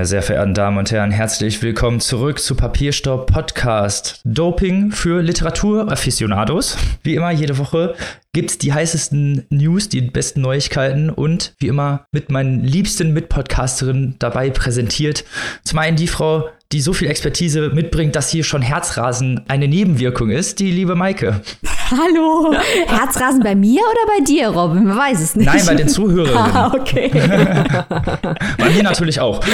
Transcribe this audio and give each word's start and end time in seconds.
Meine 0.00 0.08
sehr 0.08 0.22
verehrten 0.22 0.54
Damen 0.54 0.78
und 0.78 0.90
Herren, 0.90 1.10
herzlich 1.10 1.60
willkommen 1.60 2.00
zurück 2.00 2.38
zu 2.38 2.54
Papierstaub 2.54 3.30
Podcast. 3.30 4.22
Doping 4.24 4.92
für 4.92 5.20
Literatur-Afficionados. 5.20 6.78
Wie 7.02 7.16
immer, 7.16 7.30
jede 7.32 7.58
Woche 7.58 7.94
gibt 8.32 8.50
es 8.50 8.56
die 8.56 8.72
heißesten 8.72 9.44
News, 9.50 9.90
die 9.90 10.00
besten 10.00 10.40
Neuigkeiten 10.40 11.10
und 11.10 11.52
wie 11.58 11.66
immer 11.66 12.06
mit 12.12 12.30
meinen 12.30 12.64
liebsten 12.64 13.12
Mitpodcasterinnen 13.12 14.14
dabei 14.18 14.48
präsentiert. 14.48 15.26
Zum 15.64 15.78
einen 15.78 15.98
die 15.98 16.08
Frau, 16.08 16.48
die 16.72 16.80
so 16.80 16.94
viel 16.94 17.08
Expertise 17.08 17.68
mitbringt, 17.68 18.16
dass 18.16 18.30
hier 18.30 18.42
schon 18.42 18.62
Herzrasen 18.62 19.42
eine 19.48 19.68
Nebenwirkung 19.68 20.30
ist, 20.30 20.60
die 20.60 20.70
liebe 20.70 20.94
Maike. 20.94 21.42
Hallo. 21.90 22.54
Herzrasen 22.86 23.42
bei 23.42 23.56
mir 23.56 23.80
oder 23.80 24.16
bei 24.16 24.24
dir, 24.24 24.48
Robin? 24.48 24.84
Man 24.84 24.96
weiß 24.96 25.20
es 25.20 25.34
nicht. 25.34 25.46
Nein, 25.46 25.62
bei 25.66 25.74
den 25.74 25.88
Zuhörern. 25.88 26.36
Ah, 26.36 26.72
okay. 26.72 27.10
bei 28.58 28.70
mir 28.70 28.82
natürlich 28.82 29.20
auch. 29.20 29.40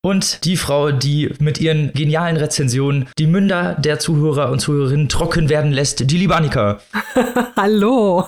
Und 0.00 0.44
die 0.44 0.56
Frau, 0.56 0.92
die 0.92 1.32
mit 1.40 1.60
ihren 1.60 1.92
genialen 1.92 2.36
Rezensionen 2.36 3.08
die 3.18 3.26
Münder 3.26 3.74
der 3.78 3.98
Zuhörer 3.98 4.50
und 4.50 4.58
Zuhörerinnen 4.58 5.08
trocken 5.08 5.48
werden 5.48 5.72
lässt, 5.72 6.10
die 6.10 6.18
liebe 6.18 6.36
Annika. 6.36 6.80
Hallo. 7.56 8.24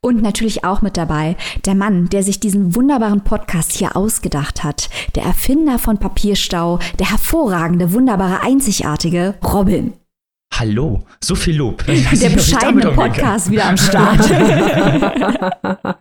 Und 0.00 0.20
natürlich 0.20 0.64
auch 0.64 0.82
mit 0.82 0.96
dabei 0.96 1.36
der 1.64 1.76
Mann, 1.76 2.08
der 2.08 2.24
sich 2.24 2.40
diesen 2.40 2.74
wunderbaren 2.74 3.22
Podcast 3.22 3.70
hier 3.70 3.96
ausgedacht 3.96 4.64
hat. 4.64 4.90
Der 5.14 5.22
Erfinder 5.22 5.78
von 5.78 5.98
Papierstau, 5.98 6.80
der 6.98 7.10
hervorragende, 7.10 7.92
wunderbare, 7.92 8.42
einzigartige 8.42 9.34
Robin. 9.44 9.92
Hallo, 10.52 11.06
so 11.22 11.34
viel 11.34 11.56
Lob. 11.56 11.84
Der 11.86 12.28
bescheidene 12.30 12.90
Podcast 12.92 13.50
wieder 13.50 13.66
am 13.66 13.76
Start. 13.76 14.20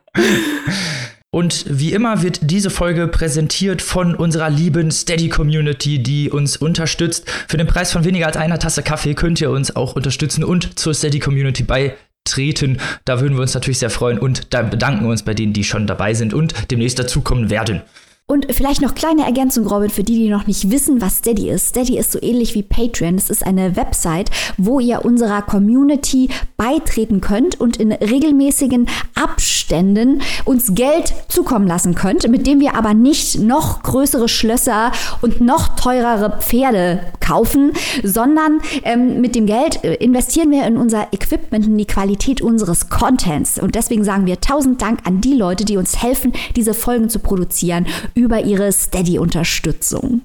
Und 1.32 1.66
wie 1.70 1.94
immer 1.94 2.24
wird 2.24 2.40
diese 2.42 2.72
Folge 2.72 3.08
präsentiert 3.08 3.82
von 3.84 4.16
unserer 4.16 4.50
lieben 4.50 4.90
Steady 4.92 5.30
Community, 5.30 6.02
die 6.02 6.30
uns 6.32 6.58
unterstützt. 6.58 7.30
Für 7.48 7.58
den 7.58 7.68
Preis 7.68 7.92
von 7.92 8.04
weniger 8.04 8.26
als 8.26 8.36
einer 8.36 8.58
Tasse 8.58 8.82
Kaffee 8.82 9.14
könnt 9.14 9.40
ihr 9.40 9.52
uns 9.52 9.76
auch 9.76 9.96
unterstützen 9.96 10.44
und 10.44 10.80
zur 10.80 10.94
Steady 10.96 11.20
Community 11.20 11.64
beitreten. 11.64 12.80
Da 13.06 13.22
würden 13.22 13.36
wir 13.36 13.42
uns 13.42 13.54
natürlich 13.54 13.78
sehr 13.78 13.92
freuen 13.92 14.18
und 14.18 14.54
da 14.54 14.64
bedanken 14.64 15.06
wir 15.06 15.12
uns 15.12 15.24
bei 15.24 15.36
denen, 15.36 15.54
die 15.54 15.64
schon 15.64 15.86
dabei 15.86 16.16
sind 16.16 16.34
und 16.34 16.72
demnächst 16.72 16.98
dazukommen 16.98 17.52
werden. 17.52 17.84
Und 18.30 18.46
vielleicht 18.52 18.84
noch 18.84 18.94
kleine 18.94 19.26
Ergänzung, 19.26 19.66
Robin, 19.66 19.90
für 19.90 20.04
die, 20.04 20.14
die 20.14 20.30
noch 20.30 20.46
nicht 20.46 20.70
wissen, 20.70 21.02
was 21.02 21.18
Steady 21.18 21.50
ist. 21.50 21.70
Steady 21.70 21.98
ist 21.98 22.12
so 22.12 22.22
ähnlich 22.22 22.54
wie 22.54 22.62
Patreon. 22.62 23.16
Es 23.16 23.32
ist 23.32 23.44
eine 23.44 23.76
Website, 23.76 24.30
wo 24.56 24.80
ihr 24.80 25.04
unserer 25.04 25.42
Community 25.42 26.30
beitreten 26.56 27.22
könnt 27.22 27.60
und 27.60 27.78
in 27.78 27.92
regelmäßigen 27.92 28.88
Abständen 29.16 30.22
uns 30.46 30.76
Geld 30.76 31.12
zukommen 31.28 31.66
lassen 31.66 31.96
könnt, 31.96 32.30
mit 32.30 32.46
dem 32.46 32.60
wir 32.60 32.76
aber 32.76 32.94
nicht 32.94 33.40
noch 33.40 33.82
größere 33.82 34.30
Schlösser 34.30 34.92
und 35.22 35.42
noch 35.42 35.76
teurere 35.76 36.38
Pferde 36.40 37.00
kaufen, 37.20 37.74
sondern 38.04 38.60
ähm, 38.84 39.22
mit 39.22 39.36
dem 39.36 39.48
Geld 39.48 39.84
äh, 39.84 39.96
investieren 39.96 40.52
wir 40.52 40.68
in 40.68 40.78
unser 40.78 41.14
Equipment, 41.14 41.66
in 41.66 41.78
die 41.78 41.86
Qualität 41.86 42.42
unseres 42.42 42.90
Contents. 42.90 43.60
Und 43.60 43.74
deswegen 43.74 44.04
sagen 44.04 44.28
wir 44.28 44.40
tausend 44.40 44.82
Dank 44.82 45.00
an 45.06 45.20
die 45.22 45.34
Leute, 45.34 45.66
die 45.66 45.78
uns 45.78 46.02
helfen, 46.02 46.34
diese 46.56 46.76
Folgen 46.76 47.10
zu 47.10 47.20
produzieren 47.20 47.88
über 48.20 48.42
ihre 48.42 48.72
Steady-Unterstützung. 48.72 50.22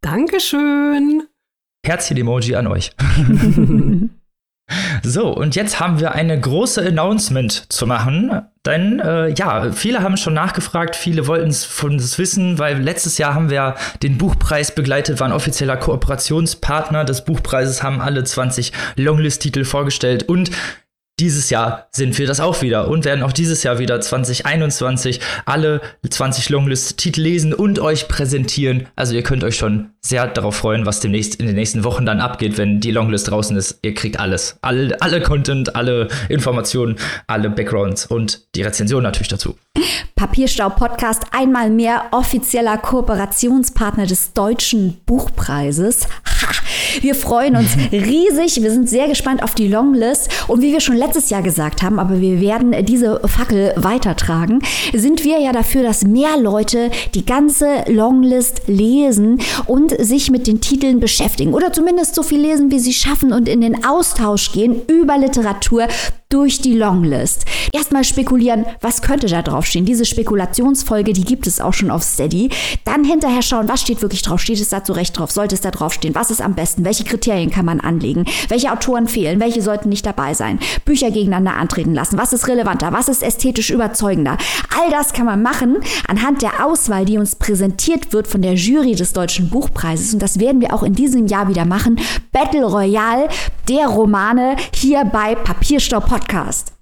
Dankeschön. 0.00 1.24
Herzchen-Emoji 1.84 2.54
an 2.54 2.68
euch. 2.68 2.92
So, 5.02 5.28
und 5.28 5.54
jetzt 5.54 5.80
haben 5.80 6.00
wir 6.00 6.12
eine 6.12 6.40
große 6.40 6.86
Announcement 6.86 7.70
zu 7.70 7.86
machen. 7.86 8.42
Denn 8.64 9.00
äh, 9.00 9.28
ja, 9.30 9.72
viele 9.72 10.02
haben 10.02 10.16
schon 10.16 10.34
nachgefragt, 10.34 10.94
viele 10.94 11.26
wollten 11.26 11.50
es 11.50 11.64
von 11.64 11.92
uns 11.92 12.16
wissen, 12.16 12.58
weil 12.58 12.80
letztes 12.80 13.18
Jahr 13.18 13.34
haben 13.34 13.50
wir 13.50 13.74
den 14.02 14.18
Buchpreis 14.18 14.74
begleitet, 14.74 15.18
waren 15.18 15.32
offizieller 15.32 15.76
Kooperationspartner 15.76 17.04
des 17.04 17.24
Buchpreises, 17.24 17.82
haben 17.82 18.00
alle 18.00 18.22
20 18.22 18.72
Longlist-Titel 18.96 19.64
vorgestellt 19.64 20.28
und 20.28 20.52
dieses 21.20 21.50
Jahr 21.50 21.88
sind 21.92 22.18
wir 22.18 22.26
das 22.26 22.40
auch 22.40 22.62
wieder 22.62 22.88
und 22.88 23.04
werden 23.04 23.22
auch 23.22 23.32
dieses 23.32 23.62
Jahr 23.62 23.78
wieder 23.78 24.00
2021 24.00 25.20
alle 25.44 25.80
20 26.08 26.48
Longlist-Titel 26.48 27.20
lesen 27.20 27.54
und 27.54 27.78
euch 27.78 28.08
präsentieren. 28.08 28.88
Also 28.96 29.14
ihr 29.14 29.22
könnt 29.22 29.44
euch 29.44 29.56
schon 29.56 29.91
sehr 30.04 30.26
darauf 30.26 30.56
freuen, 30.56 30.84
was 30.84 31.00
demnächst 31.00 31.36
in 31.36 31.46
den 31.46 31.54
nächsten 31.54 31.84
Wochen 31.84 32.04
dann 32.04 32.20
abgeht, 32.20 32.58
wenn 32.58 32.80
die 32.80 32.90
Longlist 32.90 33.30
draußen 33.30 33.56
ist. 33.56 33.78
Ihr 33.82 33.94
kriegt 33.94 34.18
alles. 34.18 34.58
Alle, 34.60 35.00
alle 35.00 35.22
Content, 35.22 35.76
alle 35.76 36.08
Informationen, 36.28 36.96
alle 37.28 37.48
Backgrounds 37.50 38.06
und 38.06 38.42
die 38.56 38.62
Rezension 38.62 39.04
natürlich 39.04 39.28
dazu. 39.28 39.56
Papierstaub 40.16 40.76
Podcast 40.76 41.24
einmal 41.32 41.70
mehr 41.70 42.04
offizieller 42.12 42.78
Kooperationspartner 42.78 44.06
des 44.06 44.32
Deutschen 44.32 45.00
Buchpreises. 45.06 46.06
Ha, 46.42 46.48
wir 47.00 47.14
freuen 47.14 47.56
uns 47.56 47.76
riesig. 47.92 48.62
Wir 48.62 48.70
sind 48.70 48.88
sehr 48.88 49.08
gespannt 49.08 49.42
auf 49.42 49.54
die 49.54 49.68
Longlist. 49.68 50.30
Und 50.48 50.62
wie 50.62 50.72
wir 50.72 50.80
schon 50.80 50.96
letztes 50.96 51.30
Jahr 51.30 51.42
gesagt 51.42 51.82
haben, 51.82 51.98
aber 51.98 52.20
wir 52.20 52.40
werden 52.40 52.74
diese 52.84 53.20
Fackel 53.26 53.72
weitertragen, 53.76 54.60
sind 54.92 55.24
wir 55.24 55.40
ja 55.40 55.52
dafür, 55.52 55.82
dass 55.82 56.04
mehr 56.04 56.36
Leute 56.38 56.90
die 57.14 57.24
ganze 57.24 57.84
Longlist 57.88 58.62
lesen 58.66 59.40
und 59.66 59.91
sich 60.00 60.30
mit 60.30 60.46
den 60.46 60.60
Titeln 60.60 61.00
beschäftigen. 61.00 61.54
Oder 61.54 61.72
zumindest 61.72 62.14
so 62.14 62.22
viel 62.22 62.40
lesen, 62.40 62.70
wie 62.70 62.78
sie 62.78 62.92
schaffen 62.92 63.32
und 63.32 63.48
in 63.48 63.60
den 63.60 63.84
Austausch 63.84 64.52
gehen 64.52 64.82
über 64.88 65.18
Literatur 65.18 65.88
durch 66.32 66.60
die 66.62 66.72
Longlist. 66.72 67.44
Erstmal 67.72 68.04
spekulieren, 68.04 68.64
was 68.80 69.02
könnte 69.02 69.26
da 69.26 69.42
draufstehen. 69.42 69.84
Diese 69.84 70.06
Spekulationsfolge, 70.06 71.12
die 71.12 71.24
gibt 71.24 71.46
es 71.46 71.60
auch 71.60 71.74
schon 71.74 71.90
auf 71.90 72.02
Steady. 72.02 72.48
Dann 72.84 73.04
hinterher 73.04 73.42
schauen, 73.42 73.68
was 73.68 73.82
steht 73.82 74.00
wirklich 74.00 74.22
drauf? 74.22 74.40
Steht 74.40 74.58
es 74.58 74.70
da 74.70 74.82
zu 74.82 74.94
Recht 74.94 75.18
drauf? 75.18 75.30
Sollte 75.30 75.54
es 75.54 75.60
da 75.60 75.70
draufstehen? 75.70 76.14
Was 76.14 76.30
ist 76.30 76.40
am 76.40 76.54
besten? 76.54 76.86
Welche 76.86 77.04
Kriterien 77.04 77.50
kann 77.50 77.66
man 77.66 77.80
anlegen? 77.80 78.24
Welche 78.48 78.72
Autoren 78.72 79.08
fehlen? 79.08 79.40
Welche 79.40 79.60
sollten 79.60 79.90
nicht 79.90 80.06
dabei 80.06 80.32
sein? 80.32 80.58
Bücher 80.86 81.10
gegeneinander 81.10 81.54
antreten 81.54 81.92
lassen. 81.92 82.16
Was 82.16 82.32
ist 82.32 82.48
relevanter? 82.48 82.92
Was 82.92 83.08
ist 83.08 83.22
ästhetisch 83.22 83.68
überzeugender? 83.68 84.38
All 84.80 84.90
das 84.90 85.12
kann 85.12 85.26
man 85.26 85.42
machen 85.42 85.76
anhand 86.08 86.40
der 86.40 86.64
Auswahl, 86.64 87.04
die 87.04 87.18
uns 87.18 87.36
präsentiert 87.36 88.14
wird 88.14 88.26
von 88.26 88.40
der 88.40 88.54
Jury 88.54 88.94
des 88.94 89.12
Deutschen 89.12 89.50
Buchpreises. 89.50 89.81
Und 90.14 90.22
das 90.22 90.38
werden 90.38 90.60
wir 90.60 90.72
auch 90.72 90.82
in 90.82 90.94
diesem 90.94 91.26
Jahr 91.26 91.48
wieder 91.48 91.64
machen. 91.64 91.98
Battle 92.32 92.64
Royale 92.64 93.28
der 93.68 93.86
Romane 93.86 94.56
hier 94.74 95.04
bei 95.04 95.34
Papierstau 95.34 96.00
Podcast. 96.00 96.72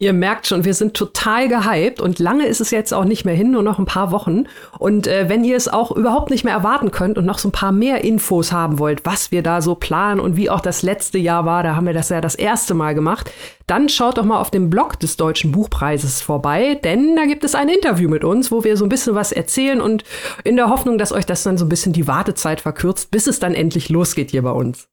Ihr 0.00 0.12
merkt 0.12 0.46
schon, 0.46 0.64
wir 0.64 0.74
sind 0.74 0.94
total 0.94 1.48
gehypt 1.48 2.00
und 2.00 2.20
lange 2.20 2.46
ist 2.46 2.60
es 2.60 2.70
jetzt 2.70 2.94
auch 2.94 3.04
nicht 3.04 3.24
mehr 3.24 3.34
hin, 3.34 3.50
nur 3.50 3.64
noch 3.64 3.80
ein 3.80 3.84
paar 3.84 4.12
Wochen. 4.12 4.44
Und 4.78 5.08
äh, 5.08 5.28
wenn 5.28 5.42
ihr 5.42 5.56
es 5.56 5.66
auch 5.66 5.90
überhaupt 5.90 6.30
nicht 6.30 6.44
mehr 6.44 6.54
erwarten 6.54 6.92
könnt 6.92 7.18
und 7.18 7.24
noch 7.24 7.38
so 7.38 7.48
ein 7.48 7.52
paar 7.52 7.72
mehr 7.72 8.04
Infos 8.04 8.52
haben 8.52 8.78
wollt, 8.78 9.04
was 9.04 9.32
wir 9.32 9.42
da 9.42 9.60
so 9.60 9.74
planen 9.74 10.20
und 10.20 10.36
wie 10.36 10.50
auch 10.50 10.60
das 10.60 10.82
letzte 10.82 11.18
Jahr 11.18 11.44
war, 11.46 11.64
da 11.64 11.74
haben 11.74 11.86
wir 11.86 11.94
das 11.94 12.10
ja 12.10 12.20
das 12.20 12.36
erste 12.36 12.74
Mal 12.74 12.94
gemacht, 12.94 13.32
dann 13.66 13.88
schaut 13.88 14.18
doch 14.18 14.24
mal 14.24 14.38
auf 14.38 14.52
dem 14.52 14.70
Blog 14.70 15.00
des 15.00 15.16
Deutschen 15.16 15.50
Buchpreises 15.50 16.22
vorbei, 16.22 16.76
denn 16.76 17.16
da 17.16 17.24
gibt 17.24 17.42
es 17.42 17.56
ein 17.56 17.68
Interview 17.68 18.08
mit 18.08 18.22
uns, 18.22 18.52
wo 18.52 18.62
wir 18.62 18.76
so 18.76 18.84
ein 18.84 18.90
bisschen 18.90 19.16
was 19.16 19.32
erzählen 19.32 19.80
und 19.80 20.04
in 20.44 20.54
der 20.54 20.68
Hoffnung, 20.68 20.98
dass 20.98 21.12
euch 21.12 21.26
das 21.26 21.42
dann 21.42 21.58
so 21.58 21.64
ein 21.64 21.68
bisschen 21.68 21.92
die 21.92 22.06
Wartezeit 22.06 22.60
verkürzt, 22.60 23.10
bis 23.10 23.26
es 23.26 23.40
dann 23.40 23.54
endlich 23.54 23.88
losgeht 23.88 24.30
hier 24.30 24.42
bei 24.42 24.52
uns. 24.52 24.88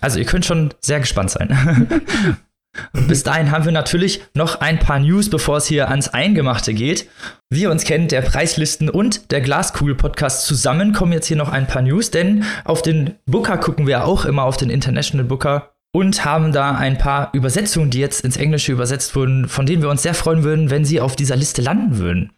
Also 0.00 0.18
ihr 0.18 0.26
könnt 0.26 0.44
schon 0.44 0.74
sehr 0.80 1.00
gespannt 1.00 1.30
sein. 1.30 1.88
Und 2.94 3.08
bis 3.08 3.22
dahin 3.22 3.50
haben 3.50 3.64
wir 3.64 3.72
natürlich 3.72 4.22
noch 4.34 4.60
ein 4.60 4.78
paar 4.78 4.98
News, 4.98 5.28
bevor 5.28 5.58
es 5.58 5.66
hier 5.66 5.90
ans 5.90 6.08
Eingemachte 6.08 6.72
geht. 6.74 7.08
Wie 7.50 7.62
ihr 7.62 7.70
uns 7.70 7.84
kennt, 7.84 8.12
der 8.12 8.22
Preislisten 8.22 8.88
und 8.88 9.30
der 9.30 9.40
Glaskugel-Podcast 9.40 10.46
zusammen 10.46 10.92
kommen 10.92 11.12
jetzt 11.12 11.26
hier 11.26 11.36
noch 11.36 11.50
ein 11.50 11.66
paar 11.66 11.82
News, 11.82 12.10
denn 12.10 12.44
auf 12.64 12.82
den 12.82 13.14
Booker 13.26 13.58
gucken 13.58 13.86
wir 13.86 14.04
auch 14.04 14.24
immer 14.24 14.44
auf 14.44 14.56
den 14.56 14.70
International 14.70 15.26
Booker 15.26 15.72
und 15.94 16.24
haben 16.24 16.52
da 16.52 16.74
ein 16.74 16.96
paar 16.96 17.30
Übersetzungen, 17.34 17.90
die 17.90 18.00
jetzt 18.00 18.24
ins 18.24 18.38
Englische 18.38 18.72
übersetzt 18.72 19.14
wurden, 19.14 19.48
von 19.48 19.66
denen 19.66 19.82
wir 19.82 19.90
uns 19.90 20.02
sehr 20.02 20.14
freuen 20.14 20.42
würden, 20.42 20.70
wenn 20.70 20.86
sie 20.86 21.00
auf 21.00 21.16
dieser 21.16 21.36
Liste 21.36 21.60
landen 21.60 21.98
würden. 21.98 22.32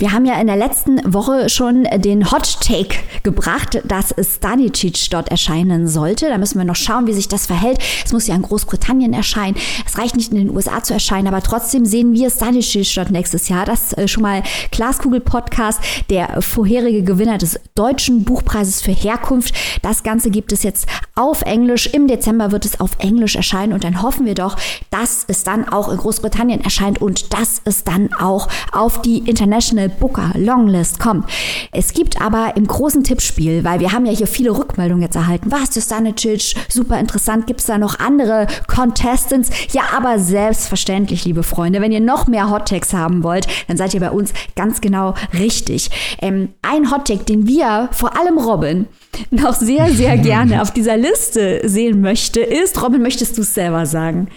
Wir 0.00 0.12
haben 0.12 0.26
ja 0.26 0.40
in 0.40 0.46
der 0.46 0.54
letzten 0.54 1.12
Woche 1.12 1.48
schon 1.48 1.82
den 1.82 2.30
Hot 2.30 2.60
Take 2.60 3.00
gebracht, 3.24 3.82
dass 3.84 4.14
Stanicic 4.16 5.10
dort 5.10 5.28
erscheinen 5.28 5.88
sollte. 5.88 6.28
Da 6.28 6.38
müssen 6.38 6.56
wir 6.58 6.64
noch 6.64 6.76
schauen, 6.76 7.08
wie 7.08 7.12
sich 7.12 7.26
das 7.26 7.46
verhält. 7.48 7.80
Es 8.04 8.12
muss 8.12 8.28
ja 8.28 8.36
in 8.36 8.42
Großbritannien 8.42 9.12
erscheinen. 9.12 9.56
Es 9.84 9.98
reicht 9.98 10.14
nicht 10.14 10.30
in 10.30 10.38
den 10.38 10.50
USA 10.50 10.84
zu 10.84 10.92
erscheinen, 10.92 11.26
aber 11.26 11.42
trotzdem 11.42 11.84
sehen 11.84 12.12
wir 12.12 12.30
Stanicic 12.30 12.94
dort 12.94 13.10
nächstes 13.10 13.48
Jahr. 13.48 13.64
Das 13.64 13.92
äh, 13.94 14.06
schon 14.06 14.22
mal 14.22 14.44
Glaskugel 14.70 15.18
Podcast, 15.18 15.80
der 16.10 16.42
vorherige 16.42 17.02
Gewinner 17.02 17.38
des 17.38 17.58
deutschen 17.74 18.22
Buchpreises 18.22 18.80
für 18.80 18.92
Herkunft. 18.92 19.52
Das 19.82 20.04
Ganze 20.04 20.30
gibt 20.30 20.52
es 20.52 20.62
jetzt 20.62 20.86
auf 21.16 21.42
Englisch. 21.42 21.88
Im 21.88 22.06
Dezember 22.06 22.52
wird 22.52 22.64
es 22.66 22.78
auf 22.78 22.92
Englisch 23.00 23.34
erscheinen 23.34 23.72
und 23.72 23.82
dann 23.82 24.00
hoffen 24.00 24.26
wir 24.26 24.36
doch, 24.36 24.56
dass 24.92 25.24
es 25.26 25.42
dann 25.42 25.68
auch 25.68 25.88
in 25.88 25.96
Großbritannien 25.96 26.62
erscheint 26.62 27.02
und 27.02 27.32
dass 27.34 27.60
es 27.64 27.82
dann 27.82 28.12
auch 28.14 28.46
auf 28.70 29.02
die 29.02 29.18
International 29.28 29.87
Booker 29.88 30.32
Longlist 30.34 30.98
kommt. 30.98 31.28
Es 31.72 31.92
gibt 31.92 32.20
aber 32.20 32.56
im 32.56 32.66
großen 32.66 33.04
Tippspiel, 33.04 33.64
weil 33.64 33.80
wir 33.80 33.92
haben 33.92 34.06
ja 34.06 34.12
hier 34.12 34.26
viele 34.26 34.56
Rückmeldungen 34.56 35.02
jetzt 35.02 35.16
erhalten. 35.16 35.50
Was, 35.50 35.74
Justanicic, 35.74 36.54
super 36.68 36.98
interessant. 36.98 37.46
Gibt 37.46 37.60
es 37.60 37.66
da 37.66 37.78
noch 37.78 37.98
andere 37.98 38.46
Contestants? 38.66 39.50
Ja, 39.72 39.82
aber 39.96 40.18
selbstverständlich, 40.18 41.24
liebe 41.24 41.42
Freunde, 41.42 41.80
wenn 41.80 41.92
ihr 41.92 42.00
noch 42.00 42.26
mehr 42.26 42.50
Hottakes 42.50 42.92
haben 42.92 43.22
wollt, 43.22 43.46
dann 43.68 43.76
seid 43.76 43.94
ihr 43.94 44.00
bei 44.00 44.10
uns 44.10 44.32
ganz 44.56 44.80
genau 44.80 45.14
richtig. 45.32 45.90
Ähm, 46.20 46.50
ein 46.62 46.90
Hottake, 46.90 47.24
den 47.24 47.46
wir, 47.46 47.88
vor 47.92 48.16
allem 48.18 48.38
Robin, 48.38 48.86
noch 49.30 49.54
sehr, 49.54 49.90
sehr 49.90 50.16
gerne 50.18 50.62
auf 50.62 50.72
dieser 50.72 50.96
Liste 50.96 51.60
sehen 51.68 52.00
möchte, 52.00 52.40
ist, 52.40 52.80
Robin, 52.82 53.02
möchtest 53.02 53.36
du 53.36 53.42
es 53.42 53.54
selber 53.54 53.86
sagen? 53.86 54.28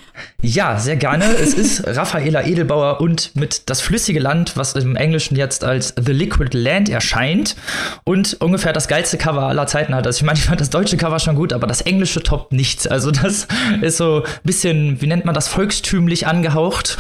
Ja, 0.42 0.80
sehr 0.80 0.96
gerne. 0.96 1.26
Es 1.26 1.54
ist 1.54 1.86
Raffaela 1.86 2.46
Edelbauer 2.46 3.02
und 3.02 3.36
mit 3.36 3.70
Das 3.70 3.82
flüssige 3.82 4.20
Land, 4.20 4.58
was 4.58 4.74
im 4.74 4.96
Englischen 4.96 5.36
jetzt 5.36 5.64
als 5.64 5.94
The 6.04 6.12
Liquid 6.12 6.58
Land 6.58 6.90
erscheint 6.90 7.56
und 8.04 8.38
ungefähr 8.42 8.74
das 8.74 8.88
geilste 8.88 9.18
Cover 9.18 9.44
aller 9.44 9.68
Zeiten 9.68 9.94
hat. 9.96 10.08
Also 10.08 10.18
ich 10.18 10.24
meine, 10.24 10.40
ich 10.40 10.46
fand 10.46 10.62
das 10.62 10.70
deutsche 10.70 10.98
Cover 10.98 11.20
schon 11.20 11.36
gut, 11.36 11.54
aber 11.54 11.68
das 11.68 11.82
englische 11.82 12.22
toppt 12.24 12.54
nichts. 12.54 12.88
Also 12.88 13.12
das 13.12 13.48
ist 13.82 13.98
so 13.98 14.24
ein 14.24 14.30
bisschen, 14.44 15.02
wie 15.02 15.08
nennt 15.08 15.26
man 15.26 15.36
das, 15.36 15.48
volkstümlich 15.48 16.28
angehaucht. 16.28 16.98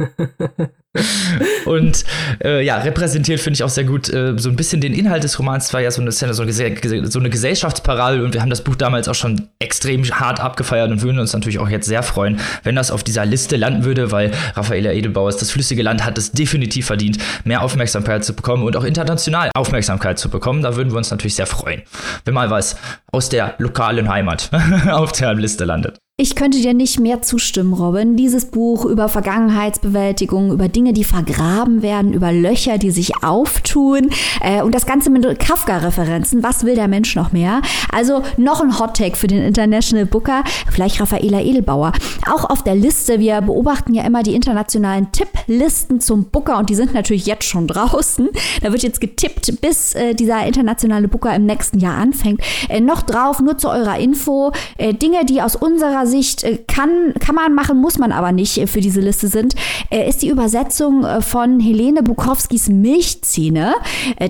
und 1.66 2.04
äh, 2.42 2.64
ja, 2.64 2.78
repräsentiert 2.78 3.40
finde 3.40 3.56
ich 3.56 3.62
auch 3.62 3.68
sehr 3.68 3.84
gut 3.84 4.12
äh, 4.12 4.34
so 4.36 4.48
ein 4.48 4.56
bisschen 4.56 4.80
den 4.80 4.92
Inhalt 4.92 5.22
des 5.22 5.38
Romans. 5.38 5.72
War 5.72 5.80
ja 5.80 5.90
so 5.90 6.00
eine, 6.00 6.10
so 6.10 6.24
eine, 6.24 6.34
so 6.34 7.18
eine 7.18 7.30
Gesellschaftsparade 7.30 8.24
und 8.24 8.34
wir 8.34 8.40
haben 8.40 8.50
das 8.50 8.62
Buch 8.62 8.74
damals 8.74 9.08
auch 9.08 9.14
schon 9.14 9.48
extrem 9.58 10.04
hart 10.04 10.40
abgefeiert 10.40 10.90
und 10.90 11.02
würden 11.02 11.18
uns 11.18 11.32
natürlich 11.32 11.58
auch 11.58 11.68
jetzt 11.68 11.86
sehr 11.86 12.02
freuen, 12.02 12.40
wenn 12.64 12.74
das 12.74 12.90
auf 12.90 13.04
dieser 13.04 13.24
Liste 13.24 13.56
landen 13.56 13.84
würde, 13.84 14.10
weil 14.10 14.32
Raffaella 14.54 14.92
Edelbauer 14.92 15.30
das 15.30 15.50
flüssige 15.50 15.82
Land 15.82 16.04
hat 16.04 16.18
es 16.18 16.32
definitiv 16.32 16.86
verdient, 16.86 17.18
mehr 17.44 17.62
Aufmerksamkeit 17.62 18.24
zu 18.24 18.34
bekommen 18.34 18.64
und 18.64 18.76
auch 18.76 18.84
international 18.84 19.50
Aufmerksamkeit 19.54 20.18
zu 20.18 20.28
bekommen. 20.28 20.62
Da 20.62 20.76
würden 20.76 20.90
wir 20.90 20.98
uns 20.98 21.10
natürlich 21.10 21.36
sehr 21.36 21.46
freuen, 21.46 21.82
wenn 22.24 22.34
mal 22.34 22.50
was 22.50 22.76
aus 23.12 23.28
der 23.28 23.54
lokalen 23.58 24.08
Heimat 24.08 24.50
auf 24.90 25.12
der 25.12 25.34
Liste 25.34 25.64
landet. 25.64 25.98
Ich 26.22 26.34
könnte 26.34 26.58
dir 26.58 26.74
nicht 26.74 27.00
mehr 27.00 27.22
zustimmen, 27.22 27.72
Robin. 27.72 28.14
Dieses 28.14 28.44
Buch 28.44 28.84
über 28.84 29.08
Vergangenheitsbewältigung, 29.08 30.52
über 30.52 30.68
Dinge, 30.68 30.92
die 30.92 31.02
vergraben 31.02 31.80
werden, 31.80 32.12
über 32.12 32.30
Löcher, 32.30 32.76
die 32.76 32.90
sich 32.90 33.24
auftun 33.24 34.10
äh, 34.42 34.60
und 34.60 34.74
das 34.74 34.84
Ganze 34.84 35.08
mit 35.08 35.24
Kafka-Referenzen. 35.38 36.42
Was 36.42 36.64
will 36.64 36.74
der 36.74 36.88
Mensch 36.88 37.16
noch 37.16 37.32
mehr? 37.32 37.62
Also 37.90 38.22
noch 38.36 38.60
ein 38.60 38.78
Hottag 38.78 39.16
für 39.16 39.28
den 39.28 39.42
International 39.42 40.04
Booker, 40.04 40.44
vielleicht 40.70 41.00
Raffaela 41.00 41.40
Edelbauer. 41.40 41.92
Auch 42.30 42.50
auf 42.50 42.62
der 42.64 42.74
Liste, 42.74 43.18
wir 43.18 43.40
beobachten 43.40 43.94
ja 43.94 44.04
immer 44.04 44.22
die 44.22 44.34
internationalen 44.34 45.10
Tipplisten 45.12 46.02
zum 46.02 46.24
Booker 46.26 46.58
und 46.58 46.68
die 46.68 46.74
sind 46.74 46.92
natürlich 46.92 47.24
jetzt 47.24 47.44
schon 47.44 47.66
draußen. 47.66 48.28
Da 48.60 48.72
wird 48.72 48.82
jetzt 48.82 49.00
getippt, 49.00 49.58
bis 49.62 49.94
äh, 49.94 50.14
dieser 50.14 50.44
internationale 50.46 51.08
Booker 51.08 51.34
im 51.34 51.46
nächsten 51.46 51.78
Jahr 51.78 51.96
anfängt. 51.96 52.42
Äh, 52.68 52.82
noch 52.82 53.00
drauf, 53.00 53.40
nur 53.40 53.56
zu 53.56 53.70
eurer 53.70 53.98
Info, 53.98 54.52
äh, 54.76 54.92
Dinge, 54.92 55.24
die 55.24 55.40
aus 55.40 55.56
unserer 55.56 56.09
Sicht 56.10 56.44
äh, 56.44 56.58
kann, 56.66 57.14
kann 57.18 57.34
man 57.34 57.54
machen, 57.54 57.80
muss 57.80 57.98
man 57.98 58.12
aber 58.12 58.32
nicht 58.32 58.58
äh, 58.58 58.66
für 58.66 58.80
diese 58.80 59.00
Liste 59.00 59.28
sind, 59.28 59.54
äh, 59.90 60.08
ist 60.08 60.22
die 60.22 60.28
Übersetzung 60.28 61.06
von 61.22 61.60
Helene 61.60 62.02
Bukowskis 62.02 62.68
Milchzähne. 62.68 63.74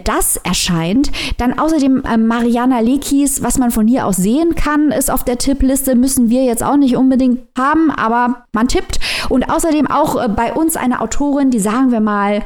Das 0.04 0.36
erscheint. 0.36 1.10
Dann 1.38 1.58
außerdem 1.58 2.02
Mariana 2.26 2.80
Lekis, 2.80 3.42
was 3.42 3.58
man 3.58 3.70
von 3.70 3.86
hier 3.86 4.06
aus 4.06 4.16
sehen 4.16 4.54
kann, 4.54 4.90
ist 4.90 5.10
auf 5.10 5.24
der 5.24 5.38
Tippliste, 5.38 5.94
müssen 5.94 6.30
wir 6.30 6.44
jetzt 6.44 6.62
auch 6.62 6.76
nicht 6.76 6.96
unbedingt 6.96 7.40
haben, 7.56 7.90
aber 7.90 8.44
man 8.52 8.68
tippt. 8.68 9.00
Und 9.28 9.50
außerdem 9.50 9.86
auch 9.86 10.28
bei 10.28 10.52
uns 10.52 10.76
eine 10.76 11.00
Autorin, 11.00 11.50
die 11.50 11.60
sagen 11.60 11.92
wir 11.92 12.00
mal, 12.00 12.42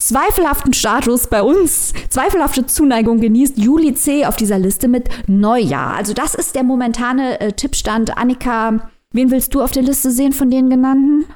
zweifelhaften 0.00 0.72
Status 0.72 1.26
bei 1.26 1.42
uns, 1.42 1.92
zweifelhafte 2.08 2.66
Zuneigung 2.66 3.20
genießt 3.20 3.58
Juli 3.58 3.94
C. 3.94 4.26
auf 4.26 4.36
dieser 4.36 4.58
Liste 4.58 4.88
mit 4.88 5.08
Neujahr. 5.26 5.94
Also 5.94 6.14
das 6.14 6.34
ist 6.34 6.54
der 6.54 6.62
momentane 6.62 7.40
äh, 7.40 7.52
Tippstand. 7.52 8.16
Annika, 8.16 8.90
wen 9.12 9.30
willst 9.30 9.54
du 9.54 9.62
auf 9.62 9.72
der 9.72 9.82
Liste 9.82 10.10
sehen 10.10 10.32
von 10.32 10.50
den 10.50 10.70
genannten? 10.70 11.26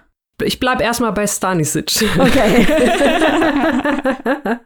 Ich 0.42 0.58
bleib 0.58 0.80
erstmal 0.80 1.12
bei 1.12 1.26
Stanisic. 1.26 2.04
Okay. 2.18 2.66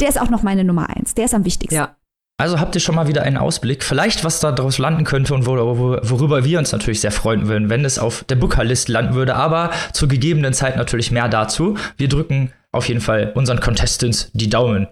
der 0.00 0.08
ist 0.08 0.20
auch 0.20 0.30
noch 0.30 0.42
meine 0.42 0.64
Nummer 0.64 0.88
eins. 0.88 1.14
Der 1.14 1.26
ist 1.26 1.34
am 1.34 1.44
wichtigsten. 1.44 1.76
Ja. 1.76 1.94
Also 2.38 2.60
habt 2.60 2.74
ihr 2.74 2.82
schon 2.82 2.94
mal 2.94 3.08
wieder 3.08 3.22
einen 3.22 3.38
Ausblick, 3.38 3.82
vielleicht 3.82 4.22
was 4.22 4.40
da 4.40 4.52
draus 4.52 4.76
landen 4.76 5.04
könnte 5.04 5.32
und 5.32 5.46
worüber 5.46 6.44
wir 6.44 6.58
uns 6.58 6.70
natürlich 6.70 7.00
sehr 7.00 7.12
freuen 7.12 7.48
würden, 7.48 7.70
wenn 7.70 7.84
es 7.84 7.98
auf 7.98 8.24
der 8.24 8.36
Booker-List 8.36 8.90
landen 8.90 9.14
würde, 9.14 9.36
aber 9.36 9.70
zur 9.92 10.08
gegebenen 10.08 10.52
Zeit 10.52 10.76
natürlich 10.76 11.10
mehr 11.10 11.28
dazu. 11.28 11.78
Wir 11.96 12.08
drücken 12.08 12.52
auf 12.72 12.88
jeden 12.88 13.00
Fall 13.00 13.32
unseren 13.34 13.60
Contestants 13.60 14.30
die 14.34 14.50
Daumen. 14.50 14.86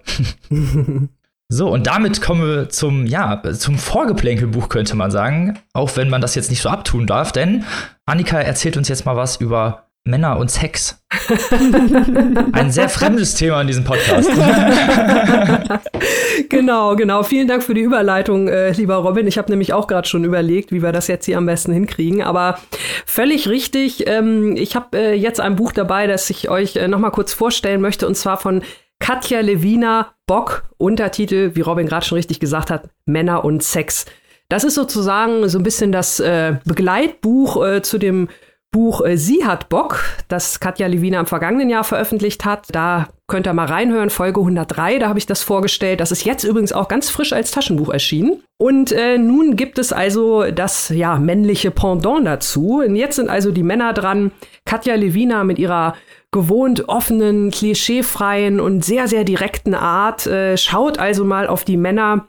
so, 1.49 1.69
und 1.69 1.85
damit 1.85 2.19
kommen 2.19 2.41
wir 2.41 2.69
zum, 2.69 3.05
ja, 3.05 3.43
zum 3.53 3.77
Vorgeplänkelbuch, 3.77 4.67
könnte 4.67 4.95
man 4.95 5.11
sagen. 5.11 5.59
Auch 5.73 5.95
wenn 5.97 6.09
man 6.09 6.21
das 6.21 6.33
jetzt 6.33 6.49
nicht 6.49 6.63
so 6.63 6.69
abtun 6.69 7.05
darf, 7.05 7.31
denn 7.31 7.63
Annika 8.07 8.39
erzählt 8.39 8.75
uns 8.75 8.87
jetzt 8.87 9.05
mal 9.05 9.17
was 9.17 9.35
über 9.35 9.84
Männer 10.07 10.37
und 10.37 10.51
Sex. 10.51 11.01
Ein 12.51 12.71
sehr 12.71 12.89
fremdes 12.89 13.33
Thema 13.33 13.61
in 13.61 13.67
diesem 13.67 13.83
Podcast. 13.83 14.29
genau, 16.49 16.95
genau. 16.95 17.23
Vielen 17.23 17.47
Dank 17.47 17.63
für 17.63 17.73
die 17.73 17.81
Überleitung, 17.81 18.47
äh, 18.47 18.71
lieber 18.73 18.97
Robin. 18.97 19.25
Ich 19.25 19.39
habe 19.39 19.49
nämlich 19.49 19.73
auch 19.73 19.87
gerade 19.87 20.07
schon 20.07 20.23
überlegt, 20.23 20.71
wie 20.71 20.83
wir 20.83 20.91
das 20.91 21.07
jetzt 21.07 21.25
hier 21.25 21.39
am 21.39 21.47
besten 21.47 21.73
hinkriegen. 21.73 22.21
Aber 22.21 22.59
völlig 23.07 23.47
richtig. 23.47 24.07
Ähm, 24.07 24.55
ich 24.55 24.75
habe 24.75 24.95
äh, 24.95 25.13
jetzt 25.15 25.41
ein 25.41 25.55
Buch 25.55 25.71
dabei, 25.71 26.05
das 26.05 26.29
ich 26.29 26.49
euch 26.49 26.75
äh, 26.75 26.87
noch 26.87 26.99
mal 26.99 27.09
kurz 27.09 27.33
vorstellen 27.33 27.81
möchte, 27.81 28.05
und 28.05 28.13
zwar 28.13 28.37
von 28.37 28.61
Katja 28.99 29.39
Lewina 29.39 30.13
Bock. 30.27 30.65
Untertitel, 30.77 31.55
wie 31.55 31.61
Robin 31.61 31.87
gerade 31.87 32.05
schon 32.05 32.17
richtig 32.17 32.39
gesagt 32.39 32.69
hat, 32.69 32.89
Männer 33.05 33.43
und 33.43 33.63
Sex. 33.63 34.05
Das 34.49 34.63
ist 34.63 34.75
sozusagen 34.75 35.49
so 35.49 35.57
ein 35.57 35.63
bisschen 35.63 35.91
das 35.91 36.19
äh, 36.19 36.57
Begleitbuch 36.65 37.65
äh, 37.65 37.81
zu 37.81 37.97
dem 37.97 38.29
Buch 38.75 39.05
äh, 39.05 39.15
Sie 39.15 39.45
hat 39.45 39.69
Bock, 39.69 40.03
das 40.27 40.59
Katja 40.59 40.87
Lewina 40.87 41.21
im 41.21 41.27
vergangenen 41.27 41.69
Jahr 41.69 41.85
veröffentlicht 41.85 42.43
hat. 42.43 42.67
Da 42.73 43.07
könnt 43.25 43.47
ihr 43.47 43.53
mal 43.53 43.67
reinhören, 43.67 44.09
Folge 44.09 44.41
103, 44.41 44.99
da 44.99 45.07
habe 45.07 45.17
ich 45.17 45.25
das 45.25 45.43
vorgestellt. 45.43 46.01
Das 46.01 46.11
ist 46.11 46.25
jetzt 46.25 46.43
übrigens 46.43 46.73
auch 46.73 46.89
ganz 46.89 47.09
frisch 47.09 47.31
als 47.31 47.51
Taschenbuch 47.51 47.87
erschienen. 47.87 48.43
Und 48.57 48.91
äh, 48.91 49.17
nun 49.17 49.55
gibt 49.55 49.79
es 49.79 49.93
also 49.93 50.51
das 50.51 50.89
ja 50.89 51.17
männliche 51.17 51.71
Pendant 51.71 52.27
dazu. 52.27 52.83
Und 52.85 52.97
jetzt 52.97 53.15
sind 53.15 53.29
also 53.29 53.51
die 53.51 53.63
Männer 53.63 53.93
dran. 53.93 54.31
Katja 54.65 54.95
Lewina 54.95 55.45
mit 55.45 55.57
ihrer 55.57 55.95
gewohnt 56.33 56.89
offenen, 56.89 57.51
klischeefreien 57.51 58.59
und 58.59 58.83
sehr, 58.83 59.07
sehr 59.07 59.23
direkten 59.23 59.73
Art 59.73 60.27
äh, 60.27 60.57
schaut 60.57 60.99
also 60.99 61.23
mal 61.23 61.47
auf 61.47 61.63
die 61.63 61.77
Männer, 61.77 62.27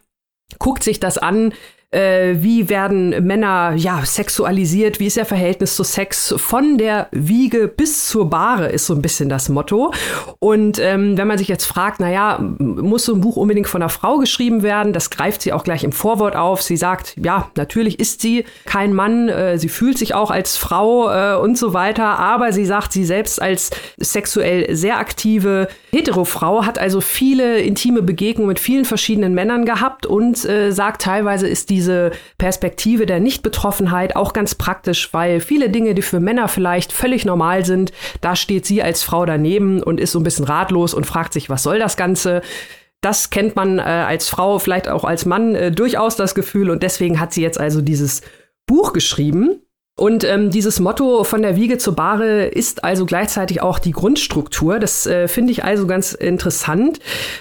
guckt 0.61 0.85
sich 0.85 1.01
das 1.01 1.19
an, 1.19 1.53
äh, 1.91 2.35
wie 2.41 2.69
werden 2.69 3.27
Männer 3.27 3.75
ja 3.77 4.05
sexualisiert, 4.05 5.01
wie 5.01 5.07
ist 5.07 5.17
ihr 5.17 5.25
Verhältnis 5.25 5.77
zu 5.77 5.85
Sex 5.85 6.35
von 6.37 6.79
der 6.79 7.09
Wiege 7.13 7.69
bis 7.69 8.09
zur 8.09 8.29
Bahre 8.29 8.69
ist 8.69 8.87
so 8.87 8.95
ein 8.95 9.03
bisschen 9.03 9.29
das 9.29 9.49
Motto. 9.49 9.93
Und 10.39 10.79
ähm, 10.79 11.17
wenn 11.17 11.29
man 11.29 11.39
sich 11.39 11.49
jetzt 11.49 11.65
fragt, 11.65 12.01
naja, 12.01 12.39
muss 12.59 13.05
so 13.05 13.15
ein 13.15 13.21
Buch 13.21 13.37
unbedingt 13.37 13.69
von 13.69 13.83
einer 13.83 13.89
Frau 13.89 14.19
geschrieben 14.19 14.63
werden, 14.63 14.93
das 14.93 15.11
greift 15.11 15.43
sie 15.43 15.53
auch 15.53 15.65
gleich 15.65 15.85
im 15.85 15.93
Vorwort 15.93 16.37
auf. 16.37 16.61
Sie 16.63 16.77
sagt, 16.77 17.15
ja, 17.23 17.51
natürlich 17.57 18.01
ist 18.01 18.21
sie 18.21 18.45
kein 18.65 18.93
Mann, 18.93 19.29
äh, 19.29 19.59
sie 19.59 19.69
fühlt 19.69 19.97
sich 19.97 20.15
auch 20.15 20.31
als 20.31 20.57
Frau 20.57 21.11
äh, 21.11 21.37
und 21.37 21.57
so 21.57 21.73
weiter, 21.73 22.19
aber 22.19 22.53
sie 22.53 22.67
sagt, 22.67 22.93
sie 22.93 23.05
selbst 23.05 23.41
als 23.41 23.71
sexuell 23.97 24.75
sehr 24.75 24.99
aktive 24.99 25.69
Heterofrau 25.93 26.67
hat 26.67 26.79
also 26.79 27.01
viele 27.01 27.61
intime 27.61 28.03
Begegnungen 28.03 28.49
mit 28.49 28.59
vielen 28.59 28.85
verschiedenen 28.85 29.35
Männern 29.35 29.65
gehabt 29.65 30.05
und 30.05 30.45
äh, 30.45 30.73
sagt, 30.73 31.03
teilweise 31.03 31.49
ist 31.49 31.71
die 31.71 31.76
diese 31.77 32.13
Perspektive 32.39 33.05
der 33.05 33.21
Nichtbetroffenheit 33.21 34.17
auch 34.17 34.33
ganz 34.33 34.55
praktisch, 34.55 35.13
weil 35.13 35.41
viele 35.41 35.69
Dinge, 35.69 35.95
die 35.95 36.01
für 36.01 36.21
Männer 36.21 36.49
vielleicht 36.49 36.91
völlig 36.91 37.27
normal 37.27 37.67
sind, 37.67 37.93
da 38.23 38.35
steht 38.35 38.65
sie 38.65 38.83
als 38.83 39.03
Frau 39.03 39.27
daneben 39.27 39.83
und 39.83 40.01
ist 40.01 40.13
so 40.13 40.21
ein 40.21 40.23
bisschen 40.23 40.47
ratlos 40.47 40.95
und 40.95 41.05
fragt 41.05 41.35
sich, 41.35 41.51
was 41.51 41.63
soll 41.63 41.79
das 41.79 41.99
Ganze? 41.99 42.41
Das 43.03 43.29
kennt 43.29 43.57
man 43.57 43.79
äh, 43.79 43.83
als 43.83 44.31
Frau, 44.31 44.59
vielleicht 44.59 44.89
auch 44.89 45.05
als 45.05 45.27
Mann 45.27 45.55
äh, 45.55 45.71
durchaus 45.71 46.17
das 46.17 46.35
Gefühl 46.35 46.71
und 46.71 46.83
deswegen 46.83 47.21
hat 47.21 47.35
sie 47.35 47.43
jetzt 47.43 47.61
also 47.61 47.83
dieses 47.83 48.23
Buch 48.67 48.95
geschrieben. 48.95 49.61
Und 49.99 50.25
ähm, 50.25 50.51
dieses 50.51 50.79
Motto 50.79 51.25
von 51.25 51.41
der 51.41 51.57
Wiege 51.57 51.79
zur 51.79 51.97
Bahre 51.97 52.49
ist 52.49 52.85
also 52.85 53.07
gleichzeitig 53.07 53.63
auch 53.63 53.79
die 53.79 53.93
Grundstruktur. 53.93 54.79
Das 54.79 55.07
äh, 55.07 55.27
finde 55.27 55.53
ich 55.53 55.65
also 55.65 55.87
ganz 55.87 56.13
interessant, 56.13 57.01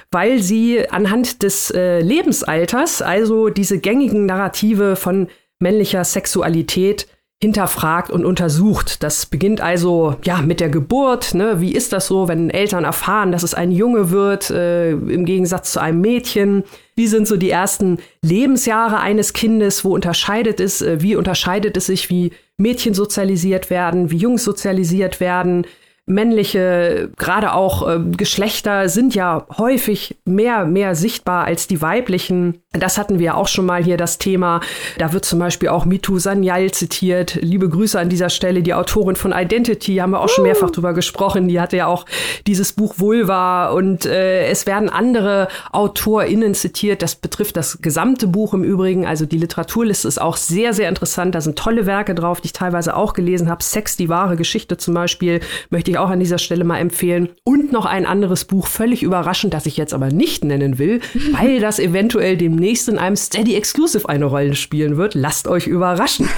weil 0.10 0.42
sie 0.42 0.90
anhand 0.90 1.44
des 1.44 1.70
äh, 1.72 2.00
Lebensalters, 2.00 3.02
also 3.02 3.50
diese 3.50 3.80
gängigen 3.80 4.26
Narrative 4.26 4.96
von 4.96 5.28
männlicher 5.60 6.06
Sexualität, 6.06 7.08
hinterfragt 7.42 8.10
und 8.10 8.26
untersucht. 8.26 9.04
Das 9.04 9.26
beginnt 9.26 9.60
also 9.60 10.16
ja 10.24 10.42
mit 10.42 10.62
der 10.62 10.70
Geburt. 10.70 11.34
Ne? 11.34 11.60
Wie 11.60 11.74
ist 11.74 11.92
das 11.92 12.08
so, 12.08 12.28
wenn 12.30 12.50
Eltern 12.50 12.86
erfahren, 12.86 13.32
dass 13.32 13.44
es 13.44 13.54
ein 13.54 13.72
Junge 13.72 14.10
wird 14.10 14.50
äh, 14.50 14.92
im 14.92 15.26
Gegensatz 15.26 15.74
zu 15.74 15.82
einem 15.82 16.00
Mädchen? 16.00 16.64
Wie 16.96 17.08
sind 17.08 17.28
so 17.28 17.36
die 17.36 17.50
ersten 17.50 18.00
Lebensjahre 18.22 19.00
eines 19.00 19.34
Kindes? 19.34 19.84
Wo 19.84 19.94
unterscheidet 19.94 20.62
es? 20.62 20.82
Äh, 20.82 21.02
wie 21.02 21.18
unterscheidet 21.18 21.76
es 21.76 21.88
sich, 21.88 22.10
wie 22.10 22.32
Mädchen 22.58 22.94
sozialisiert 22.94 23.70
werden, 23.70 24.12
wie 24.12 24.18
Jungs 24.18 24.44
sozialisiert 24.44 25.20
werden? 25.20 25.66
Männliche, 26.08 27.10
gerade 27.18 27.54
auch 27.54 27.88
äh, 27.88 28.00
Geschlechter 28.16 28.90
sind 28.90 29.16
ja 29.16 29.48
häufig 29.58 30.18
mehr, 30.24 30.66
mehr 30.66 30.94
sichtbar 30.94 31.46
als 31.46 31.68
die 31.68 31.82
weiblichen. 31.82 32.62
Das 32.74 33.00
hatten 33.00 33.18
wir 33.18 33.38
auch 33.38 33.48
schon 33.48 33.66
mal 33.66 33.84
hier 33.84 33.98
das 33.98 34.20
Thema. 34.20 34.62
Da 35.00 35.14
wird 35.14 35.26
zum 35.26 35.40
Beispiel 35.40 35.70
auch 35.70 35.86
Mitu 35.86 36.20
Sanyal 36.20 36.70
zitiert. 36.72 37.40
Liebe 37.42 37.70
Grüße 37.70 38.00
an 38.00 38.10
dieser 38.10 38.30
Stelle. 38.30 38.62
Die 38.62 38.76
Autorin 38.76 39.16
von 39.16 39.32
Identity 39.32 39.96
haben 39.96 40.12
wir 40.12 40.20
auch 40.20 40.30
schon 40.30 40.44
mehrfach 40.44 40.70
drüber 40.70 40.94
gesprochen. 40.94 41.48
Die 41.48 41.60
hatte 41.60 41.78
ja 41.78 41.88
auch 41.88 42.06
dieses 42.46 42.74
Buch 42.74 42.96
Vulva 42.98 43.70
und 43.70 44.06
äh, 44.06 44.48
es 44.48 44.68
werden 44.68 44.90
andere 44.90 45.48
AutorInnen 45.72 46.54
zitiert. 46.54 47.02
Das 47.02 47.16
betrifft 47.16 47.58
das 47.58 47.82
gesamte 47.82 48.28
Buch 48.28 48.54
im 48.54 48.64
Übrigen. 48.64 49.08
Also 49.08 49.26
die 49.26 49.38
Literaturliste 49.38 50.08
ist 50.08 50.22
auch 50.22 50.38
sehr, 50.38 50.74
sehr 50.74 50.90
interessant. 50.90 51.34
Da 51.34 51.42
sind 51.42 51.58
tolle 51.58 51.88
Werke 51.88 52.14
drauf, 52.14 52.42
die 52.42 52.48
ich 52.48 52.54
teilweise 52.54 52.96
auch 52.96 53.14
gelesen 53.14 53.50
habe. 53.50 53.64
Sex, 53.64 53.98
die 53.98 54.10
wahre 54.10 54.36
Geschichte 54.36 54.78
zum 54.78 54.94
Beispiel, 54.94 55.40
möchte 55.72 55.92
ich 55.92 55.95
auch 55.98 56.10
an 56.10 56.20
dieser 56.20 56.38
Stelle 56.38 56.64
mal 56.64 56.80
empfehlen. 56.80 57.30
Und 57.44 57.72
noch 57.72 57.86
ein 57.86 58.06
anderes 58.06 58.46
Buch, 58.46 58.68
völlig 58.68 59.04
überraschend, 59.04 59.54
das 59.54 59.66
ich 59.66 59.78
jetzt 59.78 59.94
aber 59.94 60.10
nicht 60.10 60.44
nennen 60.44 60.78
will, 60.80 61.02
weil 61.32 61.60
das 61.60 61.80
eventuell 61.80 62.38
demnächst 62.38 62.90
in 62.90 62.98
einem 62.98 63.16
Steady 63.16 63.56
Exclusive 63.56 64.08
eine 64.10 64.26
Rolle 64.26 64.56
spielen 64.56 64.98
wird. 64.98 65.14
Lasst 65.14 65.48
euch 65.48 65.68
überraschen. 65.68 66.30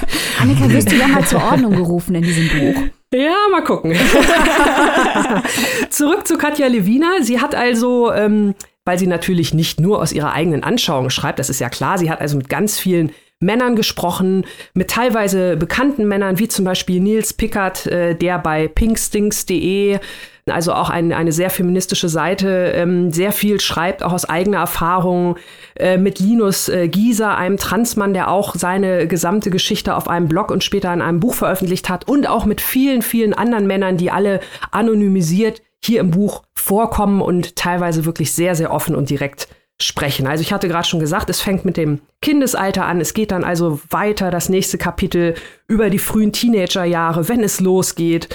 Annika, 0.42 0.70
wirst 0.70 0.92
du 0.92 0.96
ja 0.96 1.08
mal 1.08 1.26
zur 1.26 1.44
Ordnung 1.52 1.76
gerufen 1.76 2.16
in 2.16 2.24
diesem 2.24 2.50
Buch? 2.50 2.82
Ja, 3.14 3.36
mal 3.52 3.64
gucken. 3.64 3.96
Zurück 5.90 6.28
zu 6.28 6.38
Katja 6.38 6.68
Levina. 6.68 7.22
Sie 7.22 7.40
hat 7.40 7.56
also, 7.56 8.12
ähm, 8.12 8.54
weil 8.84 9.00
sie 9.00 9.08
natürlich 9.08 9.54
nicht 9.54 9.80
nur 9.80 10.02
aus 10.02 10.12
ihrer 10.12 10.34
eigenen 10.34 10.64
Anschauung 10.64 11.10
schreibt, 11.10 11.40
das 11.40 11.50
ist 11.50 11.60
ja 11.60 11.70
klar, 11.70 11.98
sie 11.98 12.12
hat 12.12 12.20
also 12.20 12.36
mit 12.36 12.50
ganz 12.50 12.78
vielen 12.78 13.12
Männern 13.40 13.76
gesprochen, 13.76 14.46
mit 14.74 14.90
teilweise 14.90 15.58
bekannten 15.58 16.08
Männern, 16.08 16.40
wie 16.40 16.48
zum 16.48 16.66
Beispiel 16.66 17.00
Nils 17.00 17.34
Pickard, 17.34 17.86
äh, 17.86 18.16
der 18.16 18.40
bei 18.40 18.68
pinkstinks.de, 18.68 20.00
also 20.48 20.74
auch 20.74 20.90
ein, 20.90 21.14
eine 21.14 21.32
sehr 21.32 21.52
feministische 21.52 22.10
Seite, 22.10 22.72
ähm, 22.74 23.12
sehr 23.12 23.32
viel 23.32 23.60
schreibt, 23.60 24.02
auch 24.02 24.14
aus 24.14 24.26
eigener 24.26 24.58
Erfahrung, 24.58 25.38
äh, 25.76 25.98
mit 25.98 26.20
Linus 26.20 26.68
äh, 26.68 26.88
Gieser, 26.88 27.38
einem 27.38 27.58
Transmann, 27.58 28.14
der 28.14 28.32
auch 28.32 28.56
seine 28.56 29.08
gesamte 29.08 29.52
Geschichte 29.52 29.96
auf 29.96 30.08
einem 30.08 30.28
Blog 30.28 30.50
und 30.50 30.64
später 30.64 30.92
in 30.92 31.02
einem 31.02 31.20
Buch 31.20 31.36
veröffentlicht 31.36 31.90
hat 31.90 32.08
und 32.08 32.28
auch 32.28 32.46
mit 32.46 32.60
vielen, 32.62 33.04
vielen 33.04 33.36
anderen 33.36 33.68
Männern, 33.68 33.98
die 33.98 34.10
alle 34.10 34.40
anonymisiert 34.72 35.62
hier 35.84 36.00
im 36.00 36.10
Buch 36.10 36.42
vorkommen 36.56 37.22
und 37.22 37.56
teilweise 37.56 38.06
wirklich 38.06 38.34
sehr, 38.34 38.56
sehr 38.56 38.72
offen 38.74 38.96
und 38.96 39.12
direkt 39.12 39.48
sprechen. 39.82 40.28
Also 40.28 40.42
ich 40.42 40.52
hatte 40.52 40.68
gerade 40.68 40.88
schon 40.88 41.00
gesagt, 41.00 41.30
es 41.30 41.42
fängt 41.42 41.66
mit 41.66 41.78
dem 41.78 42.02
Kindesalter 42.22 42.86
an, 42.86 43.00
es 43.00 43.14
geht 43.14 43.32
dann 43.32 43.44
also 43.44 43.80
weiter, 43.90 44.32
das 44.32 44.50
nächste 44.50 44.78
Kapitel 44.78 45.36
über 45.68 45.90
die 45.90 46.00
frühen 46.00 46.34
Teenagerjahre, 46.34 47.28
wenn 47.30 47.44
es 47.44 47.60
losgeht. 47.60 48.30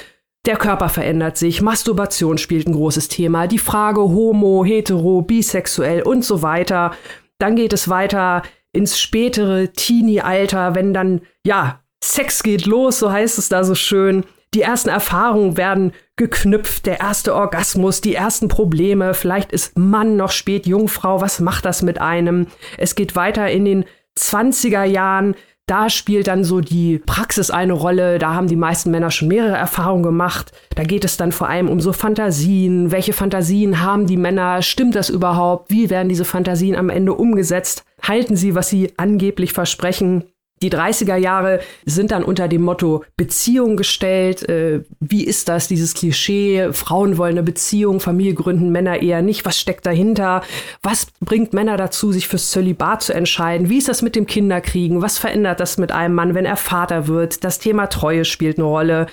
Der 0.47 0.57
Körper 0.57 0.89
verändert 0.89 1.37
sich, 1.37 1.63
Masturbation 1.63 2.39
spielt 2.39 2.67
ein 2.67 2.75
großes 2.75 3.09
Thema, 3.09 3.47
die 3.47 3.59
Frage 3.59 4.01
homo, 4.01 4.65
hetero, 4.65 5.23
bisexuell 5.23 6.03
und 6.03 6.25
so 6.25 6.43
weiter. 6.43 6.93
Dann 7.39 7.57
geht 7.57 7.73
es 7.73 7.89
weiter 7.89 8.43
ins 8.73 8.99
spätere 8.99 9.73
Teenie-Alter, 9.73 10.75
wenn 10.75 10.95
dann, 10.95 11.23
ja, 11.45 11.81
Sex 12.03 12.43
geht 12.43 12.67
los, 12.67 12.99
so 12.99 13.13
heißt 13.13 13.39
es 13.39 13.49
da 13.49 13.63
so 13.63 13.75
schön. 13.75 14.25
Die 14.55 14.61
ersten 14.61 14.91
Erfahrungen 14.91 15.57
werden 15.57 15.93
geknüpft, 16.17 16.85
der 16.85 17.01
erste 17.01 17.35
Orgasmus, 17.35 18.03
die 18.03 18.15
ersten 18.15 18.49
Probleme, 18.49 19.15
vielleicht 19.15 19.51
ist 19.51 19.79
Mann 19.79 20.17
noch 20.17 20.31
spät 20.31 20.67
Jungfrau, 20.67 21.23
was 21.23 21.41
macht 21.41 21.65
das 21.65 21.81
mit 21.81 22.01
einem? 22.01 22.49
Es 22.77 22.95
geht 22.95 23.17
weiter 23.17 23.51
in 23.51 23.65
den 23.65 23.85
20er 24.19 24.85
Jahren, 24.85 25.35
da 25.67 25.89
spielt 25.89 26.27
dann 26.27 26.43
so 26.43 26.61
die 26.61 26.99
Praxis 26.99 27.51
eine 27.51 27.73
Rolle. 27.73 28.19
Da 28.19 28.35
haben 28.35 28.49
die 28.49 28.57
meisten 28.57 28.91
Männer 28.91 29.11
schon 29.11 29.29
mehrere 29.29 29.57
Erfahrungen 29.57 30.03
gemacht. 30.03 30.51
Da 30.75 30.83
geht 30.83 31.05
es 31.05 31.17
dann 31.17 31.31
vor 31.31 31.49
allem 31.49 31.69
um 31.69 31.81
so 31.81 31.93
Fantasien. 31.93 32.91
Welche 32.91 33.13
Fantasien 33.13 33.81
haben 33.81 34.07
die 34.07 34.17
Männer? 34.17 34.61
Stimmt 34.63 34.97
das 34.97 35.09
überhaupt? 35.09 35.71
Wie 35.71 35.89
werden 35.89 36.09
diese 36.09 36.25
Fantasien 36.25 36.75
am 36.75 36.91
Ende 36.91 37.15
umgesetzt? 37.15 37.85
Halten 38.03 38.37
sie, 38.37 38.57
was 38.57 38.69
sie 38.71 38.93
angeblich 38.97 39.53
versprechen? 39.53 40.25
Die 40.63 40.71
30er 40.71 41.17
Jahre 41.17 41.61
sind 41.85 42.13
dann 42.13 42.23
unter 42.23 42.47
dem 42.47 42.63
Motto 42.63 43.05
Beziehung 43.17 43.77
gestellt. 43.77 44.49
Äh, 44.49 44.85
wie 45.01 45.25
ist 45.25 45.49
das, 45.49 45.67
dieses 45.67 45.95
Klischee? 45.95 46.73
Frauen 46.73 47.19
wollen 47.19 47.33
eine 47.33 47.43
Beziehung, 47.43 47.99
Familie 47.99 48.35
gründen, 48.35 48.71
Männer 48.71 49.03
eher 49.03 49.23
nicht. 49.23 49.45
Was 49.45 49.59
steckt 49.59 49.85
dahinter? 49.87 50.43
Was 50.83 51.09
bringt 51.21 51.53
Männer 51.53 51.77
dazu, 51.77 52.13
sich 52.13 52.29
fürs 52.29 52.53
Zölibat 52.53 53.03
zu 53.03 53.13
entscheiden? 53.13 53.69
Wie 53.69 53.79
ist 53.79 53.89
das 53.89 54.03
mit 54.03 54.15
dem 54.15 54.27
Kinderkriegen? 54.27 55.03
Was 55.03 55.19
verändert 55.19 55.59
das 55.59 55.79
mit 55.79 55.91
einem 55.91 56.15
Mann, 56.15 56.35
wenn 56.35 56.45
er 56.45 56.57
Vater 56.57 57.09
wird? 57.09 57.43
Das 57.43 57.59
Thema 57.59 57.89
Treue 57.89 58.25
spielt 58.25 58.59
eine 58.59 58.67
Rolle. 58.67 59.07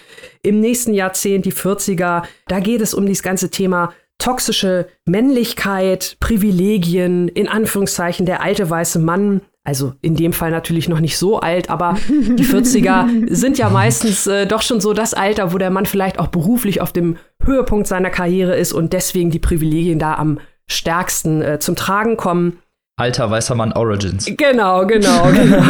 Im 0.44 0.60
nächsten 0.60 0.94
Jahrzehnt, 0.94 1.46
die 1.46 1.54
40er, 1.54 2.24
da 2.48 2.60
geht 2.60 2.82
es 2.82 2.94
um 2.94 3.08
dieses 3.08 3.24
ganze 3.24 3.50
Thema 3.50 3.94
toxische 4.20 4.88
Männlichkeit, 5.06 6.18
Privilegien, 6.20 7.30
in 7.30 7.48
Anführungszeichen 7.48 8.26
der 8.26 8.42
alte 8.42 8.70
weiße 8.70 9.00
Mann, 9.00 9.42
also 9.70 9.94
in 10.02 10.16
dem 10.16 10.34
Fall 10.34 10.50
natürlich 10.50 10.90
noch 10.90 11.00
nicht 11.00 11.16
so 11.16 11.42
alt, 11.42 11.70
aber 11.70 11.96
die 12.10 12.44
40er 12.44 13.28
sind 13.30 13.60
ja 13.60 13.70
meistens 13.70 14.26
äh, 14.26 14.48
doch 14.48 14.64
schon 14.64 14.82
so 14.82 14.94
das 14.94 15.14
Alter, 15.14 15.54
wo 15.54 15.60
der 15.60 15.70
Mann 15.70 15.86
vielleicht 15.86 16.18
auch 16.18 16.30
beruflich 16.30 16.82
auf 16.82 16.92
dem 16.92 17.18
Höhepunkt 17.44 17.86
seiner 17.86 18.10
Karriere 18.10 18.56
ist 18.56 18.74
und 18.74 18.94
deswegen 18.94 19.30
die 19.30 19.38
Privilegien 19.38 20.00
da 20.00 20.16
am 20.16 20.40
stärksten 20.66 21.44
äh, 21.44 21.60
zum 21.60 21.76
Tragen 21.76 22.18
kommen. 22.18 22.58
Alter 22.98 23.30
weißer 23.30 23.54
Mann 23.54 23.72
Origins. 23.74 24.26
Genau, 24.26 24.88
genau, 24.88 25.32
genau. 25.34 25.62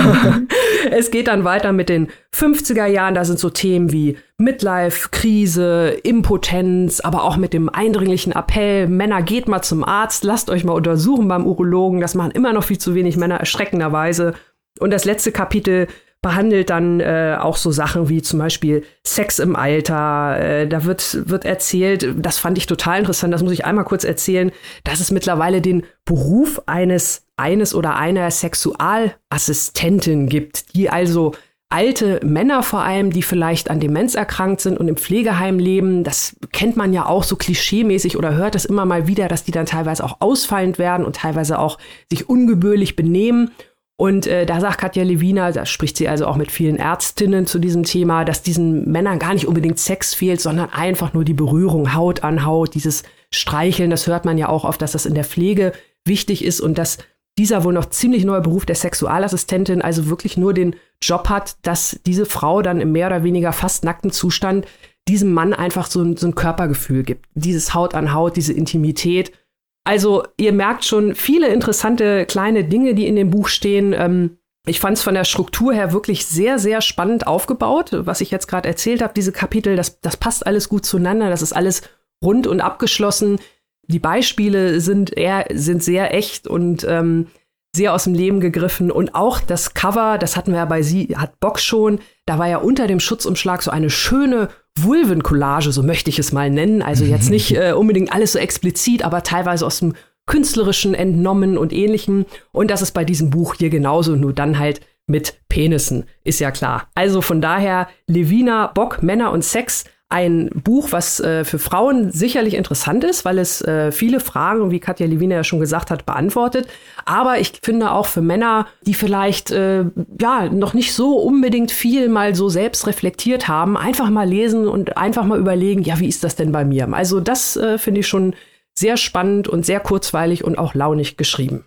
Es 0.91 1.11
geht 1.11 1.27
dann 1.27 1.43
weiter 1.43 1.71
mit 1.71 1.89
den 1.89 2.09
50er 2.33 2.85
Jahren. 2.85 3.15
Da 3.15 3.25
sind 3.25 3.39
so 3.39 3.49
Themen 3.49 3.91
wie 3.91 4.17
Midlife, 4.38 5.09
Krise, 5.11 5.89
Impotenz, 6.03 6.99
aber 6.99 7.23
auch 7.23 7.38
mit 7.38 7.53
dem 7.53 7.69
eindringlichen 7.69 8.33
Appell, 8.33 8.88
Männer 8.88 9.21
geht 9.21 9.47
mal 9.47 9.61
zum 9.61 9.83
Arzt, 9.83 10.23
lasst 10.23 10.49
euch 10.49 10.63
mal 10.63 10.73
untersuchen 10.73 11.27
beim 11.27 11.45
Urologen. 11.45 12.01
Das 12.01 12.15
machen 12.15 12.31
immer 12.31 12.53
noch 12.53 12.63
viel 12.63 12.77
zu 12.77 12.95
wenig 12.95 13.17
Männer, 13.17 13.35
erschreckenderweise. 13.35 14.33
Und 14.79 14.91
das 14.91 15.05
letzte 15.05 15.31
Kapitel 15.31 15.88
behandelt 16.21 16.69
dann 16.69 16.99
äh, 16.99 17.38
auch 17.39 17.55
so 17.55 17.71
Sachen 17.71 18.09
wie 18.09 18.21
zum 18.21 18.39
Beispiel 18.39 18.83
Sex 19.03 19.39
im 19.39 19.55
Alter. 19.55 20.38
Äh, 20.39 20.67
da 20.67 20.83
wird, 20.83 21.29
wird 21.29 21.45
erzählt, 21.45 22.13
das 22.17 22.38
fand 22.38 22.57
ich 22.57 22.67
total 22.67 22.99
interessant, 22.99 23.33
das 23.33 23.41
muss 23.41 23.53
ich 23.53 23.63
einmal 23.65 23.85
kurz 23.85 24.03
erzählen, 24.03 24.51
dass 24.83 24.99
es 24.99 25.11
mittlerweile 25.11 25.61
den 25.61 25.83
Beruf 26.03 26.61
eines, 26.65 27.25
eines 27.38 27.73
oder 27.73 27.95
einer 27.95 28.29
Sexualassistentin 28.31 30.27
gibt, 30.27 30.75
die 30.75 30.89
also 30.89 31.31
alte 31.69 32.19
Männer 32.23 32.63
vor 32.63 32.81
allem, 32.81 33.11
die 33.11 33.21
vielleicht 33.21 33.69
an 33.69 33.79
Demenz 33.79 34.15
erkrankt 34.15 34.59
sind 34.59 34.79
und 34.79 34.88
im 34.88 34.97
Pflegeheim 34.97 35.59
leben. 35.59 36.03
Das 36.03 36.35
kennt 36.51 36.75
man 36.75 36.93
ja 36.93 37.05
auch 37.05 37.23
so 37.23 37.35
klischeemäßig 37.35 38.17
oder 38.17 38.33
hört 38.33 38.55
es 38.55 38.65
immer 38.65 38.85
mal 38.85 39.07
wieder, 39.07 39.27
dass 39.27 39.43
die 39.43 39.51
dann 39.51 39.67
teilweise 39.67 40.03
auch 40.03 40.17
ausfallend 40.19 40.79
werden 40.79 41.05
und 41.05 41.17
teilweise 41.17 41.59
auch 41.59 41.77
sich 42.11 42.27
ungebührlich 42.27 42.95
benehmen. 42.95 43.51
Und 44.00 44.27
äh, 44.27 44.46
da 44.46 44.62
sagt 44.62 44.77
Katja 44.77 45.03
Levina, 45.03 45.51
da 45.51 45.65
spricht 45.65 45.98
sie 45.98 46.08
also 46.08 46.25
auch 46.25 46.38
mit 46.38 46.51
vielen 46.51 46.77
Ärztinnen 46.77 47.46
zu 47.46 47.60
diesem 47.60 47.84
Thema, 47.84 48.24
dass 48.24 48.41
diesen 48.41 48.89
Männern 48.89 49.20
gar 49.20 49.34
nicht 49.34 49.46
unbedingt 49.46 49.77
Sex 49.77 50.13
fehlt, 50.13 50.39
sondern 50.39 50.70
einfach 50.70 51.13
nur 51.13 51.25
die 51.25 51.34
Berührung 51.34 51.94
Haut 51.94 52.24
an 52.24 52.46
Haut, 52.46 52.75
dieses 52.75 53.03
Streicheln. 53.29 53.89
Das 53.89 54.08
hört 54.08 54.24
man 54.24 54.38
ja 54.38 54.48
auch 54.48 54.63
oft, 54.63 54.82
dass 54.82 54.94
das 54.94 55.06
in 55.06 55.15
der 55.15 55.25
Pflege 55.25 55.74
wichtig 56.06 56.46
ist 56.46 56.62
und 56.62 56.77
dass 56.77 57.00
dieser 57.38 57.65
wohl 57.65 57.74
noch 57.74 57.88
ziemlich 57.89 58.24
neue 58.24 58.39
Beruf 58.39 58.65
der 58.65 58.77
Sexualassistentin 58.77 59.82
also 59.82 60.08
wirklich 60.08 60.38
nur 60.38 60.53
den 60.53 60.77
Job 61.01 61.27
hat, 61.27 61.58
dass 61.63 62.00
diese 62.06 62.25
Frau 62.25 62.62
dann 62.62 62.79
im 62.79 62.94
mehr 62.94 63.08
oder 63.08 63.25
weniger 63.25 63.51
fast 63.51 63.84
nackten 63.84 64.12
Zustand 64.12 64.65
diesem 65.10 65.34
Mann 65.34 65.53
einfach 65.53 65.88
so, 65.88 66.15
so 66.15 66.25
ein 66.25 66.36
Körpergefühl 66.36 67.03
gibt. 67.03 67.25
Dieses 67.34 67.74
Haut 67.74 67.96
an 67.96 68.13
Haut, 68.13 68.38
diese 68.38 68.53
Intimität 68.53 69.34
also 69.83 70.24
ihr 70.38 70.53
merkt 70.53 70.86
schon 70.86 71.15
viele 71.15 71.48
interessante 71.48 72.25
kleine 72.25 72.63
Dinge, 72.63 72.93
die 72.93 73.07
in 73.07 73.15
dem 73.15 73.29
Buch 73.29 73.48
stehen. 73.48 73.93
Ähm, 73.93 74.38
ich 74.65 74.79
fand 74.79 74.98
es 74.98 75.03
von 75.03 75.15
der 75.15 75.24
Struktur 75.24 75.74
her 75.74 75.93
wirklich 75.93 76.25
sehr, 76.25 76.59
sehr 76.59 76.81
spannend 76.81 77.27
aufgebaut, 77.27 77.89
was 77.93 78.21
ich 78.21 78.29
jetzt 78.29 78.48
gerade 78.48 78.67
erzählt 78.67 79.01
habe. 79.01 79.13
Diese 79.15 79.31
Kapitel, 79.31 79.75
das, 79.75 80.00
das 80.01 80.17
passt 80.17 80.45
alles 80.45 80.69
gut 80.69 80.86
zueinander, 80.86 81.29
das 81.29 81.41
ist 81.41 81.53
alles 81.53 81.81
rund 82.24 82.45
und 82.45 82.62
abgeschlossen. 82.62 83.39
Die 83.88 84.00
Beispiele 84.00 84.79
sind 84.81 85.17
eher, 85.17 85.45
sind 85.51 85.83
sehr 85.83 86.13
echt 86.13 86.48
und 86.48 86.86
ähm, 86.88 87.27
sehr 87.75 87.93
aus 87.93 88.05
dem 88.05 88.13
Leben 88.13 88.39
gegriffen. 88.39 88.91
Und 88.91 89.15
auch 89.15 89.39
das 89.39 89.73
Cover, 89.73 90.17
das 90.17 90.35
hatten 90.35 90.51
wir 90.51 90.59
ja 90.59 90.65
bei 90.65 90.81
sie, 90.81 91.15
hat 91.15 91.39
Bock 91.39 91.59
schon. 91.59 91.99
Da 92.25 92.39
war 92.39 92.47
ja 92.47 92.57
unter 92.57 92.88
dem 92.88 92.99
Schutzumschlag 92.99 93.61
so 93.61 93.71
eine 93.71 93.89
schöne 93.89 94.49
Vulvencollage, 94.77 95.71
so 95.71 95.83
möchte 95.83 96.09
ich 96.09 96.19
es 96.19 96.31
mal 96.31 96.49
nennen. 96.49 96.81
Also 96.81 97.05
jetzt 97.05 97.29
nicht 97.31 97.55
äh, 97.55 97.73
unbedingt 97.73 98.11
alles 98.11 98.33
so 98.33 98.39
explizit, 98.39 99.03
aber 99.03 99.23
teilweise 99.23 99.65
aus 99.65 99.79
dem 99.79 99.93
künstlerischen 100.25 100.93
entnommen 100.93 101.57
und 101.57 101.73
ähnlichem. 101.73 102.25
Und 102.51 102.69
das 102.69 102.81
ist 102.81 102.91
bei 102.91 103.03
diesem 103.03 103.29
Buch 103.29 103.55
hier 103.55 103.69
genauso, 103.69 104.15
nur 104.15 104.33
dann 104.33 104.59
halt 104.59 104.81
mit 105.07 105.41
Penissen, 105.49 106.05
ist 106.23 106.39
ja 106.39 106.51
klar. 106.51 106.88
Also 106.93 107.21
von 107.21 107.41
daher, 107.41 107.88
Levina, 108.05 108.67
Bock, 108.67 109.01
Männer 109.01 109.31
und 109.31 109.43
Sex, 109.43 109.85
ein 110.09 110.49
Buch, 110.63 110.87
was 110.91 111.19
äh, 111.19 111.45
für 111.45 111.59
Frauen 111.59 112.11
sicherlich 112.11 112.55
interessant 112.55 113.03
ist, 113.03 113.25
weil 113.25 113.37
es 113.37 113.61
äh, 113.61 113.91
viele 113.91 114.19
Fragen, 114.19 114.71
wie 114.71 114.79
Katja 114.79 115.05
Lewina 115.05 115.35
ja 115.35 115.43
schon 115.43 115.59
gesagt 115.59 115.91
hat, 115.91 116.07
beantwortet. 116.07 116.67
Aber 117.05 117.39
ich 117.39 117.59
finde 117.61 117.91
auch 117.91 118.07
für 118.07 118.21
Männer, 118.21 118.67
die 118.81 118.95
vielleicht 118.95 119.51
äh, 119.51 119.85
ja 120.19 120.49
noch 120.49 120.73
nicht 120.73 120.93
so 120.93 121.17
unbedingt 121.17 121.71
viel 121.71 122.09
mal 122.09 122.33
so 122.33 122.49
selbst 122.49 122.87
reflektiert 122.87 123.47
haben, 123.47 123.77
einfach 123.77 124.09
mal 124.09 124.27
lesen 124.27 124.67
und 124.67 124.97
einfach 124.97 125.25
mal 125.25 125.39
überlegen, 125.39 125.83
ja, 125.83 125.99
wie 125.99 126.07
ist 126.07 126.23
das 126.23 126.35
denn 126.35 126.51
bei 126.51 126.65
mir? 126.65 126.91
Also 126.91 127.19
das 127.19 127.55
äh, 127.55 127.77
finde 127.77 127.99
ich 127.99 128.07
schon 128.07 128.33
sehr 128.73 128.97
spannend 128.97 129.47
und 129.47 129.63
sehr 129.63 129.79
kurzweilig 129.79 130.43
und 130.43 130.57
auch 130.57 130.73
launig 130.73 131.17
geschrieben. 131.17 131.65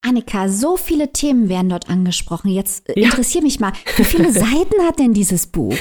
Annika, 0.00 0.48
so 0.48 0.76
viele 0.76 1.12
Themen 1.12 1.48
werden 1.48 1.68
dort 1.68 1.90
angesprochen. 1.90 2.48
Jetzt 2.48 2.88
ja. 2.88 3.04
interessiert 3.04 3.44
mich 3.44 3.60
mal, 3.60 3.72
wie 3.96 4.04
viele 4.04 4.32
Seiten 4.32 4.82
hat 4.86 4.98
denn 4.98 5.12
dieses 5.12 5.46
Buch? 5.46 5.76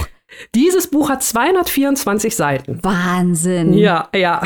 Dieses 0.56 0.88
Buch 0.88 1.10
hat 1.10 1.24
224 1.24 2.36
Seiten. 2.36 2.80
Wahnsinn. 2.84 3.74
Ja, 3.74 4.10
ja. 4.16 4.42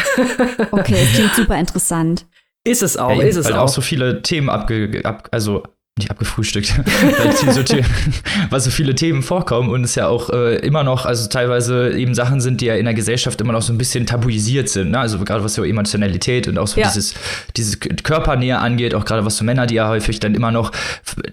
okay, 0.71 1.07
klingt 1.13 1.33
super 1.35 1.57
interessant. 1.57 2.25
Ist 2.63 2.81
es 2.81 2.97
auch, 2.97 3.17
ja, 3.17 3.23
ist 3.23 3.35
es 3.35 3.45
weil 3.45 3.53
auch. 3.53 3.63
auch 3.63 3.67
so 3.67 3.81
viele 3.81 4.23
Themen 4.23 4.49
abge, 4.49 5.01
ab, 5.03 5.27
also 5.31 5.63
nicht 5.97 6.11
abgefrühstückt, 6.11 6.77
weil 7.45 7.53
so 7.53 7.61
weil 8.49 8.59
so 8.59 8.69
viele 8.69 8.95
Themen 8.95 9.23
vorkommen 9.23 9.69
und 9.69 9.85
es 9.85 9.95
ja 9.95 10.07
auch 10.07 10.29
äh, 10.29 10.57
immer 10.57 10.83
noch, 10.83 11.05
also 11.05 11.29
teilweise 11.29 11.93
eben 11.93 12.13
Sachen 12.13 12.41
sind, 12.41 12.59
die 12.59 12.65
ja 12.65 12.75
in 12.75 12.83
der 12.83 12.93
Gesellschaft 12.93 13.39
immer 13.39 13.53
noch 13.53 13.61
so 13.61 13.71
ein 13.71 13.77
bisschen 13.77 14.05
tabuisiert 14.05 14.67
sind, 14.67 14.91
ne? 14.91 14.99
also 14.99 15.17
gerade 15.19 15.41
was 15.45 15.53
so 15.53 15.63
Emotionalität 15.63 16.49
und 16.49 16.57
auch 16.57 16.67
so 16.67 16.81
ja. 16.81 16.87
dieses, 16.87 17.13
diese 17.55 17.77
Körpernähe 17.77 18.57
angeht, 18.57 18.93
auch 18.93 19.05
gerade 19.05 19.23
was 19.23 19.37
so 19.37 19.45
Männer, 19.45 19.67
die 19.67 19.75
ja 19.75 19.87
häufig 19.87 20.19
dann 20.19 20.35
immer 20.35 20.51
noch, 20.51 20.73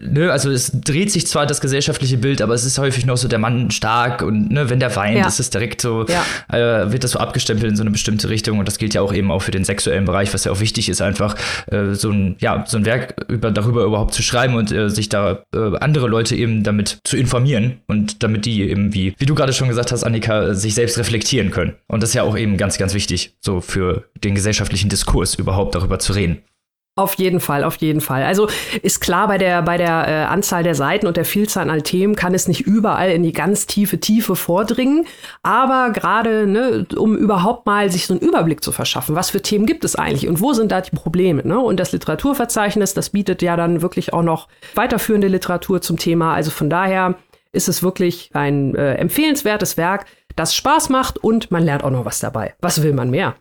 ne? 0.00 0.30
also 0.30 0.48
es 0.48 0.70
dreht 0.72 1.10
sich 1.10 1.26
zwar 1.26 1.44
das 1.44 1.60
gesellschaftliche 1.60 2.18
Bild, 2.18 2.40
aber 2.40 2.54
es 2.54 2.64
ist 2.64 2.78
häufig 2.78 3.04
noch 3.04 3.16
so 3.16 3.26
der 3.26 3.40
Mann 3.40 3.72
stark 3.72 4.22
und 4.22 4.52
ne, 4.52 4.70
wenn 4.70 4.78
der 4.78 4.94
weint, 4.94 5.18
ja. 5.18 5.26
ist 5.26 5.40
es 5.40 5.50
direkt 5.50 5.80
so, 5.80 6.06
ja. 6.06 6.84
äh, 6.84 6.92
wird 6.92 7.02
das 7.02 7.10
so 7.10 7.18
abgestempelt 7.18 7.68
in 7.68 7.76
so 7.76 7.82
eine 7.82 7.90
bestimmte 7.90 8.28
Richtung 8.28 8.60
und 8.60 8.68
das 8.68 8.78
gilt 8.78 8.94
ja 8.94 9.00
auch 9.00 9.12
eben 9.12 9.32
auch 9.32 9.42
für 9.42 9.50
den 9.50 9.64
sexuellen 9.64 10.04
Bereich, 10.04 10.32
was 10.32 10.44
ja 10.44 10.52
auch 10.52 10.60
wichtig 10.60 10.88
ist, 10.88 11.02
einfach 11.02 11.34
äh, 11.66 11.94
so 11.94 12.12
ein, 12.12 12.36
ja, 12.38 12.62
so 12.64 12.76
ein 12.76 12.84
Werk 12.84 13.16
über, 13.26 13.50
darüber 13.50 13.82
überhaupt 13.82 14.14
zu 14.14 14.22
schreiben 14.22 14.51
und 14.54 14.72
äh, 14.72 14.88
sich 14.88 15.08
da 15.08 15.44
äh, 15.54 15.76
andere 15.78 16.08
Leute 16.08 16.36
eben 16.36 16.62
damit 16.62 16.98
zu 17.04 17.16
informieren 17.16 17.80
und 17.86 18.22
damit 18.22 18.46
die 18.46 18.62
eben, 18.62 18.94
wie, 18.94 19.14
wie 19.18 19.26
du 19.26 19.34
gerade 19.34 19.52
schon 19.52 19.68
gesagt 19.68 19.92
hast, 19.92 20.04
Annika, 20.04 20.54
sich 20.54 20.74
selbst 20.74 20.98
reflektieren 20.98 21.50
können. 21.50 21.74
Und 21.88 22.02
das 22.02 22.10
ist 22.10 22.14
ja 22.14 22.22
auch 22.22 22.36
eben 22.36 22.56
ganz, 22.56 22.78
ganz 22.78 22.94
wichtig, 22.94 23.34
so 23.40 23.60
für 23.60 24.04
den 24.22 24.34
gesellschaftlichen 24.34 24.88
Diskurs 24.88 25.34
überhaupt 25.34 25.74
darüber 25.74 25.98
zu 25.98 26.12
reden. 26.12 26.38
Auf 26.94 27.14
jeden 27.14 27.40
Fall, 27.40 27.64
auf 27.64 27.76
jeden 27.76 28.02
Fall. 28.02 28.22
Also 28.22 28.48
ist 28.82 29.00
klar, 29.00 29.26
bei 29.26 29.38
der, 29.38 29.62
bei 29.62 29.78
der 29.78 30.08
äh, 30.08 30.12
Anzahl 30.24 30.62
der 30.62 30.74
Seiten 30.74 31.06
und 31.06 31.16
der 31.16 31.24
Vielzahl 31.24 31.70
an 31.70 31.82
Themen 31.82 32.16
kann 32.16 32.34
es 32.34 32.48
nicht 32.48 32.66
überall 32.66 33.10
in 33.10 33.22
die 33.22 33.32
ganz 33.32 33.66
tiefe 33.66 33.98
Tiefe 33.98 34.36
vordringen. 34.36 35.06
Aber 35.42 35.90
gerade, 35.90 36.46
ne, 36.46 36.86
um 36.94 37.16
überhaupt 37.16 37.64
mal 37.64 37.90
sich 37.90 38.06
so 38.06 38.12
einen 38.12 38.20
Überblick 38.20 38.62
zu 38.62 38.72
verschaffen, 38.72 39.14
was 39.16 39.30
für 39.30 39.40
Themen 39.40 39.64
gibt 39.64 39.86
es 39.86 39.96
eigentlich 39.96 40.28
und 40.28 40.42
wo 40.42 40.52
sind 40.52 40.70
da 40.70 40.82
die 40.82 40.94
Probleme? 40.94 41.40
Ne? 41.46 41.58
Und 41.58 41.80
das 41.80 41.92
Literaturverzeichnis, 41.92 42.92
das 42.92 43.08
bietet 43.08 43.40
ja 43.40 43.56
dann 43.56 43.80
wirklich 43.80 44.12
auch 44.12 44.22
noch 44.22 44.48
weiterführende 44.74 45.28
Literatur 45.28 45.80
zum 45.80 45.96
Thema. 45.96 46.34
Also 46.34 46.50
von 46.50 46.68
daher 46.68 47.14
ist 47.52 47.68
es 47.68 47.82
wirklich 47.82 48.28
ein 48.34 48.74
äh, 48.74 48.96
empfehlenswertes 48.96 49.78
Werk, 49.78 50.04
das 50.36 50.54
Spaß 50.54 50.90
macht 50.90 51.16
und 51.16 51.50
man 51.50 51.62
lernt 51.62 51.84
auch 51.84 51.90
noch 51.90 52.04
was 52.04 52.20
dabei. 52.20 52.54
Was 52.60 52.82
will 52.82 52.92
man 52.92 53.08
mehr? 53.08 53.34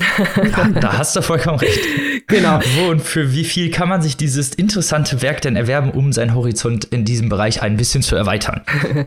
Ja, 0.00 0.68
da 0.80 0.98
hast 0.98 1.16
du 1.16 1.22
vollkommen 1.22 1.58
recht. 1.58 1.80
Genau. 2.28 2.60
Wo 2.76 2.90
und 2.90 3.00
für 3.00 3.32
wie 3.32 3.44
viel 3.44 3.70
kann 3.70 3.88
man 3.88 4.02
sich 4.02 4.16
dieses 4.16 4.54
interessante 4.54 5.22
Werk 5.22 5.40
denn 5.40 5.56
erwerben, 5.56 5.90
um 5.90 6.12
seinen 6.12 6.34
Horizont 6.34 6.84
in 6.84 7.04
diesem 7.04 7.28
Bereich 7.28 7.62
ein 7.62 7.76
bisschen 7.76 8.02
zu 8.02 8.16
erweitern? 8.16 8.62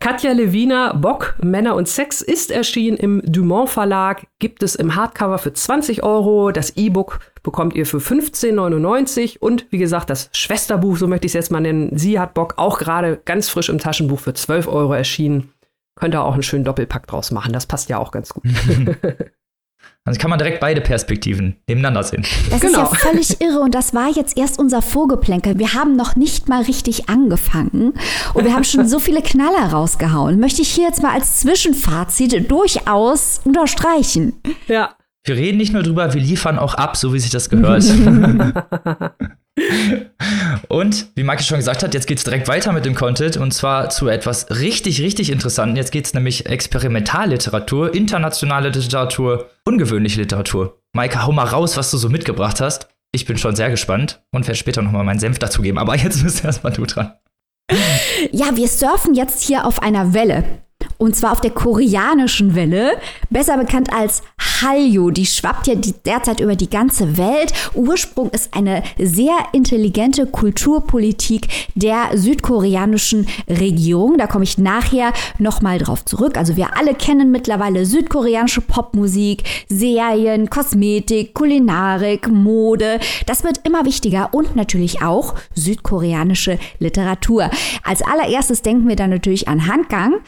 Katja 0.00 0.32
Lewina, 0.32 0.94
Bock, 0.94 1.34
Männer 1.42 1.74
und 1.74 1.86
Sex 1.86 2.22
ist 2.22 2.50
erschienen 2.50 2.96
im 2.96 3.22
Dumont 3.24 3.68
Verlag, 3.68 4.26
gibt 4.38 4.62
es 4.62 4.74
im 4.74 4.94
Hardcover 4.94 5.38
für 5.38 5.52
20 5.52 6.02
Euro, 6.02 6.50
das 6.50 6.76
E-Book 6.76 7.20
bekommt 7.42 7.74
ihr 7.74 7.86
für 7.86 7.98
15,99 7.98 9.38
und 9.38 9.66
wie 9.70 9.78
gesagt, 9.78 10.10
das 10.10 10.30
Schwesterbuch, 10.32 10.96
so 10.96 11.08
möchte 11.08 11.26
ich 11.26 11.30
es 11.30 11.34
jetzt 11.34 11.50
mal 11.50 11.60
nennen, 11.60 11.90
sie 11.98 12.18
hat 12.18 12.34
Bock, 12.34 12.54
auch 12.56 12.78
gerade 12.78 13.20
ganz 13.24 13.48
frisch 13.48 13.68
im 13.68 13.78
Taschenbuch 13.78 14.20
für 14.20 14.32
12 14.32 14.68
Euro 14.68 14.94
erschienen. 14.94 15.52
Könnt 15.94 16.14
ihr 16.14 16.22
auch 16.22 16.34
einen 16.34 16.42
schönen 16.42 16.64
Doppelpack 16.64 17.06
draus 17.06 17.30
machen, 17.32 17.52
das 17.52 17.66
passt 17.66 17.90
ja 17.90 17.98
auch 17.98 18.12
ganz 18.12 18.30
gut. 18.30 18.44
Also 20.04 20.18
kann 20.18 20.30
man 20.30 20.38
direkt 20.38 20.58
beide 20.58 20.80
Perspektiven 20.80 21.56
nebeneinander 21.68 22.02
sehen. 22.02 22.24
Das 22.50 22.60
genau. 22.60 22.84
ist 22.84 22.92
ja 22.92 23.10
völlig 23.10 23.40
irre 23.40 23.60
und 23.60 23.72
das 23.72 23.94
war 23.94 24.10
jetzt 24.10 24.36
erst 24.36 24.58
unser 24.58 24.82
Vorgeplänkel. 24.82 25.60
Wir 25.60 25.74
haben 25.74 25.94
noch 25.94 26.16
nicht 26.16 26.48
mal 26.48 26.62
richtig 26.62 27.08
angefangen 27.08 27.94
und 28.34 28.44
wir 28.44 28.52
haben 28.52 28.64
schon 28.64 28.88
so 28.88 28.98
viele 28.98 29.22
Knaller 29.22 29.72
rausgehauen. 29.72 30.40
Möchte 30.40 30.62
ich 30.62 30.70
hier 30.70 30.88
jetzt 30.88 31.02
mal 31.02 31.12
als 31.12 31.40
Zwischenfazit 31.40 32.50
durchaus 32.50 33.40
unterstreichen. 33.44 34.34
Ja. 34.66 34.96
Wir 35.24 35.36
reden 35.36 35.58
nicht 35.58 35.72
nur 35.72 35.84
drüber, 35.84 36.12
wir 36.12 36.20
liefern 36.20 36.58
auch 36.58 36.74
ab, 36.74 36.96
so 36.96 37.14
wie 37.14 37.20
sich 37.20 37.30
das 37.30 37.48
gehört. 37.48 37.84
und 40.68 41.08
wie 41.14 41.24
Maki 41.24 41.42
schon 41.42 41.58
gesagt 41.58 41.82
hat, 41.82 41.94
jetzt 41.94 42.06
geht 42.06 42.18
es 42.18 42.24
direkt 42.24 42.48
weiter 42.48 42.72
mit 42.72 42.84
dem 42.86 42.94
Content 42.94 43.36
und 43.36 43.52
zwar 43.52 43.90
zu 43.90 44.08
etwas 44.08 44.48
richtig, 44.50 45.00
richtig 45.02 45.30
interessanten. 45.30 45.76
Jetzt 45.76 45.92
geht 45.92 46.06
es 46.06 46.14
nämlich 46.14 46.46
Experimentalliteratur, 46.46 47.94
internationale 47.94 48.70
Literatur, 48.70 49.50
ungewöhnliche 49.64 50.20
Literatur. 50.20 50.78
Maike, 50.94 51.24
hau 51.24 51.32
mal 51.32 51.46
raus, 51.46 51.76
was 51.76 51.90
du 51.90 51.98
so 51.98 52.08
mitgebracht 52.08 52.60
hast. 52.60 52.88
Ich 53.14 53.26
bin 53.26 53.36
schon 53.36 53.56
sehr 53.56 53.70
gespannt 53.70 54.22
und 54.32 54.46
werde 54.46 54.58
später 54.58 54.80
nochmal 54.80 55.04
meinen 55.04 55.20
Senf 55.20 55.38
dazugeben. 55.38 55.78
Aber 55.78 55.96
jetzt 55.96 56.22
bist 56.24 56.44
erstmal 56.44 56.72
du 56.72 56.86
dran. 56.86 57.12
Ja, 58.30 58.56
wir 58.56 58.68
surfen 58.68 59.14
jetzt 59.14 59.42
hier 59.42 59.66
auf 59.66 59.82
einer 59.82 60.14
Welle. 60.14 60.44
Und 60.98 61.16
zwar 61.16 61.32
auf 61.32 61.40
der 61.40 61.50
koreanischen 61.50 62.54
Welle, 62.54 62.92
besser 63.30 63.56
bekannt 63.56 63.92
als 63.92 64.22
Hallyu. 64.60 65.10
Die 65.10 65.26
schwappt 65.26 65.66
ja 65.66 65.74
derzeit 66.06 66.40
über 66.40 66.56
die 66.56 66.70
ganze 66.70 67.16
Welt. 67.16 67.52
Ursprung 67.74 68.30
ist 68.30 68.54
eine 68.54 68.82
sehr 68.98 69.34
intelligente 69.52 70.26
Kulturpolitik 70.26 71.48
der 71.74 72.10
südkoreanischen 72.14 73.26
Regierung. 73.48 74.18
Da 74.18 74.26
komme 74.26 74.44
ich 74.44 74.58
nachher 74.58 75.12
nochmal 75.38 75.78
drauf 75.78 76.04
zurück. 76.04 76.36
Also 76.36 76.56
wir 76.56 76.76
alle 76.76 76.94
kennen 76.94 77.30
mittlerweile 77.30 77.86
südkoreanische 77.86 78.60
Popmusik, 78.60 79.44
Serien, 79.68 80.50
Kosmetik, 80.50 81.34
Kulinarik, 81.34 82.28
Mode. 82.28 83.00
Das 83.26 83.44
wird 83.44 83.66
immer 83.66 83.84
wichtiger 83.84 84.30
und 84.32 84.56
natürlich 84.56 85.02
auch 85.02 85.34
südkoreanische 85.54 86.58
Literatur. 86.78 87.50
Als 87.82 88.02
allererstes 88.02 88.62
denken 88.62 88.88
wir 88.88 88.96
dann 88.96 89.10
natürlich 89.10 89.48
an 89.48 89.66
Handgang. 89.66 90.20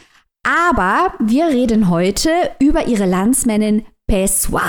Aber 0.45 1.15
wir 1.19 1.47
reden 1.47 1.89
heute 1.89 2.29
über 2.59 2.87
ihre 2.87 3.07
Landsmännin 3.07 3.83
Pessoa. 4.05 4.61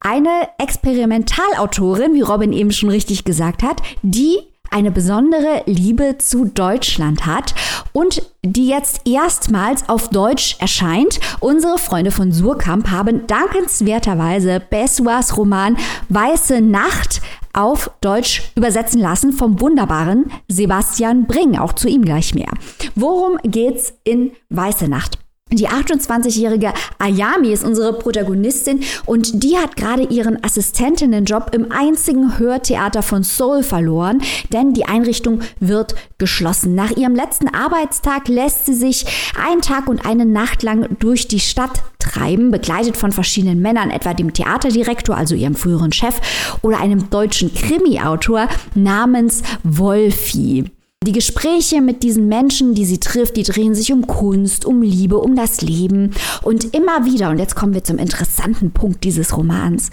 Eine 0.00 0.48
Experimentalautorin, 0.58 2.14
wie 2.14 2.22
Robin 2.22 2.54
eben 2.54 2.72
schon 2.72 2.88
richtig 2.88 3.24
gesagt 3.24 3.62
hat, 3.62 3.82
die 4.00 4.38
eine 4.72 4.90
besondere 4.90 5.62
Liebe 5.66 6.16
zu 6.18 6.46
Deutschland 6.46 7.26
hat 7.26 7.54
und 7.92 8.22
die 8.44 8.68
jetzt 8.68 9.06
erstmals 9.06 9.88
auf 9.88 10.08
Deutsch 10.08 10.56
erscheint. 10.58 11.20
Unsere 11.40 11.78
Freunde 11.78 12.10
von 12.10 12.32
Surkamp 12.32 12.90
haben 12.90 13.26
dankenswerterweise 13.26 14.60
Bessuas 14.68 15.36
Roman 15.36 15.76
Weiße 16.08 16.60
Nacht 16.60 17.20
auf 17.52 17.90
Deutsch 18.00 18.50
übersetzen 18.56 19.00
lassen 19.00 19.32
vom 19.32 19.60
wunderbaren 19.60 20.30
Sebastian 20.48 21.26
Bring. 21.26 21.58
Auch 21.58 21.74
zu 21.74 21.88
ihm 21.88 22.02
gleich 22.02 22.34
mehr. 22.34 22.50
Worum 22.94 23.38
geht's 23.44 23.94
in 24.04 24.32
Weiße 24.48 24.88
Nacht? 24.88 25.21
Die 25.52 25.68
28-jährige 25.68 26.72
Ayami 26.98 27.52
ist 27.52 27.62
unsere 27.64 27.92
Protagonistin 27.92 28.80
und 29.04 29.42
die 29.44 29.58
hat 29.58 29.76
gerade 29.76 30.04
ihren 30.04 30.42
Assistentinnenjob 30.42 31.54
im 31.54 31.70
einzigen 31.70 32.38
Hörtheater 32.38 33.02
von 33.02 33.22
Seoul 33.22 33.62
verloren, 33.62 34.22
denn 34.52 34.72
die 34.72 34.86
Einrichtung 34.86 35.40
wird 35.60 35.94
geschlossen. 36.16 36.74
Nach 36.74 36.90
ihrem 36.92 37.14
letzten 37.14 37.48
Arbeitstag 37.48 38.28
lässt 38.28 38.64
sie 38.64 38.74
sich 38.74 39.04
einen 39.38 39.60
Tag 39.60 39.88
und 39.88 40.06
eine 40.06 40.24
Nacht 40.24 40.62
lang 40.62 40.96
durch 40.98 41.28
die 41.28 41.40
Stadt 41.40 41.82
treiben, 41.98 42.50
begleitet 42.50 42.96
von 42.96 43.12
verschiedenen 43.12 43.60
Männern, 43.60 43.90
etwa 43.90 44.14
dem 44.14 44.32
Theaterdirektor, 44.32 45.16
also 45.16 45.34
ihrem 45.34 45.54
früheren 45.54 45.92
Chef, 45.92 46.16
oder 46.62 46.80
einem 46.80 47.10
deutschen 47.10 47.52
Krimi-Autor 47.52 48.48
namens 48.74 49.42
Wolfi. 49.62 50.70
Die 51.02 51.12
Gespräche 51.12 51.80
mit 51.80 52.04
diesen 52.04 52.28
Menschen, 52.28 52.74
die 52.74 52.84
sie 52.84 53.00
trifft, 53.00 53.36
die 53.36 53.42
drehen 53.42 53.74
sich 53.74 53.92
um 53.92 54.06
Kunst, 54.06 54.64
um 54.64 54.82
Liebe, 54.82 55.18
um 55.18 55.34
das 55.34 55.60
Leben. 55.60 56.12
Und 56.42 56.74
immer 56.76 57.04
wieder, 57.04 57.30
und 57.30 57.38
jetzt 57.38 57.56
kommen 57.56 57.74
wir 57.74 57.82
zum 57.82 57.98
interessanten 57.98 58.70
Punkt 58.70 59.02
dieses 59.02 59.36
Romans, 59.36 59.90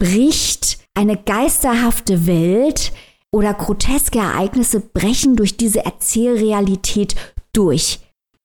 bricht 0.00 0.78
eine 0.94 1.16
geisterhafte 1.16 2.26
Welt 2.26 2.92
oder 3.30 3.54
groteske 3.54 4.18
Ereignisse 4.18 4.80
brechen 4.80 5.36
durch 5.36 5.56
diese 5.56 5.84
Erzählrealität 5.84 7.14
durch. 7.52 8.00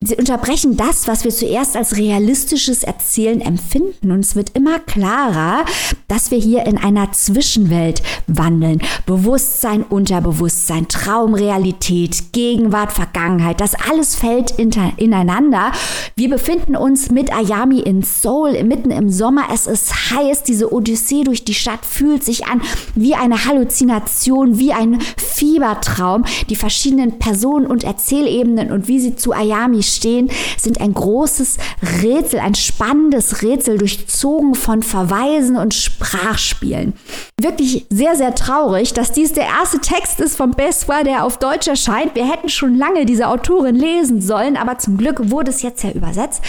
Sie 0.06 0.15
unterbrechen 0.15 0.78
das, 0.78 1.08
was 1.08 1.24
wir 1.24 1.32
zuerst 1.32 1.76
als 1.76 1.98
realistisches 1.98 2.84
Erzählen 2.84 3.41
empfinden. 3.41 4.12
Und 4.12 4.20
es 4.20 4.36
wird 4.36 4.56
immer 4.56 4.78
klarer, 4.80 5.65
dass 6.08 6.30
wir 6.30 6.38
hier 6.38 6.65
in 6.68 6.78
einer 6.78 7.12
Zwischenwelt 7.12 8.04
wandeln. 8.28 8.82
Bewusstsein, 9.06 9.84
Unterbewusstsein, 9.84 10.88
Traumrealität, 10.88 12.34
Gegenwart, 12.34 12.91
Vergangenheit. 12.91 13.62
Das 13.62 13.74
alles 13.89 14.15
fällt 14.15 14.52
ineinander. 14.52 15.72
Wir 16.15 16.30
befinden 16.30 16.76
uns 16.76 17.10
mit 17.10 17.34
Ayami 17.34 17.80
in 17.80 18.04
Seoul 18.04 18.63
mitten 18.63 18.91
im 18.91 19.10
Sommer. 19.10 19.48
Es 19.54 19.65
ist 19.65 20.12
heiß. 20.12 20.44
Diese 20.44 20.72
Odyssee 20.72 21.24
durch 21.24 21.46
die 21.46 21.54
Stadt 21.54 21.86
fühlt 21.86 22.24
sich 22.24 22.46
an 22.46 22.62
wie 22.94 23.15
eine 23.15 23.46
Halluzination, 23.46 24.60
wie 24.60 24.74
ein 24.74 25.02
Fiebertraum. 25.18 26.26
Die 26.50 26.56
verschiedenen 26.56 27.18
Personen 27.18 27.65
und 27.65 27.84
Erzählebenen 27.84 28.72
und 28.72 28.88
wie 28.88 29.00
sie 29.00 29.15
zu 29.15 29.34
Ayami 29.34 29.82
stehen, 29.96 30.30
sind 30.58 30.82
ein 30.82 30.94
großes 30.94 31.58
Rätsel, 32.02 32.40
ein 32.40 32.56
spannendes 32.56 33.42
Rätsel, 33.42 33.78
durchzogen 33.78 34.56
von 34.56 34.84
Verweisen 34.84 35.58
und 35.58 35.74
Sprachspielen. 35.74 36.94
Wirklich 37.41 37.86
sehr, 37.89 38.15
sehr 38.15 38.34
traurig, 38.34 38.93
dass 38.93 39.12
dies 39.12 39.34
der 39.34 39.43
erste 39.43 39.80
Text 39.80 40.21
ist 40.21 40.38
von 40.38 40.52
Beswa, 40.52 41.04
der 41.04 41.26
auf 41.26 41.38
Deutsch 41.38 41.67
erscheint. 41.67 42.15
Wir 42.15 42.32
hätten 42.32 42.48
schon 42.48 42.76
lange 42.76 43.06
diese 43.06 43.28
Autorin 43.28 43.76
lesen 43.76 44.21
sollen, 44.21 44.56
aber 44.56 44.78
zum 44.78 44.98
Glück 44.98 45.30
wurde 45.30 45.52
es 45.52 45.62
jetzt 45.62 45.84
ja 45.84 45.91
übersetzt. 45.91 46.41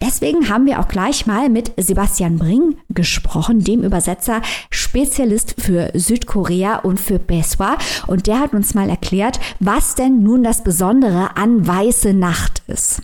Deswegen 0.00 0.48
haben 0.48 0.64
wir 0.64 0.78
auch 0.78 0.86
gleich 0.86 1.26
mal 1.26 1.48
mit 1.48 1.72
Sebastian 1.76 2.38
Bring 2.38 2.78
gesprochen, 2.88 3.64
dem 3.64 3.82
Übersetzer, 3.82 4.40
Spezialist 4.70 5.56
für 5.60 5.90
Südkorea 5.92 6.76
und 6.76 7.00
für 7.00 7.18
Beswa. 7.18 7.76
Und 8.06 8.28
der 8.28 8.38
hat 8.38 8.54
uns 8.54 8.74
mal 8.74 8.88
erklärt, 8.88 9.40
was 9.58 9.96
denn 9.96 10.22
nun 10.22 10.44
das 10.44 10.62
Besondere 10.62 11.36
an 11.36 11.66
Weiße 11.66 12.14
Nacht 12.14 12.62
ist. 12.68 13.02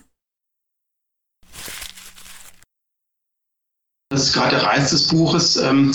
Das 4.15 4.27
ist 4.27 4.33
gerade 4.33 4.57
der 4.57 4.63
Reiz 4.65 4.91
des 4.91 5.09
Buches, 5.09 5.57
ähm, 5.57 5.93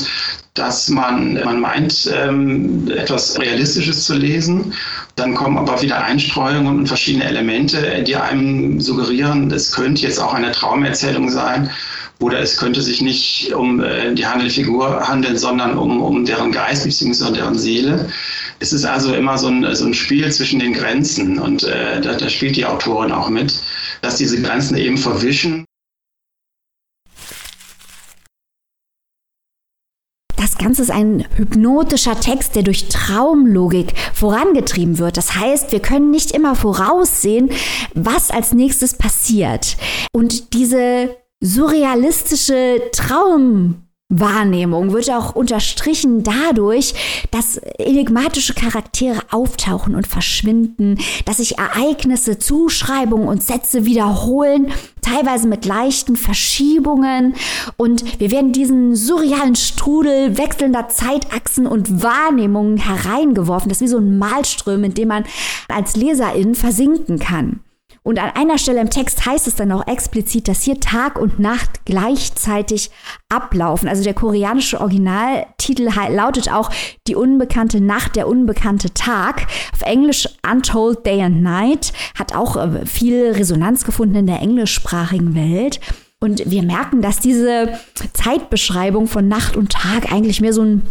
dass 0.53 0.89
man, 0.89 1.35
man 1.35 1.61
meint, 1.61 2.11
ähm, 2.13 2.91
etwas 2.91 3.39
Realistisches 3.39 4.03
zu 4.03 4.13
lesen. 4.13 4.73
Dann 5.15 5.35
kommen 5.35 5.57
aber 5.57 5.81
wieder 5.81 6.03
Einstreuungen 6.03 6.79
und 6.79 6.87
verschiedene 6.87 7.23
Elemente, 7.23 8.03
die 8.03 8.17
einem 8.17 8.81
suggerieren, 8.81 9.51
es 9.51 9.71
könnte 9.71 10.01
jetzt 10.01 10.19
auch 10.19 10.33
eine 10.33 10.51
Traumerzählung 10.51 11.29
sein 11.29 11.69
oder 12.19 12.41
es 12.41 12.57
könnte 12.57 12.81
sich 12.81 13.01
nicht 13.01 13.53
um 13.53 13.81
äh, 13.81 14.13
die 14.13 14.25
handelnde 14.25 14.53
Figur 14.53 15.07
handeln, 15.07 15.37
sondern 15.37 15.77
um, 15.77 16.01
um 16.01 16.25
deren 16.25 16.51
Geist 16.51 16.83
bzw. 16.83 17.31
deren 17.31 17.57
Seele. 17.57 18.09
Es 18.59 18.73
ist 18.73 18.83
also 18.83 19.13
immer 19.13 19.37
so 19.37 19.47
ein, 19.47 19.73
so 19.73 19.85
ein 19.85 19.93
Spiel 19.93 20.29
zwischen 20.29 20.59
den 20.59 20.73
Grenzen 20.73 21.39
und 21.39 21.63
äh, 21.63 22.01
da, 22.01 22.15
da 22.15 22.29
spielt 22.29 22.57
die 22.57 22.65
Autorin 22.65 23.13
auch 23.13 23.29
mit, 23.29 23.61
dass 24.01 24.17
diese 24.17 24.41
Grenzen 24.41 24.75
eben 24.75 24.97
verwischen. 24.97 25.63
Das 30.39 30.48
Ganze 30.59 30.81
ist 30.83 30.91
ein 30.91 31.25
hypnotischer 31.35 32.19
Text, 32.19 32.55
der 32.55 32.63
durch 32.63 32.89
Traumlogik 32.89 33.93
vorangetrieben 34.13 34.99
wird. 34.99 35.17
Das 35.17 35.35
heißt, 35.35 35.71
wir 35.71 35.79
können 35.79 36.11
nicht 36.11 36.31
immer 36.31 36.55
voraussehen, 36.55 37.49
was 37.95 38.29
als 38.29 38.53
nächstes 38.53 38.93
passiert. 38.93 39.77
Und 40.11 40.53
diese 40.53 41.15
surrealistische 41.41 42.81
Traum 42.91 43.88
Wahrnehmung 44.11 44.91
wird 44.91 45.11
auch 45.11 45.35
unterstrichen 45.35 46.23
dadurch, 46.23 46.95
dass 47.29 47.57
enigmatische 47.57 48.55
Charaktere 48.55 49.19
auftauchen 49.29 49.93
und 49.93 50.07
verschwinden, 50.07 50.97
dass 51.25 51.37
sich 51.37 51.59
Ereignisse, 51.59 52.39
Zuschreibungen 52.39 53.27
und 53.27 53.43
Sätze 53.43 53.85
wiederholen, 53.85 54.71
teilweise 55.03 55.47
mit 55.47 55.65
leichten 55.65 56.15
Verschiebungen 56.15 57.35
und 57.77 58.19
wir 58.19 58.31
werden 58.31 58.51
diesen 58.51 58.95
surrealen 58.95 59.55
Strudel 59.55 60.39
wechselnder 60.39 60.89
Zeitachsen 60.89 61.67
und 61.67 62.01
Wahrnehmungen 62.01 62.77
hereingeworfen. 62.77 63.69
Das 63.69 63.77
ist 63.77 63.83
wie 63.83 63.91
so 63.91 63.99
ein 63.99 64.17
Malström, 64.17 64.83
in 64.85 64.95
dem 64.95 65.09
man 65.09 65.25
als 65.67 65.95
Leserin 65.95 66.55
versinken 66.55 67.19
kann. 67.19 67.59
Und 68.03 68.19
an 68.19 68.31
einer 68.31 68.57
Stelle 68.57 68.81
im 68.81 68.89
Text 68.89 69.25
heißt 69.25 69.47
es 69.47 69.55
dann 69.55 69.71
auch 69.71 69.85
explizit, 69.87 70.47
dass 70.47 70.63
hier 70.63 70.79
Tag 70.79 71.19
und 71.19 71.39
Nacht 71.39 71.85
gleichzeitig 71.85 72.91
ablaufen. 73.29 73.87
Also 73.87 74.03
der 74.03 74.13
koreanische 74.13 74.79
Originaltitel 74.79 75.89
lautet 76.09 76.51
auch 76.51 76.71
Die 77.07 77.15
unbekannte 77.15 77.81
Nacht, 77.81 78.15
der 78.15 78.27
unbekannte 78.27 78.93
Tag. 78.93 79.47
Auf 79.73 79.81
Englisch 79.81 80.27
Untold 80.49 81.05
Day 81.05 81.21
and 81.21 81.41
Night 81.41 81.93
hat 82.17 82.35
auch 82.35 82.55
äh, 82.55 82.85
viel 82.85 83.31
Resonanz 83.31 83.83
gefunden 83.83 84.15
in 84.15 84.27
der 84.27 84.41
englischsprachigen 84.41 85.35
Welt. 85.35 85.79
Und 86.21 86.51
wir 86.51 86.63
merken, 86.63 87.01
dass 87.01 87.21
diese 87.21 87.79
Zeitbeschreibung 88.11 89.07
von 89.07 89.29
Nacht 89.29 89.55
und 89.55 89.71
Tag 89.71 90.11
eigentlich 90.11 90.41
mehr 90.41 90.51
so 90.51 90.63
ein, 90.63 90.81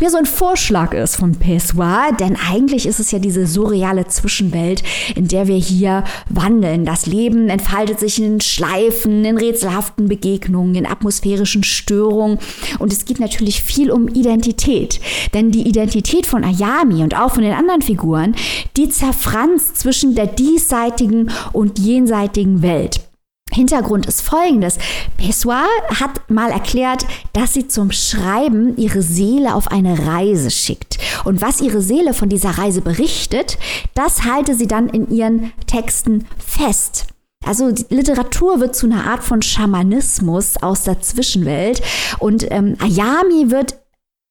mehr 0.00 0.08
so 0.08 0.16
ein 0.16 0.24
Vorschlag 0.24 0.94
ist 0.94 1.16
von 1.16 1.32
Pessoa, 1.32 2.12
denn 2.12 2.38
eigentlich 2.50 2.86
ist 2.86 2.98
es 2.98 3.10
ja 3.10 3.18
diese 3.18 3.46
surreale 3.46 4.06
Zwischenwelt, 4.06 4.82
in 5.14 5.28
der 5.28 5.46
wir 5.46 5.56
hier 5.56 6.04
wandeln. 6.30 6.86
Das 6.86 7.04
Leben 7.04 7.50
entfaltet 7.50 8.00
sich 8.00 8.18
in 8.18 8.40
Schleifen, 8.40 9.26
in 9.26 9.36
rätselhaften 9.36 10.08
Begegnungen, 10.08 10.74
in 10.74 10.86
atmosphärischen 10.86 11.64
Störungen 11.64 12.38
und 12.78 12.90
es 12.90 13.04
geht 13.04 13.20
natürlich 13.20 13.62
viel 13.62 13.90
um 13.90 14.08
Identität, 14.08 15.00
denn 15.34 15.50
die 15.50 15.68
Identität 15.68 16.24
von 16.24 16.44
Ayami 16.44 17.02
und 17.02 17.14
auch 17.14 17.34
von 17.34 17.42
den 17.42 17.52
anderen 17.52 17.82
Figuren, 17.82 18.34
die 18.78 18.88
zerfranst 18.88 19.76
zwischen 19.76 20.14
der 20.14 20.28
diesseitigen 20.28 21.30
und 21.52 21.78
jenseitigen 21.78 22.62
Welt. 22.62 23.07
Hintergrund 23.52 24.06
ist 24.06 24.22
folgendes. 24.22 24.78
Pessoa 25.16 25.64
hat 26.00 26.30
mal 26.30 26.50
erklärt, 26.50 27.06
dass 27.32 27.54
sie 27.54 27.68
zum 27.68 27.90
Schreiben 27.92 28.76
ihre 28.76 29.02
Seele 29.02 29.54
auf 29.54 29.70
eine 29.70 30.06
Reise 30.06 30.50
schickt. 30.50 30.98
Und 31.24 31.40
was 31.40 31.60
ihre 31.60 31.80
Seele 31.80 32.14
von 32.14 32.28
dieser 32.28 32.50
Reise 32.50 32.80
berichtet, 32.80 33.58
das 33.94 34.24
halte 34.24 34.54
sie 34.54 34.66
dann 34.66 34.88
in 34.88 35.10
ihren 35.10 35.52
Texten 35.66 36.26
fest. 36.38 37.06
Also 37.44 37.72
Literatur 37.88 38.60
wird 38.60 38.74
zu 38.74 38.86
einer 38.86 39.06
Art 39.06 39.22
von 39.22 39.42
Schamanismus 39.42 40.56
aus 40.60 40.82
der 40.82 41.00
Zwischenwelt 41.00 41.80
und 42.18 42.50
ähm, 42.50 42.76
Ayami 42.80 43.50
wird 43.50 43.76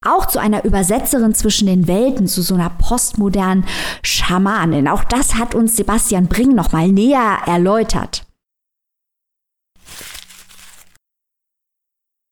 auch 0.06 0.28
zu 0.28 0.40
einer 0.40 0.64
Übersetzerin 0.64 1.34
zwischen 1.34 1.68
den 1.68 1.88
Welten, 1.88 2.28
zu 2.28 2.42
so 2.42 2.54
einer 2.54 2.70
postmodernen 2.70 3.66
Schamanin. 4.04 4.88
Auch 4.88 5.04
das 5.04 5.36
hat 5.36 5.56
uns 5.56 5.76
Sebastian 5.76 6.28
Bring 6.28 6.54
nochmal 6.54 6.90
näher 6.90 7.40
erläutert. 7.46 8.27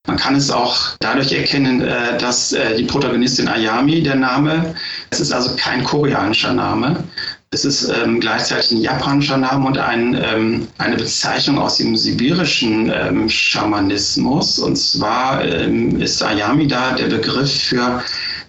Man 0.06 0.16
kann 0.16 0.36
es 0.36 0.50
auch 0.50 0.76
dadurch 1.00 1.32
erkennen, 1.32 1.80
äh, 1.80 2.16
dass 2.18 2.52
äh, 2.52 2.76
die 2.76 2.84
Protagonistin 2.84 3.48
Ayami, 3.48 4.02
der 4.02 4.14
Name, 4.14 4.74
es 5.10 5.20
ist 5.20 5.32
also 5.32 5.50
kein 5.56 5.82
koreanischer 5.84 6.52
Name. 6.52 7.02
Es 7.50 7.64
ist 7.64 7.88
ähm, 7.88 8.20
gleichzeitig 8.20 8.72
ein 8.72 8.80
japanischer 8.80 9.36
Name 9.36 9.66
und 9.66 9.78
ein, 9.78 10.20
ähm, 10.22 10.68
eine 10.78 10.96
Bezeichnung 10.96 11.58
aus 11.58 11.78
dem 11.78 11.96
sibirischen 11.96 12.92
ähm, 12.94 13.28
Schamanismus. 13.28 14.58
Und 14.58 14.76
zwar 14.76 15.44
ähm, 15.44 16.00
ist 16.00 16.22
Ayami 16.22 16.66
da 16.66 16.92
der 16.92 17.06
Begriff 17.06 17.52
für 17.62 18.02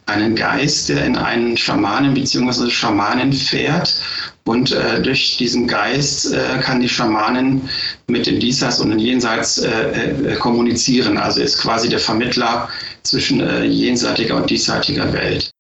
einen 0.08 0.36
Geist, 0.36 0.90
der 0.90 1.06
in 1.06 1.16
einen 1.16 1.56
Schamanen 1.58 2.14
bzw. 2.14 2.70
Schamanen 2.70 3.34
fährt. 3.34 4.02
Und 4.48 4.72
äh, 4.72 5.02
durch 5.02 5.38
diesen 5.38 5.68
Geist 5.68 6.34
äh, 6.34 6.60
kann 6.62 6.80
die 6.80 6.90
Schamanin 6.90 7.68
mit 8.08 8.26
dem 8.26 8.40
Diesseits 8.40 8.80
und 8.80 8.90
dem 8.90 9.00
Jenseits 9.00 9.58
äh, 9.58 10.12
äh, 10.12 10.36
kommunizieren. 10.36 11.18
Also 11.18 11.42
ist 11.42 11.60
quasi 11.60 11.90
der 11.90 12.00
Vermittler 12.00 12.70
zwischen 13.04 13.42
äh, 13.42 13.64
jenseitiger 13.66 14.38
und 14.38 14.50
diesseitiger 14.50 15.12
Welt. 15.12 15.52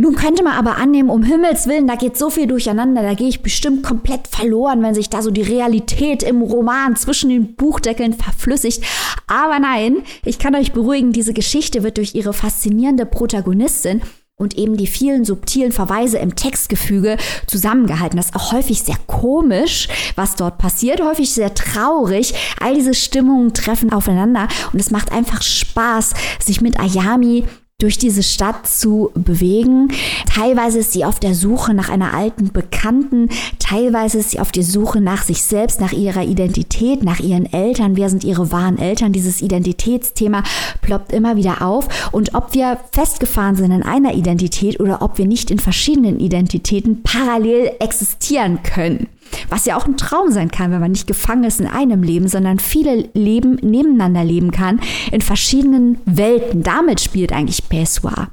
Nun 0.00 0.14
könnte 0.14 0.44
man 0.44 0.52
aber 0.52 0.76
annehmen, 0.76 1.10
um 1.10 1.24
Himmels 1.24 1.66
Willen, 1.66 1.88
da 1.88 1.96
geht 1.96 2.16
so 2.16 2.30
viel 2.30 2.46
durcheinander, 2.46 3.02
da 3.02 3.14
gehe 3.14 3.28
ich 3.28 3.42
bestimmt 3.42 3.82
komplett 3.82 4.28
verloren, 4.28 4.80
wenn 4.80 4.94
sich 4.94 5.10
da 5.10 5.22
so 5.22 5.32
die 5.32 5.42
Realität 5.42 6.22
im 6.22 6.40
Roman 6.40 6.94
zwischen 6.94 7.30
den 7.30 7.56
Buchdeckeln 7.56 8.12
verflüssigt. 8.12 8.84
Aber 9.26 9.58
nein, 9.58 10.04
ich 10.24 10.38
kann 10.38 10.54
euch 10.54 10.72
beruhigen, 10.72 11.12
diese 11.12 11.34
Geschichte 11.34 11.82
wird 11.82 11.96
durch 11.96 12.14
ihre 12.14 12.32
faszinierende 12.32 13.06
Protagonistin 13.06 14.02
und 14.38 14.56
eben 14.56 14.76
die 14.76 14.86
vielen 14.86 15.24
subtilen 15.24 15.72
Verweise 15.72 16.18
im 16.18 16.36
Textgefüge 16.36 17.16
zusammengehalten. 17.48 18.16
Das 18.16 18.26
ist 18.26 18.36
auch 18.36 18.52
häufig 18.52 18.82
sehr 18.82 18.96
komisch, 19.08 19.88
was 20.14 20.36
dort 20.36 20.58
passiert, 20.58 21.02
häufig 21.02 21.34
sehr 21.34 21.54
traurig. 21.54 22.34
All 22.60 22.74
diese 22.74 22.94
Stimmungen 22.94 23.52
treffen 23.52 23.92
aufeinander 23.92 24.46
und 24.72 24.80
es 24.80 24.92
macht 24.92 25.10
einfach 25.10 25.42
Spaß, 25.42 26.14
sich 26.38 26.60
mit 26.60 26.78
Ayami 26.78 27.44
durch 27.80 27.96
diese 27.96 28.24
Stadt 28.24 28.66
zu 28.66 29.12
bewegen. 29.14 29.92
Teilweise 30.26 30.80
ist 30.80 30.92
sie 30.92 31.04
auf 31.04 31.20
der 31.20 31.36
Suche 31.36 31.74
nach 31.74 31.90
einer 31.90 32.12
alten 32.12 32.50
Bekannten, 32.52 33.28
teilweise 33.60 34.18
ist 34.18 34.30
sie 34.30 34.40
auf 34.40 34.50
der 34.50 34.64
Suche 34.64 35.00
nach 35.00 35.22
sich 35.22 35.44
selbst, 35.44 35.80
nach 35.80 35.92
ihrer 35.92 36.24
Identität, 36.24 37.04
nach 37.04 37.20
ihren 37.20 37.46
Eltern. 37.46 37.96
Wer 37.96 38.10
sind 38.10 38.24
ihre 38.24 38.50
wahren 38.50 38.78
Eltern? 38.78 39.12
Dieses 39.12 39.42
Identitätsthema 39.42 40.42
ploppt 40.82 41.12
immer 41.12 41.36
wieder 41.36 41.62
auf. 41.62 42.10
Und 42.10 42.34
ob 42.34 42.52
wir 42.52 42.78
festgefahren 42.90 43.54
sind 43.54 43.70
in 43.70 43.84
einer 43.84 44.14
Identität 44.14 44.80
oder 44.80 45.00
ob 45.00 45.16
wir 45.16 45.26
nicht 45.26 45.48
in 45.52 45.60
verschiedenen 45.60 46.18
Identitäten 46.18 47.04
parallel 47.04 47.70
existieren 47.78 48.64
können. 48.64 49.06
Was 49.48 49.64
ja 49.64 49.76
auch 49.76 49.86
ein 49.86 49.96
Traum 49.96 50.30
sein 50.30 50.50
kann, 50.50 50.70
wenn 50.70 50.80
man 50.80 50.92
nicht 50.92 51.06
gefangen 51.06 51.44
ist 51.44 51.60
in 51.60 51.66
einem 51.66 52.02
Leben, 52.02 52.28
sondern 52.28 52.58
viele 52.58 53.08
Leben 53.14 53.56
nebeneinander 53.56 54.24
leben 54.24 54.50
kann, 54.50 54.80
in 55.12 55.20
verschiedenen 55.20 55.98
Welten. 56.04 56.62
Damit 56.62 57.00
spielt 57.00 57.32
eigentlich 57.32 57.68
Pessoa. 57.68 58.28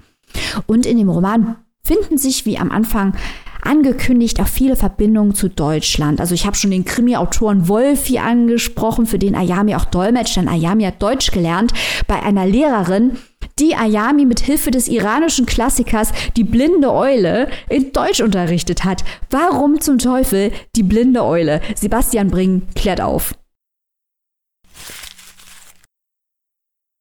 Und 0.66 0.86
in 0.86 0.98
dem 0.98 1.10
Roman 1.10 1.56
finden 1.84 2.18
sich, 2.18 2.46
wie 2.46 2.58
am 2.58 2.72
Anfang 2.72 3.14
angekündigt, 3.66 4.40
auch 4.40 4.48
viele 4.48 4.76
Verbindungen 4.76 5.34
zu 5.34 5.50
Deutschland. 5.50 6.20
Also 6.20 6.36
ich 6.36 6.46
habe 6.46 6.56
schon 6.56 6.72
den 6.72 6.86
Krimi-Autoren 6.86 7.68
Wolfi 7.68 8.20
angesprochen, 8.20 9.06
für 9.06 9.20
den 9.20 9.36
Ayami 9.36 9.76
auch 9.76 9.86
dolmetscht, 9.86 10.38
denn 10.38 10.48
Ayami 10.48 10.84
hat 10.84 11.02
Deutsch 11.02 11.32
gelernt 11.32 11.74
bei 12.08 12.22
einer 12.22 12.46
Lehrerin, 12.46 13.18
die 13.60 13.76
Ayami 13.76 14.26
mit 14.26 14.42
Hilfe 14.42 14.72
des 14.72 14.88
iranischen 14.88 15.46
Klassikers 15.46 16.12
Die 16.36 16.44
blinde 16.44 16.92
Eule 16.92 17.48
in 17.70 17.94
Deutsch 17.94 18.20
unterrichtet 18.22 18.84
hat. 18.84 19.04
Warum 19.30 19.80
zum 19.80 19.98
Teufel 19.98 20.52
die 20.76 20.84
blinde 20.84 21.24
Eule? 21.24 21.62
Sebastian 21.76 22.30
Bring 22.30 22.64
klärt 22.76 23.00
auf. 23.00 23.34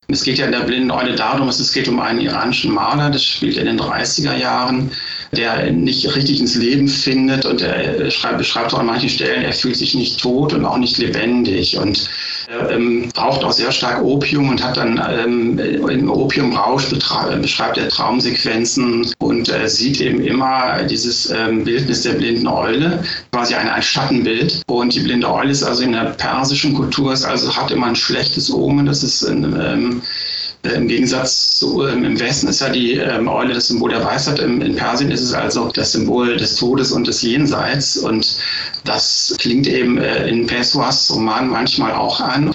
Es 0.06 0.22
geht 0.22 0.38
ja 0.38 0.44
in 0.44 0.52
der 0.52 0.60
blinden 0.60 0.90
Eule 0.90 1.14
darum, 1.14 1.48
es 1.48 1.72
geht 1.72 1.88
um 1.88 1.98
einen 1.98 2.20
iranischen 2.20 2.72
Maler, 2.72 3.10
das 3.10 3.24
spielt 3.24 3.56
in 3.56 3.64
den 3.64 3.80
30er 3.80 4.36
Jahren, 4.36 4.92
der 5.32 5.72
nicht 5.72 6.14
richtig 6.14 6.40
ins 6.40 6.54
Leben 6.54 6.88
findet 6.88 7.46
und 7.46 7.62
er 7.62 8.10
schreibt, 8.10 8.38
beschreibt 8.38 8.74
auch 8.74 8.80
an 8.80 8.86
manchen 8.86 9.08
Stellen, 9.08 9.42
er 9.42 9.54
fühlt 9.54 9.76
sich 9.76 9.94
nicht 9.94 10.20
tot 10.20 10.52
und 10.52 10.66
auch 10.66 10.76
nicht 10.76 10.98
lebendig 10.98 11.78
und 11.78 12.08
ähm, 12.70 13.08
braucht 13.14 13.44
auch 13.44 13.52
sehr 13.52 13.72
stark 13.72 14.02
Opium 14.02 14.48
und 14.48 14.62
hat 14.62 14.76
dann 14.76 15.00
ähm, 15.10 15.58
im 15.58 16.10
Opiumrausch 16.10 16.90
beschreibt 17.40 17.78
er 17.78 17.88
Traumsequenzen 17.88 19.12
und 19.18 19.48
äh, 19.48 19.68
sieht 19.68 20.00
eben 20.00 20.22
immer 20.22 20.82
dieses 20.84 21.30
ähm, 21.30 21.64
Bildnis 21.64 22.02
der 22.02 22.14
blinden 22.14 22.46
Eule, 22.46 23.02
quasi 23.32 23.54
ein, 23.54 23.68
ein 23.68 23.82
Schattenbild. 23.82 24.62
Und 24.66 24.94
die 24.94 25.00
blinde 25.00 25.30
Eule 25.30 25.50
ist 25.50 25.62
also 25.62 25.82
in 25.82 25.92
der 25.92 26.10
persischen 26.16 26.74
Kultur, 26.74 27.12
ist 27.12 27.24
also 27.24 27.54
hat 27.54 27.70
immer 27.70 27.86
ein 27.86 27.96
schlechtes 27.96 28.52
Omen, 28.52 28.86
das 28.86 29.02
ist 29.02 29.22
ähm, 29.22 29.44
äh, 29.58 30.06
Im 30.64 30.88
Gegensatz 30.88 31.58
zu, 31.58 31.86
ähm, 31.86 32.04
im 32.04 32.18
Westen 32.18 32.48
ist 32.48 32.60
ja 32.60 32.70
die 32.70 32.94
ähm, 32.94 33.28
Eule 33.28 33.52
das 33.52 33.68
Symbol 33.68 33.90
der 33.90 34.02
Weisheit. 34.02 34.38
In 34.38 34.74
Persien 34.74 35.10
ist 35.10 35.20
es 35.20 35.34
also 35.34 35.68
das 35.68 35.92
Symbol 35.92 36.38
des 36.38 36.56
Todes 36.56 36.90
und 36.90 37.06
des 37.06 37.20
Jenseits. 37.20 37.98
Und 37.98 38.38
das 38.84 39.36
klingt 39.38 39.66
eben 39.66 39.98
äh, 39.98 40.26
in 40.26 40.46
Pessoas 40.46 41.10
Roman 41.10 41.48
manchmal 41.48 41.92
auch 41.92 42.18
an. 42.18 42.54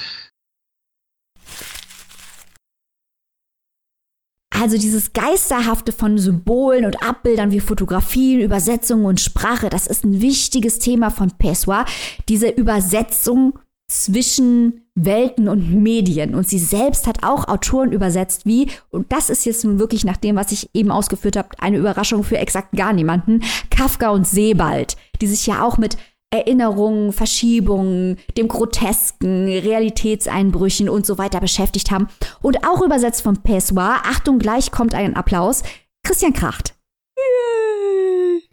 Also 4.60 4.78
dieses 4.78 5.14
Geisterhafte 5.14 5.92
von 5.92 6.18
Symbolen 6.18 6.86
und 6.86 7.02
Abbildern 7.02 7.52
wie 7.52 7.62
Fotografien, 7.62 8.42
Übersetzungen 8.42 9.06
und 9.06 9.22
Sprache, 9.22 9.70
das 9.70 9.88
ist 9.88 10.04
ein 10.04 10.20
wichtiges 10.20 10.80
Thema 10.80 11.12
von 11.12 11.32
Pessoa. 11.38 11.86
Diese 12.28 12.50
Übersetzung 12.50 13.60
zwischen 13.90 14.86
Welten 14.96 15.50
und 15.50 15.74
Medien. 15.74 16.36
Und 16.36 16.48
sie 16.48 16.60
selbst 16.60 17.08
hat 17.08 17.24
auch 17.24 17.48
Autoren 17.48 17.92
übersetzt 17.92 18.46
wie, 18.46 18.68
und 18.90 19.12
das 19.12 19.30
ist 19.30 19.46
jetzt 19.46 19.66
nun 19.66 19.80
wirklich 19.80 20.06
nach 20.06 20.18
dem, 20.18 20.36
was 20.36 20.52
ich 20.52 20.70
eben 20.74 20.92
ausgeführt 20.92 21.36
habe, 21.36 21.50
eine 21.60 21.78
Überraschung 21.78 22.24
für 22.24 22.38
exakt 22.38 22.72
gar 22.74 22.94
niemanden, 22.94 23.42
Kafka 23.70 24.10
und 24.10 24.28
Sebald, 24.28 24.96
die 25.22 25.28
sich 25.28 25.46
ja 25.48 25.64
auch 25.64 25.78
mit 25.78 25.98
Erinnerungen, 26.32 27.12
Verschiebungen, 27.12 28.18
dem 28.38 28.48
Grotesken, 28.48 29.48
Realitätseinbrüchen 29.48 30.88
und 30.88 31.06
so 31.06 31.18
weiter 31.18 31.40
beschäftigt 31.40 31.90
haben. 31.90 32.08
Und 32.42 32.68
auch 32.68 32.82
übersetzt 32.82 33.24
von 33.24 33.42
Pessoa, 33.42 34.02
Achtung, 34.04 34.38
gleich 34.38 34.72
kommt 34.72 34.94
ein 34.94 35.16
Applaus, 35.16 35.64
Christian 36.04 36.34
Kracht. 36.34 36.76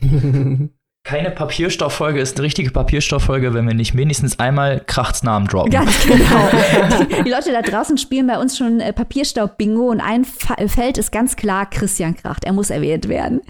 Keine 1.06 1.30
Papierstofffolge 1.30 2.18
ist 2.18 2.36
eine 2.36 2.44
richtige 2.44 2.72
Papierstofffolge, 2.72 3.54
wenn 3.54 3.64
wir 3.64 3.74
nicht 3.74 3.96
wenigstens 3.96 4.40
einmal 4.40 4.82
Krachts 4.84 5.22
Namen 5.22 5.46
droppen. 5.46 5.70
Ganz 5.70 6.04
genau. 6.04 6.18
Die, 7.08 7.22
die 7.22 7.30
Leute 7.30 7.52
da 7.52 7.62
draußen 7.62 7.96
spielen 7.96 8.26
bei 8.26 8.40
uns 8.40 8.58
schon 8.58 8.80
äh, 8.80 8.92
Papierstaub-Bingo 8.92 9.88
und 9.88 10.00
ein 10.00 10.24
Fa 10.24 10.56
Feld 10.66 10.98
ist 10.98 11.12
ganz 11.12 11.36
klar 11.36 11.70
Christian 11.70 12.16
Kracht. 12.16 12.44
Er 12.44 12.52
muss 12.52 12.70
erwähnt 12.70 13.08
werden. 13.08 13.40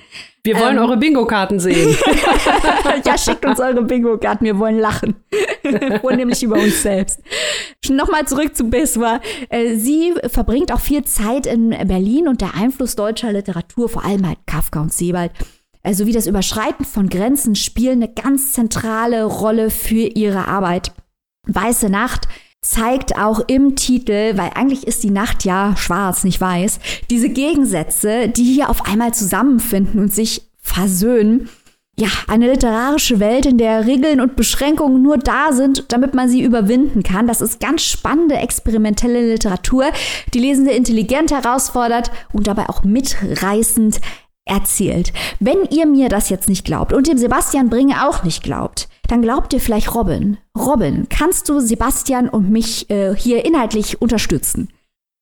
Wir 0.45 0.61
wollen 0.61 0.77
ähm, 0.77 0.83
eure 0.83 0.99
Bingo-Karten 0.99 1.59
sehen. 1.59 1.97
ja, 3.07 3.17
schickt 3.17 3.47
uns 3.47 3.59
eure 3.59 3.83
Bingo-Karten, 3.83 4.45
wir 4.45 4.59
wollen 4.59 4.79
lachen. 4.79 5.17
Vornehmlich 6.03 6.43
über 6.43 6.57
uns 6.57 6.83
selbst. 6.83 7.23
Nochmal 7.89 8.27
zurück 8.27 8.55
zu 8.55 8.65
Biswa. 8.65 9.21
Äh, 9.49 9.77
sie 9.77 10.13
verbringt 10.27 10.73
auch 10.73 10.81
viel 10.81 11.05
Zeit 11.05 11.47
in 11.47 11.71
Berlin 11.71 12.29
und 12.29 12.43
der 12.43 12.55
Einfluss 12.55 12.97
deutscher 12.97 13.33
Literatur, 13.33 13.89
vor 13.89 14.05
allem 14.05 14.27
halt 14.27 14.39
Kafka 14.47 14.83
und 14.83 14.93
Sebald, 14.93 15.33
also 15.87 16.07
wie 16.07 16.13
das 16.13 16.27
Überschreiten 16.27 16.85
von 16.85 17.09
Grenzen 17.09 17.55
spielen 17.55 18.03
eine 18.03 18.13
ganz 18.13 18.53
zentrale 18.53 19.25
Rolle 19.25 19.71
für 19.71 19.95
ihre 19.95 20.49
Arbeit. 20.49 20.91
Weiße 21.47 21.89
Nacht 21.89 22.27
zeigt 22.61 23.17
auch 23.17 23.41
im 23.47 23.77
Titel, 23.77 24.37
weil 24.37 24.51
eigentlich 24.57 24.85
ist 24.85 25.05
die 25.05 25.13
Nacht 25.13 25.45
ja 25.45 25.77
schwarz, 25.77 26.25
nicht 26.25 26.41
weiß, 26.41 26.81
diese 27.09 27.29
Gegensätze, 27.29 28.29
die 28.29 28.43
hier 28.43 28.69
auf 28.69 28.87
einmal 28.87 29.15
zusammenfinden 29.15 30.01
und 30.01 30.13
sich 30.13 30.43
versöhnen. 30.59 31.49
Ja, 31.99 32.09
eine 32.27 32.51
literarische 32.51 33.21
Welt, 33.21 33.47
in 33.47 33.57
der 33.57 33.87
Regeln 33.87 34.21
und 34.21 34.35
Beschränkungen 34.35 35.03
nur 35.03 35.17
da 35.17 35.53
sind, 35.53 35.85
damit 35.93 36.15
man 36.15 36.29
sie 36.29 36.43
überwinden 36.43 37.05
kann. 37.05 37.29
Das 37.29 37.41
ist 37.41 37.61
ganz 37.61 37.83
spannende 37.85 38.35
experimentelle 38.35 39.31
Literatur, 39.31 39.85
die 40.35 40.41
Lesende 40.41 40.73
intelligent 40.73 41.31
herausfordert 41.31 42.11
und 42.33 42.49
dabei 42.49 42.69
auch 42.69 42.83
mitreißend 42.83 44.01
erzählt. 44.47 45.13
Wenn 45.41 45.65
ihr 45.71 45.87
mir 45.87 46.09
das 46.09 46.31
jetzt 46.31 46.49
nicht 46.49 46.65
glaubt 46.65 46.95
und 46.95 47.07
dem 47.07 47.19
Sebastian 47.19 47.69
Bringe 47.69 48.09
auch 48.09 48.25
nicht 48.25 48.43
glaubt, 48.43 48.89
dann 49.09 49.21
glaubt 49.21 49.53
ihr 49.53 49.61
vielleicht 49.61 49.95
Robin. 49.95 50.39
Robin, 50.57 51.07
kannst 51.11 51.49
du 51.49 51.61
Sebastian 51.61 52.29
und 52.29 52.51
mich 52.51 52.89
äh, 52.89 53.15
hier 53.15 53.45
inhaltlich 53.45 54.01
unterstützen? 54.01 54.69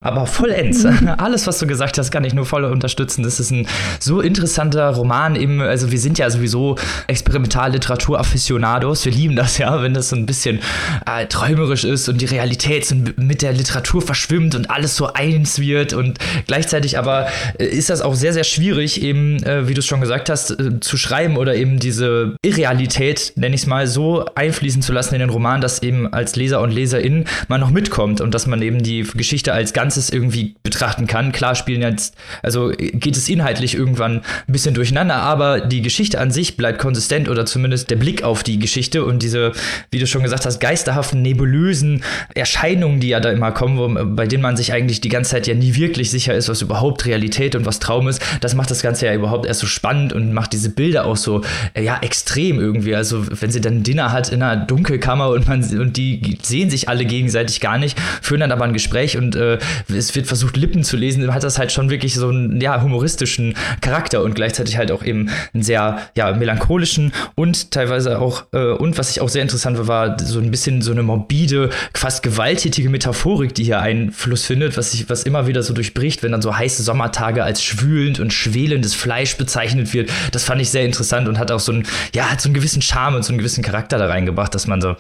Aber 0.04 0.26
vollends. 0.26 0.84
Alles, 1.18 1.46
was 1.46 1.58
du 1.58 1.66
gesagt 1.66 1.96
hast, 1.96 2.10
kann 2.10 2.24
ich 2.24 2.34
nur 2.34 2.44
voll 2.44 2.64
unterstützen. 2.64 3.22
Das 3.22 3.40
ist 3.40 3.50
ein 3.50 3.66
so 3.98 4.20
interessanter 4.20 4.90
Roman. 4.90 5.34
Eben, 5.34 5.62
also 5.62 5.90
wir 5.90 5.98
sind 5.98 6.18
ja 6.18 6.28
sowieso 6.28 6.76
Experimentalliteratur-Afficionados. 7.06 9.06
Wir 9.06 9.12
lieben 9.12 9.34
das 9.34 9.56
ja, 9.56 9.82
wenn 9.82 9.94
das 9.94 10.10
so 10.10 10.16
ein 10.16 10.26
bisschen 10.26 10.60
äh, 11.06 11.24
träumerisch 11.26 11.84
ist 11.84 12.10
und 12.10 12.20
die 12.20 12.26
Realität 12.26 12.84
so 12.84 12.96
mit 13.16 13.40
der 13.40 13.54
Literatur 13.54 14.02
verschwimmt 14.02 14.54
und 14.54 14.70
alles 14.70 14.94
so 14.94 15.14
eins 15.14 15.58
wird. 15.58 15.94
Und 15.94 16.18
gleichzeitig 16.46 16.98
aber 16.98 17.28
äh, 17.58 17.64
ist 17.64 17.88
das 17.88 18.02
auch 18.02 18.14
sehr, 18.14 18.34
sehr 18.34 18.44
schwierig, 18.44 19.02
eben, 19.02 19.42
äh, 19.42 19.68
wie 19.68 19.74
du 19.74 19.80
es 19.80 19.86
schon 19.86 20.02
gesagt 20.02 20.28
hast, 20.28 20.50
äh, 20.50 20.80
zu 20.80 20.98
schreiben 20.98 21.38
oder 21.38 21.54
eben 21.54 21.78
diese 21.78 22.36
Irrealität, 22.42 23.32
nenne 23.36 23.54
ich 23.54 23.62
es 23.62 23.66
mal, 23.66 23.86
so 23.86 24.26
einfließen 24.34 24.82
zu 24.82 24.92
lassen 24.92 25.14
in 25.14 25.20
den 25.20 25.30
Roman, 25.30 25.62
dass 25.62 25.82
eben 25.82 26.12
als 26.12 26.36
Leser 26.36 26.60
und 26.60 26.72
Leserin 26.72 27.24
man 27.48 27.60
noch 27.60 27.70
mitkommt 27.70 28.20
und 28.20 28.34
dass 28.34 28.46
man 28.46 28.60
eben 28.60 28.82
die 28.82 29.06
Geschichte 29.14 29.54
als 29.54 29.72
ganz 29.72 29.93
Ganzes 29.94 30.10
irgendwie 30.10 30.56
betrachten 30.64 31.06
kann. 31.06 31.30
Klar 31.30 31.54
spielen 31.54 31.80
jetzt, 31.80 32.16
also 32.42 32.72
geht 32.76 33.16
es 33.16 33.28
inhaltlich 33.28 33.76
irgendwann 33.76 34.22
ein 34.48 34.52
bisschen 34.52 34.74
durcheinander, 34.74 35.16
aber 35.16 35.60
die 35.60 35.82
Geschichte 35.82 36.18
an 36.18 36.32
sich 36.32 36.56
bleibt 36.56 36.80
konsistent 36.80 37.28
oder 37.28 37.46
zumindest 37.46 37.90
der 37.90 37.96
Blick 37.96 38.24
auf 38.24 38.42
die 38.42 38.58
Geschichte 38.58 39.04
und 39.04 39.22
diese, 39.22 39.52
wie 39.92 40.00
du 40.00 40.06
schon 40.08 40.24
gesagt 40.24 40.46
hast, 40.46 40.58
geisterhaften, 40.58 41.22
nebulösen 41.22 42.02
Erscheinungen, 42.34 42.98
die 42.98 43.08
ja 43.08 43.20
da 43.20 43.30
immer 43.30 43.52
kommen, 43.52 43.78
wo, 43.78 44.16
bei 44.16 44.26
denen 44.26 44.42
man 44.42 44.56
sich 44.56 44.72
eigentlich 44.72 45.00
die 45.00 45.10
ganze 45.10 45.30
Zeit 45.32 45.46
ja 45.46 45.54
nie 45.54 45.76
wirklich 45.76 46.10
sicher 46.10 46.34
ist, 46.34 46.48
was 46.48 46.60
überhaupt 46.60 47.06
Realität 47.06 47.54
und 47.54 47.64
was 47.64 47.78
Traum 47.78 48.08
ist. 48.08 48.20
Das 48.40 48.56
macht 48.56 48.72
das 48.72 48.82
Ganze 48.82 49.06
ja 49.06 49.14
überhaupt 49.14 49.46
erst 49.46 49.60
so 49.60 49.68
spannend 49.68 50.12
und 50.12 50.32
macht 50.32 50.52
diese 50.52 50.70
Bilder 50.70 51.04
auch 51.04 51.16
so, 51.16 51.42
ja, 51.80 51.98
extrem 52.00 52.58
irgendwie. 52.58 52.96
Also, 52.96 53.24
wenn 53.40 53.52
sie 53.52 53.60
dann 53.60 53.84
Dinner 53.84 54.10
hat 54.10 54.30
in 54.30 54.42
einer 54.42 54.56
Dunkelkammer 54.56 55.28
und 55.28 55.46
man 55.46 55.62
und 55.78 55.96
die 55.96 56.38
sehen 56.42 56.68
sich 56.68 56.88
alle 56.88 57.04
gegenseitig 57.04 57.60
gar 57.60 57.78
nicht, 57.78 57.96
führen 58.20 58.40
dann 58.40 58.50
aber 58.50 58.64
ein 58.64 58.72
Gespräch 58.72 59.16
und 59.16 59.36
äh, 59.36 59.58
es 59.88 60.14
wird 60.14 60.26
versucht, 60.26 60.56
Lippen 60.56 60.84
zu 60.84 60.96
lesen, 60.96 61.32
hat 61.32 61.42
das 61.42 61.58
halt 61.58 61.72
schon 61.72 61.90
wirklich 61.90 62.14
so 62.14 62.28
einen 62.28 62.60
ja, 62.60 62.82
humoristischen 62.82 63.54
Charakter 63.80 64.22
und 64.22 64.34
gleichzeitig 64.34 64.76
halt 64.76 64.92
auch 64.92 65.02
eben 65.02 65.30
einen 65.52 65.62
sehr 65.62 65.98
ja, 66.16 66.32
melancholischen 66.32 67.12
und 67.34 67.70
teilweise 67.70 68.18
auch, 68.20 68.44
äh, 68.52 68.72
und 68.72 68.98
was 68.98 69.10
ich 69.10 69.20
auch 69.20 69.28
sehr 69.28 69.42
interessant 69.42 69.78
war, 69.78 69.88
war 69.88 70.18
so 70.20 70.40
ein 70.40 70.50
bisschen 70.50 70.82
so 70.82 70.92
eine 70.92 71.02
morbide, 71.02 71.70
fast 71.94 72.22
gewalttätige 72.22 72.90
Metaphorik, 72.90 73.54
die 73.54 73.64
hier 73.64 73.80
Einfluss 73.80 74.44
findet, 74.44 74.76
was 74.76 74.92
sich, 74.92 75.08
was 75.08 75.22
immer 75.22 75.46
wieder 75.46 75.62
so 75.62 75.74
durchbricht, 75.74 76.22
wenn 76.22 76.32
dann 76.32 76.42
so 76.42 76.56
heiße 76.56 76.82
Sommertage 76.82 77.42
als 77.42 77.62
schwül 77.62 77.94
glühend 77.94 78.20
und 78.20 78.32
schwelendes 78.32 78.94
Fleisch 78.94 79.36
bezeichnet 79.36 79.92
wird. 79.94 80.10
Das 80.32 80.44
fand 80.44 80.60
ich 80.60 80.70
sehr 80.70 80.84
interessant 80.84 81.28
und 81.28 81.38
hat 81.38 81.50
auch 81.50 81.60
so 81.60 81.72
einen, 81.72 81.84
ja, 82.14 82.30
hat 82.30 82.40
so 82.40 82.48
einen 82.48 82.54
gewissen 82.54 82.82
Charme 82.82 83.14
und 83.14 83.24
so 83.24 83.30
einen 83.30 83.38
gewissen 83.38 83.62
Charakter 83.62 83.98
da 83.98 84.06
reingebracht, 84.06 84.54
dass 84.54 84.66
man 84.66 84.80
so 84.80 84.96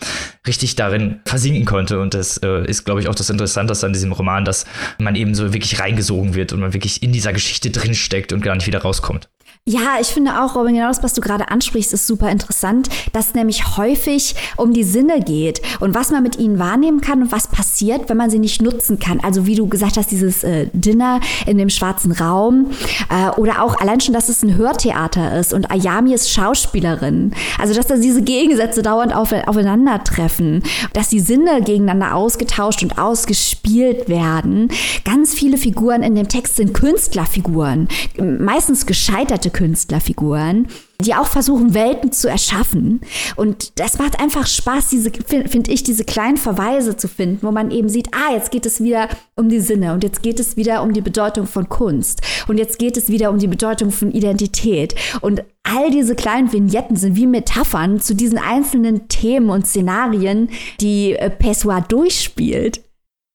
richtig 0.46 0.76
darin 0.76 1.20
versinken 1.24 1.64
konnte. 1.64 2.00
Und 2.00 2.14
das 2.14 2.38
äh, 2.38 2.64
ist, 2.66 2.84
glaube 2.84 3.00
ich, 3.00 3.08
auch 3.08 3.14
das 3.14 3.30
Interessanteste 3.30 3.86
an 3.86 3.92
diesem 3.92 4.12
Roman, 4.12 4.44
dass 4.44 4.63
man 4.98 5.14
eben 5.16 5.34
so 5.34 5.52
wirklich 5.52 5.80
reingesogen 5.80 6.34
wird 6.34 6.52
und 6.52 6.60
man 6.60 6.72
wirklich 6.72 7.02
in 7.02 7.12
dieser 7.12 7.32
Geschichte 7.32 7.70
drinsteckt 7.70 8.32
und 8.32 8.42
gar 8.42 8.54
nicht 8.54 8.66
wieder 8.66 8.82
rauskommt. 8.82 9.28
Ja, 9.66 9.96
ich 9.98 10.08
finde 10.08 10.42
auch, 10.42 10.56
Robin, 10.56 10.74
genau 10.74 10.88
das, 10.88 11.02
was 11.02 11.14
du 11.14 11.22
gerade 11.22 11.48
ansprichst, 11.48 11.94
ist 11.94 12.06
super 12.06 12.30
interessant, 12.30 12.90
dass 13.14 13.32
nämlich 13.32 13.78
häufig 13.78 14.34
um 14.58 14.74
die 14.74 14.82
Sinne 14.82 15.20
geht 15.20 15.62
und 15.80 15.94
was 15.94 16.10
man 16.10 16.22
mit 16.22 16.38
ihnen 16.38 16.58
wahrnehmen 16.58 17.00
kann 17.00 17.22
und 17.22 17.32
was 17.32 17.48
passiert, 17.48 18.10
wenn 18.10 18.18
man 18.18 18.28
sie 18.28 18.38
nicht 18.38 18.60
nutzen 18.60 18.98
kann. 18.98 19.20
Also 19.20 19.46
wie 19.46 19.54
du 19.54 19.66
gesagt 19.66 19.96
hast, 19.96 20.10
dieses 20.10 20.44
äh, 20.44 20.66
Dinner 20.74 21.20
in 21.46 21.56
dem 21.56 21.70
schwarzen 21.70 22.12
Raum 22.12 22.72
äh, 23.08 23.30
oder 23.40 23.62
auch 23.62 23.80
allein 23.80 24.02
schon, 24.02 24.12
dass 24.12 24.28
es 24.28 24.42
ein 24.42 24.54
Hörtheater 24.54 25.40
ist 25.40 25.54
und 25.54 25.70
Ayami 25.70 26.12
ist 26.12 26.30
Schauspielerin. 26.30 27.32
Also 27.58 27.72
dass 27.72 27.86
da 27.86 27.96
diese 27.96 28.20
Gegensätze 28.20 28.82
dauernd 28.82 29.16
auf, 29.16 29.32
aufeinandertreffen, 29.32 30.62
dass 30.92 31.08
die 31.08 31.20
Sinne 31.20 31.62
gegeneinander 31.62 32.14
ausgetauscht 32.14 32.82
und 32.82 32.98
ausgespielt 32.98 34.10
werden. 34.10 34.68
Ganz 35.06 35.32
viele 35.32 35.56
Figuren 35.56 36.02
in 36.02 36.16
dem 36.16 36.28
Text 36.28 36.56
sind 36.56 36.74
Künstlerfiguren, 36.74 37.88
meistens 38.18 38.84
gescheiterte 38.84 39.53
Künstlerfiguren, 39.54 40.66
die 41.00 41.14
auch 41.14 41.26
versuchen, 41.26 41.72
Welten 41.72 42.12
zu 42.12 42.28
erschaffen. 42.28 43.00
Und 43.36 43.78
das 43.80 43.98
macht 43.98 44.20
einfach 44.20 44.46
Spaß, 44.46 44.88
diese, 44.90 45.10
finde 45.10 45.70
ich, 45.70 45.82
diese 45.82 46.04
kleinen 46.04 46.36
Verweise 46.36 46.98
zu 46.98 47.08
finden, 47.08 47.46
wo 47.46 47.50
man 47.50 47.70
eben 47.70 47.88
sieht, 47.88 48.08
ah, 48.12 48.34
jetzt 48.34 48.50
geht 48.50 48.66
es 48.66 48.82
wieder 48.82 49.08
um 49.34 49.48
die 49.48 49.60
Sinne 49.60 49.94
und 49.94 50.04
jetzt 50.04 50.22
geht 50.22 50.38
es 50.38 50.58
wieder 50.58 50.82
um 50.82 50.92
die 50.92 51.00
Bedeutung 51.00 51.46
von 51.46 51.68
Kunst 51.70 52.20
und 52.48 52.58
jetzt 52.58 52.78
geht 52.78 52.98
es 52.98 53.08
wieder 53.08 53.30
um 53.30 53.38
die 53.38 53.48
Bedeutung 53.48 53.90
von 53.90 54.12
Identität. 54.12 54.94
Und 55.22 55.42
all 55.62 55.90
diese 55.90 56.14
kleinen 56.14 56.52
Vignetten 56.52 56.96
sind 56.96 57.16
wie 57.16 57.26
Metaphern 57.26 58.00
zu 58.00 58.14
diesen 58.14 58.38
einzelnen 58.38 59.08
Themen 59.08 59.48
und 59.48 59.66
Szenarien, 59.66 60.50
die 60.80 61.14
äh, 61.14 61.30
Pessoa 61.30 61.80
durchspielt. 61.80 62.83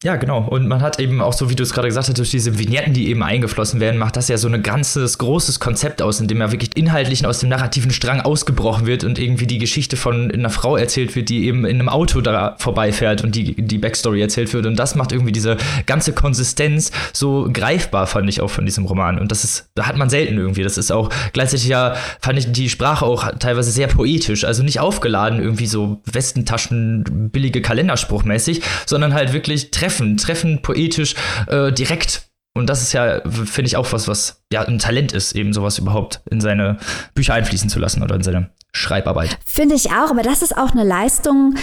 Ja, 0.01 0.15
genau. 0.15 0.47
Und 0.47 0.65
man 0.65 0.81
hat 0.81 0.97
eben 1.01 1.19
auch 1.19 1.33
so, 1.33 1.49
wie 1.49 1.55
du 1.55 1.63
es 1.63 1.73
gerade 1.73 1.89
gesagt 1.89 2.07
hast, 2.07 2.17
durch 2.17 2.31
diese 2.31 2.57
Vignetten, 2.57 2.93
die 2.93 3.09
eben 3.09 3.21
eingeflossen 3.21 3.81
werden, 3.81 3.97
macht 3.97 4.15
das 4.15 4.29
ja 4.29 4.37
so 4.37 4.47
ein 4.47 4.63
ganzes, 4.63 5.17
großes 5.17 5.59
Konzept 5.59 6.01
aus, 6.01 6.21
in 6.21 6.29
dem 6.29 6.39
ja 6.39 6.53
wirklich 6.53 6.77
inhaltlich 6.77 7.25
aus 7.25 7.39
dem 7.39 7.49
narrativen 7.49 7.91
Strang 7.91 8.21
ausgebrochen 8.21 8.85
wird 8.85 9.03
und 9.03 9.19
irgendwie 9.19 9.45
die 9.45 9.57
Geschichte 9.57 9.97
von 9.97 10.31
einer 10.31 10.51
Frau 10.51 10.77
erzählt 10.77 11.17
wird, 11.17 11.27
die 11.27 11.45
eben 11.47 11.65
in 11.65 11.81
einem 11.81 11.89
Auto 11.89 12.21
da 12.21 12.55
vorbeifährt 12.59 13.25
und 13.25 13.35
die, 13.35 13.61
die 13.61 13.77
Backstory 13.77 14.21
erzählt 14.21 14.53
wird. 14.53 14.65
Und 14.67 14.77
das 14.77 14.95
macht 14.95 15.11
irgendwie 15.11 15.33
diese 15.33 15.57
ganze 15.85 16.13
Konsistenz 16.13 16.93
so 17.11 17.49
greifbar, 17.51 18.07
fand 18.07 18.29
ich 18.29 18.39
auch 18.39 18.49
von 18.49 18.65
diesem 18.65 18.85
Roman. 18.85 19.19
Und 19.19 19.33
das 19.33 19.43
ist, 19.43 19.69
da 19.75 19.85
hat 19.85 19.97
man 19.97 20.09
selten 20.09 20.37
irgendwie. 20.37 20.63
Das 20.63 20.77
ist 20.77 20.91
auch 20.91 21.09
gleichzeitig 21.33 21.67
ja, 21.67 21.93
fand 22.21 22.39
ich 22.39 22.49
die 22.49 22.69
Sprache 22.69 23.05
auch 23.05 23.31
teilweise 23.37 23.71
sehr 23.71 23.87
poetisch. 23.87 24.45
Also 24.45 24.63
nicht 24.63 24.79
aufgeladen, 24.79 25.41
irgendwie 25.41 25.67
so 25.67 25.99
Westentaschen, 26.05 27.31
billige 27.33 27.61
Kalenderspruchmäßig, 27.61 28.61
sondern 28.85 29.13
halt 29.13 29.33
wirklich 29.33 29.71
treffend 29.71 29.88
treffen, 29.89 30.17
treffen 30.17 30.61
poetisch, 30.61 31.15
äh, 31.47 31.71
direkt. 31.71 32.29
Und 32.55 32.67
das 32.67 32.81
ist 32.81 32.93
ja, 32.93 33.21
finde 33.29 33.67
ich, 33.67 33.77
auch 33.77 33.91
was, 33.91 34.07
was 34.07 34.43
ja 34.51 34.61
ein 34.61 34.79
Talent 34.79 35.13
ist, 35.13 35.33
eben 35.33 35.53
sowas 35.53 35.77
überhaupt 35.77 36.21
in 36.29 36.41
seine 36.41 36.77
Bücher 37.13 37.33
einfließen 37.33 37.69
zu 37.69 37.79
lassen 37.79 38.03
oder 38.03 38.15
in 38.15 38.23
seine 38.23 38.49
Schreibarbeit. 38.71 39.37
Finde 39.45 39.75
ich 39.75 39.91
auch, 39.91 40.11
aber 40.11 40.23
das 40.23 40.41
ist 40.41 40.57
auch 40.57 40.71
eine 40.71 40.83
Leistung, 40.83 41.55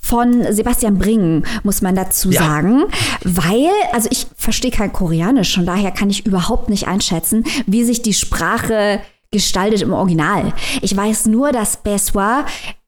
von 0.00 0.52
Sebastian 0.52 0.98
Bringen, 0.98 1.46
muss 1.62 1.80
man 1.80 1.96
dazu 1.96 2.30
ja. 2.30 2.42
sagen. 2.42 2.84
Weil, 3.22 3.70
also 3.92 4.06
ich 4.12 4.26
verstehe 4.36 4.70
kein 4.70 4.92
Koreanisch, 4.92 5.54
von 5.54 5.64
daher 5.64 5.92
kann 5.92 6.10
ich 6.10 6.26
überhaupt 6.26 6.68
nicht 6.68 6.86
einschätzen, 6.86 7.44
wie 7.66 7.84
sich 7.84 8.02
die 8.02 8.12
Sprache 8.12 9.00
gestaltet 9.30 9.80
im 9.80 9.94
Original. 9.94 10.52
Ich 10.82 10.94
weiß 10.94 11.24
nur, 11.26 11.52
dass 11.52 11.78
Beswa 11.78 12.44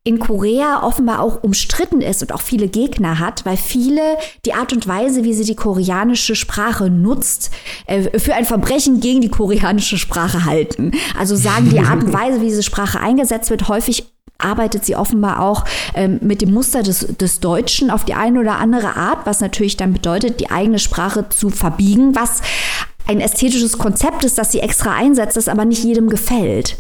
in 0.07 0.21
Korea 0.21 0.85
offenbar 0.85 1.21
auch 1.21 1.43
umstritten 1.43 2.01
ist 2.01 2.23
und 2.23 2.33
auch 2.33 2.41
viele 2.41 2.69
Gegner 2.69 3.19
hat, 3.19 3.45
weil 3.45 3.57
viele 3.57 4.01
die 4.45 4.55
Art 4.55 4.73
und 4.73 4.87
Weise, 4.87 5.25
wie 5.25 5.35
sie 5.35 5.45
die 5.45 5.57
koreanische 5.57 6.37
Sprache 6.37 6.89
nutzt, 6.89 7.51
äh, 7.87 8.17
für 8.17 8.35
ein 8.35 8.45
Verbrechen 8.45 9.01
gegen 9.01 9.21
die 9.21 9.29
koreanische 9.29 9.99
Sprache 9.99 10.45
halten. 10.45 10.93
Also 11.19 11.35
sagen, 11.35 11.71
die 11.71 11.81
Art 11.81 12.05
und 12.05 12.13
Weise, 12.13 12.41
wie 12.41 12.47
diese 12.47 12.63
Sprache 12.63 13.01
eingesetzt 13.01 13.51
wird, 13.51 13.67
häufig 13.67 14.07
arbeitet 14.39 14.85
sie 14.85 14.95
offenbar 14.95 15.43
auch 15.43 15.65
ähm, 15.95 16.21
mit 16.23 16.41
dem 16.41 16.53
Muster 16.53 16.85
des, 16.85 17.01
des 17.19 17.41
Deutschen 17.41 17.91
auf 17.91 18.05
die 18.05 18.15
eine 18.15 18.39
oder 18.39 18.59
andere 18.59 18.95
Art, 18.95 19.27
was 19.27 19.41
natürlich 19.41 19.77
dann 19.77 19.93
bedeutet, 19.93 20.39
die 20.39 20.51
eigene 20.51 20.79
Sprache 20.79 21.29
zu 21.31 21.51
verbiegen, 21.51 22.15
was 22.15 22.43
ein 23.07 23.21
ästhetisches 23.21 23.79
Konzept 23.79 24.25
ist, 24.25 24.39
das 24.39 24.53
sie 24.53 24.61
extra 24.61 24.95
einsetzt, 24.95 25.37
das 25.37 25.49
aber 25.49 25.65
nicht 25.65 25.85
jedem 25.85 26.09
gefällt. 26.09 26.77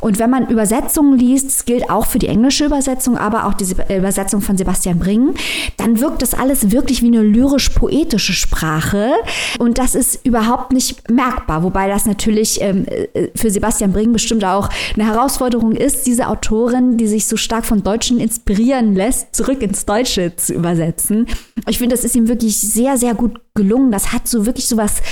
Und 0.00 0.18
wenn 0.18 0.30
man 0.30 0.48
Übersetzungen 0.48 1.18
liest, 1.18 1.46
das 1.46 1.64
gilt 1.64 1.88
auch 1.90 2.06
für 2.06 2.18
die 2.18 2.28
englische 2.28 2.64
Übersetzung, 2.64 3.16
aber 3.16 3.46
auch 3.46 3.54
diese 3.54 3.76
Übersetzung 3.88 4.40
von 4.40 4.56
Sebastian 4.56 4.98
Bringen, 4.98 5.34
dann 5.76 6.00
wirkt 6.00 6.22
das 6.22 6.34
alles 6.34 6.70
wirklich 6.72 7.02
wie 7.02 7.06
eine 7.06 7.22
lyrisch-poetische 7.22 8.32
Sprache. 8.32 9.12
Und 9.58 9.78
das 9.78 9.94
ist 9.94 10.26
überhaupt 10.26 10.72
nicht 10.72 11.10
merkbar, 11.10 11.62
wobei 11.62 11.88
das 11.88 12.06
natürlich 12.06 12.60
ähm, 12.60 12.86
äh, 12.86 13.28
für 13.34 13.50
Sebastian 13.50 13.92
Bringen 13.92 14.12
bestimmt 14.12 14.44
auch 14.44 14.68
eine 14.94 15.06
Herausforderung 15.06 15.72
ist, 15.72 16.06
diese 16.06 16.28
Autorin, 16.28 16.96
die 16.96 17.06
sich 17.06 17.26
so 17.26 17.36
stark 17.36 17.64
von 17.64 17.82
Deutschen 17.82 18.20
inspirieren 18.20 18.94
lässt, 18.94 19.34
zurück 19.34 19.62
ins 19.62 19.84
Deutsche 19.86 20.36
zu 20.36 20.52
übersetzen. 20.54 21.26
Ich 21.68 21.78
finde, 21.78 21.94
das 21.94 22.04
ist 22.04 22.16
ihm 22.16 22.28
wirklich 22.28 22.56
sehr, 22.60 22.96
sehr 22.96 23.14
gut 23.14 23.38
gelungen. 23.54 23.90
Das 23.90 24.12
hat 24.12 24.28
so 24.28 24.46
wirklich 24.46 24.66
so 24.66 24.76
was, 24.76 25.02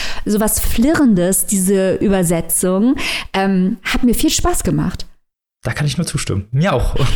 Flirrendes, 0.61 1.46
diese 1.46 1.94
Übersetzung. 1.94 2.96
Ähm, 3.33 3.79
hat 3.85 4.03
mir 4.03 4.14
viel 4.14 4.31
Spaß 4.31 4.62
gemacht. 4.62 5.07
Da 5.62 5.74
kann 5.74 5.87
ich 5.87 5.98
nur 5.98 6.07
zustimmen. 6.07 6.48
Mir 6.53 6.72
auch. 6.72 6.96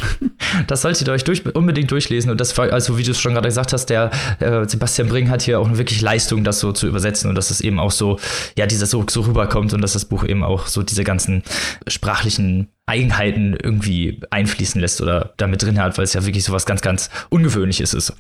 Das 0.69 0.83
solltet 0.83 1.09
ihr 1.09 1.13
euch 1.13 1.25
durch, 1.25 1.45
unbedingt 1.57 1.91
durchlesen. 1.91 2.31
Und 2.31 2.41
das 2.41 2.57
war, 2.57 2.73
also 2.73 2.97
wie 2.97 3.03
du 3.03 3.11
es 3.11 3.19
schon 3.19 3.33
gerade 3.33 3.49
gesagt 3.49 3.73
hast, 3.73 3.87
der 3.87 4.13
äh, 4.39 4.69
Sebastian 4.69 5.09
Bring 5.09 5.29
hat 5.29 5.43
hier 5.43 5.59
auch 5.59 5.67
eine 5.67 5.79
wirklich 5.79 6.01
Leistung, 6.01 6.45
das 6.45 6.61
so 6.61 6.71
zu 6.71 6.87
übersetzen 6.87 7.29
und 7.29 7.35
dass 7.35 7.51
es 7.51 7.61
eben 7.61 7.81
auch 7.81 7.91
so, 7.91 8.21
ja, 8.57 8.67
dieses 8.67 8.91
so, 8.91 9.05
so 9.09 9.23
rüberkommt 9.23 9.73
und 9.73 9.81
dass 9.81 9.95
das 9.95 10.05
Buch 10.05 10.23
eben 10.25 10.45
auch 10.45 10.69
so 10.69 10.85
diese 10.85 11.03
ganzen 11.03 11.43
sprachlichen 11.89 12.69
Eigenheiten 12.87 13.57
irgendwie 13.61 14.21
einfließen 14.31 14.81
lässt 14.81 15.01
oder 15.01 15.35
damit 15.39 15.63
drin 15.63 15.83
hat, 15.83 15.99
weil 15.99 16.05
es 16.05 16.13
ja 16.13 16.25
wirklich 16.25 16.45
so 16.45 16.53
was 16.53 16.67
ganz, 16.67 16.83
ganz 16.83 17.11
Ungewöhnliches 17.31 17.95
ist. 17.95 18.13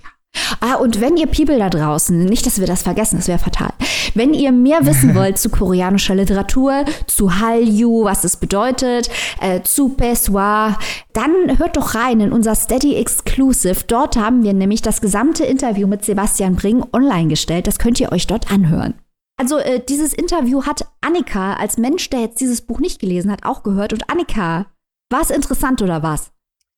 Ah, 0.61 0.75
und 0.75 1.01
wenn 1.01 1.16
ihr 1.16 1.27
People 1.27 1.59
da 1.59 1.68
draußen, 1.68 2.25
nicht, 2.25 2.47
dass 2.47 2.59
wir 2.59 2.66
das 2.66 2.83
vergessen, 2.83 3.16
das 3.16 3.29
wäre 3.29 3.38
fatal. 3.38 3.70
Wenn 4.14 4.35
ihr 4.35 4.53
mehr 4.53 4.87
wissen 4.87 5.14
wollt 5.14 5.38
zu 5.38 5.51
koreanischer 5.51 6.14
Literatur, 6.14 6.85
zu 7.07 7.38
Hallyu, 7.38 8.05
was 8.05 8.25
es 8.25 8.37
bedeutet, 8.37 9.11
äh, 9.40 9.62
zu 9.62 9.90
Pessoa, 9.90 10.79
dann 11.12 11.59
hört 11.59 11.77
doch 11.77 11.94
rein 11.94 12.20
in 12.20 12.33
unser 12.33 12.55
Steady 12.55 12.97
Exclusive. 12.97 13.85
Dort 13.87 14.16
haben 14.16 14.42
wir 14.42 14.53
nämlich 14.53 14.83
das 14.83 15.01
gesamte 15.01 15.44
Interview 15.44 15.87
mit 15.87 16.05
Sebastian 16.05 16.57
Bring 16.57 16.85
online 16.92 17.29
gestellt. 17.29 17.66
Das 17.66 17.79
könnt 17.79 18.01
ihr 18.01 18.12
euch 18.12 18.27
dort 18.27 18.51
anhören. 18.51 18.94
Also 19.37 19.59
äh, 19.59 19.81
dieses 19.81 20.12
Interview 20.12 20.64
hat 20.64 20.87
Annika 21.01 21.55
als 21.55 21.77
Mensch, 21.77 22.09
der 22.11 22.20
jetzt 22.20 22.40
dieses 22.40 22.61
Buch 22.61 22.79
nicht 22.79 23.01
gelesen 23.01 23.31
hat, 23.33 23.44
auch 23.44 23.62
gehört. 23.62 23.92
Und 23.92 24.09
Annika, 24.11 24.66
war 25.11 25.20
es 25.20 25.31
interessant 25.31 25.83
oder 25.83 26.03
was? 26.03 26.34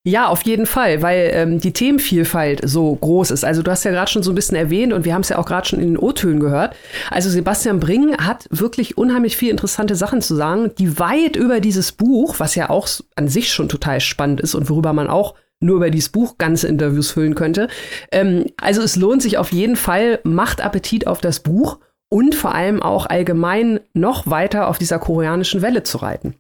Ja, 0.07 0.29
auf 0.29 0.43
jeden 0.43 0.67
Fall, 0.67 1.03
weil 1.03 1.31
ähm, 1.33 1.59
die 1.59 1.73
Themenvielfalt 1.73 2.61
so 2.63 2.95
groß 2.95 3.33
ist. 3.33 3.45
Also 3.45 3.65
du 3.65 3.73
hast 3.73 3.83
ja 3.83 3.91
gerade 3.91 4.09
schon 4.09 4.23
so 4.23 4.31
ein 4.31 4.37
bisschen 4.37 4.57
erwähnt 4.57 4.93
und 4.93 5.05
wir 5.05 5.13
haben 5.13 5.23
es 5.23 5.31
ja 5.31 5.37
auch 5.37 5.47
gerade 5.47 5.67
schon 5.67 5.81
in 5.81 5.89
den 5.89 5.99
O-Tönen 5.99 6.39
gehört. 6.39 6.77
Also 7.11 7.29
Sebastian 7.29 7.81
Bring 7.81 8.17
hat 8.17 8.47
wirklich 8.51 8.97
unheimlich 8.97 9.37
viel 9.37 9.51
interessante 9.51 9.97
Sachen 9.97 10.23
zu 10.23 10.37
sagen, 10.37 10.71
die 10.79 11.01
weit 11.01 11.35
über 11.35 11.59
dieses 11.59 11.91
Buch, 11.91 12.37
was 12.39 12.55
ja 12.55 12.71
auch 12.71 12.89
an 13.17 13.27
sich 13.27 13.53
schon 13.53 13.69
total 13.69 13.99
spannend 13.99 14.41
ist 14.41 14.55
und 14.55 14.71
worüber 14.71 14.93
man 14.93 15.09
auch 15.09 15.35
nur 15.59 15.75
über 15.75 15.91
dieses 15.91 16.11
Buch 16.11 16.39
ganze 16.39 16.69
Interviews 16.69 17.11
füllen 17.11 17.35
könnte. 17.35 17.67
Ähm, 18.13 18.45
also 18.63 18.83
es 18.83 18.95
lohnt 18.95 19.23
sich 19.23 19.39
auf 19.39 19.51
jeden 19.51 19.75
Fall, 19.75 20.21
macht 20.23 20.61
Appetit 20.61 21.09
auf 21.09 21.21
das 21.21 21.41
Buch 21.41 21.81
und 22.09 22.37
vor 22.37 22.55
allem 22.55 22.81
auch 22.81 23.07
allgemein 23.07 23.81
noch 23.93 24.29
weiter 24.29 24.69
auf 24.69 24.79
dieser 24.79 25.01
koreanischen 25.01 25.63
Welle 25.63 25.83
zu 25.83 25.99
reiten. 25.99 26.37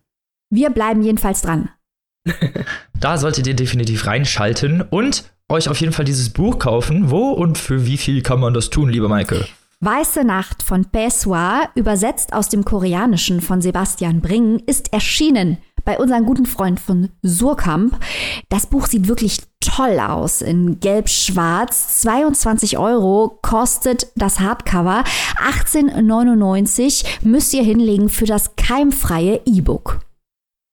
Wir 0.50 0.70
bleiben 0.70 1.02
jedenfalls 1.02 1.42
dran. 1.42 1.70
da 3.00 3.18
solltet 3.18 3.46
ihr 3.46 3.54
definitiv 3.54 4.06
reinschalten 4.06 4.82
und 4.82 5.24
euch 5.48 5.68
auf 5.68 5.80
jeden 5.80 5.92
Fall 5.92 6.04
dieses 6.04 6.30
Buch 6.30 6.58
kaufen. 6.58 7.10
Wo 7.10 7.30
und 7.30 7.58
für 7.58 7.86
wie 7.86 7.96
viel 7.96 8.22
kann 8.22 8.40
man 8.40 8.54
das 8.54 8.70
tun, 8.70 8.88
lieber 8.88 9.08
Michael? 9.08 9.46
Weiße 9.80 10.24
Nacht 10.24 10.62
von 10.62 10.86
Pessoa, 10.86 11.68
übersetzt 11.74 12.32
aus 12.32 12.48
dem 12.48 12.64
Koreanischen 12.64 13.42
von 13.42 13.60
Sebastian 13.60 14.22
Bring, 14.22 14.62
ist 14.66 14.92
erschienen 14.92 15.58
bei 15.84 15.98
unserem 15.98 16.24
guten 16.24 16.46
Freund 16.46 16.80
von 16.80 17.10
Surkamp. 17.22 17.98
Das 18.48 18.66
Buch 18.66 18.86
sieht 18.86 19.06
wirklich 19.06 19.42
toll 19.60 20.00
aus 20.00 20.42
in 20.42 20.80
gelb-schwarz. 20.80 22.00
22 22.00 22.78
Euro 22.78 23.38
kostet 23.42 24.08
das 24.16 24.40
Hardcover. 24.40 25.04
18,99 25.46 27.04
müsst 27.22 27.54
ihr 27.54 27.62
hinlegen 27.62 28.08
für 28.08 28.26
das 28.26 28.56
keimfreie 28.56 29.40
E-Book. 29.44 30.00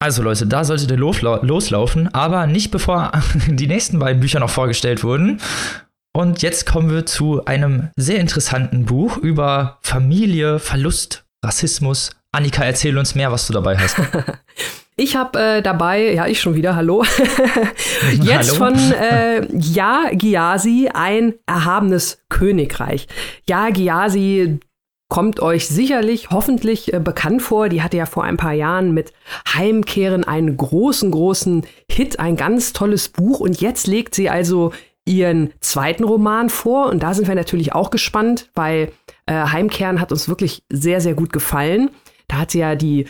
Also 0.03 0.21
Leute, 0.21 0.45
da 0.45 0.65
solltet 0.65 0.91
ihr 0.91 0.97
loslaufen, 0.97 2.13
aber 2.13 2.45
nicht 2.45 2.71
bevor 2.71 3.13
die 3.47 3.67
nächsten 3.67 3.99
beiden 3.99 4.19
Bücher 4.19 4.41
noch 4.41 4.49
vorgestellt 4.49 5.01
wurden. 5.01 5.39
Und 6.11 6.41
jetzt 6.41 6.65
kommen 6.65 6.91
wir 6.91 7.05
zu 7.05 7.45
einem 7.45 7.87
sehr 7.95 8.19
interessanten 8.19 8.83
Buch 8.83 9.15
über 9.15 9.77
Familie, 9.81 10.59
Verlust, 10.59 11.23
Rassismus, 11.41 12.09
Annika, 12.33 12.65
erzähl 12.65 12.97
uns 12.97 13.15
mehr, 13.15 13.31
was 13.31 13.47
du 13.47 13.53
dabei 13.53 13.77
hast. 13.77 13.95
Ich 14.95 15.15
habe 15.15 15.39
äh, 15.39 15.61
dabei, 15.63 16.13
ja, 16.13 16.27
ich 16.27 16.39
schon 16.39 16.53
wieder, 16.53 16.75
hallo. 16.75 17.03
Jetzt 18.21 18.59
hallo. 18.59 18.75
von 18.75 18.91
äh, 18.93 19.43
Ja 19.57 20.09
Giasi, 20.11 20.87
ein 20.93 21.33
erhabenes 21.47 22.19
Königreich. 22.29 23.07
Ja 23.49 23.71
Giasi 23.71 24.59
kommt 25.13 25.41
euch 25.41 25.67
sicherlich, 25.67 26.31
hoffentlich 26.31 26.91
äh, 26.91 26.99
bekannt 26.99 27.43
vor. 27.43 27.69
Die 27.69 27.83
hatte 27.83 27.97
ja 27.97 28.07
vor 28.07 28.23
ein 28.23 28.35
paar 28.35 28.53
Jahren 28.53 28.95
mit 28.95 29.13
Heimkehren 29.47 30.23
einen 30.23 30.57
großen, 30.57 31.11
großen 31.11 31.67
Hit, 31.87 32.19
ein 32.19 32.35
ganz 32.35 32.73
tolles 32.73 33.09
Buch. 33.09 33.39
Und 33.39 33.61
jetzt 33.61 33.85
legt 33.85 34.15
sie 34.15 34.31
also 34.31 34.73
ihren 35.05 35.53
zweiten 35.59 36.03
Roman 36.03 36.49
vor. 36.49 36.89
Und 36.89 37.03
da 37.03 37.13
sind 37.13 37.27
wir 37.27 37.35
natürlich 37.35 37.73
auch 37.73 37.91
gespannt, 37.91 38.49
weil 38.55 38.91
äh, 39.27 39.33
Heimkehren 39.33 40.01
hat 40.01 40.11
uns 40.11 40.29
wirklich 40.29 40.63
sehr, 40.71 40.99
sehr 40.99 41.13
gut 41.13 41.31
gefallen. 41.31 41.91
Da 42.27 42.37
hat 42.39 42.49
sie 42.49 42.59
ja 42.61 42.73
die 42.73 43.05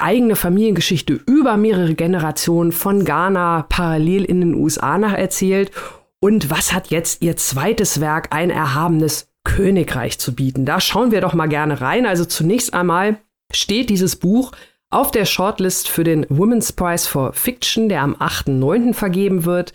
eigene 0.00 0.34
Familiengeschichte 0.34 1.12
über 1.24 1.56
mehrere 1.56 1.94
Generationen 1.94 2.72
von 2.72 3.04
Ghana 3.04 3.66
parallel 3.68 4.24
in 4.24 4.40
den 4.40 4.54
USA 4.56 4.98
nacherzählt. 4.98 5.70
Und 6.18 6.50
was 6.50 6.72
hat 6.72 6.88
jetzt 6.88 7.22
ihr 7.22 7.36
zweites 7.36 8.00
Werk, 8.00 8.34
ein 8.34 8.50
erhabenes 8.50 9.28
Königreich 9.44 10.18
zu 10.18 10.34
bieten? 10.34 10.64
Da 10.64 10.80
schauen 10.80 11.12
wir 11.12 11.20
doch 11.20 11.34
mal 11.34 11.46
gerne 11.46 11.80
rein. 11.80 12.06
Also 12.06 12.24
zunächst 12.24 12.74
einmal 12.74 13.18
steht 13.52 13.90
dieses 13.90 14.16
Buch 14.16 14.52
auf 14.90 15.10
der 15.10 15.24
Shortlist 15.24 15.88
für 15.88 16.04
den 16.04 16.24
Women's 16.26 16.72
Prize 16.72 17.08
for 17.08 17.32
Fiction, 17.32 17.88
der 17.88 18.02
am 18.02 18.14
8.9. 18.14 18.94
vergeben 18.94 19.44
wird. 19.44 19.72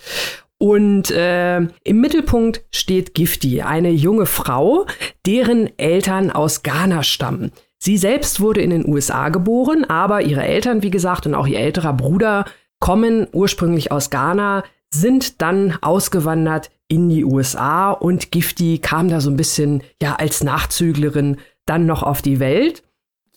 Und 0.57 1.11
äh, 1.11 1.59
im 1.59 2.01
Mittelpunkt 2.01 2.65
steht 2.72 3.13
Gifty, 3.13 3.61
eine 3.61 3.91
junge 3.91 4.26
Frau, 4.26 4.86
deren 5.26 5.70
Eltern 5.78 6.32
aus 6.32 6.63
Ghana 6.63 7.03
stammen. 7.03 7.51
Sie 7.78 7.97
selbst 7.97 8.41
wurde 8.41 8.61
in 8.61 8.72
den 8.72 8.86
USA 8.86 9.30
geboren, 9.30 9.86
aber 9.86 10.22
ihre 10.22 10.43
Eltern, 10.43 10.84
wie 10.84 10.91
gesagt, 10.91 11.26
und 11.26 11.34
auch 11.34 11.47
ihr 11.47 11.59
älterer 11.59 11.93
Bruder 11.93 12.43
kommen 12.82 13.28
ursprünglich 13.32 13.91
aus 13.93 14.09
Ghana, 14.09 14.63
sind 14.93 15.41
dann 15.41 15.78
ausgewandert 15.82 16.72
in 16.89 17.07
die 17.07 17.23
USA 17.23 17.91
und 17.91 18.31
Gifty 18.31 18.79
kam 18.79 19.07
da 19.07 19.21
so 19.21 19.29
ein 19.29 19.37
bisschen 19.37 19.83
ja 20.01 20.15
als 20.15 20.43
Nachzüglerin 20.43 21.37
dann 21.65 21.85
noch 21.85 22.03
auf 22.03 22.21
die 22.21 22.39
Welt. 22.39 22.83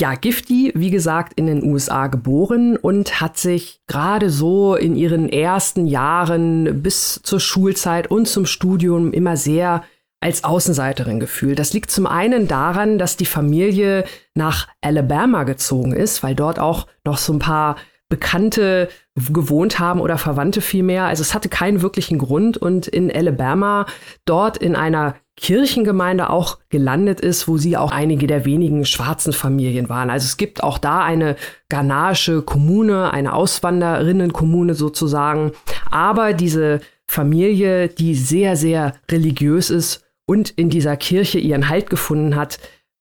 Ja, 0.00 0.14
Gifty, 0.14 0.72
wie 0.74 0.90
gesagt, 0.90 1.34
in 1.34 1.46
den 1.46 1.62
USA 1.62 2.06
geboren 2.08 2.76
und 2.76 3.20
hat 3.20 3.36
sich 3.36 3.80
gerade 3.86 4.30
so 4.30 4.74
in 4.74 4.96
ihren 4.96 5.28
ersten 5.28 5.86
Jahren 5.86 6.82
bis 6.82 7.20
zur 7.22 7.38
Schulzeit 7.38 8.10
und 8.10 8.26
zum 8.26 8.46
Studium 8.46 9.12
immer 9.12 9.36
sehr 9.36 9.84
als 10.18 10.44
Außenseiterin 10.44 11.20
gefühlt. 11.20 11.58
Das 11.58 11.74
liegt 11.74 11.90
zum 11.90 12.06
einen 12.06 12.48
daran, 12.48 12.98
dass 12.98 13.16
die 13.16 13.26
Familie 13.26 14.04
nach 14.34 14.68
Alabama 14.80 15.42
gezogen 15.42 15.92
ist, 15.92 16.22
weil 16.22 16.34
dort 16.34 16.58
auch 16.58 16.86
noch 17.04 17.18
so 17.18 17.32
ein 17.32 17.38
paar 17.38 17.76
Bekannte 18.12 18.90
gewohnt 19.32 19.78
haben 19.78 19.98
oder 19.98 20.18
Verwandte 20.18 20.60
vielmehr. 20.60 21.04
Also 21.04 21.22
es 21.22 21.32
hatte 21.32 21.48
keinen 21.48 21.80
wirklichen 21.80 22.18
Grund 22.18 22.58
und 22.58 22.86
in 22.86 23.10
Alabama 23.10 23.86
dort 24.26 24.58
in 24.58 24.76
einer 24.76 25.14
Kirchengemeinde 25.38 26.28
auch 26.28 26.58
gelandet 26.68 27.22
ist, 27.22 27.48
wo 27.48 27.56
sie 27.56 27.78
auch 27.78 27.90
einige 27.90 28.26
der 28.26 28.44
wenigen 28.44 28.84
schwarzen 28.84 29.32
Familien 29.32 29.88
waren. 29.88 30.10
Also 30.10 30.26
es 30.26 30.36
gibt 30.36 30.62
auch 30.62 30.76
da 30.76 31.02
eine 31.02 31.36
ghanaische 31.70 32.42
Kommune, 32.42 33.10
eine 33.14 33.32
Auswanderinnenkommune 33.32 34.74
sozusagen. 34.74 35.52
Aber 35.90 36.34
diese 36.34 36.80
Familie, 37.06 37.88
die 37.88 38.14
sehr, 38.14 38.56
sehr 38.56 38.92
religiös 39.10 39.70
ist 39.70 40.04
und 40.26 40.50
in 40.50 40.68
dieser 40.68 40.98
Kirche 40.98 41.38
ihren 41.38 41.70
Halt 41.70 41.88
gefunden 41.88 42.36
hat, 42.36 42.58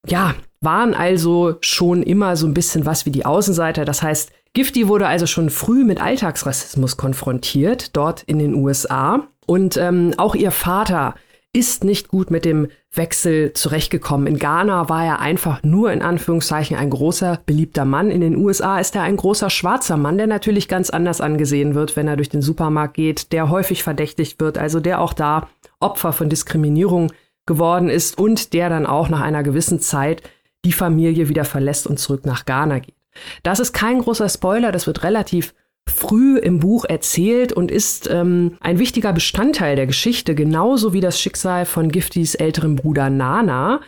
ja, 0.07 0.35
waren 0.61 0.93
also 0.93 1.57
schon 1.59 2.01
immer 2.01 2.37
so 2.37 2.47
ein 2.47 2.53
bisschen 2.53 2.85
was 2.85 3.05
wie 3.05 3.11
die 3.11 3.25
Außenseiter. 3.25 3.83
Das 3.83 4.01
heißt, 4.01 4.31
Gifty 4.53 4.89
wurde 4.89 5.07
also 5.07 5.27
schon 5.27 5.49
früh 5.49 5.85
mit 5.85 6.01
Alltagsrassismus 6.01 6.97
konfrontiert, 6.97 7.95
dort 7.95 8.23
in 8.23 8.37
den 8.37 8.53
USA. 8.53 9.27
Und 9.45 9.77
ähm, 9.77 10.13
auch 10.17 10.35
ihr 10.35 10.51
Vater 10.51 11.15
ist 11.53 11.83
nicht 11.83 12.09
gut 12.09 12.31
mit 12.31 12.43
dem 12.43 12.67
Wechsel 12.93 13.53
zurechtgekommen. 13.53 14.27
In 14.27 14.37
Ghana 14.37 14.89
war 14.89 15.05
er 15.05 15.19
einfach 15.19 15.63
nur 15.63 15.91
in 15.91 16.01
Anführungszeichen 16.01 16.77
ein 16.77 16.89
großer, 16.89 17.39
beliebter 17.45 17.85
Mann. 17.85 18.09
In 18.09 18.21
den 18.21 18.37
USA 18.37 18.79
ist 18.79 18.95
er 18.95 19.03
ein 19.03 19.17
großer 19.17 19.49
schwarzer 19.49 19.97
Mann, 19.97 20.17
der 20.17 20.27
natürlich 20.27 20.67
ganz 20.67 20.89
anders 20.89 21.21
angesehen 21.21 21.73
wird, 21.73 21.95
wenn 21.95 22.07
er 22.07 22.17
durch 22.17 22.29
den 22.29 22.41
Supermarkt 22.41 22.93
geht, 22.93 23.31
der 23.31 23.49
häufig 23.49 23.83
verdächtigt 23.83 24.39
wird, 24.39 24.57
also 24.57 24.79
der 24.79 25.01
auch 25.01 25.13
da 25.13 25.49
Opfer 25.79 26.13
von 26.13 26.29
Diskriminierung 26.29 27.11
geworden 27.45 27.89
ist 27.89 28.17
und 28.17 28.53
der 28.53 28.69
dann 28.69 28.85
auch 28.85 29.09
nach 29.09 29.21
einer 29.21 29.43
gewissen 29.43 29.79
Zeit 29.79 30.23
die 30.63 30.73
Familie 30.73 31.27
wieder 31.27 31.43
verlässt 31.43 31.87
und 31.87 31.99
zurück 31.99 32.25
nach 32.25 32.45
Ghana 32.45 32.79
geht. 32.79 33.00
Das 33.43 33.59
ist 33.59 33.73
kein 33.73 33.99
großer 33.99 34.29
Spoiler, 34.29 34.71
das 34.71 34.87
wird 34.87 35.03
relativ 35.03 35.53
früh 35.89 36.37
im 36.37 36.59
Buch 36.59 36.85
erzählt 36.85 37.53
und 37.53 37.71
ist 37.71 38.09
ähm, 38.09 38.57
ein 38.59 38.79
wichtiger 38.79 39.13
Bestandteil 39.13 39.75
der 39.75 39.87
Geschichte, 39.87 40.35
genauso 40.35 40.93
wie 40.93 41.01
das 41.01 41.19
Schicksal 41.19 41.65
von 41.65 41.91
Giftys 41.91 42.35
älterem 42.35 42.75
Bruder 42.75 43.09
Nana, 43.09 43.81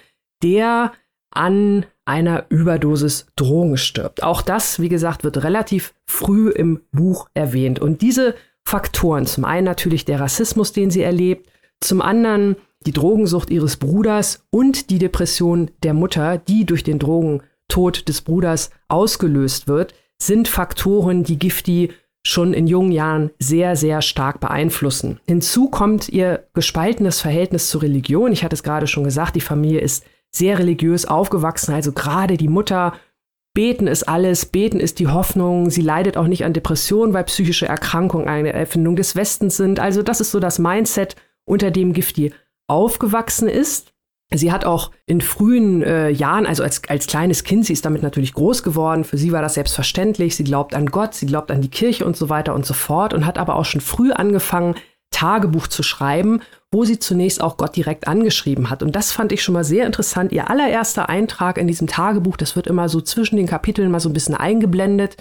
der 0.43 0.91
an 1.31 1.85
einer 2.05 2.45
Überdosis 2.49 3.27
Drogen 3.35 3.77
stirbt. 3.77 4.23
Auch 4.23 4.41
das, 4.41 4.79
wie 4.79 4.89
gesagt, 4.89 5.23
wird 5.23 5.43
relativ 5.43 5.93
früh 6.05 6.49
im 6.49 6.81
Buch 6.91 7.27
erwähnt. 7.33 7.79
Und 7.79 8.01
diese 8.01 8.35
Faktoren, 8.65 9.25
zum 9.25 9.45
einen 9.45 9.65
natürlich 9.65 10.05
der 10.05 10.19
Rassismus, 10.19 10.73
den 10.73 10.91
sie 10.91 11.01
erlebt, 11.01 11.49
zum 11.79 12.01
anderen 12.01 12.55
die 12.85 12.91
Drogensucht 12.91 13.49
ihres 13.49 13.77
Bruders 13.77 14.45
und 14.49 14.89
die 14.89 14.99
Depression 14.99 15.71
der 15.83 15.93
Mutter, 15.93 16.37
die 16.37 16.65
durch 16.65 16.83
den 16.83 16.99
Drogentod 17.67 18.07
des 18.07 18.21
Bruders 18.21 18.69
ausgelöst 18.87 19.67
wird, 19.67 19.93
sind 20.21 20.47
Faktoren, 20.47 21.23
die 21.23 21.39
Gifty 21.39 21.91
schon 22.25 22.53
in 22.53 22.67
jungen 22.67 22.91
Jahren 22.91 23.31
sehr, 23.39 23.75
sehr 23.75 24.01
stark 24.01 24.39
beeinflussen. 24.39 25.19
Hinzu 25.27 25.69
kommt 25.69 26.07
ihr 26.07 26.47
gespaltenes 26.53 27.19
Verhältnis 27.19 27.69
zur 27.69 27.81
Religion. 27.81 28.31
Ich 28.31 28.43
hatte 28.43 28.55
es 28.55 28.63
gerade 28.63 28.87
schon 28.87 29.03
gesagt, 29.03 29.35
die 29.35 29.41
Familie 29.41 29.81
ist 29.81 30.05
sehr 30.31 30.57
religiös 30.57 31.05
aufgewachsen, 31.05 31.73
also 31.73 31.91
gerade 31.91 32.37
die 32.37 32.47
Mutter. 32.47 32.93
Beten 33.53 33.87
ist 33.87 34.03
alles, 34.03 34.45
beten 34.45 34.79
ist 34.79 34.99
die 34.99 35.09
Hoffnung. 35.09 35.69
Sie 35.69 35.81
leidet 35.81 36.17
auch 36.17 36.27
nicht 36.27 36.45
an 36.45 36.53
Depressionen, 36.53 37.13
weil 37.13 37.25
psychische 37.25 37.67
Erkrankungen 37.67 38.27
eine 38.27 38.53
Erfindung 38.53 38.95
des 38.95 39.15
Westens 39.15 39.57
sind. 39.57 39.79
Also 39.79 40.01
das 40.01 40.21
ist 40.21 40.31
so 40.31 40.39
das 40.39 40.57
Mindset, 40.57 41.15
unter 41.45 41.69
dem 41.71 41.93
Gifty 41.93 42.33
aufgewachsen 42.67 43.49
ist. 43.49 43.92
Sie 44.35 44.51
hat 44.51 44.65
auch 44.65 44.91
in 45.05 45.21
frühen 45.21 45.81
äh, 45.83 46.09
Jahren, 46.09 46.45
also 46.45 46.63
als, 46.63 46.81
als 46.87 47.07
kleines 47.07 47.43
Kind, 47.43 47.65
sie 47.65 47.73
ist 47.73 47.85
damit 47.85 48.03
natürlich 48.03 48.33
groß 48.33 48.63
geworden. 48.63 49.03
Für 49.03 49.17
sie 49.17 49.31
war 49.31 49.41
das 49.41 49.55
selbstverständlich. 49.55 50.35
Sie 50.35 50.43
glaubt 50.43 50.75
an 50.75 50.87
Gott, 50.87 51.13
sie 51.13 51.25
glaubt 51.25 51.51
an 51.51 51.61
die 51.61 51.69
Kirche 51.69 52.05
und 52.05 52.17
so 52.17 52.29
weiter 52.29 52.53
und 52.53 52.65
so 52.65 52.73
fort 52.73 53.13
und 53.13 53.25
hat 53.25 53.37
aber 53.37 53.55
auch 53.55 53.65
schon 53.65 53.81
früh 53.81 54.11
angefangen, 54.11 54.75
Tagebuch 55.13 55.67
zu 55.67 55.83
schreiben, 55.83 56.41
wo 56.71 56.83
sie 56.83 56.99
zunächst 56.99 57.41
auch 57.41 57.55
Gott 57.55 57.75
direkt 57.75 58.07
angeschrieben 58.07 58.69
hat. 58.69 58.83
Und 58.83 58.95
das 58.95 59.11
fand 59.11 59.31
ich 59.31 59.43
schon 59.43 59.53
mal 59.53 59.63
sehr 59.63 59.85
interessant. 59.85 60.31
Ihr 60.31 60.49
allererster 60.49 61.07
Eintrag 61.07 61.57
in 61.57 61.67
diesem 61.67 61.87
Tagebuch, 61.87 62.35
das 62.35 62.55
wird 62.55 62.67
immer 62.67 62.89
so 62.89 62.99
zwischen 62.99 63.37
den 63.37 63.47
Kapiteln 63.47 63.91
mal 63.91 63.99
so 63.99 64.09
ein 64.09 64.13
bisschen 64.13 64.35
eingeblendet. 64.35 65.15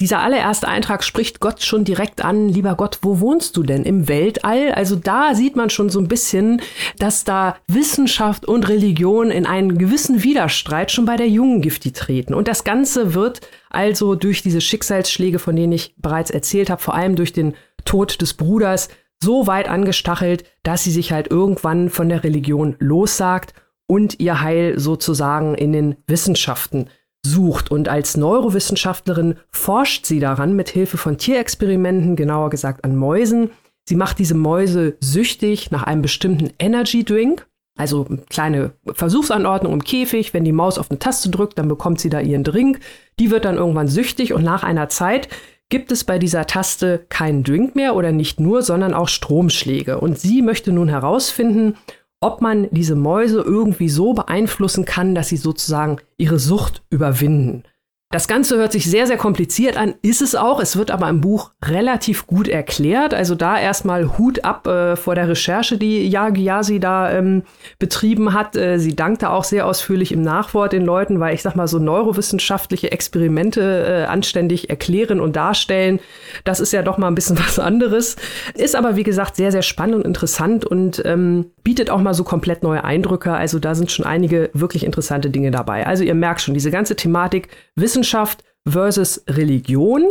Dieser 0.00 0.22
allererste 0.22 0.66
Eintrag 0.66 1.04
spricht 1.04 1.40
Gott 1.40 1.62
schon 1.62 1.84
direkt 1.84 2.24
an, 2.24 2.48
lieber 2.48 2.74
Gott, 2.74 3.00
wo 3.02 3.20
wohnst 3.20 3.58
du 3.58 3.62
denn? 3.62 3.84
Im 3.84 4.08
Weltall? 4.08 4.72
Also 4.72 4.96
da 4.96 5.34
sieht 5.34 5.56
man 5.56 5.68
schon 5.68 5.90
so 5.90 6.00
ein 6.00 6.08
bisschen, 6.08 6.62
dass 6.98 7.24
da 7.24 7.56
Wissenschaft 7.66 8.46
und 8.46 8.66
Religion 8.70 9.30
in 9.30 9.44
einen 9.44 9.76
gewissen 9.76 10.22
Widerstreit 10.22 10.90
schon 10.90 11.04
bei 11.04 11.16
der 11.16 11.28
jungen 11.28 11.60
Gifti 11.60 11.92
treten. 11.92 12.32
Und 12.32 12.48
das 12.48 12.64
Ganze 12.64 13.12
wird 13.12 13.42
also 13.68 14.14
durch 14.14 14.40
diese 14.42 14.62
Schicksalsschläge, 14.62 15.38
von 15.38 15.54
denen 15.54 15.72
ich 15.72 15.94
bereits 15.98 16.30
erzählt 16.30 16.70
habe, 16.70 16.80
vor 16.80 16.94
allem 16.94 17.14
durch 17.14 17.34
den 17.34 17.54
Tod 17.84 18.22
des 18.22 18.32
Bruders, 18.32 18.88
so 19.22 19.46
weit 19.46 19.68
angestachelt, 19.68 20.44
dass 20.62 20.82
sie 20.82 20.92
sich 20.92 21.12
halt 21.12 21.30
irgendwann 21.30 21.90
von 21.90 22.08
der 22.08 22.24
Religion 22.24 22.74
lossagt 22.78 23.52
und 23.86 24.18
ihr 24.18 24.40
Heil 24.40 24.78
sozusagen 24.78 25.54
in 25.54 25.74
den 25.74 25.96
Wissenschaften 26.06 26.88
sucht. 27.24 27.70
Und 27.70 27.88
als 27.88 28.16
Neurowissenschaftlerin 28.16 29.36
forscht 29.50 30.06
sie 30.06 30.20
daran 30.20 30.54
mit 30.54 30.68
Hilfe 30.68 30.96
von 30.96 31.18
Tierexperimenten, 31.18 32.16
genauer 32.16 32.50
gesagt 32.50 32.84
an 32.84 32.96
Mäusen. 32.96 33.50
Sie 33.88 33.96
macht 33.96 34.18
diese 34.18 34.34
Mäuse 34.34 34.96
süchtig 35.00 35.70
nach 35.70 35.82
einem 35.82 36.02
bestimmten 36.02 36.50
Energy 36.58 37.04
Drink. 37.04 37.46
Also 37.76 38.06
kleine 38.28 38.72
Versuchsanordnung 38.92 39.72
im 39.72 39.84
Käfig. 39.84 40.34
Wenn 40.34 40.44
die 40.44 40.52
Maus 40.52 40.78
auf 40.78 40.90
eine 40.90 40.98
Taste 40.98 41.30
drückt, 41.30 41.58
dann 41.58 41.68
bekommt 41.68 42.00
sie 42.00 42.10
da 42.10 42.20
ihren 42.20 42.44
Drink. 42.44 42.80
Die 43.18 43.30
wird 43.30 43.44
dann 43.44 43.56
irgendwann 43.56 43.88
süchtig 43.88 44.32
und 44.32 44.42
nach 44.42 44.62
einer 44.62 44.88
Zeit 44.88 45.28
gibt 45.70 45.92
es 45.92 46.04
bei 46.04 46.18
dieser 46.18 46.46
Taste 46.46 47.06
keinen 47.08 47.44
Drink 47.44 47.76
mehr 47.76 47.94
oder 47.94 48.12
nicht 48.12 48.40
nur, 48.40 48.62
sondern 48.62 48.92
auch 48.92 49.08
Stromschläge. 49.08 50.00
Und 50.00 50.18
sie 50.18 50.42
möchte 50.42 50.72
nun 50.72 50.88
herausfinden, 50.88 51.76
ob 52.20 52.42
man 52.42 52.68
diese 52.70 52.96
Mäuse 52.96 53.40
irgendwie 53.40 53.88
so 53.88 54.12
beeinflussen 54.12 54.84
kann, 54.84 55.14
dass 55.14 55.28
sie 55.28 55.38
sozusagen 55.38 55.96
ihre 56.18 56.38
Sucht 56.38 56.82
überwinden. 56.90 57.64
Das 58.12 58.26
Ganze 58.26 58.56
hört 58.56 58.72
sich 58.72 58.90
sehr, 58.90 59.06
sehr 59.06 59.16
kompliziert 59.16 59.76
an, 59.76 59.94
ist 60.02 60.20
es 60.20 60.34
auch. 60.34 60.58
Es 60.58 60.76
wird 60.76 60.90
aber 60.90 61.08
im 61.08 61.20
Buch 61.20 61.52
relativ 61.64 62.26
gut 62.26 62.48
erklärt. 62.48 63.14
Also 63.14 63.36
da 63.36 63.56
erstmal 63.56 64.18
Hut 64.18 64.44
ab 64.44 64.66
äh, 64.66 64.96
vor 64.96 65.14
der 65.14 65.28
Recherche, 65.28 65.78
die 65.78 66.08
Yagi 66.08 66.80
da 66.80 67.12
ähm, 67.12 67.44
betrieben 67.78 68.34
hat. 68.34 68.56
Äh, 68.56 68.78
sie 68.80 68.96
dankte 68.96 69.30
auch 69.30 69.44
sehr 69.44 69.64
ausführlich 69.64 70.10
im 70.10 70.22
Nachwort 70.22 70.72
den 70.72 70.84
Leuten, 70.84 71.20
weil 71.20 71.36
ich 71.36 71.42
sag 71.42 71.54
mal, 71.54 71.68
so 71.68 71.78
neurowissenschaftliche 71.78 72.90
Experimente 72.90 73.86
äh, 73.86 74.04
anständig 74.06 74.70
erklären 74.70 75.20
und 75.20 75.36
darstellen, 75.36 76.00
das 76.42 76.58
ist 76.58 76.72
ja 76.72 76.82
doch 76.82 76.98
mal 76.98 77.06
ein 77.06 77.14
bisschen 77.14 77.38
was 77.46 77.60
anderes. 77.60 78.16
Ist 78.54 78.74
aber, 78.74 78.96
wie 78.96 79.04
gesagt, 79.04 79.36
sehr, 79.36 79.52
sehr 79.52 79.62
spannend 79.62 79.94
und 79.94 80.04
interessant 80.04 80.64
und 80.64 81.00
ähm, 81.04 81.52
bietet 81.62 81.90
auch 81.90 82.00
mal 82.00 82.14
so 82.14 82.24
komplett 82.24 82.64
neue 82.64 82.82
Eindrücke. 82.82 83.32
Also 83.32 83.60
da 83.60 83.76
sind 83.76 83.92
schon 83.92 84.04
einige 84.04 84.50
wirklich 84.52 84.82
interessante 84.82 85.30
Dinge 85.30 85.52
dabei. 85.52 85.86
Also 85.86 86.02
ihr 86.02 86.16
merkt 86.16 86.40
schon, 86.40 86.54
diese 86.54 86.72
ganze 86.72 86.96
Thematik 86.96 87.46
Wissen 87.76 87.99
Wissenschaft 88.00 88.44
versus 88.66 89.22
Religion 89.28 90.08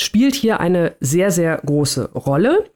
spielt 0.00 0.34
hier 0.34 0.60
eine 0.60 0.96
sehr, 1.00 1.30
sehr 1.30 1.60
große 1.64 2.10
Rolle. 2.12 2.70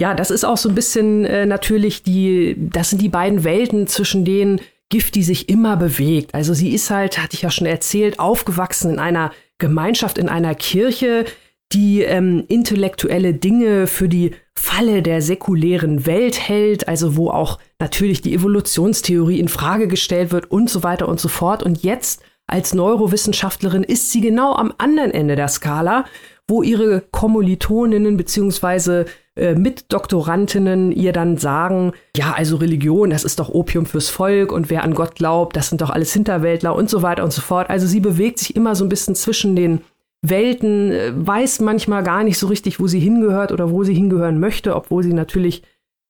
Ja, 0.00 0.14
das 0.14 0.30
ist 0.30 0.44
auch 0.44 0.56
so 0.56 0.68
ein 0.68 0.74
bisschen 0.74 1.24
äh, 1.24 1.46
natürlich 1.46 2.02
die, 2.02 2.56
das 2.58 2.90
sind 2.90 3.02
die 3.02 3.08
beiden 3.08 3.44
Welten, 3.44 3.86
zwischen 3.86 4.24
denen 4.24 4.60
Gifty 4.88 5.22
sich 5.22 5.48
immer 5.48 5.76
bewegt. 5.76 6.34
Also 6.34 6.54
sie 6.54 6.70
ist 6.70 6.90
halt, 6.90 7.18
hatte 7.18 7.34
ich 7.34 7.42
ja 7.42 7.50
schon 7.50 7.66
erzählt, 7.66 8.18
aufgewachsen 8.18 8.92
in 8.92 8.98
einer 8.98 9.32
Gemeinschaft, 9.58 10.18
in 10.18 10.28
einer 10.28 10.54
Kirche, 10.54 11.24
die 11.72 12.02
ähm, 12.02 12.44
intellektuelle 12.48 13.34
Dinge 13.34 13.86
für 13.86 14.08
die 14.08 14.32
Falle 14.54 15.02
der 15.02 15.22
säkulären 15.22 16.06
Welt 16.06 16.40
hält, 16.48 16.88
also 16.88 17.16
wo 17.16 17.30
auch 17.30 17.60
natürlich 17.78 18.22
die 18.22 18.34
Evolutionstheorie 18.34 19.38
in 19.38 19.48
Frage 19.48 19.86
gestellt 19.86 20.32
wird 20.32 20.50
und 20.50 20.68
so 20.68 20.82
weiter 20.82 21.08
und 21.08 21.20
so 21.20 21.28
fort. 21.28 21.62
Und 21.62 21.84
jetzt 21.84 22.22
als 22.50 22.74
Neurowissenschaftlerin 22.74 23.84
ist 23.84 24.10
sie 24.10 24.20
genau 24.20 24.54
am 24.54 24.72
anderen 24.78 25.10
Ende 25.10 25.36
der 25.36 25.48
Skala, 25.48 26.04
wo 26.48 26.62
ihre 26.62 27.02
Kommilitoninnen 27.12 28.16
bzw. 28.16 29.04
Äh, 29.36 29.54
Mitdoktorantinnen 29.54 30.90
ihr 30.90 31.12
dann 31.12 31.38
sagen, 31.38 31.92
ja, 32.16 32.34
also 32.36 32.56
Religion, 32.56 33.10
das 33.10 33.24
ist 33.24 33.38
doch 33.38 33.48
Opium 33.48 33.86
fürs 33.86 34.08
Volk 34.08 34.50
und 34.52 34.68
wer 34.68 34.82
an 34.82 34.94
Gott 34.94 35.14
glaubt, 35.14 35.56
das 35.56 35.68
sind 35.68 35.80
doch 35.80 35.90
alles 35.90 36.12
Hinterwäldler 36.12 36.74
und 36.74 36.90
so 36.90 37.02
weiter 37.02 37.22
und 37.22 37.32
so 37.32 37.40
fort. 37.40 37.70
Also 37.70 37.86
sie 37.86 38.00
bewegt 38.00 38.40
sich 38.40 38.56
immer 38.56 38.74
so 38.74 38.84
ein 38.84 38.88
bisschen 38.88 39.14
zwischen 39.14 39.54
den 39.54 39.82
Welten, 40.22 40.90
äh, 40.90 41.12
weiß 41.14 41.60
manchmal 41.60 42.02
gar 42.02 42.24
nicht 42.24 42.38
so 42.38 42.48
richtig, 42.48 42.80
wo 42.80 42.88
sie 42.88 43.00
hingehört 43.00 43.52
oder 43.52 43.70
wo 43.70 43.84
sie 43.84 43.94
hingehören 43.94 44.40
möchte, 44.40 44.74
obwohl 44.74 45.02
sie 45.04 45.14
natürlich 45.14 45.62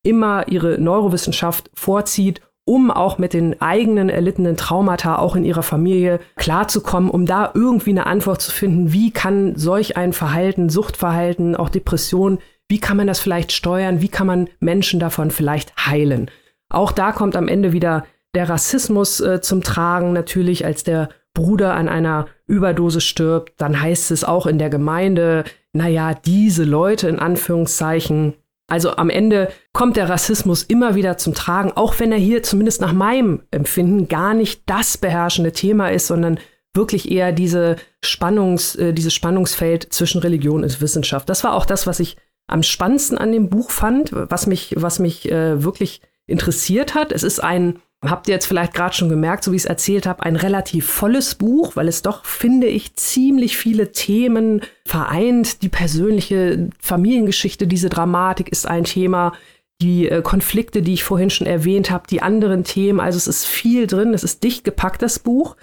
immer 0.03 0.47
ihre 0.47 0.81
Neurowissenschaft 0.81 1.69
vorzieht 1.75 2.41
um 2.71 2.89
auch 2.89 3.17
mit 3.17 3.33
den 3.33 3.61
eigenen 3.61 4.07
erlittenen 4.07 4.55
Traumata 4.55 5.17
auch 5.17 5.35
in 5.35 5.43
ihrer 5.43 5.61
Familie 5.61 6.21
klarzukommen, 6.37 7.09
um 7.09 7.25
da 7.25 7.51
irgendwie 7.53 7.89
eine 7.89 8.05
Antwort 8.05 8.41
zu 8.41 8.49
finden, 8.49 8.93
wie 8.93 9.11
kann 9.11 9.57
solch 9.57 9.97
ein 9.97 10.13
Verhalten, 10.13 10.69
Suchtverhalten, 10.69 11.57
auch 11.57 11.67
Depression, 11.67 12.39
wie 12.69 12.79
kann 12.79 12.95
man 12.95 13.07
das 13.07 13.19
vielleicht 13.19 13.51
steuern, 13.51 14.01
wie 14.01 14.07
kann 14.07 14.25
man 14.25 14.47
Menschen 14.61 15.01
davon 15.01 15.31
vielleicht 15.31 15.85
heilen. 15.85 16.31
Auch 16.69 16.93
da 16.93 17.11
kommt 17.11 17.35
am 17.35 17.49
Ende 17.49 17.73
wieder 17.73 18.05
der 18.33 18.47
Rassismus 18.47 19.19
äh, 19.19 19.41
zum 19.41 19.63
Tragen, 19.63 20.13
natürlich 20.13 20.63
als 20.65 20.85
der 20.85 21.09
Bruder 21.33 21.73
an 21.73 21.89
einer 21.89 22.27
Überdose 22.47 23.01
stirbt, 23.01 23.51
dann 23.57 23.81
heißt 23.81 24.11
es 24.11 24.23
auch 24.23 24.45
in 24.45 24.59
der 24.59 24.69
Gemeinde, 24.69 25.43
naja, 25.73 26.13
diese 26.13 26.63
Leute 26.63 27.09
in 27.09 27.19
Anführungszeichen, 27.19 28.35
also 28.71 28.95
am 28.95 29.09
Ende 29.09 29.51
kommt 29.73 29.97
der 29.97 30.07
Rassismus 30.07 30.63
immer 30.63 30.95
wieder 30.95 31.17
zum 31.17 31.33
Tragen, 31.33 31.73
auch 31.73 31.99
wenn 31.99 32.13
er 32.13 32.17
hier 32.17 32.41
zumindest 32.41 32.79
nach 32.79 32.93
meinem 32.93 33.43
Empfinden 33.51 34.07
gar 34.07 34.33
nicht 34.33 34.63
das 34.65 34.97
beherrschende 34.97 35.51
Thema 35.51 35.89
ist, 35.89 36.07
sondern 36.07 36.39
wirklich 36.73 37.11
eher 37.11 37.33
diese 37.33 37.75
Spannungs, 38.01 38.75
äh, 38.77 38.93
dieses 38.93 39.13
Spannungsfeld 39.13 39.91
zwischen 39.91 40.21
Religion 40.21 40.63
und 40.63 40.79
Wissenschaft. 40.79 41.27
Das 41.27 41.43
war 41.43 41.53
auch 41.53 41.65
das, 41.65 41.85
was 41.85 41.99
ich 41.99 42.15
am 42.47 42.63
spannendsten 42.63 43.17
an 43.17 43.33
dem 43.33 43.49
Buch 43.49 43.71
fand, 43.71 44.11
was 44.13 44.47
mich, 44.47 44.73
was 44.77 44.99
mich 44.99 45.29
äh, 45.29 45.61
wirklich 45.61 46.01
interessiert 46.25 46.95
hat. 46.95 47.11
Es 47.11 47.23
ist 47.23 47.43
ein 47.43 47.79
Habt 48.03 48.27
ihr 48.27 48.33
jetzt 48.33 48.47
vielleicht 48.47 48.73
gerade 48.73 48.95
schon 48.95 49.09
gemerkt, 49.09 49.43
so 49.43 49.51
wie 49.51 49.57
ich 49.57 49.63
es 49.63 49.69
erzählt 49.69 50.07
habe, 50.07 50.23
ein 50.23 50.35
relativ 50.35 50.87
volles 50.87 51.35
Buch, 51.35 51.75
weil 51.75 51.87
es 51.87 52.01
doch, 52.01 52.25
finde 52.25 52.65
ich, 52.65 52.95
ziemlich 52.95 53.57
viele 53.57 53.91
Themen 53.91 54.61
vereint. 54.85 55.61
Die 55.61 55.69
persönliche 55.69 56.69
Familiengeschichte, 56.79 57.67
diese 57.67 57.89
Dramatik 57.89 58.49
ist 58.49 58.65
ein 58.67 58.85
Thema. 58.85 59.33
Die 59.81 60.09
äh, 60.09 60.23
Konflikte, 60.23 60.81
die 60.81 60.93
ich 60.93 61.03
vorhin 61.03 61.29
schon 61.29 61.45
erwähnt 61.45 61.91
habe, 61.91 62.07
die 62.09 62.23
anderen 62.23 62.63
Themen. 62.63 62.99
Also 62.99 63.17
es 63.17 63.27
ist 63.27 63.45
viel 63.45 63.85
drin, 63.85 64.15
es 64.15 64.23
ist 64.23 64.43
dicht 64.43 64.63
gepackt, 64.63 65.03
das 65.03 65.19
Buch. 65.19 65.55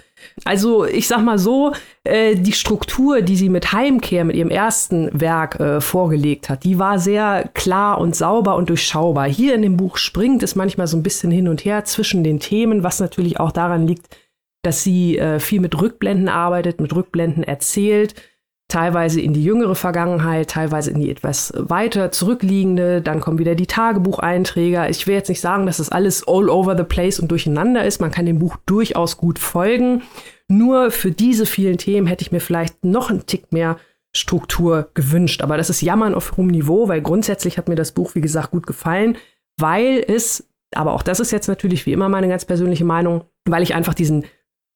Also 0.45 0.85
ich 0.85 1.07
sag 1.07 1.23
mal 1.23 1.37
so, 1.37 1.73
äh, 2.03 2.35
die 2.35 2.53
Struktur, 2.53 3.21
die 3.21 3.35
sie 3.35 3.49
mit 3.49 3.71
Heimkehr, 3.71 4.23
mit 4.25 4.35
ihrem 4.35 4.49
ersten 4.49 5.09
Werk 5.19 5.59
äh, 5.59 5.81
vorgelegt 5.81 6.49
hat, 6.49 6.63
die 6.63 6.79
war 6.79 6.99
sehr 6.99 7.49
klar 7.53 7.99
und 7.99 8.15
sauber 8.15 8.55
und 8.55 8.69
durchschaubar. 8.69 9.27
Hier 9.27 9.55
in 9.55 9.61
dem 9.61 9.77
Buch 9.77 9.97
springt 9.97 10.43
es 10.43 10.55
manchmal 10.55 10.87
so 10.87 10.97
ein 10.97 11.03
bisschen 11.03 11.31
hin 11.31 11.47
und 11.47 11.65
her 11.65 11.85
zwischen 11.85 12.23
den 12.23 12.39
Themen, 12.39 12.83
was 12.83 12.99
natürlich 12.99 13.39
auch 13.39 13.51
daran 13.51 13.87
liegt, 13.87 14.17
dass 14.63 14.83
sie 14.83 15.17
äh, 15.17 15.39
viel 15.39 15.59
mit 15.59 15.79
Rückblenden 15.79 16.29
arbeitet, 16.29 16.81
mit 16.81 16.93
Rückblenden 16.95 17.43
erzählt 17.43 18.15
teilweise 18.69 19.19
in 19.19 19.33
die 19.33 19.43
jüngere 19.43 19.75
Vergangenheit, 19.75 20.51
teilweise 20.51 20.91
in 20.91 20.99
die 20.99 21.09
etwas 21.09 21.51
weiter 21.57 22.11
zurückliegende. 22.11 23.01
Dann 23.01 23.19
kommen 23.19 23.39
wieder 23.39 23.55
die 23.55 23.67
Tagebucheinträge. 23.67 24.87
Ich 24.89 25.05
will 25.07 25.15
jetzt 25.15 25.27
nicht 25.27 25.41
sagen, 25.41 25.65
dass 25.65 25.77
das 25.77 25.89
alles 25.89 26.25
all 26.27 26.49
over 26.49 26.77
the 26.77 26.83
place 26.83 27.19
und 27.19 27.31
durcheinander 27.31 27.83
ist. 27.83 27.99
Man 27.99 28.11
kann 28.11 28.27
dem 28.27 28.39
Buch 28.39 28.57
durchaus 28.65 29.17
gut 29.17 29.39
folgen. 29.39 30.03
Nur 30.47 30.91
für 30.91 31.11
diese 31.11 31.45
vielen 31.45 31.77
Themen 31.77 32.07
hätte 32.07 32.21
ich 32.21 32.31
mir 32.31 32.39
vielleicht 32.39 32.85
noch 32.85 33.09
einen 33.09 33.25
Tick 33.25 33.51
mehr 33.51 33.77
Struktur 34.15 34.89
gewünscht. 34.93 35.41
Aber 35.41 35.57
das 35.57 35.69
ist 35.69 35.81
Jammern 35.81 36.13
auf 36.13 36.37
hohem 36.37 36.47
Niveau, 36.47 36.87
weil 36.87 37.01
grundsätzlich 37.01 37.57
hat 37.57 37.69
mir 37.69 37.75
das 37.75 37.91
Buch, 37.91 38.15
wie 38.15 38.21
gesagt, 38.21 38.51
gut 38.51 38.67
gefallen, 38.67 39.17
weil 39.57 40.03
es, 40.07 40.47
aber 40.75 40.93
auch 40.93 41.03
das 41.03 41.19
ist 41.19 41.31
jetzt 41.31 41.47
natürlich 41.47 41.85
wie 41.85 41.93
immer 41.93 42.09
meine 42.09 42.27
ganz 42.27 42.45
persönliche 42.45 42.85
Meinung, 42.85 43.23
weil 43.45 43.63
ich 43.63 43.73
einfach 43.73 43.93
diesen 43.93 44.25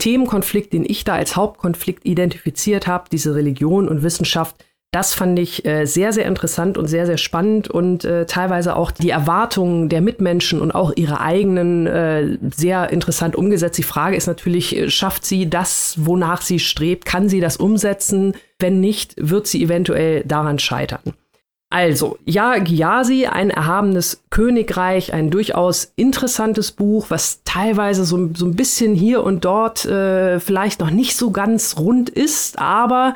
Themenkonflikt, 0.03 0.73
den 0.73 0.83
ich 0.85 1.05
da 1.05 1.13
als 1.13 1.37
Hauptkonflikt 1.37 2.05
identifiziert 2.05 2.87
habe, 2.87 3.05
diese 3.09 3.35
Religion 3.35 3.87
und 3.87 4.03
Wissenschaft, 4.03 4.57
das 4.91 5.13
fand 5.13 5.39
ich 5.39 5.65
äh, 5.65 5.85
sehr, 5.85 6.11
sehr 6.11 6.25
interessant 6.25 6.77
und 6.77 6.87
sehr, 6.87 7.05
sehr 7.05 7.17
spannend 7.17 7.69
und 7.69 8.03
äh, 8.03 8.25
teilweise 8.25 8.75
auch 8.75 8.91
die 8.91 9.09
Erwartungen 9.09 9.87
der 9.87 10.01
Mitmenschen 10.01 10.61
und 10.61 10.71
auch 10.71 10.91
ihre 10.97 11.21
eigenen 11.21 11.87
äh, 11.87 12.37
sehr 12.53 12.91
interessant 12.91 13.37
umgesetzt. 13.37 13.77
Die 13.77 13.83
Frage 13.83 14.17
ist 14.17 14.27
natürlich, 14.27 14.75
äh, 14.75 14.89
schafft 14.89 15.25
sie 15.25 15.49
das, 15.49 15.95
wonach 15.99 16.41
sie 16.41 16.59
strebt? 16.59 17.05
Kann 17.05 17.29
sie 17.29 17.39
das 17.39 17.55
umsetzen? 17.55 18.33
Wenn 18.59 18.81
nicht, 18.81 19.15
wird 19.17 19.47
sie 19.47 19.63
eventuell 19.63 20.25
daran 20.25 20.59
scheitern. 20.59 21.13
Also, 21.73 22.19
ja, 22.23 22.59
Gyasi, 22.59 23.25
ein 23.25 23.49
erhabenes 23.49 24.21
Königreich, 24.29 25.11
ein 25.11 25.31
durchaus 25.31 25.91
interessantes 25.95 26.71
Buch, 26.71 27.07
was 27.09 27.41
teilweise 27.45 28.05
so, 28.05 28.29
so 28.35 28.45
ein 28.45 28.55
bisschen 28.55 28.93
hier 28.93 29.23
und 29.23 29.43
dort 29.43 29.83
äh, 29.85 30.39
vielleicht 30.39 30.81
noch 30.81 30.91
nicht 30.91 31.17
so 31.17 31.31
ganz 31.31 31.77
rund 31.79 32.11
ist, 32.11 32.59
aber 32.59 33.15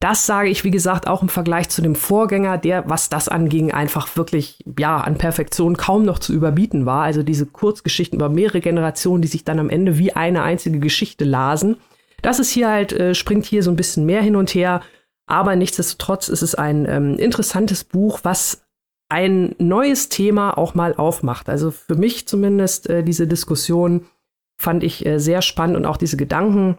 das 0.00 0.26
sage 0.26 0.50
ich, 0.50 0.64
wie 0.64 0.70
gesagt, 0.70 1.06
auch 1.06 1.22
im 1.22 1.30
Vergleich 1.30 1.70
zu 1.70 1.80
dem 1.80 1.94
Vorgänger, 1.94 2.58
der, 2.58 2.90
was 2.90 3.08
das 3.08 3.30
anging, 3.30 3.72
einfach 3.72 4.14
wirklich, 4.18 4.62
ja, 4.78 4.98
an 4.98 5.16
Perfektion 5.16 5.78
kaum 5.78 6.04
noch 6.04 6.18
zu 6.18 6.34
überbieten 6.34 6.84
war. 6.84 7.04
Also 7.04 7.22
diese 7.22 7.46
Kurzgeschichten 7.46 8.18
über 8.18 8.28
mehrere 8.28 8.60
Generationen, 8.60 9.22
die 9.22 9.28
sich 9.28 9.44
dann 9.44 9.58
am 9.58 9.70
Ende 9.70 9.96
wie 9.96 10.12
eine 10.12 10.42
einzige 10.42 10.78
Geschichte 10.78 11.24
lasen. 11.24 11.78
Das 12.20 12.38
ist 12.38 12.50
hier 12.50 12.68
halt, 12.68 12.92
äh, 12.92 13.14
springt 13.14 13.46
hier 13.46 13.62
so 13.62 13.70
ein 13.70 13.76
bisschen 13.76 14.04
mehr 14.04 14.20
hin 14.20 14.36
und 14.36 14.54
her 14.54 14.82
aber 15.26 15.56
nichtsdestotrotz 15.56 16.28
ist 16.28 16.42
es 16.42 16.54
ein 16.54 16.86
ähm, 16.88 17.18
interessantes 17.18 17.84
Buch, 17.84 18.20
was 18.22 18.62
ein 19.08 19.54
neues 19.58 20.08
Thema 20.08 20.56
auch 20.56 20.74
mal 20.74 20.94
aufmacht. 20.94 21.48
Also 21.48 21.70
für 21.70 21.94
mich 21.94 22.26
zumindest 22.26 22.88
äh, 22.88 23.02
diese 23.02 23.26
Diskussion 23.26 24.06
fand 24.56 24.82
ich 24.82 25.04
äh, 25.04 25.18
sehr 25.18 25.42
spannend 25.42 25.76
und 25.76 25.86
auch 25.86 25.96
diese 25.96 26.16
Gedanken, 26.16 26.78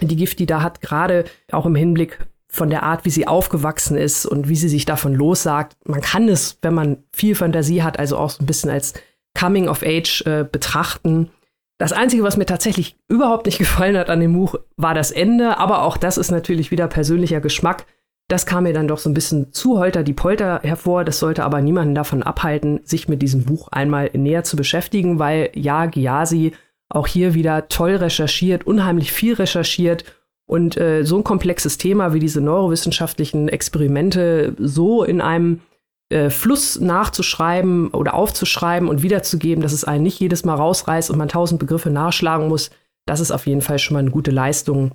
die 0.00 0.16
Gifty 0.16 0.46
da 0.46 0.62
hat, 0.62 0.80
gerade 0.80 1.24
auch 1.50 1.66
im 1.66 1.74
Hinblick 1.74 2.18
von 2.48 2.70
der 2.70 2.82
Art, 2.82 3.04
wie 3.04 3.10
sie 3.10 3.26
aufgewachsen 3.26 3.96
ist 3.96 4.26
und 4.26 4.48
wie 4.48 4.56
sie 4.56 4.68
sich 4.68 4.84
davon 4.84 5.14
lossagt. 5.14 5.76
Man 5.84 6.00
kann 6.00 6.28
es, 6.28 6.58
wenn 6.62 6.74
man 6.74 7.04
viel 7.12 7.34
Fantasie 7.34 7.82
hat, 7.82 7.98
also 7.98 8.16
auch 8.16 8.30
so 8.30 8.42
ein 8.42 8.46
bisschen 8.46 8.70
als 8.70 8.94
Coming 9.38 9.68
of 9.68 9.82
Age 9.82 10.22
äh, 10.26 10.44
betrachten. 10.50 11.30
Das 11.78 11.92
Einzige, 11.92 12.22
was 12.22 12.36
mir 12.36 12.46
tatsächlich 12.46 12.96
überhaupt 13.08 13.46
nicht 13.46 13.58
gefallen 13.58 13.96
hat 13.96 14.08
an 14.08 14.20
dem 14.20 14.32
Buch, 14.32 14.56
war 14.76 14.94
das 14.94 15.10
Ende. 15.10 15.58
Aber 15.58 15.82
auch 15.82 15.96
das 15.96 16.18
ist 16.18 16.30
natürlich 16.30 16.70
wieder 16.70 16.88
persönlicher 16.88 17.40
Geschmack. 17.40 17.86
Das 18.28 18.46
kam 18.46 18.64
mir 18.64 18.72
dann 18.72 18.88
doch 18.88 18.98
so 18.98 19.08
ein 19.08 19.14
bisschen 19.14 19.52
zu 19.52 19.78
holter 19.78 20.02
die 20.02 20.14
Polter 20.14 20.60
hervor. 20.62 21.04
Das 21.04 21.18
sollte 21.18 21.44
aber 21.44 21.60
niemanden 21.60 21.94
davon 21.94 22.22
abhalten, 22.22 22.80
sich 22.84 23.08
mit 23.08 23.22
diesem 23.22 23.44
Buch 23.44 23.68
einmal 23.68 24.10
näher 24.14 24.42
zu 24.42 24.56
beschäftigen, 24.56 25.18
weil 25.18 25.50
ja, 25.54 25.86
Gyasi 25.86 26.52
auch 26.88 27.06
hier 27.06 27.34
wieder 27.34 27.68
toll 27.68 27.96
recherchiert, 27.96 28.66
unheimlich 28.66 29.12
viel 29.12 29.34
recherchiert 29.34 30.04
und 30.46 30.76
äh, 30.76 31.04
so 31.04 31.16
ein 31.16 31.24
komplexes 31.24 31.78
Thema 31.78 32.14
wie 32.14 32.20
diese 32.20 32.40
neurowissenschaftlichen 32.40 33.48
Experimente 33.48 34.54
so 34.58 35.02
in 35.02 35.20
einem 35.20 35.60
äh, 36.08 36.30
Fluss 36.30 36.78
nachzuschreiben 36.78 37.88
oder 37.88 38.14
aufzuschreiben 38.14 38.88
und 38.88 39.02
wiederzugeben, 39.02 39.62
dass 39.62 39.72
es 39.72 39.84
einen 39.84 40.04
nicht 40.04 40.20
jedes 40.20 40.44
Mal 40.44 40.54
rausreißt 40.54 41.10
und 41.10 41.18
man 41.18 41.28
tausend 41.28 41.58
Begriffe 41.58 41.90
nachschlagen 41.90 42.48
muss, 42.48 42.70
das 43.06 43.20
ist 43.20 43.30
auf 43.30 43.46
jeden 43.46 43.62
Fall 43.62 43.78
schon 43.78 43.94
mal 43.94 44.00
eine 44.00 44.10
gute 44.10 44.30
Leistung. 44.30 44.92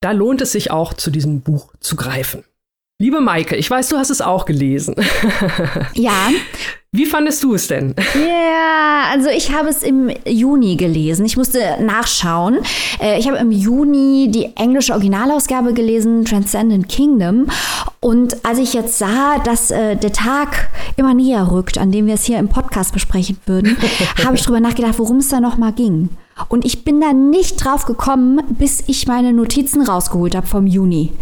da 0.00 0.12
lohnt 0.12 0.42
es 0.42 0.52
sich 0.52 0.70
auch, 0.70 0.92
zu 0.92 1.10
diesem 1.10 1.40
Buch 1.40 1.72
zu 1.80 1.96
greifen. 1.96 2.44
Liebe 2.98 3.20
Maike, 3.20 3.56
ich 3.56 3.70
weiß, 3.70 3.90
du 3.90 3.98
hast 3.98 4.08
es 4.08 4.22
auch 4.22 4.46
gelesen. 4.46 4.94
Ja. 5.94 6.30
Wie 6.92 7.04
fandest 7.04 7.44
du 7.44 7.54
es 7.54 7.68
denn? 7.68 7.94
Ja, 8.14 9.10
also 9.10 9.28
ich 9.28 9.52
habe 9.52 9.68
es 9.68 9.82
im 9.82 10.10
Juni 10.24 10.76
gelesen. 10.76 11.26
Ich 11.26 11.36
musste 11.36 11.60
nachschauen. 11.82 12.58
Äh, 12.98 13.18
ich 13.18 13.26
habe 13.28 13.36
im 13.36 13.50
Juni 13.50 14.30
die 14.30 14.56
englische 14.56 14.94
Originalausgabe 14.94 15.74
gelesen, 15.74 16.24
Transcendent 16.24 16.88
Kingdom. 16.88 17.48
Und 18.00 18.46
als 18.46 18.58
ich 18.58 18.72
jetzt 18.72 18.96
sah, 18.96 19.38
dass 19.40 19.70
äh, 19.70 19.96
der 19.96 20.12
Tag 20.12 20.68
immer 20.96 21.12
näher 21.12 21.50
rückt, 21.50 21.76
an 21.76 21.92
dem 21.92 22.06
wir 22.06 22.14
es 22.14 22.24
hier 22.24 22.38
im 22.38 22.48
Podcast 22.48 22.94
besprechen 22.94 23.36
würden, 23.44 23.76
habe 24.24 24.36
ich 24.36 24.42
drüber 24.42 24.60
nachgedacht, 24.60 24.98
worum 24.98 25.18
es 25.18 25.28
da 25.28 25.40
nochmal 25.40 25.72
ging. 25.72 26.08
Und 26.48 26.64
ich 26.64 26.84
bin 26.84 27.00
da 27.00 27.12
nicht 27.12 27.64
drauf 27.64 27.86
gekommen, 27.86 28.42
bis 28.50 28.84
ich 28.86 29.06
meine 29.06 29.32
Notizen 29.32 29.82
rausgeholt 29.82 30.36
habe 30.36 30.46
vom 30.46 30.66
Juni. 30.66 31.12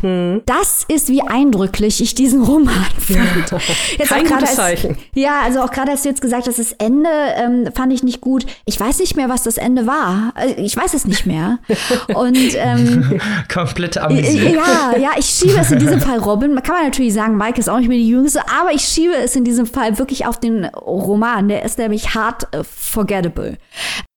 Hm. 0.00 0.42
Das 0.46 0.84
ist, 0.88 1.08
wie 1.08 1.20
eindrücklich 1.20 2.00
ich 2.00 2.14
diesen 2.14 2.42
Roman 2.42 2.86
fand. 2.98 3.62
Jetzt 3.98 4.08
Kein 4.08 4.26
gutes 4.26 4.54
Zeichen. 4.54 4.96
ja, 5.14 5.40
also 5.44 5.60
auch 5.60 5.70
gerade, 5.70 5.90
als 5.90 6.02
du 6.02 6.08
jetzt 6.08 6.22
gesagt 6.22 6.46
hast, 6.46 6.58
das 6.58 6.72
Ende 6.72 7.10
ähm, 7.36 7.68
fand 7.74 7.92
ich 7.92 8.02
nicht 8.02 8.22
gut. 8.22 8.46
Ich 8.64 8.80
weiß 8.80 9.00
nicht 9.00 9.16
mehr, 9.16 9.28
was 9.28 9.42
das 9.42 9.58
Ende 9.58 9.86
war. 9.86 10.32
Also, 10.34 10.54
ich 10.56 10.76
weiß 10.76 10.94
es 10.94 11.04
nicht 11.06 11.26
mehr. 11.26 11.58
Und 12.14 12.38
ähm, 12.54 13.20
komplett 13.52 13.98
amüsiert. 13.98 14.54
Ja, 14.54 14.96
ja, 14.98 15.10
ich 15.18 15.26
schiebe 15.26 15.58
es 15.60 15.70
in 15.70 15.78
diesem 15.78 16.00
Fall 16.00 16.18
Robin. 16.18 16.54
Kann 16.62 16.76
man 16.76 16.84
natürlich 16.84 17.12
sagen, 17.12 17.36
Mike 17.36 17.60
ist 17.60 17.68
auch 17.68 17.78
nicht 17.78 17.88
mehr 17.88 17.98
die 17.98 18.08
Jüngste, 18.08 18.40
aber 18.48 18.72
ich 18.72 18.82
schiebe 18.82 19.14
es 19.14 19.36
in 19.36 19.44
diesem 19.44 19.66
Fall 19.66 19.98
wirklich 19.98 20.26
auf 20.26 20.40
den 20.40 20.64
Roman. 20.64 21.48
Der 21.48 21.64
ist 21.64 21.78
nämlich 21.78 22.14
hart 22.14 22.44
uh, 22.56 22.62
forgettable. 22.64 23.58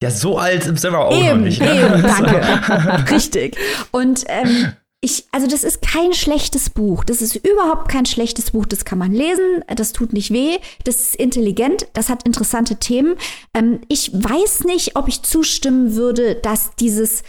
Ja, 0.02 0.12
so 0.12 0.37
alt 0.38 0.64
sind 0.64 0.82
wir 0.82 1.00
auch 1.00 1.14
eben, 1.14 1.40
noch 1.40 1.46
nicht. 1.46 1.62
Ne? 1.62 1.86
Eben, 1.86 2.02
danke. 2.02 3.12
Richtig. 3.12 3.58
Und 3.92 4.26
ähm, 4.28 4.74
ich, 5.00 5.26
also 5.32 5.48
das 5.48 5.64
ist 5.64 5.82
kein 5.82 6.14
schlechtes 6.14 6.70
Buch. 6.70 7.04
Das 7.04 7.22
ist 7.22 7.36
überhaupt 7.36 7.90
kein 7.90 8.06
schlechtes 8.06 8.52
Buch. 8.52 8.66
Das 8.66 8.84
kann 8.84 8.98
man 8.98 9.12
lesen. 9.12 9.64
Das 9.76 9.94
tut 9.94 10.12
nicht 10.12 10.32
weh. 10.32 10.58
Das 10.86 10.96
ist 10.96 11.16
intelligent. 11.16 11.88
Das 11.94 12.10
hat 12.10 12.24
interessante 12.24 12.78
Themen. 12.78 13.16
Ähm, 13.54 13.82
ich 13.90 14.12
weiß 14.14 14.64
nicht, 14.64 14.96
ob 14.96 15.08
ich 15.08 15.22
zustimmen 15.22 15.96
würde, 15.96 16.36
dass 16.36 16.76
dieses 16.76 17.24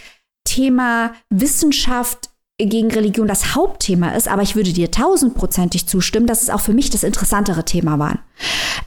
Thema 0.45 1.13
Wissenschaft 1.29 2.29
gegen 2.57 2.91
Religion 2.91 3.27
das 3.27 3.55
Hauptthema 3.55 4.09
ist, 4.15 4.27
aber 4.27 4.41
ich 4.41 4.55
würde 4.55 4.73
dir 4.73 4.91
tausendprozentig 4.91 5.87
zustimmen, 5.87 6.27
dass 6.27 6.41
es 6.41 6.49
auch 6.49 6.59
für 6.59 6.73
mich 6.73 6.89
das 6.89 7.03
interessantere 7.03 7.63
Thema 7.63 7.99
war. 7.99 8.19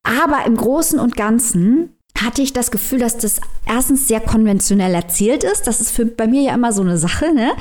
Aber 0.02 0.44
im 0.44 0.56
Großen 0.56 0.98
und 0.98 1.16
Ganzen 1.16 1.96
hatte 2.20 2.42
ich 2.42 2.52
das 2.52 2.70
Gefühl, 2.70 3.00
dass 3.00 3.18
das 3.18 3.40
erstens 3.66 4.06
sehr 4.08 4.20
konventionell 4.20 4.94
erzählt 4.94 5.44
ist. 5.44 5.66
Das 5.66 5.80
ist 5.80 5.90
für, 5.90 6.06
bei 6.06 6.26
mir 6.26 6.42
ja 6.42 6.54
immer 6.54 6.72
so 6.72 6.82
eine 6.82 6.98
Sache. 6.98 7.32
Ne? 7.34 7.52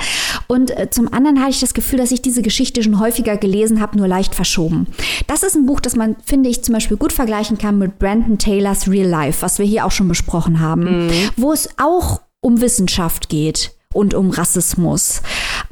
Und 0.46 0.76
äh, 0.76 0.88
zum 0.90 1.12
anderen 1.12 1.40
hatte 1.40 1.50
ich 1.50 1.60
das 1.60 1.74
Gefühl, 1.74 1.98
dass 1.98 2.12
ich 2.12 2.22
diese 2.22 2.42
Geschichte 2.42 2.82
schon 2.82 3.00
häufiger 3.00 3.36
gelesen 3.36 3.80
habe, 3.80 3.96
nur 3.96 4.08
leicht 4.08 4.34
verschoben. 4.34 4.86
Das 5.26 5.42
ist 5.42 5.56
ein 5.56 5.66
Buch, 5.66 5.80
das 5.80 5.96
man, 5.96 6.16
finde 6.24 6.48
ich, 6.48 6.62
zum 6.62 6.74
Beispiel 6.74 6.96
gut 6.96 7.12
vergleichen 7.12 7.58
kann 7.58 7.78
mit 7.78 7.98
Brandon 7.98 8.38
Taylors 8.38 8.88
Real 8.88 9.08
Life, 9.08 9.42
was 9.42 9.58
wir 9.58 9.66
hier 9.66 9.84
auch 9.84 9.92
schon 9.92 10.08
besprochen 10.08 10.60
haben, 10.60 11.06
mhm. 11.06 11.10
wo 11.36 11.52
es 11.52 11.68
auch 11.78 12.20
um 12.40 12.60
Wissenschaft 12.60 13.28
geht 13.28 13.72
und 13.92 14.14
um 14.14 14.30
Rassismus. 14.30 15.22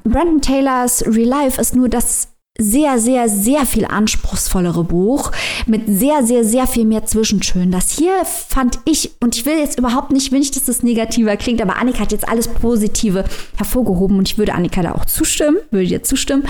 Brandon 0.05 0.41
Taylors 0.41 1.05
Real 1.07 1.29
Life 1.29 1.61
ist 1.61 1.75
nur 1.75 1.89
das 1.89 2.30
sehr, 2.61 2.99
sehr, 2.99 3.29
sehr 3.29 3.67
viel 3.67 3.85
anspruchsvollere 3.85 4.85
Buch 4.85 5.33
mit 5.67 5.83
sehr, 5.87 6.25
sehr, 6.25 6.45
sehr 6.45 6.67
viel 6.67 6.85
mehr 6.85 7.07
Zwischentönen. 7.07 7.71
Das 7.71 7.91
hier 7.91 8.25
fand 8.25 8.79
ich, 8.85 9.13
und 9.21 9.37
ich 9.37 9.47
will 9.47 9.59
jetzt 9.59 9.79
überhaupt 9.79 10.11
nicht, 10.11 10.31
nicht, 10.33 10.57
dass 10.57 10.65
das 10.65 10.83
negativer 10.83 11.37
klingt, 11.37 11.61
aber 11.63 11.77
Annika 11.77 12.01
hat 12.01 12.13
jetzt 12.13 12.29
alles 12.29 12.49
Positive 12.49 13.25
hervorgehoben 13.57 14.19
und 14.19 14.29
ich 14.29 14.39
würde 14.39 14.55
Annika 14.55 14.83
da 14.83 14.93
auch 14.93 15.05
zustimmen, 15.05 15.59
würde 15.71 15.87
dir 15.87 16.03
zustimmen. 16.03 16.47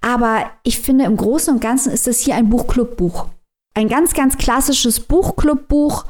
Aber 0.00 0.50
ich 0.62 0.80
finde, 0.80 1.04
im 1.04 1.16
Großen 1.16 1.54
und 1.54 1.60
Ganzen 1.60 1.92
ist 1.92 2.06
das 2.06 2.20
hier 2.20 2.34
ein 2.34 2.48
Buchclubbuch. 2.48 3.26
Ein 3.74 3.88
ganz, 3.88 4.14
ganz 4.14 4.36
klassisches 4.36 5.00
Buchclubbuch, 5.00 6.04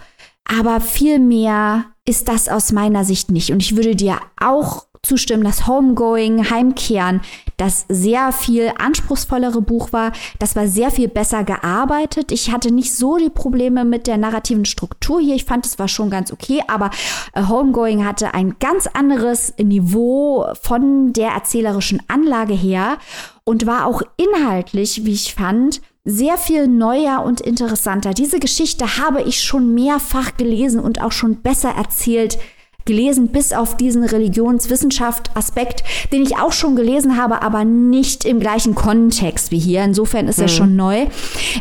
aber 0.44 0.80
viel 0.80 1.18
mehr 1.18 1.84
ist 2.04 2.28
das 2.28 2.48
aus 2.48 2.72
meiner 2.72 3.04
Sicht 3.04 3.30
nicht. 3.30 3.52
Und 3.52 3.62
ich 3.62 3.76
würde 3.76 3.94
dir 3.94 4.18
auch 4.40 4.86
zustimmen, 5.04 5.42
dass 5.42 5.66
Homegoing, 5.66 6.48
Heimkehren, 6.48 7.22
das 7.56 7.86
sehr 7.88 8.30
viel 8.30 8.72
anspruchsvollere 8.78 9.60
Buch 9.60 9.92
war. 9.92 10.12
Das 10.38 10.54
war 10.54 10.68
sehr 10.68 10.92
viel 10.92 11.08
besser 11.08 11.42
gearbeitet. 11.42 12.30
Ich 12.30 12.52
hatte 12.52 12.72
nicht 12.72 12.94
so 12.94 13.18
die 13.18 13.28
Probleme 13.28 13.84
mit 13.84 14.06
der 14.06 14.16
narrativen 14.16 14.64
Struktur 14.64 15.20
hier. 15.20 15.34
Ich 15.34 15.44
fand, 15.44 15.66
es 15.66 15.80
war 15.80 15.88
schon 15.88 16.08
ganz 16.08 16.32
okay, 16.32 16.62
aber 16.68 16.90
äh, 17.34 17.42
Homegoing 17.48 18.06
hatte 18.06 18.32
ein 18.32 18.56
ganz 18.60 18.86
anderes 18.86 19.52
Niveau 19.58 20.46
von 20.62 21.12
der 21.12 21.30
erzählerischen 21.30 22.00
Anlage 22.06 22.54
her 22.54 22.98
und 23.42 23.66
war 23.66 23.86
auch 23.86 24.02
inhaltlich, 24.16 25.04
wie 25.04 25.14
ich 25.14 25.34
fand, 25.34 25.80
sehr 26.04 26.36
viel 26.38 26.68
neuer 26.68 27.24
und 27.24 27.40
interessanter. 27.40 28.14
Diese 28.14 28.38
Geschichte 28.38 28.98
habe 28.98 29.22
ich 29.22 29.42
schon 29.42 29.74
mehrfach 29.74 30.36
gelesen 30.36 30.78
und 30.78 31.00
auch 31.00 31.12
schon 31.12 31.42
besser 31.42 31.70
erzählt 31.70 32.38
gelesen, 32.84 33.28
bis 33.28 33.52
auf 33.52 33.76
diesen 33.76 34.04
Religionswissenschaft-Aspekt, 34.04 35.84
den 36.12 36.22
ich 36.22 36.36
auch 36.36 36.52
schon 36.52 36.76
gelesen 36.76 37.16
habe, 37.16 37.42
aber 37.42 37.64
nicht 37.64 38.24
im 38.24 38.40
gleichen 38.40 38.74
Kontext 38.74 39.50
wie 39.50 39.58
hier. 39.58 39.84
Insofern 39.84 40.28
ist 40.28 40.38
er 40.38 40.44
mhm. 40.44 40.48
schon 40.48 40.76
neu. 40.76 41.06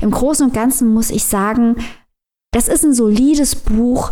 Im 0.01 0.11
Großen 0.11 0.45
und 0.45 0.53
Ganzen 0.53 0.93
muss 0.93 1.09
ich 1.09 1.23
sagen, 1.23 1.75
das 2.51 2.67
ist 2.67 2.83
ein 2.83 2.93
solides 2.93 3.55
Buch. 3.55 4.11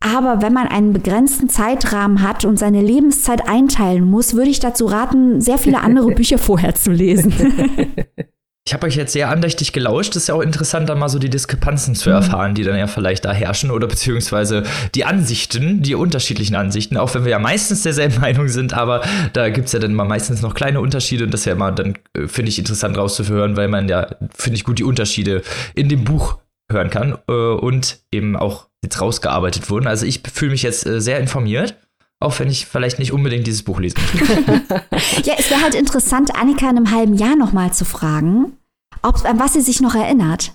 Aber 0.00 0.42
wenn 0.42 0.52
man 0.52 0.68
einen 0.68 0.92
begrenzten 0.92 1.48
Zeitrahmen 1.48 2.22
hat 2.22 2.44
und 2.44 2.58
seine 2.58 2.82
Lebenszeit 2.82 3.48
einteilen 3.48 4.04
muss, 4.04 4.34
würde 4.34 4.50
ich 4.50 4.60
dazu 4.60 4.86
raten, 4.86 5.40
sehr 5.40 5.58
viele 5.58 5.80
andere 5.80 6.10
Bücher 6.14 6.38
vorher 6.38 6.74
zu 6.74 6.92
lesen. 6.92 7.32
Ich 8.68 8.74
habe 8.74 8.88
euch 8.88 8.96
jetzt 8.96 9.12
sehr 9.12 9.30
andächtig 9.30 9.72
gelauscht. 9.72 10.16
Ist 10.16 10.26
ja 10.26 10.34
auch 10.34 10.40
interessant, 10.40 10.88
da 10.88 10.96
mal 10.96 11.08
so 11.08 11.20
die 11.20 11.30
Diskrepanzen 11.30 11.94
zu 11.94 12.08
mhm. 12.08 12.16
erfahren, 12.16 12.54
die 12.56 12.64
dann 12.64 12.76
ja 12.76 12.88
vielleicht 12.88 13.24
da 13.24 13.32
herrschen 13.32 13.70
oder 13.70 13.86
beziehungsweise 13.86 14.64
die 14.96 15.04
Ansichten, 15.04 15.82
die 15.82 15.94
unterschiedlichen 15.94 16.56
Ansichten, 16.56 16.96
auch 16.96 17.14
wenn 17.14 17.24
wir 17.24 17.30
ja 17.30 17.38
meistens 17.38 17.84
derselben 17.84 18.20
Meinung 18.20 18.48
sind, 18.48 18.74
aber 18.74 19.02
da 19.34 19.50
gibt 19.50 19.66
es 19.66 19.72
ja 19.72 19.78
dann 19.78 19.94
mal 19.94 20.04
meistens 20.04 20.42
noch 20.42 20.54
kleine 20.54 20.80
Unterschiede 20.80 21.24
und 21.24 21.32
das 21.32 21.42
ist 21.42 21.46
ja 21.46 21.52
immer 21.52 21.70
dann, 21.70 21.96
äh, 22.14 22.26
finde 22.26 22.48
ich, 22.48 22.58
interessant 22.58 22.98
rauszuhören, 22.98 23.56
weil 23.56 23.68
man 23.68 23.88
ja, 23.88 24.08
finde 24.34 24.56
ich, 24.56 24.64
gut 24.64 24.80
die 24.80 24.84
Unterschiede 24.84 25.42
in 25.76 25.88
dem 25.88 26.02
Buch 26.02 26.38
hören 26.68 26.90
kann 26.90 27.18
äh, 27.28 27.32
und 27.32 28.00
eben 28.10 28.34
auch 28.34 28.66
jetzt 28.82 29.00
rausgearbeitet 29.00 29.70
wurden. 29.70 29.86
Also 29.86 30.06
ich 30.06 30.22
fühle 30.32 30.50
mich 30.50 30.64
jetzt 30.64 30.86
äh, 30.86 31.00
sehr 31.00 31.20
informiert. 31.20 31.76
Auch 32.18 32.38
wenn 32.38 32.48
ich 32.48 32.66
vielleicht 32.66 32.98
nicht 32.98 33.12
unbedingt 33.12 33.46
dieses 33.46 33.62
Buch 33.62 33.78
lesen 33.78 33.98
ja, 35.24 35.34
es 35.38 35.50
wäre 35.50 35.62
halt 35.62 35.74
interessant, 35.74 36.34
Annika 36.34 36.68
in 36.70 36.76
einem 36.76 36.90
halben 36.90 37.14
Jahr 37.14 37.36
nochmal 37.36 37.72
zu 37.72 37.84
fragen, 37.84 38.56
ob, 39.02 39.24
an 39.24 39.38
was 39.38 39.52
sie 39.52 39.60
sich 39.60 39.80
noch 39.80 39.94
erinnert. 39.94 40.52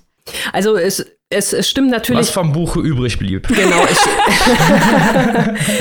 Also 0.53 0.76
es, 0.76 1.05
es, 1.30 1.53
es 1.53 1.70
stimmt 1.70 1.91
natürlich. 1.91 2.20
Was 2.20 2.30
vom 2.30 2.51
Buch 2.51 2.76
übrig 2.76 3.18
blieb. 3.18 3.47
Genau. 3.47 3.84
Es, 3.89 4.07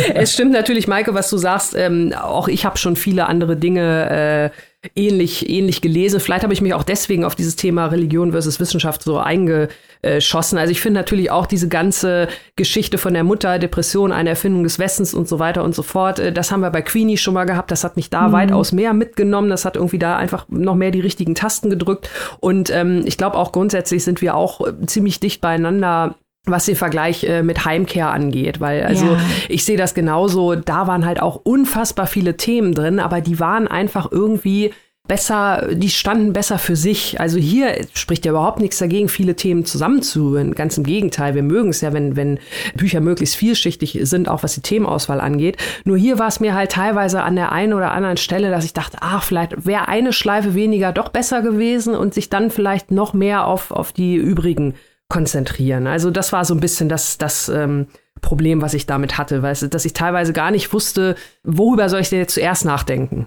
es 0.15 0.33
stimmt 0.35 0.53
natürlich, 0.53 0.87
Maike, 0.87 1.15
was 1.15 1.29
du 1.31 1.37
sagst. 1.37 1.75
Ähm, 1.75 2.15
auch 2.15 2.49
ich 2.49 2.65
habe 2.65 2.79
schon 2.79 2.97
viele 2.97 3.27
andere 3.27 3.57
Dinge 3.57 4.53
äh, 4.53 4.57
ähnlich, 4.95 5.49
ähnlich 5.49 5.83
gelesen. 5.83 6.21
Vielleicht 6.21 6.43
habe 6.43 6.55
ich 6.55 6.63
mich 6.63 6.73
auch 6.73 6.85
deswegen 6.85 7.25
auf 7.25 7.35
dieses 7.35 7.55
Thema 7.55 7.87
Religion 7.87 8.33
versus 8.33 8.61
Wissenschaft 8.61 9.03
so 9.03 9.19
eingeschossen. 9.19 10.57
Also 10.57 10.73
ich 10.73 10.81
finde 10.81 11.01
natürlich 11.01 11.31
auch 11.31 11.47
diese 11.47 11.69
ganze 11.69 12.29
Geschichte 12.57 12.97
von 12.97 13.13
der 13.13 13.23
Mutter, 13.23 13.59
Depression, 13.59 14.11
eine 14.11 14.31
Erfindung 14.31 14.63
des 14.63 14.79
Westens 14.79 15.13
und 15.13 15.29
so 15.29 15.39
weiter 15.39 15.65
und 15.65 15.75
so 15.75 15.83
fort. 15.83 16.19
Äh, 16.19 16.33
das 16.33 16.51
haben 16.51 16.61
wir 16.61 16.71
bei 16.71 16.83
Queenie 16.83 17.19
schon 17.19 17.35
mal 17.35 17.45
gehabt. 17.45 17.71
Das 17.71 17.85
hat 17.85 17.97
mich 17.97 18.09
da 18.09 18.29
mhm. 18.29 18.33
weitaus 18.33 18.73
mehr 18.73 18.95
mitgenommen. 18.95 19.51
Das 19.51 19.67
hat 19.67 19.77
irgendwie 19.77 19.99
da 19.99 20.17
einfach 20.17 20.47
noch 20.49 20.77
mehr 20.77 20.91
die 20.91 21.01
richtigen 21.01 21.35
Tasten 21.35 21.69
gedrückt. 21.69 22.09
Und 22.41 22.71
ähm, 22.71 23.03
ich 23.05 23.19
glaube 23.19 23.37
auch 23.37 23.53
grundsätzlich 23.53 24.03
sind 24.03 24.23
wir 24.23 24.35
auch 24.35 24.67
äh, 24.67 24.87
ziemlich 24.87 25.21
dicht 25.21 25.43
beieinander 25.43 26.17
was 26.47 26.67
den 26.67 26.77
Vergleich 26.77 27.25
äh, 27.25 27.43
mit 27.43 27.65
Heimkehr 27.65 28.11
angeht, 28.11 28.61
weil 28.61 28.83
also 28.83 29.05
ja. 29.05 29.21
ich 29.49 29.65
sehe 29.65 29.77
das 29.77 29.95
genauso, 29.95 30.55
da 30.55 30.87
waren 30.87 31.05
halt 31.05 31.21
auch 31.21 31.37
unfassbar 31.37 32.07
viele 32.07 32.37
Themen 32.37 32.75
drin, 32.75 32.99
aber 32.99 33.21
die 33.21 33.39
waren 33.39 33.69
einfach 33.69 34.11
irgendwie 34.11 34.73
besser, 35.11 35.67
die 35.73 35.91
standen 35.91 36.33
besser 36.33 36.57
für 36.57 36.77
sich. 36.77 37.21
Also 37.21 37.39
hier 37.39 37.85
spricht 37.95 38.25
ja 38.25 38.31
überhaupt 38.31 38.61
nichts 38.61 38.79
dagegen, 38.79 39.09
viele 39.09 39.35
Themen 39.35 39.65
zusammenzuhören. 39.65 40.55
Ganz 40.55 40.79
im 40.79 40.85
Gegenteil, 40.85 41.35
wir 41.35 41.43
mögen 41.43 41.71
es 41.71 41.81
ja, 41.81 41.93
wenn, 41.93 42.15
wenn 42.15 42.39
Bücher 42.77 43.01
möglichst 43.01 43.35
vielschichtig 43.35 43.99
sind, 44.03 44.29
auch 44.29 44.45
was 44.45 44.55
die 44.55 44.61
Themenauswahl 44.61 45.21
angeht. 45.21 45.57
Nur 45.85 45.97
hier 45.97 46.21
war 46.21 46.29
es 46.29 46.39
mir 46.39 46.55
halt 46.55 46.71
teilweise 46.71 47.23
an 47.23 47.35
der 47.35 47.51
einen 47.51 47.73
oder 47.73 47.91
anderen 47.91 48.19
Stelle, 48.19 48.51
dass 48.51 48.65
ich 48.65 48.73
dachte, 48.73 48.99
ach, 49.01 49.25
vielleicht 49.25 49.67
wäre 49.67 49.89
eine 49.89 50.13
Schleife 50.13 50.55
weniger 50.55 50.93
doch 50.93 51.09
besser 51.09 51.43
gewesen 51.43 51.97
und 51.97 52.15
sich 52.15 52.31
dann 52.31 52.51
vielleicht 52.53 52.93
noch 52.93 53.13
mehr 53.13 53.49
auf, 53.49 53.73
auf 53.73 53.93
die 53.93 54.15
übrigen 54.15 54.75
konzentrieren. 55.11 55.87
Also 55.87 56.11
das 56.11 56.33
war 56.33 56.47
so 56.47 56.55
ein 56.55 56.61
bisschen 56.61 56.89
das, 56.89 57.19
das 57.19 57.51
ähm, 57.51 57.89
Problem, 58.23 58.63
was 58.63 58.73
ich 58.73 58.87
damit 58.87 59.19
hatte, 59.19 59.43
weil 59.43 59.55
dass 59.55 59.85
ich 59.85 59.93
teilweise 59.93 60.33
gar 60.33 60.51
nicht 60.51 60.73
wusste, 60.73 61.17
worüber 61.43 61.91
soll 61.91 62.01
ich 62.01 62.09
denn 62.09 62.21
jetzt 62.21 62.35
zuerst 62.35 62.65
nachdenken. 62.65 63.27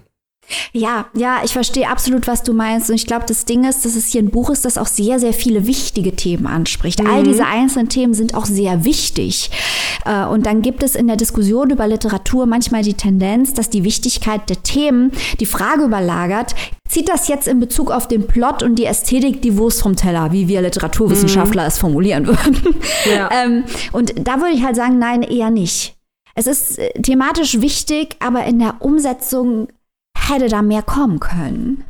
Ja, 0.72 1.06
ja, 1.14 1.40
ich 1.44 1.52
verstehe 1.52 1.88
absolut, 1.88 2.26
was 2.26 2.42
du 2.42 2.52
meinst. 2.52 2.90
Und 2.90 2.96
ich 2.96 3.06
glaube, 3.06 3.24
das 3.26 3.44
Ding 3.44 3.64
ist, 3.64 3.84
dass 3.84 3.94
es 3.94 4.08
hier 4.08 4.22
ein 4.22 4.30
Buch 4.30 4.50
ist, 4.50 4.64
das 4.64 4.78
auch 4.78 4.86
sehr, 4.86 5.18
sehr 5.18 5.32
viele 5.32 5.66
wichtige 5.66 6.14
Themen 6.16 6.46
anspricht. 6.46 7.02
Mhm. 7.02 7.10
All 7.10 7.22
diese 7.22 7.46
einzelnen 7.46 7.88
Themen 7.88 8.14
sind 8.14 8.34
auch 8.34 8.44
sehr 8.44 8.84
wichtig. 8.84 9.50
Äh, 10.04 10.24
und 10.26 10.46
dann 10.46 10.62
gibt 10.62 10.82
es 10.82 10.94
in 10.94 11.06
der 11.06 11.16
Diskussion 11.16 11.70
über 11.70 11.86
Literatur 11.86 12.46
manchmal 12.46 12.82
die 12.82 12.94
Tendenz, 12.94 13.54
dass 13.54 13.70
die 13.70 13.84
Wichtigkeit 13.84 14.48
der 14.48 14.62
Themen 14.62 15.12
die 15.40 15.46
Frage 15.46 15.84
überlagert, 15.84 16.54
zieht 16.88 17.08
das 17.08 17.28
jetzt 17.28 17.48
in 17.48 17.60
Bezug 17.60 17.90
auf 17.90 18.06
den 18.08 18.26
Plot 18.26 18.62
und 18.62 18.76
die 18.76 18.84
Ästhetik 18.84 19.42
die 19.42 19.56
Wurst 19.56 19.82
vom 19.82 19.96
Teller, 19.96 20.32
wie 20.32 20.48
wir 20.48 20.60
Literaturwissenschaftler 20.60 21.62
mhm. 21.62 21.68
es 21.68 21.78
formulieren 21.78 22.26
würden. 22.26 22.56
Ja. 23.04 23.28
ähm, 23.32 23.64
und 23.92 24.14
da 24.26 24.40
würde 24.40 24.54
ich 24.54 24.64
halt 24.64 24.76
sagen, 24.76 24.98
nein, 24.98 25.22
eher 25.22 25.50
nicht. 25.50 25.94
Es 26.34 26.46
ist 26.46 26.78
äh, 26.78 26.90
thematisch 27.00 27.60
wichtig, 27.60 28.16
aber 28.20 28.44
in 28.44 28.58
der 28.58 28.76
Umsetzung 28.80 29.68
hätte 30.30 30.48
da 30.48 30.62
mehr 30.62 30.82
kommen 30.82 31.20
können 31.20 31.84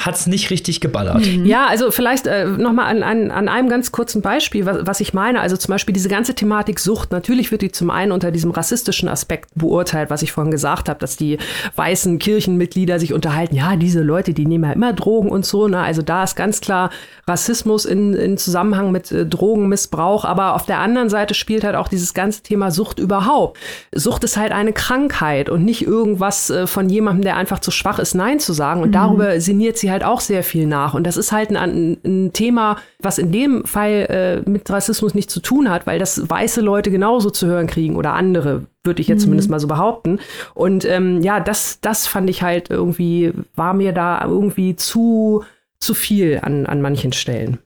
hat 0.00 0.14
es 0.16 0.26
nicht 0.26 0.48
richtig 0.50 0.80
geballert. 0.80 1.26
Mhm. 1.26 1.44
Ja, 1.44 1.66
also 1.66 1.90
vielleicht 1.90 2.26
äh, 2.26 2.46
nochmal 2.46 2.86
an, 2.86 3.02
an, 3.02 3.30
an 3.30 3.48
einem 3.48 3.68
ganz 3.68 3.92
kurzen 3.92 4.22
Beispiel, 4.22 4.64
was, 4.64 4.78
was 4.86 5.00
ich 5.00 5.12
meine. 5.12 5.40
Also 5.40 5.58
zum 5.58 5.72
Beispiel 5.72 5.92
diese 5.92 6.08
ganze 6.08 6.34
Thematik 6.34 6.80
Sucht. 6.80 7.12
Natürlich 7.12 7.52
wird 7.52 7.60
die 7.60 7.70
zum 7.70 7.90
einen 7.90 8.10
unter 8.10 8.30
diesem 8.30 8.50
rassistischen 8.50 9.10
Aspekt 9.10 9.50
beurteilt, 9.54 10.08
was 10.08 10.22
ich 10.22 10.32
vorhin 10.32 10.50
gesagt 10.50 10.88
habe, 10.88 10.98
dass 10.98 11.16
die 11.16 11.36
weißen 11.76 12.18
Kirchenmitglieder 12.18 12.98
sich 12.98 13.12
unterhalten, 13.12 13.54
ja, 13.54 13.76
diese 13.76 14.00
Leute, 14.00 14.32
die 14.32 14.46
nehmen 14.46 14.64
ja 14.64 14.72
immer 14.72 14.94
Drogen 14.94 15.28
und 15.28 15.44
so. 15.44 15.68
Ne? 15.68 15.78
Also 15.78 16.00
da 16.00 16.24
ist 16.24 16.34
ganz 16.34 16.62
klar 16.62 16.90
Rassismus 17.28 17.84
in, 17.84 18.14
in 18.14 18.38
Zusammenhang 18.38 18.92
mit 18.92 19.12
äh, 19.12 19.26
Drogenmissbrauch. 19.26 20.24
Aber 20.24 20.54
auf 20.54 20.64
der 20.64 20.78
anderen 20.78 21.10
Seite 21.10 21.34
spielt 21.34 21.62
halt 21.62 21.76
auch 21.76 21.88
dieses 21.88 22.14
ganze 22.14 22.42
Thema 22.42 22.70
Sucht 22.70 22.98
überhaupt. 22.98 23.58
Sucht 23.94 24.24
ist 24.24 24.38
halt 24.38 24.52
eine 24.52 24.72
Krankheit 24.72 25.50
und 25.50 25.62
nicht 25.62 25.82
irgendwas 25.86 26.48
äh, 26.48 26.66
von 26.66 26.88
jemandem, 26.88 27.24
der 27.24 27.36
einfach 27.36 27.58
zu 27.58 27.70
schwach 27.70 27.98
ist, 27.98 28.14
Nein 28.14 28.40
zu 28.40 28.54
sagen. 28.54 28.80
Und 28.80 28.88
mhm. 28.88 28.94
darüber 28.94 29.40
sinniert 29.42 29.76
sie 29.76 29.89
halt 29.90 30.04
auch 30.04 30.20
sehr 30.20 30.42
viel 30.42 30.66
nach. 30.66 30.94
Und 30.94 31.04
das 31.04 31.16
ist 31.16 31.32
halt 31.32 31.54
ein, 31.54 31.98
ein 32.04 32.32
Thema, 32.32 32.76
was 32.98 33.18
in 33.18 33.32
dem 33.32 33.64
Fall 33.64 34.42
äh, 34.46 34.48
mit 34.48 34.68
Rassismus 34.70 35.14
nichts 35.14 35.32
zu 35.32 35.40
tun 35.40 35.70
hat, 35.70 35.86
weil 35.86 35.98
das 35.98 36.28
weiße 36.28 36.60
Leute 36.60 36.90
genauso 36.90 37.30
zu 37.30 37.46
hören 37.46 37.66
kriegen 37.66 37.96
oder 37.96 38.14
andere, 38.14 38.66
würde 38.84 39.02
ich 39.02 39.08
jetzt 39.08 39.20
mhm. 39.20 39.24
zumindest 39.24 39.50
mal 39.50 39.60
so 39.60 39.68
behaupten. 39.68 40.20
Und 40.54 40.84
ähm, 40.84 41.22
ja, 41.22 41.40
das, 41.40 41.80
das 41.80 42.06
fand 42.06 42.30
ich 42.30 42.42
halt 42.42 42.70
irgendwie, 42.70 43.32
war 43.54 43.74
mir 43.74 43.92
da 43.92 44.22
irgendwie 44.24 44.76
zu, 44.76 45.44
zu 45.78 45.94
viel 45.94 46.40
an, 46.42 46.66
an 46.66 46.80
manchen 46.80 47.12
Stellen 47.12 47.58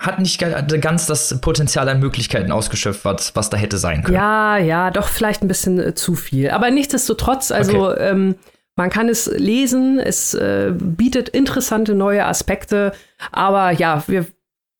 hat 0.00 0.18
nicht 0.18 0.40
ganz 0.80 1.06
das 1.06 1.42
Potenzial 1.42 1.86
an 1.90 2.00
Möglichkeiten 2.00 2.50
ausgeschöpft, 2.52 3.04
was, 3.04 3.36
was 3.36 3.50
da 3.50 3.58
hätte 3.58 3.76
sein 3.76 4.02
können. 4.02 4.16
Ja, 4.16 4.56
ja, 4.56 4.90
doch 4.90 5.08
vielleicht 5.08 5.42
ein 5.42 5.48
bisschen 5.48 5.78
äh, 5.78 5.94
zu 5.94 6.14
viel. 6.14 6.50
Aber 6.50 6.70
nichtsdestotrotz, 6.70 7.50
also 7.52 7.90
okay. 7.90 8.08
ähm, 8.08 8.34
man 8.80 8.88
kann 8.88 9.10
es 9.10 9.26
lesen, 9.26 9.98
es 9.98 10.32
äh, 10.32 10.72
bietet 10.74 11.28
interessante 11.28 11.94
neue 11.94 12.24
Aspekte, 12.24 12.92
aber 13.30 13.72
ja, 13.72 14.02
wir 14.06 14.24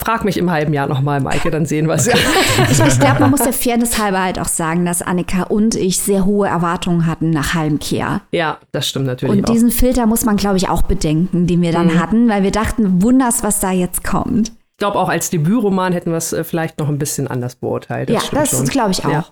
Frag 0.03 0.25
mich 0.25 0.39
im 0.39 0.51
halben 0.51 0.73
Jahr 0.73 0.87
nochmal, 0.87 1.21
Maike, 1.21 1.51
dann 1.51 1.67
sehen 1.67 1.87
wir 1.87 1.97
es. 1.97 2.07
ich, 2.71 2.81
ich 2.81 2.99
glaube, 2.99 3.21
man 3.21 3.31
muss 3.31 3.43
der 3.43 3.53
Fairness 3.53 3.99
halber 3.99 4.25
halt 4.25 4.39
auch 4.39 4.49
sagen, 4.49 4.87
dass 4.87 5.03
Annika 5.03 5.43
und 5.43 5.75
ich 5.75 6.01
sehr 6.01 6.25
hohe 6.25 6.49
Erwartungen 6.49 7.05
hatten 7.05 7.29
nach 7.29 7.53
Heimkehr. 7.53 8.23
Ja, 8.33 8.57
das 8.73 8.89
stimmt 8.89 9.05
natürlich. 9.05 9.37
Und 9.37 9.45
auch. 9.45 9.53
diesen 9.53 9.71
Filter 9.71 10.07
muss 10.07 10.25
man, 10.25 10.39
glaube 10.39 10.57
ich, 10.57 10.71
auch 10.71 10.81
bedenken, 10.81 11.47
den 11.47 11.61
wir 11.61 11.73
dann 11.73 11.89
mhm. 11.89 12.01
hatten, 12.01 12.29
weil 12.31 12.43
wir 12.43 12.51
dachten, 12.51 13.03
wunders, 13.03 13.43
was 13.43 13.61
da 13.61 13.73
jetzt 13.73 14.03
kommt. 14.03 14.49
Ich 14.49 14.79
glaube, 14.79 14.99
auch 14.99 15.11
als 15.11 15.29
Debütroman 15.29 15.93
hätten 15.93 16.13
wir 16.13 16.17
es 16.17 16.33
äh, 16.33 16.45
vielleicht 16.45 16.79
noch 16.79 16.89
ein 16.89 16.97
bisschen 16.97 17.29
anders 17.29 17.57
beurteilt. 17.57 18.09
Das 18.09 18.31
ja, 18.31 18.39
das 18.39 18.71
glaube 18.71 18.93
ich 18.93 19.05
auch. 19.05 19.11
Ja. 19.11 19.27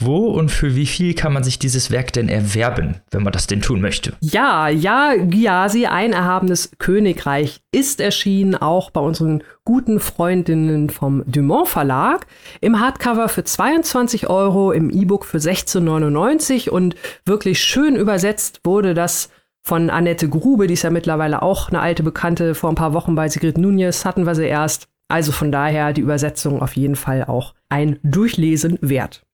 Wo 0.00 0.26
und 0.26 0.50
für 0.50 0.74
wie 0.74 0.86
viel 0.86 1.14
kann 1.14 1.32
man 1.32 1.44
sich 1.44 1.58
dieses 1.58 1.90
Werk 1.90 2.12
denn 2.12 2.28
erwerben, 2.28 2.96
wenn 3.10 3.22
man 3.22 3.32
das 3.32 3.46
denn 3.46 3.60
tun 3.60 3.80
möchte? 3.80 4.14
Ja, 4.20 4.68
ja, 4.68 5.14
Gyasi, 5.16 5.86
ein 5.86 6.12
erhabenes 6.12 6.70
Königreich, 6.78 7.60
ist 7.72 8.00
erschienen, 8.00 8.54
auch 8.54 8.90
bei 8.90 9.00
unseren 9.00 9.42
guten 9.64 10.00
Freundinnen 10.00 10.90
vom 10.90 11.22
Dumont 11.26 11.68
Verlag. 11.68 12.26
Im 12.60 12.80
Hardcover 12.80 13.28
für 13.28 13.44
22 13.44 14.28
Euro, 14.28 14.72
im 14.72 14.90
E-Book 14.90 15.24
für 15.24 15.38
16,99 15.38 16.70
und 16.70 16.94
wirklich 17.24 17.60
schön 17.60 17.96
übersetzt 17.96 18.60
wurde 18.64 18.94
das 18.94 19.30
von 19.66 19.90
Annette 19.90 20.28
Grube, 20.28 20.68
die 20.68 20.74
ist 20.74 20.84
ja 20.84 20.90
mittlerweile 20.90 21.42
auch 21.42 21.70
eine 21.70 21.80
alte 21.80 22.04
Bekannte. 22.04 22.54
Vor 22.54 22.70
ein 22.70 22.76
paar 22.76 22.92
Wochen 22.92 23.16
bei 23.16 23.28
Sigrid 23.28 23.58
Nunez 23.58 24.04
hatten 24.04 24.24
wir 24.24 24.36
sie 24.36 24.46
erst. 24.46 24.86
Also 25.08 25.32
von 25.32 25.50
daher 25.50 25.92
die 25.92 26.02
Übersetzung 26.02 26.62
auf 26.62 26.76
jeden 26.76 26.94
Fall 26.94 27.24
auch 27.24 27.54
ein 27.68 27.98
Durchlesen 28.04 28.78
wert. 28.80 29.25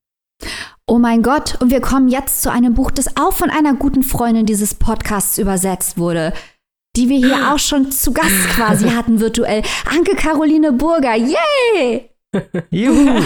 Oh 0.87 0.99
mein 0.99 1.23
Gott, 1.23 1.57
und 1.61 1.71
wir 1.71 1.81
kommen 1.81 2.09
jetzt 2.09 2.43
zu 2.43 2.51
einem 2.51 2.75
Buch, 2.75 2.91
das 2.91 3.17
auch 3.17 3.33
von 3.33 3.51
einer 3.51 3.75
guten 3.75 4.03
Freundin 4.03 4.47
dieses 4.47 4.75
Podcasts 4.75 5.39
übersetzt 5.39 5.97
wurde, 5.97 6.33
die 6.97 7.09
wir 7.09 7.19
hier 7.19 7.53
auch 7.53 7.59
schon 7.59 7.91
zu 7.91 8.13
Gast 8.13 8.49
quasi 8.55 8.91
hatten 8.97 9.21
virtuell. 9.21 9.63
Anke 9.87 10.15
Caroline 10.15 10.73
Burger, 10.73 11.15
yay! 11.17 12.11
Juhu! 12.71 13.21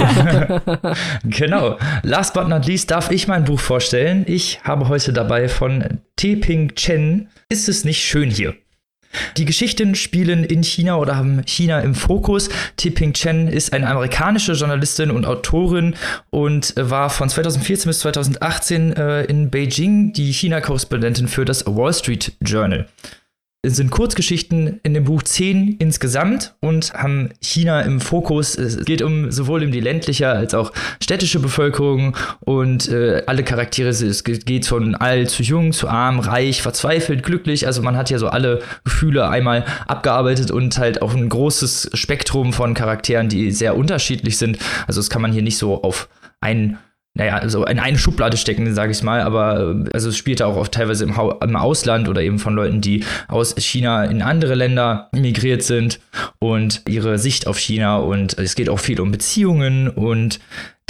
genau. 1.24 1.78
Last 2.02 2.34
but 2.34 2.48
not 2.48 2.66
least 2.66 2.90
darf 2.90 3.10
ich 3.10 3.28
mein 3.28 3.44
Buch 3.44 3.60
vorstellen. 3.60 4.24
Ich 4.26 4.60
habe 4.64 4.88
heute 4.88 5.12
dabei 5.12 5.48
von 5.48 6.00
Teping 6.16 6.74
Chen. 6.74 7.28
Ist 7.48 7.68
es 7.68 7.84
nicht 7.84 8.02
schön 8.02 8.30
hier? 8.30 8.54
Die 9.36 9.44
Geschichten 9.44 9.94
spielen 9.94 10.44
in 10.44 10.62
China 10.62 10.96
oder 10.96 11.16
haben 11.16 11.42
China 11.46 11.80
im 11.80 11.94
Fokus. 11.94 12.48
Tipping 12.76 13.12
Chen 13.12 13.48
ist 13.48 13.72
eine 13.72 13.88
amerikanische 13.88 14.52
Journalistin 14.52 15.10
und 15.10 15.26
Autorin 15.26 15.94
und 16.30 16.74
war 16.76 17.10
von 17.10 17.28
2014 17.28 17.88
bis 17.88 18.00
2018 18.00 18.92
äh, 18.92 19.22
in 19.24 19.50
Beijing 19.50 20.12
die 20.12 20.32
China-Korrespondentin 20.32 21.28
für 21.28 21.44
das 21.44 21.64
Wall 21.66 21.92
Street 21.92 22.32
Journal. 22.40 22.86
Es 23.66 23.74
sind 23.74 23.90
Kurzgeschichten 23.90 24.78
in 24.84 24.94
dem 24.94 25.02
Buch 25.02 25.24
zehn 25.24 25.74
insgesamt 25.80 26.54
und 26.60 26.94
haben 26.94 27.30
China 27.40 27.80
im 27.80 28.00
Fokus. 28.00 28.56
Es 28.56 28.84
geht 28.84 29.02
um 29.02 29.32
sowohl 29.32 29.64
um 29.64 29.72
die 29.72 29.80
ländliche 29.80 30.28
als 30.28 30.54
auch 30.54 30.72
städtische 31.02 31.40
Bevölkerung 31.40 32.16
und 32.38 32.88
äh, 32.88 33.24
alle 33.26 33.42
Charaktere. 33.42 33.88
Es 33.88 34.22
geht 34.22 34.66
von 34.66 34.94
alt 34.94 35.30
zu 35.30 35.42
jung, 35.42 35.72
zu 35.72 35.88
arm, 35.88 36.20
reich, 36.20 36.62
verzweifelt, 36.62 37.24
glücklich. 37.24 37.66
Also 37.66 37.82
man 37.82 37.96
hat 37.96 38.08
ja 38.08 38.18
so 38.18 38.28
alle 38.28 38.62
Gefühle 38.84 39.28
einmal 39.28 39.64
abgearbeitet 39.88 40.52
und 40.52 40.78
halt 40.78 41.02
auch 41.02 41.14
ein 41.14 41.28
großes 41.28 41.90
Spektrum 41.94 42.52
von 42.52 42.72
Charakteren, 42.72 43.28
die 43.28 43.50
sehr 43.50 43.76
unterschiedlich 43.76 44.38
sind. 44.38 44.58
Also 44.86 45.00
das 45.00 45.10
kann 45.10 45.22
man 45.22 45.32
hier 45.32 45.42
nicht 45.42 45.58
so 45.58 45.82
auf 45.82 46.08
einen 46.40 46.78
naja, 47.16 47.38
also 47.38 47.64
in 47.64 47.78
eine 47.78 47.96
Schublade 47.96 48.36
stecken, 48.36 48.74
sage 48.74 48.92
ich 48.92 49.02
mal, 49.02 49.22
aber 49.22 49.84
also 49.94 50.10
es 50.10 50.16
spielte 50.18 50.46
auch 50.46 50.56
oft 50.56 50.72
teilweise 50.72 51.04
im, 51.04 51.14
im, 51.40 51.56
Ausland 51.56 52.10
oder 52.10 52.20
eben 52.20 52.38
von 52.38 52.54
Leuten, 52.54 52.82
die 52.82 53.04
aus 53.26 53.54
China 53.56 54.04
in 54.04 54.20
andere 54.20 54.54
Länder 54.54 55.08
migriert 55.12 55.62
sind 55.62 55.98
und 56.40 56.82
ihre 56.86 57.18
Sicht 57.18 57.46
auf 57.46 57.58
China 57.58 57.96
und 57.96 58.38
es 58.38 58.54
geht 58.54 58.68
auch 58.68 58.78
viel 58.78 59.00
um 59.00 59.12
Beziehungen 59.12 59.88
und 59.88 60.40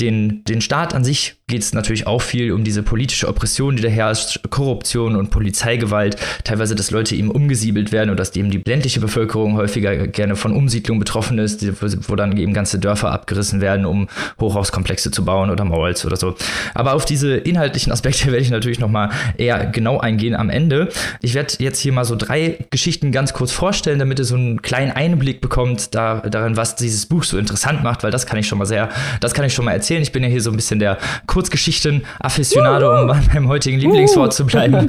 den, 0.01 0.45
den 0.45 0.61
Staat 0.61 0.95
an 0.95 1.05
sich 1.05 1.37
geht 1.49 1.63
es 1.63 1.73
natürlich 1.73 2.07
auch 2.07 2.21
viel 2.21 2.53
um 2.53 2.65
diese 2.65 2.83
politische 2.83 3.29
Oppression, 3.29 3.77
die 3.77 3.83
da 3.83 3.89
herrscht, 3.89 4.41
Korruption 4.51 5.17
und 5.17 5.31
Polizeigewalt, 5.31 6.17
teilweise, 6.45 6.75
dass 6.75 6.91
Leute 6.91 7.15
eben 7.15 7.31
umgesiedelt 7.31 7.93
werden 7.93 8.11
und 8.11 8.19
dass 8.19 8.35
eben 8.35 8.51
die 8.51 8.63
ländliche 8.67 9.01
Bevölkerung 9.01 9.57
häufiger 9.57 10.09
gerne 10.09 10.37
von 10.37 10.53
Umsiedlung 10.53 10.99
betroffen 10.99 11.39
ist, 11.39 11.65
wo 12.09 12.17
dann 12.17 12.37
eben 12.37 12.53
ganze 12.53 12.79
Dörfer 12.79 13.13
abgerissen 13.13 13.61
werden, 13.61 13.87
um 13.87 14.09
Hochhauskomplexe 14.41 15.13
zu 15.13 15.25
bauen 15.25 15.49
oder 15.49 15.65
Malls 15.65 16.05
oder 16.05 16.17
so. 16.17 16.35
Aber 16.75 16.95
auf 16.95 17.05
diese 17.05 17.37
inhaltlichen 17.37 17.93
Aspekte 17.93 18.27
werde 18.33 18.43
ich 18.43 18.51
natürlich 18.51 18.81
nochmal 18.81 19.11
eher 19.39 19.67
genau 19.67 19.99
eingehen 19.99 20.35
am 20.35 20.51
Ende. 20.51 20.89
Ich 21.23 21.35
werde 21.35 21.55
jetzt 21.61 21.79
hier 21.79 21.93
mal 21.93 22.05
so 22.05 22.17
drei 22.17 22.67
Geschichten 22.71 23.13
ganz 23.13 23.33
kurz 23.33 23.53
vorstellen, 23.53 24.01
damit 24.01 24.19
ihr 24.19 24.25
so 24.25 24.35
einen 24.35 24.61
kleinen 24.63 24.91
Einblick 24.91 25.41
bekommt 25.41 25.95
da, 25.95 26.21
darin, 26.21 26.57
was 26.57 26.75
dieses 26.75 27.07
Buch 27.07 27.23
so 27.23 27.39
interessant 27.39 27.85
macht, 27.85 28.03
weil 28.03 28.11
das 28.11 28.27
kann 28.27 28.39
ich 28.39 28.49
schon 28.49 28.59
mal 28.59 28.67
sehr, 28.67 28.89
das 29.21 29.33
kann 29.33 29.45
ich 29.45 29.55
schon 29.55 29.65
mal 29.65 29.73
erzählen 29.73 29.86
erzählen. 29.87 30.03
Ich 30.03 30.11
bin 30.11 30.25
ja 30.25 30.29
hier 30.29 30.43
so 30.43 30.51
ein 30.51 30.57
bisschen 30.57 30.81
der 30.81 30.99
Kurzgeschichten-Afficionado, 31.29 33.03
um 33.03 33.07
bei 33.07 33.21
meinem 33.33 33.47
heutigen 33.47 33.79
Lieblingswort 33.79 34.35
zu 34.35 34.45
bleiben. 34.45 34.89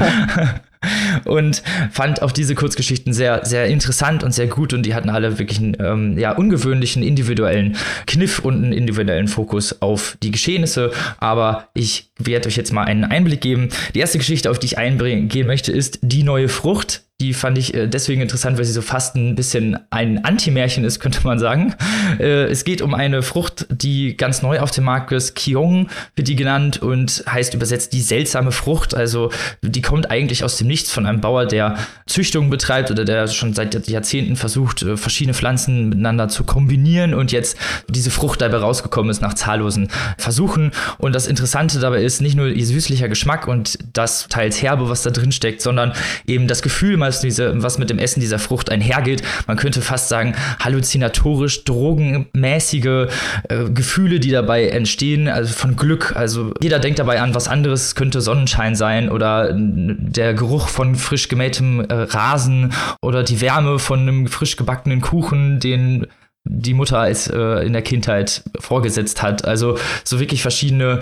und 1.26 1.62
fand 1.92 2.24
auch 2.24 2.32
diese 2.32 2.56
Kurzgeschichten 2.56 3.14
sehr, 3.14 3.46
sehr 3.46 3.68
interessant 3.68 4.24
und 4.24 4.34
sehr 4.34 4.48
gut 4.48 4.74
und 4.74 4.84
die 4.84 4.96
hatten 4.96 5.10
alle 5.10 5.38
wirklich 5.38 5.60
einen 5.60 5.78
ähm, 5.80 6.18
ja, 6.18 6.32
ungewöhnlichen 6.32 7.04
individuellen 7.04 7.76
Kniff 8.08 8.40
und 8.40 8.56
einen 8.56 8.74
individuellen 8.74 9.28
Fokus 9.28 9.84
auf 9.84 10.18
die 10.24 10.32
Geschehnisse. 10.32 10.92
Aber 11.20 11.68
ich 11.76 12.07
werde 12.18 12.48
euch 12.48 12.56
jetzt 12.56 12.72
mal 12.74 12.84
einen 12.84 13.04
Einblick 13.04 13.42
geben. 13.42 13.70
Die 13.94 14.00
erste 14.00 14.18
Geschichte, 14.18 14.52
auf 14.52 14.60
die 14.60 14.68
ich 14.68 14.78
eingehen 14.78 15.48
möchte, 15.48 15.72
ist 15.72 16.00
Die 16.02 16.24
neue 16.24 16.50
Frucht 16.50 17.04
Die 17.20 17.34
fand 17.34 17.58
ich 17.58 17.74
äh, 17.74 17.88
deswegen 17.88 18.22
interessant, 18.22 18.58
weil 18.58 18.66
sie 18.66 18.74
so 18.74 18.84
fast 18.84 19.16
ein 19.16 19.36
bisschen 19.36 19.80
ein 19.90 20.24
Anti-Märchen 20.24 20.84
ist, 20.84 21.00
könnte 21.08 21.22
man 21.24 21.40
sagen. 21.40 21.74
Äh, 22.20 22.46
es 22.46 22.64
geht 22.64 22.82
um 22.82 22.94
eine 22.94 23.24
Frucht, 23.24 23.66
die 23.72 24.16
ganz 24.16 24.42
neu 24.42 24.60
auf 24.60 24.72
dem 24.72 24.84
Markt 24.84 25.12
ist. 25.12 25.36
Kiong 25.36 25.90
wird 26.16 26.28
die 26.28 26.36
genannt 26.36 26.82
und 26.82 27.24
heißt 27.28 27.54
übersetzt 27.54 27.94
die 27.94 28.02
seltsame 28.02 28.52
Frucht. 28.52 28.94
Also 28.94 29.32
die 29.64 29.82
kommt 29.82 30.12
eigentlich 30.12 30.44
aus 30.44 30.58
dem 30.58 30.68
Nichts 30.68 30.92
von 30.92 31.06
einem 31.06 31.22
Bauer, 31.22 31.46
der 31.46 31.78
Züchtung 32.06 32.50
betreibt 32.50 32.92
oder 32.92 33.04
der 33.04 33.28
schon 33.28 33.54
seit 33.54 33.88
Jahrzehnten 33.88 34.36
versucht, 34.36 34.84
äh, 34.84 34.98
verschiedene 34.98 35.34
Pflanzen 35.34 35.90
miteinander 35.90 36.28
zu 36.28 36.44
kombinieren 36.44 37.14
und 37.14 37.32
jetzt 37.32 37.58
diese 37.90 38.12
Frucht 38.12 38.42
dabei 38.42 38.58
rausgekommen 38.58 39.10
ist 39.10 39.22
nach 39.22 39.34
zahllosen 39.34 39.90
Versuchen. 40.18 40.72
Und 41.00 41.14
das 41.14 41.28
Interessante 41.28 41.80
dabei 41.80 42.04
ist 42.04 42.07
nicht 42.22 42.36
nur 42.36 42.48
ihr 42.48 42.66
süßlicher 42.66 43.10
Geschmack 43.10 43.48
und 43.48 43.78
das 43.94 44.28
teils 44.30 44.62
herbe, 44.62 44.90
was 44.90 45.04
da 45.04 45.10
drin 45.10 45.32
steckt, 45.32 45.62
sondern 45.62 45.94
eben 46.26 46.48
das 46.48 46.62
Gefühl, 46.62 47.00
was, 47.00 47.22
diese, 47.22 47.62
was 47.62 47.78
mit 47.78 47.90
dem 47.90 48.00
Essen 48.00 48.20
dieser 48.20 48.40
Frucht 48.40 48.70
einhergeht. 48.72 49.22
Man 49.46 49.58
könnte 49.58 49.82
fast 49.82 50.10
sagen, 50.10 50.36
halluzinatorisch, 50.60 51.64
drogenmäßige 51.66 53.08
äh, 53.50 53.70
Gefühle, 53.74 54.20
die 54.20 54.32
dabei 54.32 54.68
entstehen, 54.68 55.28
also 55.28 55.54
von 55.54 55.76
Glück. 55.76 56.16
Also 56.16 56.54
jeder 56.62 56.80
denkt 56.80 57.00
dabei 57.00 57.22
an 57.22 57.36
was 57.36 57.48
anderes, 57.48 57.88
es 57.88 57.96
könnte 57.96 58.22
Sonnenschein 58.22 58.76
sein 58.76 59.10
oder 59.10 59.54
der 59.54 60.34
Geruch 60.34 60.68
von 60.70 60.96
frisch 60.96 61.28
gemähtem 61.28 61.82
äh, 61.82 61.94
Rasen 61.94 62.74
oder 63.02 63.24
die 63.24 63.42
Wärme 63.42 63.80
von 63.80 64.02
einem 64.02 64.28
frisch 64.28 64.56
gebackenen 64.56 65.02
Kuchen, 65.02 65.60
den 65.60 66.08
die 66.50 66.74
Mutter 66.74 67.00
als 67.00 67.28
äh, 67.28 67.66
in 67.66 67.74
der 67.74 67.82
Kindheit 67.82 68.44
vorgesetzt 68.60 69.22
hat. 69.22 69.46
Also 69.46 69.78
so 70.04 70.20
wirklich 70.20 70.42
verschiedene 70.42 71.02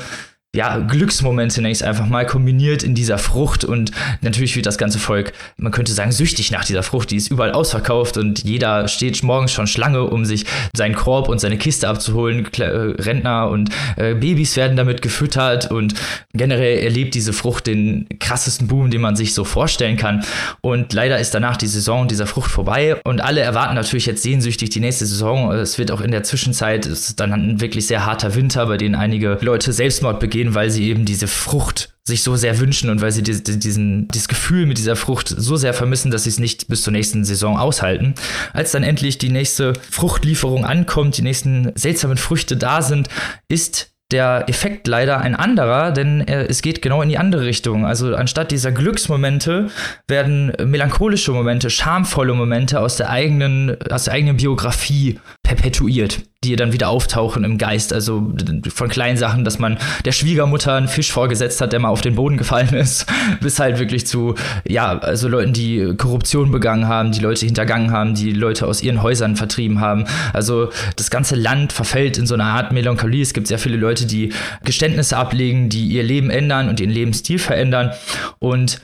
ja, 0.56 0.78
Glücksmomente, 0.78 1.62
nenne 1.62 1.72
ich 1.72 1.80
es 1.80 1.84
einfach 1.84 2.08
mal, 2.08 2.26
kombiniert 2.26 2.82
in 2.84 2.96
dieser 2.96 3.18
Frucht 3.18 3.66
und 3.66 3.92
natürlich 4.22 4.56
wird 4.56 4.66
das 4.66 4.78
ganze 4.78 5.00
Volk, 5.00 5.34
man 5.58 5.72
könnte 5.72 5.92
sagen, 5.92 6.12
süchtig 6.12 6.52
nach 6.52 6.64
dieser 6.64 6.82
Frucht, 6.82 7.12
die 7.12 7.18
ist 7.18 7.30
überall 7.30 7.52
ausverkauft 7.52 8.18
und 8.18 8.44
jeder 8.44 8.88
steht 8.88 9.22
morgens 9.24 9.52
schon 9.52 9.68
Schlange, 9.68 10.04
um 10.04 10.26
sich 10.26 10.46
seinen 10.76 10.96
Korb 10.96 11.28
und 11.28 11.40
seine 11.40 11.58
Kiste 11.58 11.88
abzuholen. 11.88 12.48
Äh, 12.58 12.64
Rentner 12.64 13.50
und 13.50 13.70
äh, 13.98 14.14
Babys 14.14 14.56
werden 14.56 14.78
damit 14.78 15.02
gefüttert 15.02 15.72
und 15.72 15.94
generell 16.34 16.80
erlebt 16.80 17.16
diese 17.16 17.34
Frucht 17.34 17.68
den 17.68 18.08
krassesten 18.20 18.68
Boom, 18.68 18.92
den 18.92 19.02
man 19.02 19.16
sich 19.16 19.34
so 19.34 19.44
vorstellen 19.44 19.98
kann. 19.98 20.24
Und 20.62 20.94
leider 20.94 21.20
ist 21.20 21.34
danach 21.34 21.58
die 21.58 21.68
Saison 21.68 22.08
dieser 22.08 22.28
Frucht 22.28 22.50
vorbei 22.50 22.96
und 23.04 23.22
alle 23.22 23.42
erwarten 23.42 23.76
natürlich 23.76 24.06
jetzt 24.06 24.24
sehnsüchtig 24.24 24.70
die 24.70 24.80
nächste 24.80 25.06
Saison. 25.06 25.52
Es 25.52 25.78
wird 25.78 25.92
auch 25.92 26.02
in 26.02 26.12
der 26.12 26.24
Zwischenzeit, 26.24 26.86
es 26.86 27.10
ist 27.10 27.20
dann 27.20 27.34
ein 27.34 27.62
wirklich 27.62 27.88
sehr 27.88 28.06
harter 28.06 28.36
Winter, 28.36 28.66
bei 28.68 28.78
denen 28.78 28.96
einige 28.96 29.38
Leute 29.42 29.74
Selbstmord 29.74 30.20
begehen 30.20 30.45
gehen, 30.46 30.56
weil 30.56 30.70
sie 30.70 30.88
eben 30.90 31.06
diese 31.06 31.28
Frucht 31.28 31.90
sich 32.04 32.22
so 32.22 32.36
sehr 32.36 32.60
wünschen 32.60 32.90
und 32.90 33.02
weil 33.02 33.12
sie 33.12 33.24
diesen, 33.24 34.08
dieses 34.08 34.28
Gefühl 34.28 34.68
mit 34.68 34.78
dieser 34.78 34.96
Frucht 34.96 35.28
so 35.28 35.56
sehr 35.56 35.74
vermissen, 35.74 36.12
dass 36.12 36.24
sie 36.24 36.30
es 36.30 36.40
nicht 36.40 36.68
bis 36.68 36.84
zur 36.84 36.94
nächsten 36.94 37.26
Saison 37.26 37.58
aushalten. 37.58 38.14
Als 38.54 38.72
dann 38.72 38.84
endlich 38.84 39.18
die 39.18 39.32
nächste 39.32 39.74
Fruchtlieferung 39.90 40.66
ankommt, 40.66 41.18
die 41.18 41.24
nächsten 41.24 41.72
seltsamen 41.76 42.18
Früchte 42.18 42.58
da 42.58 42.84
sind, 42.84 43.10
ist 43.48 43.92
der 44.12 44.46
Effekt 44.48 44.86
leider 44.86 45.20
ein 45.20 45.34
anderer, 45.34 45.92
denn 45.92 46.22
äh, 46.22 46.46
es 46.46 46.62
geht 46.62 46.84
genau 46.84 47.02
in 47.02 47.10
die 47.10 47.18
andere 47.18 47.44
Richtung. 47.44 47.88
Also 47.88 48.16
anstatt 48.16 48.52
dieser 48.52 48.72
Glücksmomente 48.72 49.72
werden 50.08 50.54
melancholische 50.64 51.32
Momente, 51.32 51.72
schamvolle 51.72 52.36
Momente 52.36 52.80
aus 52.80 52.98
der 52.98 53.10
eigenen, 53.10 53.76
aus 53.90 54.04
der 54.04 54.14
eigenen 54.14 54.38
Biografie 54.38 55.20
perpetuiert 55.42 56.20
die 56.46 56.56
dann 56.56 56.74
wieder 56.74 56.90
auftauchen 56.90 57.44
im 57.44 57.58
Geist. 57.58 57.94
Also 57.94 58.32
von 58.74 58.88
kleinen 58.88 59.18
Sachen, 59.18 59.44
dass 59.44 59.60
man 59.60 59.78
der 60.06 60.12
Schwiegermutter 60.12 60.76
einen 60.76 60.88
Fisch 60.88 61.12
vorgesetzt 61.12 61.62
hat, 61.62 61.74
der 61.74 61.80
mal 61.80 61.90
auf 61.90 62.02
den 62.02 62.16
Boden 62.16 62.38
gefallen 62.38 62.74
ist, 62.74 63.06
bis 63.42 63.60
halt 63.60 63.80
wirklich 63.80 64.08
zu, 64.08 64.36
ja, 64.68 64.98
also 65.00 65.28
Leuten, 65.28 65.54
die 65.54 65.96
Korruption 65.98 66.52
begangen 66.52 66.88
haben, 66.88 67.12
die 67.12 67.20
Leute 67.20 67.46
hintergangen 67.46 67.92
haben, 67.92 68.16
die 68.16 68.32
Leute 68.32 68.68
aus 68.68 68.82
ihren 68.82 69.02
Häusern 69.02 69.36
vertrieben 69.36 69.82
haben. 69.82 70.06
Also 70.34 70.70
das 70.96 71.10
ganze 71.10 71.36
Land 71.36 71.74
verfällt 71.74 72.18
in 72.18 72.26
so 72.26 72.34
eine 72.34 72.46
Art 72.46 72.72
Melancholie. 72.72 73.22
Es 73.22 73.34
gibt 73.34 73.48
sehr 73.48 73.60
viele 73.60 73.78
Leute, 73.78 74.06
die 74.06 74.34
Geständnisse 74.64 75.18
ablegen, 75.18 75.70
die 75.70 75.88
ihr 75.88 76.04
Leben 76.04 76.30
ändern 76.30 76.70
und 76.70 76.80
ihren 76.80 76.92
Lebensstil 76.92 77.40
verändern. 77.40 77.92
Und 78.40 78.82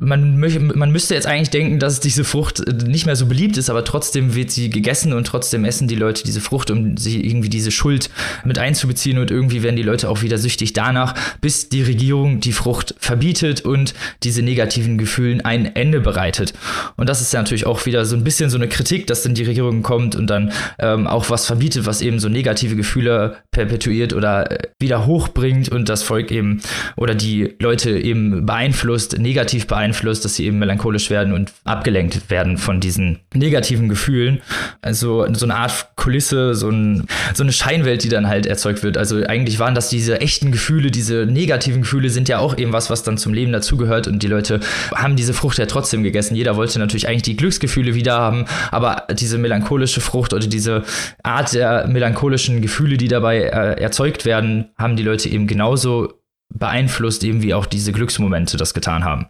man, 0.00 0.38
man 0.38 0.92
müsste 0.92 1.14
jetzt 1.14 1.26
eigentlich 1.26 1.50
denken, 1.50 1.80
dass 1.80 1.98
diese 1.98 2.22
Frucht 2.22 2.60
äh, 2.60 2.72
nicht 2.72 3.06
mehr 3.06 3.16
so 3.16 3.26
beliebt 3.26 3.56
ist, 3.56 3.68
aber 3.68 3.84
trotzdem 3.84 4.36
wird 4.36 4.52
sie 4.52 4.70
gegessen 4.70 5.12
und 5.12 5.26
trotzdem 5.26 5.64
essen 5.64 5.88
die 5.88 5.96
Leute 5.96 6.22
diese 6.22 6.40
Frucht, 6.40 6.70
um 6.70 6.96
sich 6.96 7.24
irgendwie 7.24 7.48
diese 7.48 7.72
Schuld 7.72 8.08
mit 8.44 8.60
einzubeziehen 8.60 9.18
und 9.18 9.32
irgendwie 9.32 9.64
werden 9.64 9.74
die 9.74 9.82
Leute 9.82 10.08
auch 10.08 10.22
wieder 10.22 10.38
süchtig 10.38 10.72
danach, 10.72 11.16
bis 11.40 11.68
die 11.68 11.82
Regierung 11.82 12.38
die 12.38 12.52
Frucht 12.52 12.94
verbietet 13.00 13.62
und 13.62 13.92
diese 14.22 14.42
negativen 14.42 14.98
Gefühlen 14.98 15.40
ein 15.40 15.74
Ende 15.74 15.98
bereitet. 15.98 16.54
Und 16.96 17.08
das 17.08 17.20
ist 17.20 17.32
ja 17.32 17.42
natürlich 17.42 17.66
auch 17.66 17.84
wieder 17.84 18.04
so 18.04 18.14
ein 18.14 18.22
bisschen 18.22 18.50
so 18.50 18.56
eine 18.56 18.68
Kritik, 18.68 19.08
dass 19.08 19.24
dann 19.24 19.34
die 19.34 19.44
Regierung 19.44 19.82
kommt 19.82 20.14
und 20.14 20.28
dann 20.28 20.52
ähm, 20.78 21.08
auch 21.08 21.28
was 21.28 21.46
verbietet, 21.46 21.86
was 21.86 22.02
eben 22.02 22.20
so 22.20 22.28
negative 22.28 22.76
Gefühle 22.76 23.38
perpetuiert 23.50 24.12
oder 24.12 24.48
äh, 24.48 24.68
wieder 24.78 25.06
hochbringt 25.06 25.70
und 25.70 25.88
das 25.88 26.04
Volk 26.04 26.30
eben 26.30 26.60
oder 26.96 27.16
die 27.16 27.56
Leute 27.58 27.98
eben 27.98 28.46
beeinflusst, 28.46 29.18
negativ 29.18 29.66
beeinflusst 29.66 29.87
beeinflusst, 29.88 30.24
dass 30.24 30.34
sie 30.34 30.46
eben 30.46 30.58
melancholisch 30.58 31.10
werden 31.10 31.32
und 31.32 31.52
abgelenkt 31.64 32.30
werden 32.30 32.58
von 32.58 32.80
diesen 32.80 33.20
negativen 33.34 33.88
Gefühlen. 33.88 34.40
Also 34.82 35.26
so 35.34 35.46
eine 35.46 35.56
Art 35.56 35.88
Kulisse, 35.96 36.54
so, 36.54 36.70
ein, 36.70 37.06
so 37.34 37.42
eine 37.42 37.52
Scheinwelt, 37.52 38.04
die 38.04 38.08
dann 38.08 38.28
halt 38.28 38.46
erzeugt 38.46 38.82
wird. 38.82 38.98
Also 38.98 39.24
eigentlich 39.24 39.58
waren 39.58 39.74
das 39.74 39.88
diese 39.88 40.20
echten 40.20 40.52
Gefühle, 40.52 40.90
diese 40.90 41.26
negativen 41.26 41.82
Gefühle 41.82 42.10
sind 42.10 42.28
ja 42.28 42.38
auch 42.38 42.56
eben 42.58 42.72
was, 42.72 42.90
was 42.90 43.02
dann 43.02 43.18
zum 43.18 43.32
Leben 43.32 43.52
dazugehört 43.52 44.08
und 44.08 44.22
die 44.22 44.28
Leute 44.28 44.60
haben 44.94 45.16
diese 45.16 45.32
Frucht 45.32 45.58
ja 45.58 45.66
trotzdem 45.66 46.02
gegessen. 46.02 46.36
Jeder 46.36 46.56
wollte 46.56 46.78
natürlich 46.78 47.08
eigentlich 47.08 47.22
die 47.22 47.36
Glücksgefühle 47.36 47.94
wieder 47.94 48.18
haben, 48.18 48.44
aber 48.70 49.06
diese 49.12 49.38
melancholische 49.38 50.00
Frucht 50.00 50.32
oder 50.32 50.46
diese 50.46 50.84
Art 51.22 51.54
der 51.54 51.86
melancholischen 51.88 52.60
Gefühle, 52.60 52.96
die 52.96 53.08
dabei 53.08 53.38
äh, 53.38 53.80
erzeugt 53.80 54.24
werden, 54.24 54.70
haben 54.76 54.96
die 54.96 55.02
Leute 55.02 55.28
eben 55.28 55.46
genauso 55.46 56.18
beeinflusst, 56.54 57.24
eben 57.24 57.42
wie 57.42 57.54
auch 57.54 57.66
diese 57.66 57.92
Glücksmomente 57.92 58.56
das 58.56 58.74
getan 58.74 59.04
haben. 59.04 59.26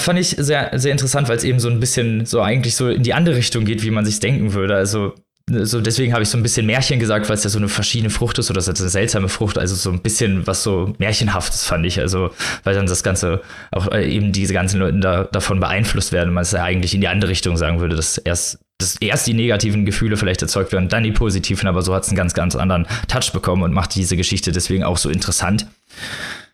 Fand 0.00 0.18
ich 0.18 0.30
sehr, 0.38 0.70
sehr 0.78 0.92
interessant, 0.92 1.28
weil 1.28 1.36
es 1.36 1.44
eben 1.44 1.60
so 1.60 1.68
ein 1.68 1.80
bisschen 1.80 2.26
so 2.26 2.40
eigentlich 2.40 2.74
so 2.74 2.88
in 2.88 3.02
die 3.02 3.14
andere 3.14 3.36
Richtung 3.36 3.64
geht, 3.64 3.82
wie 3.82 3.90
man 3.90 4.04
sich 4.04 4.20
denken 4.20 4.54
würde. 4.54 4.74
Also 4.74 5.14
so 5.50 5.80
deswegen 5.80 6.12
habe 6.12 6.22
ich 6.22 6.28
so 6.28 6.38
ein 6.38 6.42
bisschen 6.42 6.66
Märchen 6.66 7.00
gesagt, 7.00 7.28
weil 7.28 7.34
es 7.34 7.44
ja 7.44 7.50
so 7.50 7.58
eine 7.58 7.68
verschiedene 7.68 8.10
Frucht 8.10 8.38
ist 8.38 8.50
oder 8.50 8.58
es 8.58 8.68
ist 8.68 8.80
eine 8.80 8.90
seltsame 8.90 9.28
Frucht, 9.28 9.58
also 9.58 9.74
so 9.74 9.90
ein 9.90 10.00
bisschen 10.00 10.46
was 10.46 10.62
so 10.62 10.94
märchenhaftes 10.98 11.66
fand 11.66 11.84
ich, 11.86 11.98
also 11.98 12.30
weil 12.62 12.74
dann 12.74 12.86
das 12.86 13.02
ganze 13.02 13.42
auch 13.72 13.90
äh, 13.90 14.08
eben 14.08 14.32
diese 14.32 14.54
ganzen 14.54 14.78
Leute 14.78 15.00
da, 15.00 15.24
davon 15.24 15.60
beeinflusst 15.60 16.12
werden, 16.12 16.32
man 16.32 16.42
es 16.42 16.52
ja 16.52 16.62
eigentlich 16.62 16.94
in 16.94 17.00
die 17.00 17.08
andere 17.08 17.30
Richtung 17.30 17.56
sagen 17.56 17.80
würde, 17.80 17.96
dass 17.96 18.18
erst 18.18 18.58
dass 18.78 18.96
erst 18.96 19.26
die 19.26 19.34
negativen 19.34 19.84
Gefühle 19.84 20.16
vielleicht 20.16 20.40
erzeugt 20.40 20.72
werden, 20.72 20.88
dann 20.88 21.02
die 21.02 21.12
positiven, 21.12 21.68
aber 21.68 21.82
so 21.82 21.94
hat 21.94 22.04
es 22.04 22.08
einen 22.08 22.16
ganz 22.16 22.32
ganz 22.32 22.56
anderen 22.56 22.86
Touch 23.08 23.32
bekommen 23.32 23.62
und 23.62 23.72
macht 23.72 23.94
diese 23.94 24.16
Geschichte 24.16 24.52
deswegen 24.52 24.84
auch 24.84 24.96
so 24.98 25.10
interessant. 25.10 25.66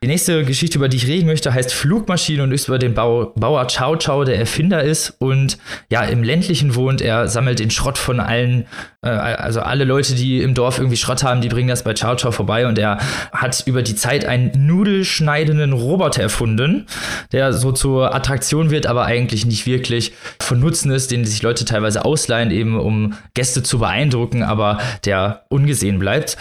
Die 0.02 0.08
nächste 0.08 0.44
Geschichte, 0.44 0.76
über 0.76 0.88
die 0.88 0.98
ich 0.98 1.06
reden 1.06 1.26
möchte, 1.26 1.54
heißt 1.54 1.72
Flugmaschine 1.72 2.42
und 2.42 2.52
ist 2.52 2.68
über 2.68 2.78
den 2.78 2.92
Bau 2.92 3.32
Bauer 3.34 3.66
Chow 3.66 3.96
Chow, 3.96 4.24
der 4.24 4.38
Erfinder 4.38 4.82
ist 4.82 5.14
und 5.20 5.56
ja 5.90 6.02
im 6.02 6.22
ländlichen 6.22 6.74
wohnt. 6.74 7.00
Er 7.00 7.28
sammelt 7.28 7.58
den 7.58 7.70
Schrott 7.70 7.96
von 7.96 8.20
allen, 8.20 8.66
äh, 9.02 9.08
also 9.08 9.60
alle 9.60 9.84
Leute, 9.84 10.14
die 10.14 10.42
im 10.42 10.52
Dorf 10.52 10.78
irgendwie 10.78 10.98
Schrott 10.98 11.22
haben, 11.22 11.40
die 11.40 11.48
bringen 11.48 11.68
das 11.68 11.82
bei 11.82 11.94
Chow 11.94 12.14
Chow 12.14 12.34
vorbei 12.34 12.66
und 12.66 12.78
er 12.78 12.98
hat 13.32 13.62
über 13.66 13.82
die 13.82 13.94
Zeit 13.94 14.26
einen 14.26 14.66
nudelschneidenden 14.66 15.72
Roboter 15.72 16.22
erfunden, 16.22 16.86
der 17.32 17.54
so 17.54 17.72
zur 17.72 18.14
Attraktion 18.14 18.70
wird, 18.70 18.86
aber 18.86 19.06
eigentlich 19.06 19.46
nicht 19.46 19.66
wirklich 19.66 20.12
von 20.40 20.60
Nutzen 20.60 20.90
ist, 20.90 21.10
den 21.10 21.24
sich 21.24 21.40
Leute 21.40 21.64
teilweise 21.64 22.04
ausleihen, 22.04 22.50
eben 22.50 22.78
um 22.78 23.14
Gäste 23.32 23.62
zu 23.62 23.78
beeindrucken, 23.78 24.42
aber 24.42 24.78
der 25.06 25.46
ungesehen 25.48 25.98
bleibt. 25.98 26.36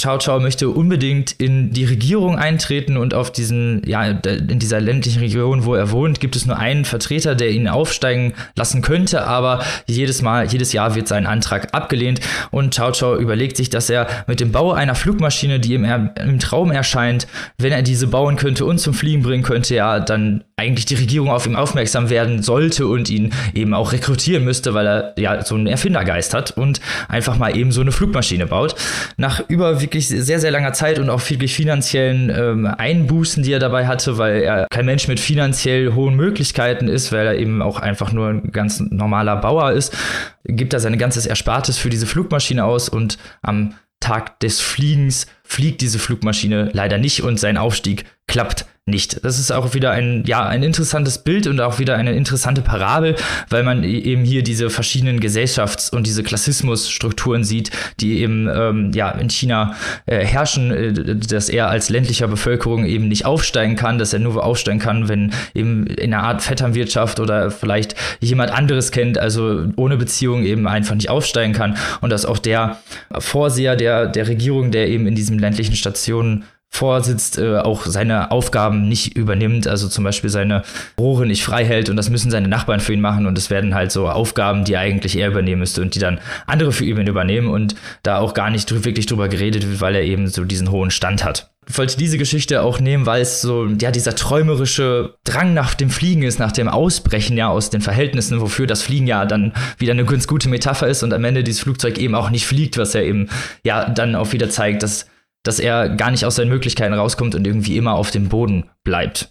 Chow 0.00 0.18
Chow 0.18 0.40
möchte 0.40 0.70
unbedingt 0.70 1.32
in 1.32 1.72
die 1.72 1.84
Regierung 1.84 2.36
eintreten 2.36 2.93
und 2.96 3.14
auf 3.14 3.30
diesen, 3.30 3.82
ja, 3.86 4.04
in 4.04 4.58
dieser 4.58 4.80
ländlichen 4.80 5.20
Region, 5.20 5.64
wo 5.64 5.74
er 5.74 5.90
wohnt, 5.90 6.20
gibt 6.20 6.36
es 6.36 6.46
nur 6.46 6.58
einen 6.58 6.84
Vertreter, 6.84 7.34
der 7.34 7.50
ihn 7.50 7.68
aufsteigen 7.68 8.34
lassen 8.56 8.82
könnte, 8.82 9.26
aber 9.26 9.64
jedes 9.86 10.22
Mal, 10.22 10.46
jedes 10.46 10.72
Jahr 10.72 10.94
wird 10.94 11.08
sein 11.08 11.26
Antrag 11.26 11.74
abgelehnt. 11.74 12.20
Und 12.50 12.76
Chow 12.76 12.92
Chow 12.98 13.18
überlegt 13.18 13.56
sich, 13.56 13.70
dass 13.70 13.90
er 13.90 14.06
mit 14.26 14.40
dem 14.40 14.52
Bau 14.52 14.72
einer 14.72 14.94
Flugmaschine, 14.94 15.60
die 15.60 15.74
ihm 15.74 15.84
im 15.84 16.38
Traum 16.38 16.70
erscheint, 16.70 17.26
wenn 17.58 17.72
er 17.72 17.82
diese 17.82 18.06
bauen 18.06 18.36
könnte 18.36 18.64
und 18.64 18.78
zum 18.78 18.94
Fliegen 18.94 19.22
bringen 19.22 19.42
könnte, 19.42 19.74
ja, 19.74 20.00
dann 20.00 20.44
eigentlich 20.56 20.86
die 20.86 20.94
Regierung 20.94 21.30
auf 21.30 21.46
ihn 21.46 21.56
aufmerksam 21.56 22.10
werden 22.10 22.42
sollte 22.42 22.86
und 22.86 23.10
ihn 23.10 23.32
eben 23.54 23.74
auch 23.74 23.92
rekrutieren 23.92 24.44
müsste, 24.44 24.72
weil 24.72 24.86
er 24.86 25.14
ja 25.16 25.44
so 25.44 25.56
einen 25.56 25.66
Erfindergeist 25.66 26.32
hat 26.32 26.52
und 26.52 26.80
einfach 27.08 27.36
mal 27.38 27.56
eben 27.56 27.72
so 27.72 27.80
eine 27.80 27.90
Flugmaschine 27.90 28.46
baut. 28.46 28.76
Nach 29.16 29.42
über 29.48 29.80
wirklich 29.80 30.06
sehr, 30.06 30.38
sehr 30.38 30.52
langer 30.52 30.72
Zeit 30.72 31.00
und 31.00 31.10
auch 31.10 31.28
wirklich 31.28 31.54
finanziellen 31.54 32.30
ähm, 32.30 32.66
Einbußen, 32.66 33.42
die 33.42 33.52
er 33.52 33.58
dabei 33.58 33.88
hatte, 33.88 34.16
weil 34.16 34.42
er 34.42 34.66
kein 34.70 34.86
Mensch 34.86 35.08
mit 35.08 35.18
finanziell 35.18 35.92
hohen 35.94 36.14
Möglichkeiten 36.14 36.86
ist, 36.86 37.10
weil 37.10 37.26
er 37.26 37.36
eben 37.36 37.60
auch 37.60 37.80
einfach 37.80 38.12
nur 38.12 38.28
ein 38.28 38.52
ganz 38.52 38.78
normaler 38.78 39.36
Bauer 39.36 39.72
ist, 39.72 39.96
gibt 40.44 40.72
er 40.72 40.78
sein 40.78 40.96
ganzes 40.98 41.26
Erspartes 41.26 41.78
für 41.78 41.90
diese 41.90 42.06
Flugmaschine 42.06 42.64
aus 42.64 42.88
und 42.88 43.18
am 43.42 43.74
Tag 43.98 44.38
des 44.40 44.60
Fliegens 44.60 45.26
fliegt 45.42 45.80
diese 45.80 45.98
Flugmaschine 45.98 46.70
leider 46.72 46.98
nicht 46.98 47.22
und 47.22 47.40
sein 47.40 47.56
Aufstieg 47.56 48.04
klappt 48.26 48.66
nicht. 48.86 49.24
Das 49.24 49.38
ist 49.38 49.50
auch 49.50 49.72
wieder 49.72 49.92
ein, 49.92 50.24
ja, 50.26 50.46
ein 50.46 50.62
interessantes 50.62 51.16
Bild 51.16 51.46
und 51.46 51.58
auch 51.58 51.78
wieder 51.78 51.96
eine 51.96 52.12
interessante 52.12 52.60
Parabel, 52.60 53.16
weil 53.48 53.62
man 53.62 53.82
e-, 53.82 53.86
eben 53.86 54.24
hier 54.24 54.42
diese 54.42 54.68
verschiedenen 54.68 55.20
Gesellschafts- 55.20 55.90
und 55.90 56.06
diese 56.06 56.22
Klassismusstrukturen 56.22 57.44
sieht, 57.44 57.70
die 58.00 58.18
eben 58.20 58.46
ähm, 58.46 58.92
ja, 58.92 59.10
in 59.12 59.30
China 59.30 59.74
äh, 60.04 60.18
herrschen, 60.18 60.70
äh, 60.70 61.16
dass 61.16 61.48
er 61.48 61.70
als 61.70 61.88
ländlicher 61.88 62.28
Bevölkerung 62.28 62.84
eben 62.84 63.08
nicht 63.08 63.24
aufsteigen 63.24 63.74
kann, 63.74 63.98
dass 63.98 64.12
er 64.12 64.18
nur 64.18 64.44
aufsteigen 64.44 64.80
kann, 64.80 65.08
wenn 65.08 65.32
eben 65.54 65.86
in 65.86 66.12
einer 66.12 66.22
Art 66.22 66.42
Vetternwirtschaft 66.42 67.20
oder 67.20 67.50
vielleicht 67.50 67.94
jemand 68.20 68.50
anderes 68.50 68.90
kennt, 68.90 69.16
also 69.16 69.64
ohne 69.76 69.96
Beziehung 69.96 70.44
eben 70.44 70.68
einfach 70.68 70.94
nicht 70.94 71.08
aufsteigen 71.08 71.54
kann 71.54 71.78
und 72.02 72.10
dass 72.10 72.26
auch 72.26 72.38
der 72.38 72.80
Vorseher 73.16 73.76
der, 73.76 74.08
der 74.08 74.28
Regierung, 74.28 74.72
der 74.72 74.88
eben 74.88 75.06
in 75.06 75.14
diesen 75.14 75.38
ländlichen 75.38 75.74
Stationen 75.74 76.44
vorsitzt, 76.74 77.38
äh, 77.38 77.58
auch 77.58 77.86
seine 77.86 78.32
Aufgaben 78.32 78.88
nicht 78.88 79.16
übernimmt, 79.16 79.68
also 79.68 79.88
zum 79.88 80.02
Beispiel 80.02 80.28
seine 80.28 80.64
Rohre 80.98 81.24
nicht 81.24 81.44
frei 81.44 81.64
hält 81.64 81.88
und 81.88 81.96
das 81.96 82.10
müssen 82.10 82.32
seine 82.32 82.48
Nachbarn 82.48 82.80
für 82.80 82.92
ihn 82.92 83.00
machen 83.00 83.26
und 83.26 83.38
es 83.38 83.48
werden 83.48 83.76
halt 83.76 83.92
so 83.92 84.08
Aufgaben, 84.08 84.64
die 84.64 84.76
eigentlich 84.76 85.16
er 85.16 85.28
übernehmen 85.28 85.60
müsste 85.60 85.82
und 85.82 85.94
die 85.94 86.00
dann 86.00 86.18
andere 86.46 86.72
für 86.72 86.84
ihn 86.84 87.06
übernehmen 87.06 87.48
und 87.48 87.76
da 88.02 88.18
auch 88.18 88.34
gar 88.34 88.50
nicht 88.50 88.84
wirklich 88.84 89.06
drüber 89.06 89.28
geredet 89.28 89.68
wird, 89.68 89.80
weil 89.80 89.94
er 89.94 90.02
eben 90.02 90.26
so 90.26 90.44
diesen 90.44 90.72
hohen 90.72 90.90
Stand 90.90 91.24
hat. 91.24 91.50
Ich 91.68 91.78
wollte 91.78 91.96
diese 91.96 92.18
Geschichte 92.18 92.60
auch 92.62 92.80
nehmen, 92.80 93.06
weil 93.06 93.22
es 93.22 93.40
so, 93.40 93.66
ja, 93.66 93.90
dieser 93.90 94.16
träumerische 94.16 95.14
Drang 95.24 95.54
nach 95.54 95.74
dem 95.74 95.90
Fliegen 95.90 96.22
ist, 96.22 96.38
nach 96.38 96.52
dem 96.52 96.68
Ausbrechen 96.68 97.36
ja 97.36 97.48
aus 97.48 97.70
den 97.70 97.80
Verhältnissen, 97.80 98.40
wofür 98.40 98.66
das 98.66 98.82
Fliegen 98.82 99.06
ja 99.06 99.24
dann 99.24 99.52
wieder 99.78 99.92
eine 99.92 100.04
ganz 100.04 100.26
gute 100.26 100.48
Metapher 100.48 100.88
ist 100.88 101.04
und 101.04 101.14
am 101.14 101.24
Ende 101.24 101.44
dieses 101.44 101.62
Flugzeug 101.62 101.98
eben 101.98 102.14
auch 102.14 102.30
nicht 102.30 102.46
fliegt, 102.46 102.76
was 102.76 102.92
ja 102.92 103.00
eben, 103.00 103.28
ja, 103.62 103.88
dann 103.88 104.14
auch 104.14 104.32
wieder 104.32 104.50
zeigt, 104.50 104.82
dass 104.82 105.06
dass 105.44 105.60
er 105.60 105.90
gar 105.90 106.10
nicht 106.10 106.24
aus 106.24 106.34
seinen 106.34 106.48
Möglichkeiten 106.48 106.94
rauskommt 106.94 107.36
und 107.36 107.46
irgendwie 107.46 107.76
immer 107.76 107.94
auf 107.94 108.10
dem 108.10 108.28
Boden 108.28 108.64
bleibt. 108.82 109.30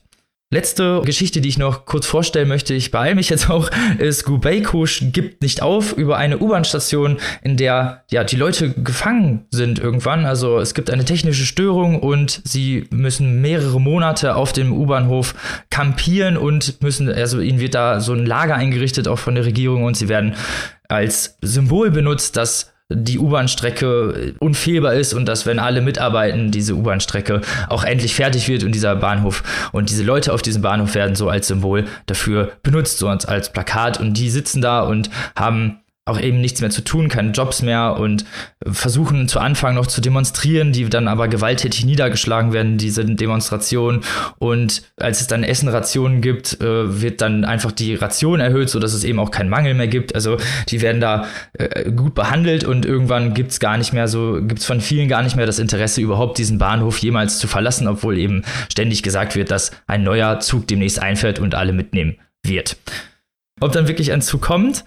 Letzte 0.54 1.02
Geschichte, 1.04 1.42
die 1.42 1.50
ich 1.50 1.58
noch 1.58 1.86
kurz 1.86 2.06
vorstellen 2.06 2.48
möchte, 2.48 2.76
ich 2.76 2.92
beeile 2.92 3.16
mich 3.16 3.30
jetzt 3.30 3.50
auch, 3.50 3.72
ist 3.98 4.24
Gubeikusch 4.24 5.02
gibt 5.12 5.42
nicht 5.42 5.64
auf 5.64 5.94
über 5.94 6.18
eine 6.18 6.38
U-Bahn-Station, 6.38 7.18
in 7.42 7.58
der 7.58 8.04
ja 8.12 8.24
die 8.24 8.36
Leute 8.36 8.70
gefangen 8.70 9.48
sind 9.50 9.80
irgendwann. 9.80 10.28
Also 10.28 10.60
es 10.60 10.76
gibt 10.76 10.92
eine 10.92 11.06
technische 11.06 11.46
Störung 11.46 12.00
und 12.00 12.40
sie 12.44 12.86
müssen 12.92 13.42
mehrere 13.42 13.82
Monate 13.82 14.36
auf 14.36 14.54
dem 14.54 14.74
U-Bahnhof 14.74 15.34
kampieren 15.72 16.38
und 16.38 16.84
müssen, 16.84 17.12
also 17.12 17.40
ihnen 17.40 17.60
wird 17.60 17.74
da 17.74 18.00
so 18.00 18.14
ein 18.14 18.24
Lager 18.24 18.54
eingerichtet, 18.54 19.08
auch 19.08 19.18
von 19.18 19.34
der 19.34 19.46
Regierung, 19.46 19.84
und 19.84 19.98
sie 19.98 20.08
werden 20.08 20.36
als 20.88 21.40
Symbol 21.42 21.90
benutzt, 21.90 22.38
dass 22.38 22.73
die 22.96 23.20
U-Bahn-Strecke 23.20 24.36
unfehlbar 24.40 24.94
ist 24.94 25.14
und 25.14 25.26
dass, 25.26 25.46
wenn 25.46 25.60
alle 25.60 25.82
mitarbeiten, 25.82 26.52
diese 26.52 26.76
U-Bahn-Strecke 26.76 27.42
auch 27.70 27.84
endlich 27.84 28.16
fertig 28.16 28.48
wird 28.48 28.64
und 28.64 28.74
dieser 28.74 28.96
Bahnhof 28.96 29.44
und 29.72 29.90
diese 29.90 30.04
Leute 30.04 30.34
auf 30.34 30.42
diesem 30.42 30.62
Bahnhof 30.62 30.96
werden 30.96 31.16
so 31.16 31.30
als 31.30 31.48
Symbol 31.48 31.86
dafür 32.06 32.52
benutzt, 32.64 32.98
so 32.98 33.08
als 33.08 33.52
Plakat. 33.52 34.00
Und 34.00 34.18
die 34.18 34.30
sitzen 34.30 34.62
da 34.62 34.82
und 34.82 35.10
haben 35.36 35.83
auch 36.06 36.20
eben 36.20 36.42
nichts 36.42 36.60
mehr 36.60 36.70
zu 36.70 36.84
tun, 36.84 37.08
keine 37.08 37.32
Jobs 37.32 37.62
mehr 37.62 37.98
und 37.98 38.26
versuchen 38.66 39.30
zu 39.30 39.40
Anfang 39.40 39.76
noch 39.76 39.88
zu 39.88 40.02
demonstrieren, 40.02 40.74
die 40.74 40.90
dann 40.90 41.08
aber 41.08 41.30
gewalttätig 41.30 41.86
niedergeschlagen 41.86 42.52
werden, 42.52 42.78
diese 42.78 43.06
Demonstrationen. 43.06 44.02
Und 44.38 44.84
als 44.98 45.22
es 45.22 45.28
dann 45.28 45.46
Essenrationen 45.46 46.20
gibt, 46.20 46.60
äh, 46.60 47.02
wird 47.02 47.22
dann 47.22 47.46
einfach 47.46 47.72
die 47.72 47.96
Ration 47.96 48.42
erhöht, 48.42 48.70
sodass 48.70 48.94
es 48.94 49.06
eben 49.06 49.18
auch 49.18 49.32
keinen 49.32 49.50
Mangel 49.50 49.76
mehr 49.76 49.88
gibt. 49.88 50.14
Also 50.14 50.38
die 50.68 50.82
werden 50.82 51.00
da 51.00 51.26
äh, 51.54 51.90
gut 51.92 52.16
behandelt 52.16 52.66
und 52.66 52.86
irgendwann 52.86 53.34
gibt 53.34 53.52
es 53.52 53.62
gar 53.62 53.78
nicht 53.78 53.94
mehr 53.94 54.10
so, 54.10 54.42
gibt 54.42 54.60
es 54.60 54.66
von 54.66 54.82
vielen 54.82 55.08
gar 55.08 55.24
nicht 55.24 55.38
mehr 55.38 55.46
das 55.46 55.60
Interesse, 55.60 56.02
überhaupt 56.02 56.38
diesen 56.38 56.58
Bahnhof 56.58 56.98
jemals 56.98 57.40
zu 57.40 57.48
verlassen, 57.48 57.88
obwohl 57.88 58.18
eben 58.18 58.44
ständig 58.70 59.04
gesagt 59.04 59.38
wird, 59.38 59.52
dass 59.52 59.72
ein 59.88 60.04
neuer 60.04 60.42
Zug 60.42 60.68
demnächst 60.68 61.02
einfährt 61.02 61.40
und 61.40 61.56
alle 61.56 61.72
mitnehmen 61.72 62.18
wird. 62.46 62.76
Ob 63.62 63.72
dann 63.72 63.88
wirklich 63.88 64.12
ein 64.12 64.22
Zug 64.22 64.42
kommt, 64.42 64.84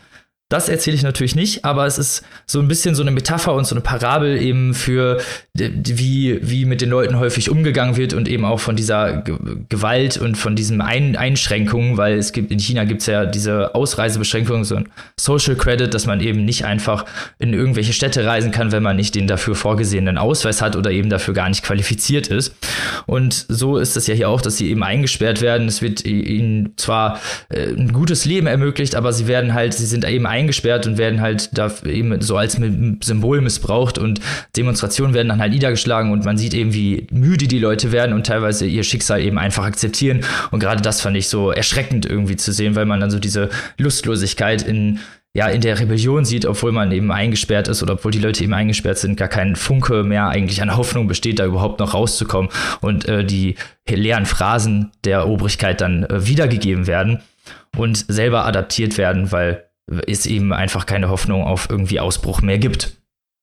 das 0.49 0.69
erzähle 0.69 0.95
ich 0.95 1.03
natürlich 1.03 1.35
nicht, 1.35 1.65
aber 1.65 1.87
es 1.87 1.99
ist 1.99 2.23
so 2.47 2.61
ein 2.61 2.69
bisschen 2.69 2.95
so 2.95 3.03
eine 3.03 3.11
Metapher 3.11 3.53
und 3.53 3.67
so 3.67 3.75
eine 3.75 3.81
Parabel 3.81 4.41
eben 4.41 4.75
für 4.75 5.21
wie, 5.55 6.39
wie 6.41 6.65
mit 6.67 6.81
den 6.81 6.89
Leuten 6.89 7.19
häufig 7.19 7.51
umgegangen 7.51 7.97
wird 7.97 8.15
und 8.15 8.29
eben 8.29 8.45
auch 8.45 8.61
von 8.61 8.77
dieser 8.77 9.25
Gewalt 9.69 10.19
und 10.19 10.37
von 10.37 10.55
diesen 10.55 10.81
Ein 10.81 11.17
Einschränkungen, 11.17 11.97
weil 11.97 12.17
es 12.17 12.31
gibt 12.31 12.53
in 12.53 12.61
China 12.61 12.85
gibt 12.85 13.01
es 13.01 13.09
ja 13.09 13.27
diese 13.27 13.75
Ausreisebeschränkungen, 13.75 14.63
so 14.63 14.77
ein 14.77 14.89
Social 15.19 15.57
Credit, 15.57 15.93
dass 15.93 16.07
man 16.07 16.21
eben 16.21 16.45
nicht 16.45 16.65
einfach 16.65 17.07
in 17.41 17.53
irgendwelche 17.53 17.93
Städte 17.93 18.25
reisen 18.25 18.53
kann, 18.53 18.71
wenn 18.71 18.85
man 18.85 18.95
nicht 18.95 19.17
den 19.17 19.27
dafür 19.27 19.57
vorgesehenen 19.57 20.17
Ausweis 20.17 20.63
hat 20.63 20.77
oder 20.77 20.93
eben 20.93 21.11
dafür 21.11 21.35
gar 21.35 21.49
nicht 21.49 21.65
qualifiziert 21.65 22.29
ist. 22.29 22.55
Und 23.07 23.47
so 23.49 23.79
ist 23.79 23.97
es 23.97 24.07
ja 24.07 24.15
hier 24.15 24.29
auch, 24.29 24.41
dass 24.41 24.59
sie 24.59 24.71
eben 24.71 24.85
eingesperrt 24.85 25.41
werden. 25.41 25.67
Es 25.67 25.83
wird 25.83 26.05
ihnen 26.05 26.75
zwar 26.77 27.21
äh, 27.49 27.67
ein 27.67 27.93
gutes 27.93 28.27
Leben 28.27 28.47
ermöglicht, 28.47 28.95
aber 28.95 29.13
sie 29.13 29.27
werden 29.27 29.53
halt, 29.53 29.75
sie 29.75 29.87
sind 29.87 30.05
eben 30.05 30.27
eingesperrt 30.27 30.36
und 30.87 30.99
werden 30.99 31.21
halt 31.21 31.51
da 31.57 31.71
eben 31.85 32.21
so 32.21 32.37
als 32.37 32.59
Symbol 33.03 33.41
missbraucht 33.41 33.99
und 33.99 34.21
Demonstrationen 34.57 35.15
werden 35.15 35.29
dann 35.29 35.41
halt 35.41 35.53
niedergeschlagen 35.53 36.13
und 36.13 36.25
man 36.25 36.39
sieht 36.39 36.55
eben, 36.55 36.75
wie 36.75 37.07
müde 37.11 37.49
die 37.49 37.59
Leute 37.59 37.93
werden 37.93 38.13
und 38.15 38.27
teilweise 38.27 38.67
ihr 38.67 38.85
Schicksal 38.85 39.21
eben 39.21 39.39
einfach 39.39 39.65
akzeptieren. 39.65 40.21
Und 40.51 40.61
gerade 40.61 40.83
das 40.83 41.01
fand 41.01 41.17
ich 41.17 41.29
so 41.29 41.51
erschreckend 41.51 42.07
irgendwie 42.07 42.37
zu 42.37 42.53
sehen, 42.53 42.75
weil 42.75 42.87
man 42.87 43.01
dann 43.01 43.11
so 43.11 43.19
diese 43.19 43.49
Lustlosigkeit 43.79 44.63
in 44.63 45.01
ja, 45.37 45.49
in 45.49 45.61
der 45.61 45.79
Rebellion 45.79 46.25
sieht, 46.25 46.47
obwohl 46.47 46.73
man 46.73 46.91
eben 46.93 47.13
eingesperrt 47.13 47.69
ist 47.69 47.83
oder 47.83 47.93
obwohl 47.93 48.11
die 48.11 48.21
Leute 48.21 48.43
eben 48.43 48.55
eingesperrt 48.55 48.97
sind, 48.97 49.19
gar 49.19 49.29
kein 49.29 49.55
Funke 49.55 50.03
mehr 50.03 50.29
eigentlich 50.29 50.63
an 50.63 50.75
Hoffnung 50.75 51.09
besteht, 51.09 51.39
da 51.39 51.45
überhaupt 51.45 51.79
noch 51.79 51.93
rauszukommen 51.93 52.51
und 52.81 53.07
äh, 53.07 53.23
die 53.23 53.57
leeren 53.87 54.25
Phrasen 54.25 54.93
der 55.05 55.29
Obrigkeit 55.29 55.83
dann 55.83 56.05
äh, 56.05 56.27
wiedergegeben 56.27 56.87
werden 56.87 57.21
und 57.77 58.07
selber 58.09 58.47
adaptiert 58.47 58.97
werden, 58.97 59.31
weil 59.31 59.66
es 60.07 60.27
eben 60.27 60.53
einfach 60.53 60.87
keine 60.87 61.09
Hoffnung 61.09 61.45
auf 61.45 61.69
irgendwie 61.71 62.01
Ausbruch 62.01 62.43
mehr 62.43 62.59
gibt. 62.59 62.97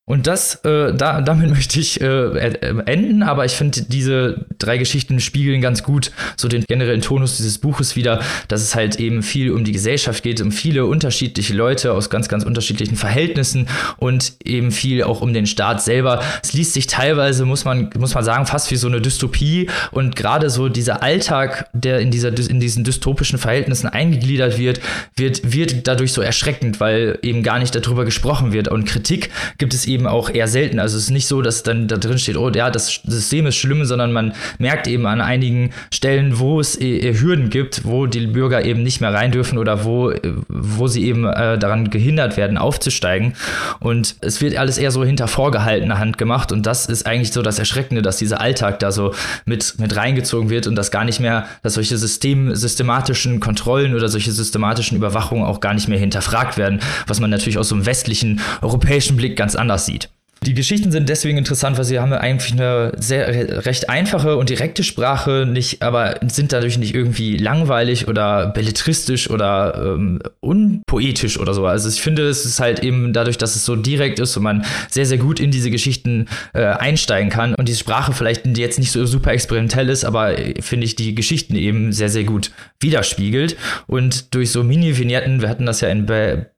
Und 0.05 0.27
das, 0.27 0.55
äh, 0.65 0.93
da, 0.93 1.21
damit 1.21 1.49
möchte 1.55 1.79
ich 1.79 2.01
äh, 2.01 2.05
äh, 2.05 2.83
enden, 2.85 3.23
aber 3.23 3.45
ich 3.45 3.53
finde, 3.53 3.83
diese 3.83 4.45
drei 4.59 4.77
Geschichten 4.77 5.21
spiegeln 5.21 5.61
ganz 5.61 5.81
gut 5.81 6.11
so 6.35 6.49
den 6.49 6.65
generellen 6.67 7.01
Tonus 7.01 7.37
dieses 7.37 7.57
Buches 7.57 7.95
wieder, 7.95 8.19
dass 8.49 8.61
es 8.61 8.75
halt 8.75 8.99
eben 8.99 9.23
viel 9.23 9.51
um 9.51 9.63
die 9.63 9.71
Gesellschaft 9.71 10.21
geht, 10.21 10.41
um 10.41 10.51
viele 10.51 10.85
unterschiedliche 10.85 11.53
Leute 11.53 11.93
aus 11.93 12.09
ganz, 12.09 12.27
ganz 12.27 12.43
unterschiedlichen 12.43 12.97
Verhältnissen 12.97 13.69
und 13.95 14.33
eben 14.43 14.71
viel 14.71 15.03
auch 15.03 15.21
um 15.21 15.33
den 15.33 15.45
Staat 15.45 15.81
selber. 15.81 16.21
Es 16.43 16.51
liest 16.51 16.73
sich 16.73 16.87
teilweise, 16.87 17.45
muss 17.45 17.63
man, 17.63 17.89
muss 17.97 18.13
man 18.13 18.25
sagen, 18.25 18.45
fast 18.45 18.71
wie 18.71 18.75
so 18.75 18.87
eine 18.87 18.99
Dystopie 18.99 19.69
und 19.91 20.17
gerade 20.17 20.49
so 20.49 20.67
dieser 20.67 21.01
Alltag, 21.01 21.69
der 21.71 21.99
in, 21.99 22.11
dieser, 22.11 22.37
in 22.37 22.59
diesen 22.59 22.83
dystopischen 22.83 23.39
Verhältnissen 23.39 23.87
eingegliedert 23.87 24.57
wird, 24.57 24.81
wird, 25.15 25.53
wird 25.53 25.87
dadurch 25.87 26.11
so 26.11 26.21
erschreckend, 26.21 26.81
weil 26.81 27.19
eben 27.21 27.41
gar 27.41 27.59
nicht 27.59 27.73
darüber 27.73 28.03
gesprochen 28.03 28.51
wird 28.51 28.67
und 28.67 28.83
Kritik 28.83 29.29
gibt 29.57 29.73
es 29.73 29.85
eben 29.85 29.92
eben 29.93 30.07
auch 30.07 30.29
eher 30.29 30.47
selten. 30.47 30.79
Also 30.79 30.97
es 30.97 31.03
ist 31.03 31.09
nicht 31.11 31.27
so, 31.27 31.41
dass 31.41 31.63
dann 31.63 31.87
da 31.87 31.97
drin 31.97 32.17
steht, 32.17 32.37
oh 32.37 32.49
ja, 32.49 32.69
das 32.69 33.01
System 33.05 33.45
ist 33.45 33.55
schlimm, 33.55 33.85
sondern 33.85 34.11
man 34.11 34.33
merkt 34.57 34.87
eben 34.87 35.05
an 35.05 35.21
einigen 35.21 35.71
Stellen, 35.91 36.39
wo 36.39 36.59
es 36.59 36.79
äh, 36.79 37.13
Hürden 37.13 37.49
gibt, 37.49 37.85
wo 37.85 38.07
die 38.07 38.27
Bürger 38.27 38.65
eben 38.65 38.83
nicht 38.83 39.01
mehr 39.01 39.13
rein 39.13 39.31
dürfen 39.31 39.57
oder 39.57 39.85
wo, 39.85 40.11
äh, 40.11 40.19
wo 40.47 40.87
sie 40.87 41.05
eben 41.05 41.25
äh, 41.25 41.57
daran 41.57 41.89
gehindert 41.89 42.37
werden, 42.37 42.57
aufzusteigen. 42.57 43.33
Und 43.79 44.15
es 44.21 44.41
wird 44.41 44.57
alles 44.57 44.77
eher 44.77 44.91
so 44.91 45.03
hinter 45.05 45.27
vorgehaltener 45.27 45.99
Hand 45.99 46.17
gemacht. 46.17 46.51
Und 46.51 46.65
das 46.65 46.87
ist 46.87 47.05
eigentlich 47.05 47.31
so 47.31 47.41
das 47.41 47.59
Erschreckende, 47.59 48.01
dass 48.01 48.17
dieser 48.17 48.41
Alltag 48.41 48.79
da 48.79 48.91
so 48.91 49.13
mit, 49.45 49.75
mit 49.79 49.95
reingezogen 49.95 50.49
wird 50.49 50.67
und 50.67 50.75
dass 50.75 50.91
gar 50.91 51.05
nicht 51.05 51.19
mehr, 51.19 51.45
dass 51.61 51.75
solche 51.75 51.97
System, 51.97 52.55
systematischen 52.55 53.39
Kontrollen 53.39 53.95
oder 53.95 54.09
solche 54.09 54.31
systematischen 54.31 54.97
Überwachungen 54.97 55.45
auch 55.45 55.59
gar 55.59 55.73
nicht 55.73 55.87
mehr 55.87 55.99
hinterfragt 55.99 56.57
werden, 56.57 56.79
was 57.07 57.19
man 57.19 57.29
natürlich 57.29 57.57
aus 57.57 57.69
so 57.69 57.75
einem 57.75 57.85
westlichen 57.85 58.41
europäischen 58.61 59.17
Blick 59.17 59.35
ganz 59.35 59.55
anders 59.55 59.82
aussieht. 59.83 60.09
Die 60.45 60.53
Geschichten 60.53 60.91
sind 60.91 61.07
deswegen 61.07 61.37
interessant, 61.37 61.77
weil 61.77 61.85
sie 61.85 61.99
haben 61.99 62.11
eigentlich 62.11 62.51
eine 62.51 62.91
sehr 62.97 63.65
recht 63.65 63.89
einfache 63.89 64.35
und 64.35 64.49
direkte 64.49 64.83
Sprache, 64.83 65.47
nicht, 65.49 65.81
aber 65.81 66.19
sind 66.27 66.51
dadurch 66.51 66.77
nicht 66.77 66.93
irgendwie 66.93 67.37
langweilig 67.37 68.09
oder 68.09 68.47
belletristisch 68.47 69.29
oder 69.29 69.95
ähm, 69.95 70.19
unpoetisch 70.41 71.39
oder 71.39 71.53
so. 71.53 71.65
Also 71.65 71.87
ich 71.87 72.01
finde, 72.01 72.27
es 72.27 72.45
ist 72.45 72.59
halt 72.59 72.81
eben 72.81 73.13
dadurch, 73.13 73.37
dass 73.37 73.55
es 73.55 73.63
so 73.63 73.77
direkt 73.77 74.19
ist 74.19 74.35
und 74.35 74.43
man 74.43 74.65
sehr, 74.89 75.05
sehr 75.05 75.17
gut 75.17 75.39
in 75.39 75.49
diese 75.51 75.71
Geschichten 75.71 76.27
äh, 76.53 76.65
einsteigen 76.65 77.29
kann 77.29 77.55
und 77.55 77.69
die 77.69 77.75
Sprache 77.75 78.11
vielleicht 78.11 78.45
jetzt 78.57 78.79
nicht 78.79 78.91
so 78.91 79.05
super 79.05 79.31
experimentell 79.31 79.87
ist, 79.89 80.03
aber 80.03 80.37
äh, 80.37 80.61
finde 80.61 80.85
ich 80.85 80.97
die 80.97 81.15
Geschichten 81.15 81.55
eben 81.55 81.93
sehr, 81.93 82.09
sehr 82.09 82.25
gut 82.25 82.51
widerspiegelt. 82.81 83.55
Und 83.87 84.35
durch 84.35 84.51
so 84.51 84.63
Mini-Vignetten, 84.63 85.41
wir 85.41 85.47
hatten 85.47 85.65
das 85.65 85.79
ja 85.79 85.87
in 85.87 86.05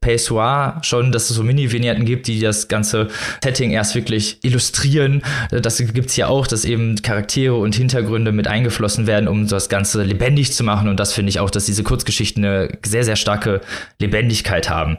Pessoir 0.01 0.79
schon, 0.81 1.11
dass 1.11 1.29
es 1.29 1.35
so 1.35 1.43
Mini-Vignetten 1.43 2.05
gibt, 2.05 2.27
die 2.27 2.39
das 2.39 2.67
ganze 2.67 3.09
Setting 3.43 3.74
erst 3.75 3.95
wirklich 3.95 4.39
illustrieren. 4.41 5.21
Das 5.51 5.77
gibt 5.77 6.09
es 6.09 6.15
ja 6.15 6.27
auch, 6.27 6.47
dass 6.47 6.65
eben 6.65 7.01
Charaktere 7.01 7.55
und 7.55 7.75
Hintergründe 7.75 8.31
mit 8.31 8.47
eingeflossen 8.47 9.07
werden, 9.07 9.27
um 9.27 9.47
das 9.47 9.69
Ganze 9.69 10.03
lebendig 10.03 10.53
zu 10.53 10.63
machen. 10.63 10.89
Und 10.89 10.99
das 10.99 11.13
finde 11.13 11.29
ich 11.29 11.39
auch, 11.39 11.49
dass 11.49 11.65
diese 11.65 11.83
Kurzgeschichten 11.83 12.43
eine 12.43 12.77
sehr, 12.83 13.03
sehr 13.03 13.15
starke 13.15 13.61
Lebendigkeit 13.99 14.69
haben. 14.69 14.97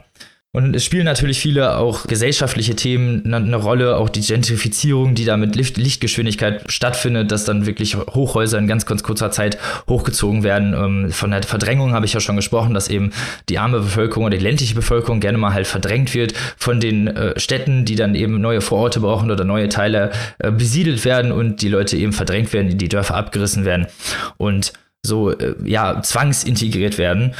Und 0.53 0.75
es 0.75 0.85
spielen 0.85 1.05
natürlich 1.05 1.39
viele 1.39 1.77
auch 1.77 2.07
gesellschaftliche 2.07 2.75
Themen 2.75 3.33
eine 3.33 3.57
Rolle, 3.57 3.97
auch 3.97 4.09
die 4.09 4.21
Gentrifizierung, 4.21 5.13
die 5.13 5.25
da 5.25 5.35
mit 5.35 5.55
Lichtgeschwindigkeit 5.55 6.63
stattfindet, 6.71 7.31
dass 7.31 7.43
dann 7.43 7.65
wirklich 7.65 7.95
Hochhäuser 7.95 8.57
in 8.57 8.65
ganz, 8.65 8.85
ganz 8.85 9.03
kurzer 9.03 9.29
Zeit 9.29 9.57
hochgezogen 9.89 10.43
werden. 10.43 10.73
Ähm, 10.73 11.11
von 11.11 11.31
der 11.31 11.43
Verdrängung 11.43 11.91
habe 11.93 12.05
ich 12.05 12.13
ja 12.13 12.21
schon 12.21 12.37
gesprochen, 12.37 12.73
dass 12.73 12.87
eben 12.87 13.11
die 13.49 13.59
arme 13.59 13.79
Bevölkerung 13.81 14.25
oder 14.25 14.37
die 14.37 14.43
ländliche 14.43 14.73
Bevölkerung 14.73 15.19
gerne 15.19 15.37
mal 15.37 15.53
halt 15.53 15.67
verdrängt 15.67 16.13
wird 16.13 16.33
von 16.57 16.79
den 16.79 17.07
äh, 17.07 17.39
Städten, 17.39 17.83
die 17.83 17.95
dann 17.95 18.15
eben 18.15 18.39
neue 18.39 18.61
Vororte 18.61 19.01
brauchen 19.01 19.29
oder 19.29 19.43
neue 19.43 19.67
Teile 19.67 20.11
äh, 20.39 20.49
besiedelt 20.49 21.03
werden 21.03 21.33
und 21.33 21.61
die 21.61 21.69
Leute 21.69 21.97
eben 21.97 22.13
verdrängt 22.13 22.53
werden, 22.53 22.77
die 22.77 22.89
Dörfer 22.89 23.15
abgerissen 23.15 23.65
werden 23.65 23.87
und 24.37 24.73
so 25.03 25.31
äh, 25.31 25.55
ja 25.65 26.01
zwangsintegriert 26.01 26.97
werden. 26.97 27.35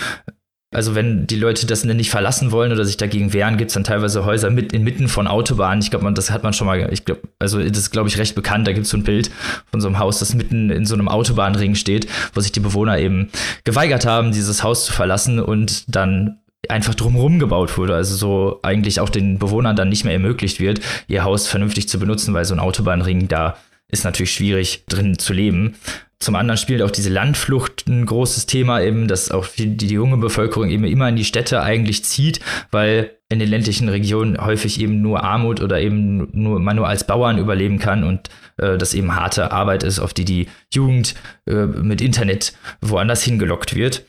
Also 0.78 0.94
wenn 0.94 1.26
die 1.26 1.38
Leute 1.38 1.66
das 1.66 1.86
nicht 1.86 2.12
verlassen 2.12 2.52
wollen 2.52 2.72
oder 2.72 2.86
sich 2.86 2.98
dagegen 2.98 3.34
wehren, 3.34 3.58
gibt 3.58 3.72
es 3.72 3.74
dann 3.74 3.84
teilweise 3.84 4.26
Häuser 4.26 4.52
mit 4.52 4.74
inmitten 4.74 5.08
von 5.08 5.26
Autobahnen. 5.26 5.82
Ich 5.82 5.90
glaube, 5.90 6.14
das 6.14 6.30
hat 6.30 6.44
man 6.44 6.54
schon 6.54 6.68
mal, 6.68 6.94
ich 6.94 7.04
glaube, 7.04 7.22
also 7.40 7.58
das 7.58 7.80
ist, 7.80 7.90
glaube 7.90 8.10
ich, 8.10 8.20
recht 8.20 8.36
bekannt. 8.36 8.68
Da 8.68 8.74
gibt 8.74 8.86
es 8.86 8.92
so 8.92 8.98
ein 8.98 9.04
Bild 9.04 9.32
von 9.72 9.82
so 9.82 9.88
einem 9.88 9.98
Haus, 9.98 10.20
das 10.20 10.36
mitten 10.36 10.70
in 10.70 10.86
so 10.86 10.94
einem 10.94 11.08
Autobahnring 11.08 11.74
steht, 11.74 12.06
wo 12.36 12.42
sich 12.42 12.52
die 12.52 12.60
Bewohner 12.60 13.00
eben 13.00 13.30
geweigert 13.64 14.06
haben, 14.06 14.32
dieses 14.32 14.62
Haus 14.62 14.86
zu 14.86 14.94
verlassen 14.94 15.40
und 15.40 15.96
dann 15.96 16.42
einfach 16.70 16.94
drumherum 16.94 17.40
gebaut 17.40 17.76
wurde. 17.80 17.96
Also 17.96 18.16
so 18.16 18.60
eigentlich 18.62 19.00
auch 19.00 19.10
den 19.10 19.40
Bewohnern 19.40 19.76
dann 19.76 19.90
nicht 19.90 20.04
mehr 20.04 20.14
ermöglicht 20.14 20.60
wird, 20.60 20.82
ihr 21.08 21.24
Haus 21.24 21.48
vernünftig 21.48 21.90
zu 21.90 21.98
benutzen, 21.98 22.36
weil 22.36 22.46
so 22.46 22.54
ein 22.54 22.60
Autobahnring 22.60 23.28
da 23.28 23.58
ist 23.90 24.04
natürlich 24.04 24.34
schwierig 24.34 24.84
drin 24.88 25.18
zu 25.18 25.34
leben. 25.34 25.74
Zum 26.20 26.36
anderen 26.36 26.58
spielt 26.58 26.82
auch 26.82 26.90
diese 26.90 27.12
Landflucht 27.12 27.88
ein 27.88 28.06
großes 28.06 28.48
Thema 28.48 28.82
eben, 28.82 29.08
dass 29.08 29.30
auch 29.30 29.48
die, 29.48 29.78
die 29.78 29.90
junge 29.90 30.18
Bevölkerung 30.18 30.70
eben 30.70 30.84
immer 30.84 31.08
in 31.10 31.16
die 31.16 31.26
Städte 31.26 31.62
eigentlich 31.62 32.04
zieht, 32.06 32.40
weil 32.72 33.12
in 33.30 33.38
den 33.38 33.50
ländlichen 33.50 33.88
Regionen 33.88 34.44
häufig 34.44 34.80
eben 34.80 35.02
nur 35.02 35.24
Armut 35.24 35.62
oder 35.62 35.80
eben 35.80 36.30
nur 36.32 36.60
man 36.60 36.76
nur 36.76 36.88
als 36.88 37.06
Bauern 37.06 37.38
überleben 37.38 37.78
kann 37.78 38.04
und 38.04 38.30
äh, 38.58 38.78
das 38.78 38.96
eben 38.96 39.16
harte 39.16 39.52
Arbeit 39.52 39.84
ist, 39.84 40.00
auf 40.00 40.14
die 40.14 40.26
die 40.26 40.48
Jugend 40.74 41.14
äh, 41.46 41.66
mit 41.66 42.02
Internet 42.02 42.54
woanders 42.82 43.22
hingelockt 43.22 43.76
wird. 43.76 44.04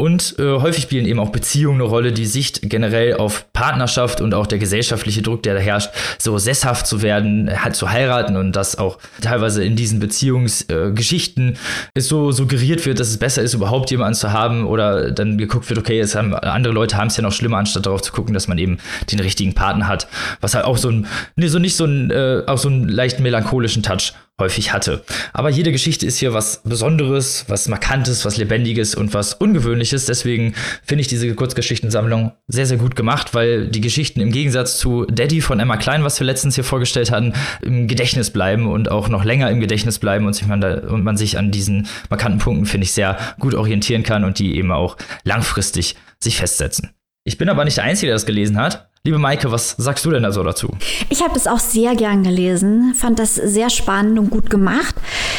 Und 0.00 0.36
äh, 0.38 0.58
häufig 0.58 0.84
spielen 0.84 1.04
eben 1.04 1.20
auch 1.20 1.28
Beziehungen 1.28 1.78
eine 1.78 1.90
Rolle, 1.90 2.12
die 2.12 2.24
Sicht 2.24 2.60
generell 2.62 3.12
auf 3.18 3.52
Partnerschaft 3.52 4.22
und 4.22 4.32
auch 4.32 4.46
der 4.46 4.58
gesellschaftliche 4.58 5.20
Druck, 5.20 5.42
der 5.42 5.52
da 5.52 5.60
herrscht, 5.60 5.90
so 6.18 6.38
sesshaft 6.38 6.86
zu 6.86 7.02
werden, 7.02 7.50
halt 7.62 7.76
zu 7.76 7.90
heiraten 7.90 8.38
und 8.38 8.56
dass 8.56 8.78
auch 8.78 8.96
teilweise 9.20 9.62
in 9.62 9.76
diesen 9.76 10.00
Beziehungsgeschichten 10.00 11.52
äh, 11.52 11.56
es 11.92 12.08
so 12.08 12.32
suggeriert 12.32 12.86
wird, 12.86 12.98
dass 12.98 13.08
es 13.08 13.18
besser 13.18 13.42
ist, 13.42 13.52
überhaupt 13.52 13.90
jemanden 13.90 14.14
zu 14.14 14.32
haben 14.32 14.66
oder 14.66 15.10
dann 15.10 15.36
geguckt 15.36 15.68
wird, 15.68 15.78
okay, 15.78 16.00
es 16.00 16.14
haben, 16.14 16.32
andere 16.32 16.72
Leute 16.72 16.96
haben 16.96 17.08
es 17.08 17.18
ja 17.18 17.22
noch 17.22 17.32
schlimmer, 17.32 17.58
anstatt 17.58 17.84
darauf 17.84 18.00
zu 18.00 18.12
gucken, 18.12 18.32
dass 18.32 18.48
man 18.48 18.56
eben 18.56 18.78
den 19.12 19.20
richtigen 19.20 19.52
Partner 19.52 19.86
hat, 19.86 20.08
was 20.40 20.54
halt 20.54 20.64
auch 20.64 20.78
so 20.78 20.88
ein, 20.88 21.08
nee, 21.36 21.48
so 21.48 21.58
nicht 21.58 21.76
so 21.76 21.84
ein, 21.84 22.10
äh, 22.10 22.44
auch 22.46 22.56
so 22.56 22.68
einen 22.70 22.88
leicht 22.88 23.20
melancholischen 23.20 23.82
Touch 23.82 24.14
häufig 24.40 24.72
hatte. 24.72 25.04
Aber 25.32 25.50
jede 25.50 25.72
Geschichte 25.72 26.06
ist 26.06 26.18
hier 26.18 26.34
was 26.34 26.62
Besonderes, 26.64 27.44
was 27.48 27.68
Markantes, 27.68 28.24
was 28.24 28.36
Lebendiges 28.36 28.94
und 28.94 29.14
was 29.14 29.34
Ungewöhnliches. 29.34 30.06
Deswegen 30.06 30.54
finde 30.82 31.02
ich 31.02 31.08
diese 31.08 31.32
Kurzgeschichtensammlung 31.34 32.32
sehr, 32.48 32.66
sehr 32.66 32.78
gut 32.78 32.96
gemacht, 32.96 33.34
weil 33.34 33.68
die 33.68 33.80
Geschichten 33.80 34.20
im 34.20 34.32
Gegensatz 34.32 34.78
zu 34.78 35.04
Daddy 35.04 35.40
von 35.40 35.60
Emma 35.60 35.76
Klein, 35.76 36.02
was 36.02 36.18
wir 36.18 36.26
letztens 36.26 36.56
hier 36.56 36.64
vorgestellt 36.64 37.10
hatten, 37.10 37.34
im 37.62 37.86
Gedächtnis 37.86 38.30
bleiben 38.30 38.66
und 38.66 38.90
auch 38.90 39.08
noch 39.08 39.24
länger 39.24 39.50
im 39.50 39.60
Gedächtnis 39.60 39.98
bleiben 39.98 40.26
und, 40.26 40.34
sich 40.34 40.46
man, 40.46 40.60
da, 40.60 40.74
und 40.88 41.04
man 41.04 41.16
sich 41.16 41.38
an 41.38 41.50
diesen 41.50 41.86
markanten 42.08 42.40
Punkten, 42.40 42.66
finde 42.66 42.84
ich, 42.84 42.92
sehr 42.92 43.16
gut 43.38 43.54
orientieren 43.54 44.02
kann 44.02 44.24
und 44.24 44.38
die 44.38 44.56
eben 44.56 44.72
auch 44.72 44.96
langfristig 45.24 45.96
sich 46.18 46.36
festsetzen. 46.36 46.90
Ich 47.24 47.38
bin 47.38 47.48
aber 47.48 47.64
nicht 47.64 47.76
der 47.76 47.84
Einzige, 47.84 48.08
der 48.08 48.16
das 48.16 48.26
gelesen 48.26 48.56
hat. 48.56 48.89
Liebe 49.02 49.16
Maike, 49.16 49.50
was 49.50 49.76
sagst 49.78 50.04
du 50.04 50.10
denn 50.10 50.24
da 50.24 50.30
dazu? 50.30 50.68
Ich 51.08 51.22
habe 51.22 51.32
das 51.32 51.46
auch 51.46 51.58
sehr 51.58 51.96
gern 51.96 52.22
gelesen, 52.22 52.94
fand 52.94 53.18
das 53.18 53.34
sehr 53.34 53.70
spannend 53.70 54.18
und 54.18 54.28
gut 54.28 54.50
gemacht. 54.50 54.94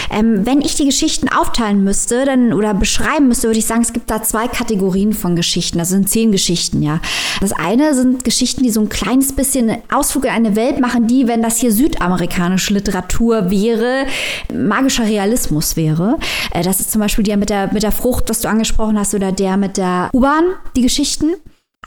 Ähm, 0.10 0.48
wenn 0.48 0.62
ich 0.62 0.74
die 0.74 0.86
Geschichten 0.86 1.30
aufteilen 1.30 1.84
müsste 1.84 2.26
dann, 2.26 2.54
oder 2.54 2.74
beschreiben 2.74 3.28
müsste, 3.28 3.50
würde 3.50 3.60
ich 3.60 3.68
sagen, 3.68 3.84
es 3.84 3.94
gibt 3.94 4.10
da 4.10 4.24
zwei 4.24 4.48
Kategorien 4.48 5.14
von 5.14 5.36
Geschichten. 5.36 5.78
Das 5.78 5.90
sind 5.90 6.10
zehn 6.10 6.32
Geschichten, 6.32 6.82
ja. 6.82 7.02
Das 7.40 7.52
eine 7.52 7.94
sind 7.94 8.24
Geschichten, 8.24 8.64
die 8.64 8.72
so 8.72 8.82
ein 8.82 8.90
kleines 8.90 9.36
bisschen 9.36 9.78
Ausflug 9.94 10.26
in 10.26 10.32
eine 10.32 10.56
Welt 10.56 10.80
machen, 10.80 11.06
die, 11.06 11.28
wenn 11.28 11.44
das 11.44 11.60
hier 11.60 11.72
südamerikanische 11.72 12.74
Literatur 12.74 13.52
wäre, 13.52 14.08
magischer 14.52 15.06
Realismus 15.06 15.76
wäre. 15.78 16.18
Äh, 16.52 16.64
das 16.64 16.80
ist 16.80 16.92
zum 16.92 17.00
Beispiel 17.00 17.26
der 17.26 17.38
mit 17.38 17.52
der, 17.52 17.72
mit 17.72 17.84
der 17.84 17.92
Frucht, 17.92 18.28
was 18.28 18.42
du 18.42 18.50
angesprochen 18.50 18.98
hast, 18.98 19.14
oder 19.14 19.32
der 19.32 19.56
mit 19.58 19.78
der 19.78 20.10
U-Bahn, 20.14 20.46
die 20.76 20.82
Geschichten. 20.82 21.36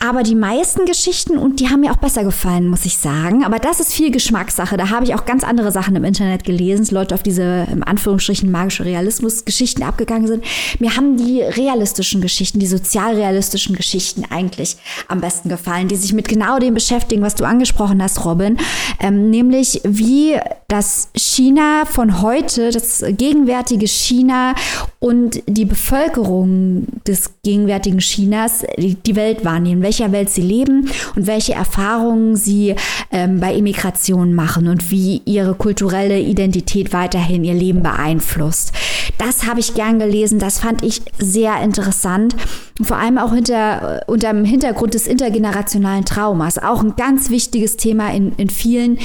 Aber 0.01 0.23
die 0.23 0.35
meisten 0.35 0.85
Geschichten, 0.85 1.37
und 1.37 1.61
die 1.61 1.69
haben 1.69 1.79
mir 1.79 1.91
auch 1.91 1.97
besser 1.97 2.25
gefallen, 2.25 2.67
muss 2.67 2.85
ich 2.85 2.97
sagen. 2.97 3.45
Aber 3.45 3.59
das 3.59 3.79
ist 3.79 3.93
viel 3.93 4.11
Geschmackssache. 4.11 4.75
Da 4.75 4.89
habe 4.89 5.05
ich 5.05 5.15
auch 5.15 5.25
ganz 5.25 5.45
andere 5.45 5.71
Sachen 5.71 5.95
im 5.95 6.03
Internet 6.03 6.43
gelesen, 6.43 6.83
dass 6.83 6.91
Leute 6.91 7.15
auf 7.15 7.23
diese, 7.23 7.65
im 7.71 7.81
Anführungsstrichen, 7.81 8.51
magische 8.51 8.83
Realismus-Geschichten 8.83 9.83
abgegangen 9.83 10.27
sind. 10.27 10.43
Mir 10.79 10.97
haben 10.97 11.15
die 11.15 11.41
realistischen 11.41 12.19
Geschichten, 12.19 12.59
die 12.59 12.67
sozialrealistischen 12.67 13.73
Geschichten 13.73 14.25
eigentlich 14.29 14.75
am 15.07 15.21
besten 15.21 15.47
gefallen, 15.47 15.87
die 15.87 15.95
sich 15.95 16.11
mit 16.11 16.27
genau 16.27 16.59
dem 16.59 16.73
beschäftigen, 16.73 17.21
was 17.21 17.35
du 17.35 17.45
angesprochen 17.45 18.03
hast, 18.03 18.25
Robin. 18.25 18.57
Ähm, 18.99 19.29
nämlich 19.29 19.79
wie 19.85 20.37
das 20.67 21.07
China 21.15 21.85
von 21.85 22.21
heute, 22.21 22.71
das 22.71 23.01
gegenwärtige 23.07 23.87
China 23.87 24.55
und 24.99 25.41
die 25.47 25.65
Bevölkerung 25.65 26.87
des 27.07 27.34
gegenwärtigen 27.45 27.99
Chinas 27.99 28.65
die 28.77 29.15
Welt 29.15 29.45
wahrnehmen 29.45 29.83
welcher 29.83 30.11
Welt 30.11 30.29
sie 30.29 30.41
leben 30.41 30.89
und 31.15 31.27
welche 31.27 31.53
Erfahrungen 31.53 32.35
sie 32.35 32.75
ähm, 33.11 33.39
bei 33.39 33.53
Immigration 33.53 34.33
machen 34.33 34.67
und 34.67 34.91
wie 34.91 35.21
ihre 35.25 35.53
kulturelle 35.53 36.19
Identität 36.19 36.91
weiterhin 36.91 37.43
ihr 37.43 37.53
Leben 37.53 37.83
beeinflusst. 37.83 38.73
Das 39.19 39.45
habe 39.45 39.59
ich 39.59 39.75
gern 39.75 39.99
gelesen, 39.99 40.39
das 40.39 40.59
fand 40.59 40.83
ich 40.83 41.01
sehr 41.19 41.61
interessant. 41.61 42.35
Vor 42.81 42.97
allem 42.97 43.17
auch 43.17 43.33
hinter, 43.33 44.01
äh, 44.01 44.11
unter 44.11 44.33
dem 44.33 44.43
Hintergrund 44.43 44.95
des 44.95 45.07
intergenerationalen 45.07 46.03
Traumas. 46.03 46.57
Auch 46.57 46.81
ein 46.81 46.95
ganz 46.95 47.29
wichtiges 47.29 47.77
Thema 47.77 48.11
in, 48.11 48.33
in 48.37 48.49
vielen 48.49 48.97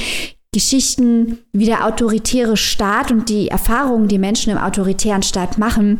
Geschichten, 0.51 1.37
wie 1.53 1.65
der 1.65 1.85
autoritäre 1.85 2.57
Staat 2.57 3.11
und 3.11 3.29
die 3.29 3.47
Erfahrungen, 3.47 4.09
die 4.09 4.17
Menschen 4.17 4.51
im 4.51 4.57
autoritären 4.57 5.23
Staat 5.23 5.57
machen, 5.57 5.99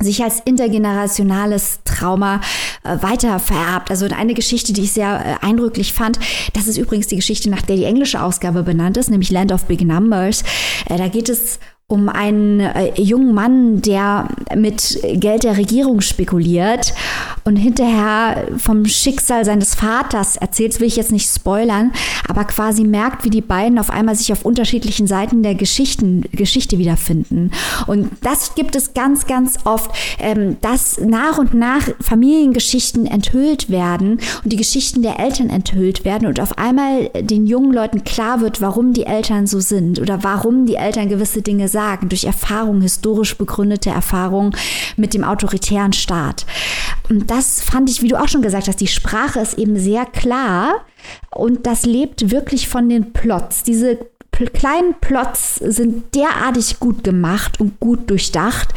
sich 0.00 0.22
als 0.22 0.40
intergenerationales 0.40 1.80
Trauma 1.84 2.40
äh, 2.82 3.02
weiter 3.02 3.38
vererbt. 3.38 3.90
Also 3.90 4.06
eine 4.06 4.34
Geschichte, 4.34 4.72
die 4.72 4.82
ich 4.82 4.92
sehr 4.92 5.38
äh, 5.42 5.46
eindrücklich 5.46 5.92
fand, 5.92 6.18
das 6.54 6.66
ist 6.66 6.78
übrigens 6.78 7.06
die 7.06 7.16
Geschichte, 7.16 7.50
nach 7.50 7.62
der 7.62 7.76
die 7.76 7.84
englische 7.84 8.22
Ausgabe 8.22 8.62
benannt 8.62 8.96
ist, 8.96 9.10
nämlich 9.10 9.30
Land 9.30 9.52
of 9.52 9.66
Big 9.66 9.82
Numbers. 9.82 10.42
Äh, 10.88 10.96
da 10.96 11.08
geht 11.08 11.28
es 11.28 11.58
um 11.90 12.08
einen 12.08 12.60
äh, 12.60 12.92
jungen 13.00 13.34
Mann, 13.34 13.82
der 13.82 14.28
mit 14.54 15.00
Geld 15.14 15.42
der 15.42 15.56
Regierung 15.56 16.00
spekuliert 16.00 16.94
und 17.44 17.56
hinterher 17.56 18.46
vom 18.58 18.84
Schicksal 18.86 19.44
seines 19.44 19.74
Vaters 19.74 20.36
erzählt, 20.36 20.78
will 20.78 20.86
ich 20.86 20.94
jetzt 20.94 21.10
nicht 21.10 21.28
spoilern, 21.28 21.90
aber 22.28 22.44
quasi 22.44 22.84
merkt, 22.84 23.24
wie 23.24 23.30
die 23.30 23.40
beiden 23.40 23.76
auf 23.76 23.90
einmal 23.90 24.14
sich 24.14 24.32
auf 24.32 24.44
unterschiedlichen 24.44 25.08
Seiten 25.08 25.42
der 25.42 25.56
Geschichten, 25.56 26.22
Geschichte 26.30 26.78
wiederfinden. 26.78 27.50
Und 27.88 28.08
das 28.22 28.54
gibt 28.54 28.76
es 28.76 28.94
ganz, 28.94 29.26
ganz 29.26 29.58
oft, 29.64 29.90
ähm, 30.20 30.58
dass 30.60 31.00
nach 31.00 31.38
und 31.38 31.54
nach 31.54 31.88
Familiengeschichten 32.00 33.06
enthüllt 33.06 33.68
werden 33.68 34.20
und 34.44 34.52
die 34.52 34.56
Geschichten 34.56 35.02
der 35.02 35.18
Eltern 35.18 35.50
enthüllt 35.50 36.04
werden 36.04 36.28
und 36.28 36.38
auf 36.38 36.56
einmal 36.56 37.08
den 37.20 37.48
jungen 37.48 37.72
Leuten 37.72 38.04
klar 38.04 38.40
wird, 38.40 38.60
warum 38.60 38.92
die 38.92 39.06
Eltern 39.06 39.48
so 39.48 39.58
sind 39.58 40.00
oder 40.00 40.22
warum 40.22 40.66
die 40.66 40.76
Eltern 40.76 41.08
gewisse 41.08 41.42
Dinge 41.42 41.66
sagen 41.66 41.79
sagen, 41.80 42.10
durch 42.10 42.24
Erfahrung, 42.24 42.82
historisch 42.82 43.38
begründete 43.38 43.88
Erfahrung 43.88 44.54
mit 44.98 45.14
dem 45.14 45.24
autoritären 45.24 45.94
Staat. 45.94 46.44
Und 47.08 47.30
das 47.30 47.62
fand 47.62 47.88
ich, 47.88 48.02
wie 48.02 48.08
du 48.08 48.20
auch 48.20 48.28
schon 48.28 48.42
gesagt 48.42 48.68
hast, 48.68 48.82
die 48.82 48.86
Sprache 48.86 49.40
ist 49.40 49.58
eben 49.58 49.78
sehr 49.78 50.04
klar 50.04 50.84
und 51.34 51.66
das 51.66 51.86
lebt 51.86 52.30
wirklich 52.30 52.68
von 52.68 52.90
den 52.90 53.14
Plots. 53.14 53.62
Diese 53.62 53.98
kleinen 54.48 54.94
Plots 55.00 55.56
sind 55.56 56.14
derartig 56.14 56.80
gut 56.80 57.04
gemacht 57.04 57.60
und 57.60 57.78
gut 57.80 58.08
durchdacht, 58.08 58.68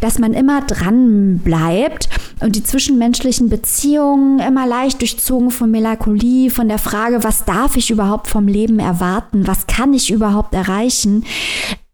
dass 0.00 0.18
man 0.18 0.32
immer 0.32 0.62
dran 0.62 1.38
bleibt 1.38 2.08
und 2.40 2.56
die 2.56 2.62
zwischenmenschlichen 2.62 3.50
Beziehungen 3.50 4.40
immer 4.40 4.66
leicht 4.66 5.00
durchzogen 5.00 5.50
von 5.50 5.70
Melancholie, 5.70 6.50
von 6.50 6.68
der 6.68 6.78
Frage, 6.78 7.22
was 7.22 7.44
darf 7.44 7.76
ich 7.76 7.90
überhaupt 7.90 8.28
vom 8.28 8.48
Leben 8.48 8.78
erwarten, 8.78 9.46
was 9.46 9.66
kann 9.66 9.92
ich 9.92 10.10
überhaupt 10.10 10.54
erreichen, 10.54 11.24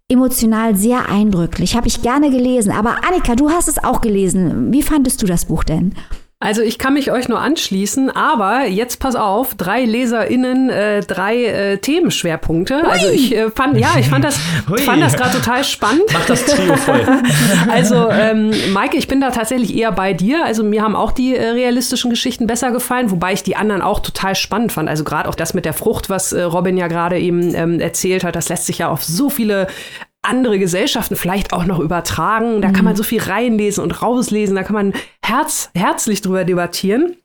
emotional 0.09 0.76
sehr 0.76 1.09
eindrücklich. 1.09 1.74
Habe 1.76 1.88
ich 1.88 2.02
gerne 2.02 2.30
gelesen. 2.30 2.72
Aber 2.72 3.04
Annika, 3.04 3.34
du 3.34 3.50
hast 3.50 3.68
es 3.68 3.82
auch 3.82 4.00
gelesen. 4.00 4.72
Wie 4.72 4.82
fandest 4.82 5.22
du 5.22 5.26
das 5.26 5.46
Buch 5.46 5.64
denn? 5.64 5.94
Also 6.39 6.61
ich 6.61 6.78
kann 6.78 6.93
mich 6.93 7.11
euch 7.11 7.30
nur 7.30 7.41
anschließen, 7.41 8.11
aber 8.11 8.66
jetzt 8.66 9.01
pass 9.01 9.16
auf, 9.16 9.55
drei 9.55 9.87
LeserInnen, 9.87 10.68
äh, 10.68 11.01
drei 11.01 11.45
äh, 11.45 11.78
Themenschwerpunkte. 11.78 12.82
Hui. 12.82 12.91
Also 12.91 13.09
ich 13.09 13.34
äh, 13.34 13.51
fand, 13.51 13.78
ja, 13.78 13.95
ich 13.99 14.11
fand 14.11 14.22
das, 14.22 14.37
fand 14.84 15.03
das 15.03 15.16
gerade 15.16 15.39
total 15.39 15.64
spannend. 15.64 16.03
Mach 16.12 16.26
das 16.26 16.45
Trio 16.45 16.76
voll. 16.76 17.07
also 17.70 18.11
ähm, 18.11 18.53
Maike, 18.74 18.99
ich 18.99 19.09
bin 19.09 19.22
da 19.22 19.30
tatsächlich 19.30 19.74
eher 19.74 19.93
bei 19.93 20.12
dir. 20.12 20.45
Also 20.45 20.62
mir 20.62 20.82
haben 20.82 20.95
auch 20.95 21.12
die 21.12 21.34
äh, 21.34 21.49
realistischen 21.53 22.11
Geschichten 22.11 22.47
besser 22.47 22.70
gefallen, 22.70 23.11
wobei 23.11 23.32
ich 23.32 23.43
die 23.43 23.57
anderen 23.57 23.80
auch 23.80 24.01
total 24.01 24.34
spannend 24.34 24.72
fand. 24.72 24.91
Also 24.91 25.05
gerade 25.05 25.30
auch 25.30 25.37
das 25.37 25.55
mit 25.55 25.64
der 25.64 25.72
Frucht, 25.72 26.11
was 26.11 26.34
äh, 26.34 26.43
Robin 26.43 26.76
ja 26.76 26.89
gerade 26.89 27.18
eben 27.18 27.55
ähm, 27.55 27.80
erzählt 27.80 28.24
hat, 28.24 28.37
das 28.37 28.51
lässt 28.51 28.66
sich 28.66 28.76
ja 28.76 28.91
auf 28.91 29.03
so 29.03 29.30
viele 29.30 29.68
andere 30.27 30.59
Gesellschaften 30.59 31.16
vielleicht 31.16 31.53
auch 31.53 31.64
noch 31.64 31.79
übertragen. 31.79 32.61
Da 32.61 32.70
kann 32.70 32.85
man 32.85 32.95
mhm. 32.95 32.99
so 32.99 33.03
viel 33.03 33.22
reinlesen 33.22 33.83
und 33.83 34.03
rauslesen, 34.03 34.57
da 34.57 34.62
kann 34.62 34.74
man 34.74 34.93
herz, 35.24 35.70
herzlich 35.74 36.20
drüber 36.20 36.45
debattieren. 36.45 37.16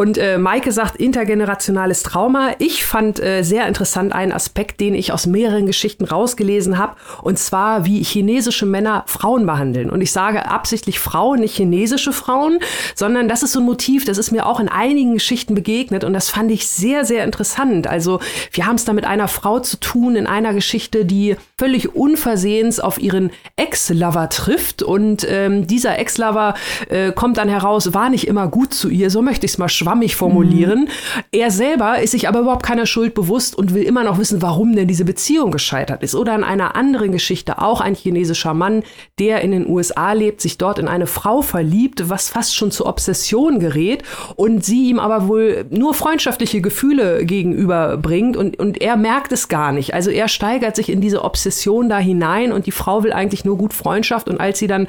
Und 0.00 0.16
äh, 0.16 0.38
Maike 0.38 0.72
sagt 0.72 0.96
intergenerationales 0.96 2.02
Trauma. 2.02 2.52
Ich 2.58 2.86
fand 2.86 3.22
äh, 3.22 3.42
sehr 3.42 3.68
interessant 3.68 4.14
einen 4.14 4.32
Aspekt, 4.32 4.80
den 4.80 4.94
ich 4.94 5.12
aus 5.12 5.26
mehreren 5.26 5.66
Geschichten 5.66 6.06
rausgelesen 6.06 6.78
habe, 6.78 6.96
und 7.20 7.38
zwar 7.38 7.84
wie 7.84 8.02
chinesische 8.02 8.64
Männer 8.64 9.04
Frauen 9.06 9.44
behandeln. 9.44 9.90
Und 9.90 10.00
ich 10.00 10.10
sage 10.10 10.48
absichtlich 10.50 10.98
Frauen, 11.00 11.40
nicht 11.40 11.54
chinesische 11.54 12.14
Frauen, 12.14 12.60
sondern 12.94 13.28
das 13.28 13.42
ist 13.42 13.52
so 13.52 13.60
ein 13.60 13.66
Motiv, 13.66 14.06
das 14.06 14.16
ist 14.16 14.30
mir 14.30 14.46
auch 14.46 14.58
in 14.58 14.70
einigen 14.70 15.12
Geschichten 15.12 15.54
begegnet 15.54 16.02
und 16.02 16.14
das 16.14 16.30
fand 16.30 16.50
ich 16.50 16.66
sehr, 16.66 17.04
sehr 17.04 17.22
interessant. 17.22 17.86
Also 17.86 18.20
wir 18.52 18.64
haben 18.64 18.76
es 18.76 18.86
da 18.86 18.94
mit 18.94 19.04
einer 19.04 19.28
Frau 19.28 19.60
zu 19.60 19.78
tun 19.80 20.16
in 20.16 20.26
einer 20.26 20.54
Geschichte, 20.54 21.04
die 21.04 21.36
völlig 21.58 21.94
unversehens 21.94 22.80
auf 22.80 22.98
ihren 22.98 23.32
Ex-Lover 23.56 24.30
trifft 24.30 24.82
und 24.82 25.26
ähm, 25.28 25.66
dieser 25.66 25.98
Ex-Lover 25.98 26.54
äh, 26.88 27.12
kommt 27.12 27.36
dann 27.36 27.50
heraus, 27.50 27.92
war 27.92 28.08
nicht 28.08 28.26
immer 28.26 28.48
gut 28.48 28.72
zu 28.72 28.88
ihr, 28.88 29.10
so 29.10 29.20
möchte 29.20 29.44
ich 29.44 29.52
es 29.52 29.58
mal 29.58 29.68
schwachen 29.68 29.89
schwammig 29.90 30.16
formulieren. 30.16 30.80
Mhm. 30.80 30.88
Er 31.32 31.50
selber 31.50 32.00
ist 32.00 32.12
sich 32.12 32.28
aber 32.28 32.40
überhaupt 32.40 32.64
keiner 32.64 32.86
Schuld 32.86 33.14
bewusst 33.14 33.56
und 33.56 33.74
will 33.74 33.82
immer 33.82 34.04
noch 34.04 34.18
wissen, 34.18 34.40
warum 34.40 34.76
denn 34.76 34.86
diese 34.86 35.04
Beziehung 35.04 35.50
gescheitert 35.50 36.02
ist. 36.02 36.14
Oder 36.14 36.34
in 36.36 36.44
einer 36.44 36.76
anderen 36.76 37.10
Geschichte 37.10 37.60
auch 37.60 37.80
ein 37.80 37.94
chinesischer 37.94 38.54
Mann, 38.54 38.84
der 39.18 39.40
in 39.40 39.50
den 39.50 39.68
USA 39.68 40.12
lebt, 40.12 40.40
sich 40.40 40.58
dort 40.58 40.78
in 40.78 40.86
eine 40.86 41.06
Frau 41.06 41.42
verliebt, 41.42 42.08
was 42.08 42.28
fast 42.28 42.54
schon 42.54 42.70
zur 42.70 42.86
Obsession 42.86 43.58
gerät 43.58 44.04
und 44.36 44.64
sie 44.64 44.88
ihm 44.88 45.00
aber 45.00 45.26
wohl 45.26 45.66
nur 45.70 45.94
freundschaftliche 45.94 46.60
Gefühle 46.60 47.24
gegenüberbringt 47.24 48.36
und, 48.36 48.58
und 48.58 48.80
er 48.80 48.96
merkt 48.96 49.32
es 49.32 49.48
gar 49.48 49.72
nicht. 49.72 49.92
Also 49.94 50.10
er 50.10 50.28
steigert 50.28 50.76
sich 50.76 50.88
in 50.88 51.00
diese 51.00 51.24
Obsession 51.24 51.88
da 51.88 51.98
hinein 51.98 52.52
und 52.52 52.66
die 52.66 52.70
Frau 52.70 53.02
will 53.02 53.12
eigentlich 53.12 53.44
nur 53.44 53.56
gut 53.58 53.74
Freundschaft 53.74 54.28
und 54.28 54.40
als 54.40 54.58
sie 54.60 54.68
dann 54.68 54.86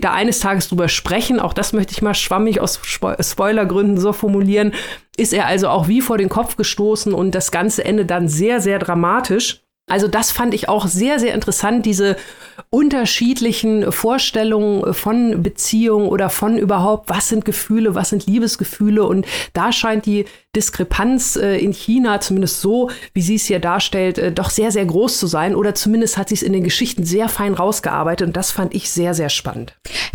da 0.00 0.12
eines 0.12 0.40
Tages 0.40 0.68
drüber 0.68 0.88
sprechen, 0.88 1.40
auch 1.40 1.54
das 1.54 1.72
möchte 1.72 1.92
ich 1.92 2.02
mal 2.02 2.14
schwammig 2.14 2.60
aus 2.60 2.80
Spoilergründen 2.84 3.98
so 3.98 4.12
formulieren, 4.12 4.31
formulieren, 4.32 4.72
ist 5.16 5.32
er 5.32 5.46
also 5.46 5.68
auch 5.68 5.88
wie 5.88 6.00
vor 6.00 6.18
den 6.18 6.28
Kopf 6.28 6.56
gestoßen 6.56 7.12
und 7.12 7.34
das 7.34 7.50
Ganze 7.50 7.84
endet 7.84 8.10
dann 8.10 8.28
sehr, 8.28 8.60
sehr 8.60 8.78
dramatisch. 8.78 9.61
Also 9.88 10.08
das 10.08 10.30
fand 10.30 10.54
ich 10.54 10.68
auch 10.68 10.86
sehr, 10.86 11.18
sehr 11.18 11.34
interessant, 11.34 11.84
diese 11.84 12.16
unterschiedlichen 12.70 13.90
Vorstellungen 13.92 14.94
von 14.94 15.42
Beziehungen 15.42 16.08
oder 16.08 16.30
von 16.30 16.56
überhaupt, 16.56 17.10
was 17.10 17.28
sind 17.28 17.44
Gefühle, 17.44 17.94
was 17.94 18.10
sind 18.10 18.26
Liebesgefühle. 18.26 19.04
Und 19.04 19.26
da 19.52 19.72
scheint 19.72 20.06
die 20.06 20.24
Diskrepanz 20.54 21.36
äh, 21.36 21.58
in 21.58 21.72
China, 21.72 22.20
zumindest 22.20 22.60
so, 22.60 22.90
wie 23.14 23.22
sie 23.22 23.34
es 23.36 23.46
hier 23.46 23.58
darstellt, 23.58 24.18
äh, 24.18 24.32
doch 24.32 24.50
sehr, 24.50 24.70
sehr 24.70 24.84
groß 24.84 25.18
zu 25.18 25.26
sein. 25.26 25.54
Oder 25.54 25.74
zumindest 25.74 26.16
hat 26.16 26.28
sie 26.28 26.34
es 26.34 26.42
in 26.42 26.52
den 26.52 26.62
Geschichten 26.62 27.04
sehr 27.04 27.28
fein 27.28 27.54
rausgearbeitet. 27.54 28.28
Und 28.28 28.36
das 28.36 28.52
fand 28.52 28.74
ich 28.74 28.90
sehr, 28.90 29.14
sehr 29.14 29.30
spannend. 29.30 29.74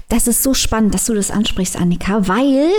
Das 0.10 0.28
ist 0.28 0.42
so 0.42 0.54
spannend, 0.54 0.94
dass 0.94 1.06
du 1.06 1.14
das 1.14 1.32
ansprichst, 1.32 1.76
Annika, 1.76 2.28
weil 2.28 2.70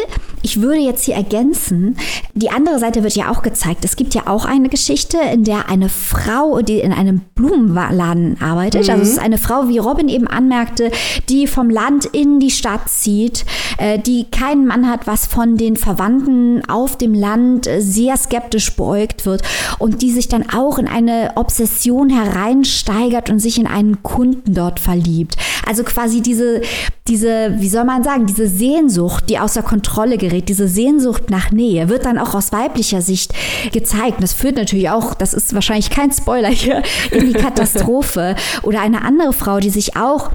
ich 0.43 0.63
würde 0.63 0.81
jetzt 0.81 1.05
hier 1.05 1.15
ergänzen, 1.15 1.99
die 2.33 2.51
andere 2.51 2.79
Seite 2.79 3.03
wird 3.03 3.15
ja 3.17 3.31
auch 3.31 3.43
gezeigt. 3.43 3.85
Es 3.85 3.97
gibt 3.97 4.15
ja 4.15 4.23
auch 4.27 4.45
eine 4.45 4.69
Geschichte, 4.69 5.19
in 5.33 5.45
der 5.45 5.69
eine 5.69 5.89
Frau, 5.89 6.63
die 6.63 6.78
in 6.81 6.93
einem 6.93 7.21
Blumenladen 7.35 8.41
arbeitet, 8.41 8.85
mhm. 8.85 8.91
also 8.91 9.03
es 9.03 9.11
ist 9.11 9.19
eine 9.19 9.39
Frau, 9.39 9.69
wie 9.69 9.79
Robin 9.79 10.09
eben 10.09 10.27
anmerkte, 10.27 10.91
die 11.29 11.47
vom 11.47 11.71
Land 11.71 12.05
in 12.07 12.41
die 12.41 12.51
Stadt 12.51 12.89
zieht, 12.89 13.45
äh, 13.79 13.99
die 13.99 14.25
keinen 14.31 14.67
Mann 14.67 14.89
hat, 14.89 15.07
was 15.07 15.27
von 15.27 15.57
den 15.57 15.77
Verwandten 15.77 16.63
auf 16.69 16.97
dem 16.97 17.15
Land 17.15 17.67
äh, 17.67 17.81
sehr 17.81 18.17
skeptisch 18.17 18.75
beäugt 18.77 19.27
wird 19.27 19.43
und 19.79 20.03
die 20.03 20.11
sich 20.11 20.29
dann 20.29 20.49
auch 20.51 20.79
in 20.79 20.89
eine 20.89 21.33
Obsession 21.37 22.11
hereinsteigert 22.11 23.31
und 23.31 23.39
sich 23.39 23.59
in 23.59 23.67
einen 23.67 24.03
Kunden 24.03 24.55
dort 24.55 24.81
verliebt. 24.81 25.37
Also 25.67 25.85
quasi 25.85 26.23
diese, 26.23 26.63
diese, 27.07 27.55
wie 27.59 27.69
soll 27.69 27.85
man 27.85 28.03
sagen, 28.03 28.27
diese 28.27 28.47
Sehnsucht, 28.47 29.25
die 29.29 29.39
außer 29.39 29.63
Kontrolle 29.63 30.19
gerät, 30.19 30.49
diese 30.49 30.69
Sehnsucht 30.69 31.31
nach 31.31 31.51
Nähe, 31.51 31.89
wird 31.89 32.05
dann 32.05 32.19
auch 32.19 32.35
aus 32.35 32.53
weiblicher 32.53 33.03
Sicht 33.03 33.33
gezeigt. 33.73 34.17
Und 34.17 34.23
das 34.23 34.33
führt 34.33 34.57
natürlich 34.57 34.91
auch, 34.91 35.15
das 35.15 35.35
ist 35.35 35.55
wahrscheinlich 35.55 35.91
kein 35.91 36.13
Spoiler 36.13 36.51
hier, 36.69 36.83
in 37.11 37.27
die 37.27 37.39
Katastrophe. 37.39 38.37
Oder 38.63 38.81
eine 38.81 39.03
andere 39.03 39.33
Frau, 39.33 39.61
die 39.61 39.71
sich 39.71 39.97
auch 39.97 40.31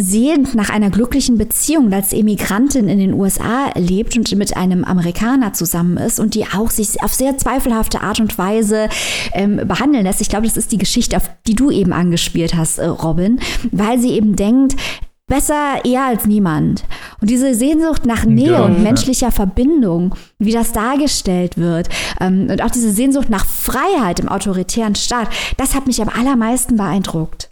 sehend 0.00 0.54
nach 0.54 0.70
einer 0.70 0.90
glücklichen 0.90 1.38
Beziehung 1.38 1.92
als 1.92 2.12
Emigrantin 2.12 2.88
in 2.88 3.00
den 3.00 3.14
USA 3.14 3.72
lebt 3.74 4.16
und 4.16 4.32
mit 4.36 4.56
einem 4.56 4.84
Amerikaner 4.84 5.54
zusammen 5.54 5.96
ist 5.96 6.20
und 6.20 6.34
die 6.34 6.46
auch 6.46 6.70
sich 6.70 7.02
auf 7.02 7.12
sehr 7.12 7.36
zweifelhafte 7.36 8.00
Art 8.00 8.20
und 8.20 8.38
Weise 8.38 8.88
ähm, 9.32 9.60
behandeln 9.66 10.04
lässt. 10.04 10.20
Ich 10.20 10.28
glaube, 10.28 10.46
das 10.46 10.56
ist 10.56 10.70
die 10.70 10.78
Geschichte, 10.78 11.16
auf 11.16 11.28
die 11.48 11.56
du 11.56 11.72
eben 11.72 11.92
angespielt 11.92 12.54
hast, 12.54 12.78
äh, 12.78 12.86
Robin, 12.86 13.40
weil 13.72 13.98
sie 13.98 14.12
eben 14.12 14.36
denkt, 14.36 14.76
Besser 15.28 15.84
eher 15.84 16.06
als 16.06 16.26
niemand. 16.26 16.84
Und 17.20 17.30
diese 17.30 17.54
Sehnsucht 17.54 18.06
nach 18.06 18.24
Nähe 18.24 18.52
ja, 18.52 18.64
und 18.64 18.82
menschlicher 18.82 19.26
ja. 19.26 19.30
Verbindung, 19.30 20.14
wie 20.38 20.52
das 20.52 20.72
dargestellt 20.72 21.58
wird, 21.58 21.88
ähm, 22.20 22.48
und 22.50 22.62
auch 22.62 22.70
diese 22.70 22.90
Sehnsucht 22.90 23.28
nach 23.28 23.44
Freiheit 23.46 24.20
im 24.20 24.28
autoritären 24.28 24.94
Staat, 24.94 25.28
das 25.56 25.74
hat 25.74 25.86
mich 25.86 26.00
am 26.02 26.08
allermeisten 26.08 26.76
beeindruckt. 26.76 27.47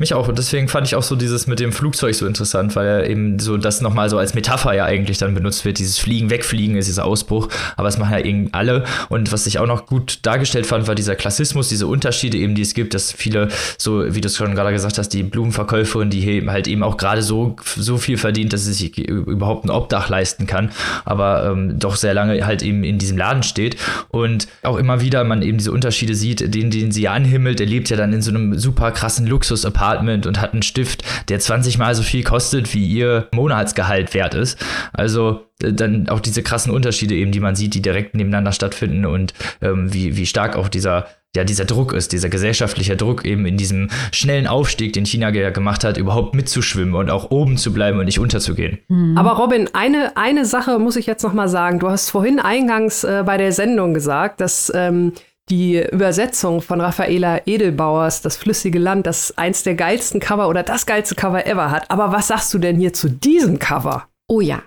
Mich 0.00 0.14
auch. 0.14 0.28
Und 0.28 0.38
deswegen 0.38 0.68
fand 0.68 0.86
ich 0.86 0.94
auch 0.94 1.02
so 1.02 1.16
dieses 1.16 1.48
mit 1.48 1.58
dem 1.58 1.72
Flugzeug 1.72 2.14
so 2.14 2.24
interessant, 2.24 2.76
weil 2.76 2.86
er 2.86 3.10
eben 3.10 3.40
so 3.40 3.56
das 3.56 3.80
nochmal 3.80 4.08
so 4.08 4.16
als 4.16 4.32
Metapher 4.32 4.72
ja 4.72 4.84
eigentlich 4.84 5.18
dann 5.18 5.34
benutzt 5.34 5.64
wird. 5.64 5.80
Dieses 5.80 5.98
Fliegen, 5.98 6.30
Wegfliegen 6.30 6.76
ist 6.76 6.86
dieser 6.86 7.04
Ausbruch. 7.04 7.48
Aber 7.76 7.88
es 7.88 7.98
machen 7.98 8.12
ja 8.12 8.24
irgendwie 8.24 8.54
alle. 8.54 8.84
Und 9.08 9.32
was 9.32 9.48
ich 9.48 9.58
auch 9.58 9.66
noch 9.66 9.86
gut 9.86 10.20
dargestellt 10.22 10.66
fand, 10.66 10.86
war 10.86 10.94
dieser 10.94 11.16
Klassismus, 11.16 11.68
diese 11.68 11.88
Unterschiede 11.88 12.38
eben, 12.38 12.54
die 12.54 12.62
es 12.62 12.74
gibt, 12.74 12.94
dass 12.94 13.10
viele, 13.10 13.48
so 13.76 14.14
wie 14.14 14.20
du 14.20 14.28
es 14.28 14.36
schon 14.36 14.54
gerade 14.54 14.70
gesagt 14.70 14.98
hast, 14.98 15.08
die 15.08 15.24
Blumenverkäuferin, 15.24 16.10
die 16.10 16.20
hier 16.20 16.46
halt 16.48 16.68
eben 16.68 16.84
auch 16.84 16.96
gerade 16.96 17.22
so, 17.22 17.56
so 17.64 17.98
viel 17.98 18.18
verdient, 18.18 18.52
dass 18.52 18.66
sie 18.66 18.74
sich 18.74 18.96
überhaupt 18.98 19.64
ein 19.64 19.70
Obdach 19.70 20.08
leisten 20.08 20.46
kann, 20.46 20.70
aber 21.06 21.50
ähm, 21.50 21.80
doch 21.80 21.96
sehr 21.96 22.14
lange 22.14 22.46
halt 22.46 22.62
eben 22.62 22.84
in 22.84 22.98
diesem 22.98 23.18
Laden 23.18 23.42
steht. 23.42 23.76
Und 24.10 24.46
auch 24.62 24.76
immer 24.76 25.00
wieder 25.00 25.24
man 25.24 25.42
eben 25.42 25.58
diese 25.58 25.72
Unterschiede 25.72 26.14
sieht, 26.14 26.54
den, 26.54 26.70
den 26.70 26.92
sie 26.92 27.08
anhimmelt. 27.08 27.58
Er 27.58 27.66
lebt 27.66 27.90
ja 27.90 27.96
dann 27.96 28.12
in 28.12 28.22
so 28.22 28.30
einem 28.30 28.56
super 28.56 28.92
krassen 28.92 29.26
Luxus-Apartment 29.26 29.87
Apartment 29.88 30.26
und 30.26 30.40
hat 30.40 30.52
einen 30.52 30.62
Stift, 30.62 31.02
der 31.28 31.40
20 31.40 31.78
mal 31.78 31.94
so 31.94 32.02
viel 32.02 32.22
kostet, 32.22 32.74
wie 32.74 32.86
ihr 32.86 33.28
Monatsgehalt 33.32 34.14
wert 34.14 34.34
ist. 34.34 34.58
Also 34.92 35.46
äh, 35.62 35.72
dann 35.72 36.08
auch 36.08 36.20
diese 36.20 36.42
krassen 36.42 36.72
Unterschiede 36.72 37.14
eben, 37.14 37.32
die 37.32 37.40
man 37.40 37.56
sieht, 37.56 37.74
die 37.74 37.82
direkt 37.82 38.14
nebeneinander 38.14 38.52
stattfinden 38.52 39.06
und 39.06 39.34
ähm, 39.62 39.92
wie, 39.92 40.16
wie 40.16 40.26
stark 40.26 40.56
auch 40.56 40.68
dieser 40.68 41.06
ja, 41.36 41.44
dieser 41.44 41.66
Druck 41.66 41.92
ist, 41.92 42.12
dieser 42.12 42.30
gesellschaftliche 42.30 42.96
Druck 42.96 43.26
eben 43.26 43.44
in 43.44 43.58
diesem 43.58 43.90
schnellen 44.12 44.46
Aufstieg, 44.46 44.94
den 44.94 45.04
China 45.04 45.28
ja 45.28 45.50
gemacht 45.50 45.84
hat, 45.84 45.98
überhaupt 45.98 46.34
mitzuschwimmen 46.34 46.94
und 46.94 47.10
auch 47.10 47.30
oben 47.30 47.58
zu 47.58 47.74
bleiben 47.74 47.98
und 47.98 48.06
nicht 48.06 48.18
unterzugehen. 48.18 48.78
Mhm. 48.88 49.16
Aber 49.16 49.32
Robin, 49.32 49.68
eine, 49.74 50.16
eine 50.16 50.46
Sache 50.46 50.78
muss 50.78 50.96
ich 50.96 51.04
jetzt 51.04 51.22
noch 51.22 51.34
mal 51.34 51.48
sagen. 51.48 51.80
Du 51.80 51.90
hast 51.90 52.08
vorhin 52.08 52.40
eingangs 52.40 53.04
äh, 53.04 53.24
bei 53.26 53.36
der 53.36 53.52
Sendung 53.52 53.92
gesagt, 53.92 54.40
dass 54.40 54.72
ähm, 54.74 55.12
die 55.50 55.80
Übersetzung 55.80 56.60
von 56.60 56.80
Raffaela 56.80 57.46
Edelbauers, 57.46 58.22
Das 58.22 58.36
flüssige 58.36 58.78
Land, 58.78 59.06
das 59.06 59.36
eins 59.36 59.62
der 59.62 59.74
geilsten 59.74 60.20
Cover 60.20 60.48
oder 60.48 60.62
das 60.62 60.86
geilste 60.86 61.14
Cover 61.14 61.46
ever 61.46 61.70
hat. 61.70 61.90
Aber 61.90 62.12
was 62.12 62.28
sagst 62.28 62.52
du 62.54 62.58
denn 62.58 62.76
hier 62.76 62.92
zu 62.92 63.08
diesem 63.08 63.58
Cover? 63.58 64.08
Oh 64.28 64.40
ja. 64.40 64.62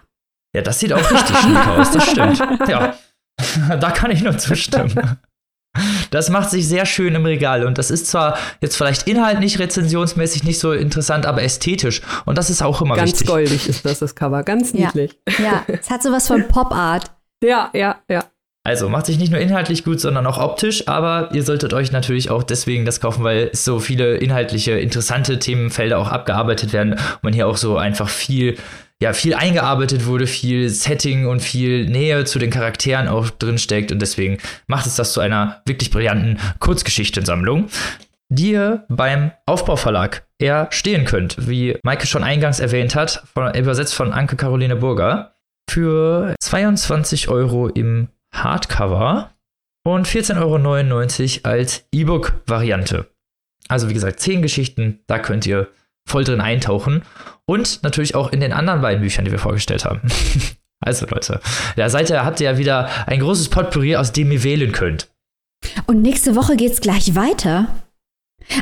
Ja, 0.56 0.62
das 0.62 0.80
sieht 0.80 0.92
auch 0.94 1.12
richtig 1.12 1.38
schön 1.38 1.58
aus, 1.58 1.92
das 1.92 2.10
stimmt. 2.10 2.40
Ja, 2.68 2.96
da 3.78 3.92
kann 3.92 4.12
ich 4.12 4.22
nur 4.22 4.38
zustimmen. 4.38 5.18
Das 6.12 6.30
macht 6.30 6.50
sich 6.50 6.68
sehr 6.68 6.86
schön 6.86 7.16
im 7.16 7.26
Regal 7.26 7.66
und 7.66 7.78
das 7.78 7.90
ist 7.90 8.08
zwar 8.08 8.38
jetzt 8.60 8.76
vielleicht 8.76 9.08
inhaltlich 9.08 9.58
rezensionsmäßig 9.58 10.44
nicht 10.44 10.60
so 10.60 10.74
interessant, 10.74 11.26
aber 11.26 11.42
ästhetisch 11.44 12.02
und 12.26 12.38
das 12.38 12.50
ist 12.50 12.62
auch 12.62 12.82
immer 12.82 12.98
ganz 12.98 13.12
wichtig. 13.12 13.28
Ganz 13.28 13.36
goldig 13.36 13.70
ist 13.70 13.86
das, 13.86 14.00
das 14.00 14.14
Cover, 14.14 14.44
ganz 14.44 14.74
niedlich. 14.74 15.18
Ja, 15.40 15.46
ja. 15.46 15.64
es 15.68 15.90
hat 15.90 16.04
sowas 16.04 16.28
von 16.28 16.46
Pop 16.50 16.72
Art. 16.74 17.12
Ja, 17.42 17.70
ja, 17.74 18.02
ja. 18.10 18.26
Also 18.64 18.90
macht 18.90 19.08
sich 19.08 19.18
nicht 19.18 19.32
nur 19.32 19.42
inhaltlich 19.42 19.84
gut, 19.84 20.00
sondern 20.00 20.28
auch 20.28 20.38
optisch, 20.38 20.88
aber 20.88 21.30
ihr 21.34 21.42
solltet 21.42 21.74
euch 21.74 21.92
natürlich 21.92 22.30
auch 22.30 22.44
deswegen 22.44 22.86
das 22.86 23.02
kaufen, 23.02 23.24
weil 23.24 23.50
so 23.54 23.80
viele 23.80 24.18
inhaltliche, 24.18 24.74
interessante 24.74 25.40
Themenfelder 25.40 25.98
auch 25.98 26.10
abgearbeitet 26.10 26.72
werden 26.72 26.94
und 26.94 27.24
man 27.24 27.34
hier 27.34 27.48
auch 27.48 27.58
so 27.58 27.78
einfach 27.78 28.08
viel, 28.08 28.58
ja, 29.02 29.14
viel 29.14 29.34
eingearbeitet 29.34 30.06
wurde, 30.06 30.28
viel 30.28 30.70
Setting 30.70 31.26
und 31.26 31.40
viel 31.40 31.88
Nähe 31.88 32.24
zu 32.26 32.38
den 32.38 32.52
Charakteren 32.52 33.08
auch 33.08 33.32
drin 33.32 33.58
steckt 33.58 33.92
und 33.92 34.00
deswegen 34.00 34.38
macht 34.68 34.86
es 34.86 34.96
das 34.96 35.14
zu 35.14 35.22
einer 35.22 35.64
wirklich 35.66 35.90
brillanten 35.90 36.38
Kurzgeschichtensammlung, 36.60 37.68
die 38.30 38.52
ihr 38.52 38.86
beim 38.90 39.32
Aufbauverlag 39.48 40.28
eher 40.38 40.68
stehen 40.70 41.06
könnt, 41.06 41.36
wie 41.50 41.80
Maike 41.82 42.06
schon 42.06 42.24
eingangs 42.24 42.60
erwähnt 42.60 42.94
hat, 42.94 43.24
von, 43.34 43.56
übersetzt 43.56 43.96
von 43.96 44.14
Anke 44.14 44.36
Caroline 44.36 44.76
Burger 44.76 45.34
für 45.68 46.36
22 46.40 47.28
Euro 47.28 47.68
im 47.68 48.10
Hardcover 48.34 49.32
und 49.84 50.08
14,99 50.08 51.46
Euro 51.46 51.50
als 51.50 51.86
E-Book-Variante. 51.92 53.08
Also 53.68 53.90
wie 53.90 53.94
gesagt, 53.94 54.20
10 54.20 54.42
Geschichten, 54.42 55.00
da 55.08 55.20
könnt 55.20 55.46
ihr 55.46 55.70
voll 56.08 56.24
drin 56.24 56.42
eintauchen. 56.42 57.04
Und 57.46 57.84
natürlich 57.84 58.16
auch 58.16 58.32
in 58.32 58.40
den 58.40 58.54
anderen 58.54 58.82
beiden 58.82 59.02
Büchern, 59.02 59.26
die 59.26 59.32
wir 59.32 59.40
vorgestellt 59.40 59.86
haben. 59.86 60.02
also 60.80 61.06
Leute, 61.08 61.40
da 61.76 61.90
seid 61.90 62.10
ihr, 62.10 62.24
habt 62.24 62.40
ihr 62.40 62.52
ja 62.52 62.58
wieder 62.58 62.90
ein 63.08 63.20
großes 63.20 63.50
Potpourri, 63.50 63.96
aus 63.96 64.12
dem 64.12 64.32
ihr 64.32 64.44
wählen 64.44 64.72
könnt. 64.72 65.10
Und 65.88 66.02
nächste 66.02 66.36
Woche 66.36 66.56
geht's 66.56 66.82
gleich 66.82 67.16
weiter. 67.16 67.68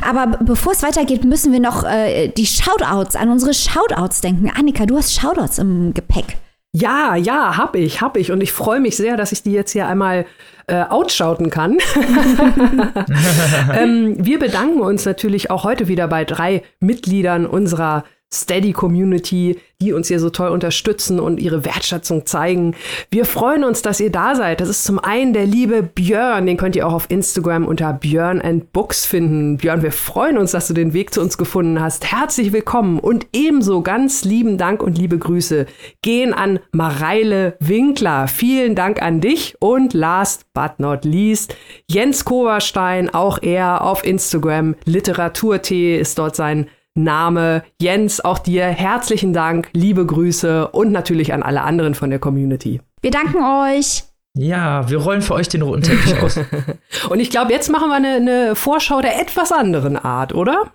Aber 0.02 0.38
bevor 0.44 0.72
es 0.72 0.82
weitergeht, 0.82 1.24
müssen 1.24 1.52
wir 1.52 1.60
noch 1.60 1.84
äh, 1.84 2.28
die 2.28 2.46
Shoutouts 2.46 3.16
an 3.16 3.30
unsere 3.30 3.54
Shoutouts 3.54 4.20
denken. 4.20 4.50
Annika, 4.50 4.86
du 4.86 4.96
hast 4.96 5.18
Shoutouts 5.18 5.58
im 5.58 5.94
Gepäck. 5.94 6.36
Ja, 6.72 7.16
ja, 7.16 7.56
hab 7.56 7.74
ich, 7.74 8.00
hab 8.00 8.16
ich. 8.16 8.30
Und 8.30 8.42
ich 8.42 8.52
freue 8.52 8.80
mich 8.80 8.96
sehr, 8.96 9.16
dass 9.16 9.32
ich 9.32 9.42
die 9.42 9.52
jetzt 9.52 9.72
hier 9.72 9.88
einmal 9.88 10.24
äh, 10.68 10.84
outschauten 10.84 11.50
kann. 11.50 11.78
ähm, 13.74 14.14
wir 14.18 14.38
bedanken 14.38 14.80
uns 14.80 15.04
natürlich 15.04 15.50
auch 15.50 15.64
heute 15.64 15.88
wieder 15.88 16.06
bei 16.06 16.24
drei 16.24 16.62
Mitgliedern 16.78 17.46
unserer 17.46 18.04
Steady 18.32 18.72
Community, 18.72 19.58
die 19.82 19.92
uns 19.92 20.08
hier 20.08 20.20
so 20.20 20.30
toll 20.30 20.50
unterstützen 20.50 21.18
und 21.18 21.40
ihre 21.40 21.64
Wertschätzung 21.64 22.26
zeigen. 22.26 22.76
Wir 23.10 23.24
freuen 23.24 23.64
uns, 23.64 23.82
dass 23.82 23.98
ihr 23.98 24.12
da 24.12 24.36
seid. 24.36 24.60
Das 24.60 24.68
ist 24.68 24.84
zum 24.84 24.98
einen 25.00 25.32
der 25.32 25.46
liebe 25.46 25.82
Björn, 25.82 26.46
den 26.46 26.56
könnt 26.56 26.76
ihr 26.76 26.86
auch 26.86 26.92
auf 26.92 27.10
Instagram 27.10 27.66
unter 27.66 27.92
Björn 27.92 28.40
and 28.40 28.72
Books 28.72 29.04
finden. 29.04 29.56
Björn, 29.56 29.82
wir 29.82 29.90
freuen 29.90 30.38
uns, 30.38 30.52
dass 30.52 30.68
du 30.68 30.74
den 30.74 30.92
Weg 30.92 31.12
zu 31.12 31.20
uns 31.20 31.38
gefunden 31.38 31.80
hast. 31.80 32.12
Herzlich 32.12 32.52
willkommen 32.52 33.00
und 33.00 33.26
ebenso 33.32 33.82
ganz 33.82 34.24
lieben 34.24 34.58
Dank 34.58 34.82
und 34.82 34.96
liebe 34.96 35.18
Grüße 35.18 35.66
gehen 36.02 36.32
an 36.32 36.60
Mareile 36.70 37.56
Winkler. 37.58 38.28
Vielen 38.28 38.76
Dank 38.76 39.02
an 39.02 39.20
dich 39.20 39.56
und 39.58 39.92
last 39.92 40.44
but 40.52 40.78
not 40.78 41.04
least 41.04 41.56
Jens 41.88 42.24
Koverstein, 42.24 43.12
auch 43.12 43.42
er 43.42 43.82
auf 43.82 44.04
Instagram. 44.04 44.76
Literaturtee 44.84 45.98
ist 45.98 46.18
dort 46.18 46.36
sein 46.36 46.68
Name. 47.02 47.62
Jens, 47.80 48.20
auch 48.20 48.38
dir 48.38 48.64
herzlichen 48.64 49.32
Dank, 49.32 49.68
liebe 49.72 50.04
Grüße 50.04 50.68
und 50.68 50.92
natürlich 50.92 51.32
an 51.32 51.42
alle 51.42 51.62
anderen 51.62 51.94
von 51.94 52.10
der 52.10 52.18
Community. 52.18 52.80
Wir 53.02 53.10
danken 53.10 53.38
euch. 53.38 54.04
Ja, 54.34 54.88
wir 54.88 54.98
rollen 54.98 55.22
für 55.22 55.34
euch 55.34 55.48
den 55.48 55.62
roten 55.62 55.82
Teppich 55.82 56.20
aus. 56.22 56.38
und 57.08 57.20
ich 57.20 57.30
glaube, 57.30 57.52
jetzt 57.52 57.70
machen 57.70 57.88
wir 57.88 57.96
eine, 57.96 58.14
eine 58.14 58.54
Vorschau 58.54 59.00
der 59.00 59.20
etwas 59.20 59.50
anderen 59.50 59.96
Art, 59.96 60.34
oder? 60.34 60.72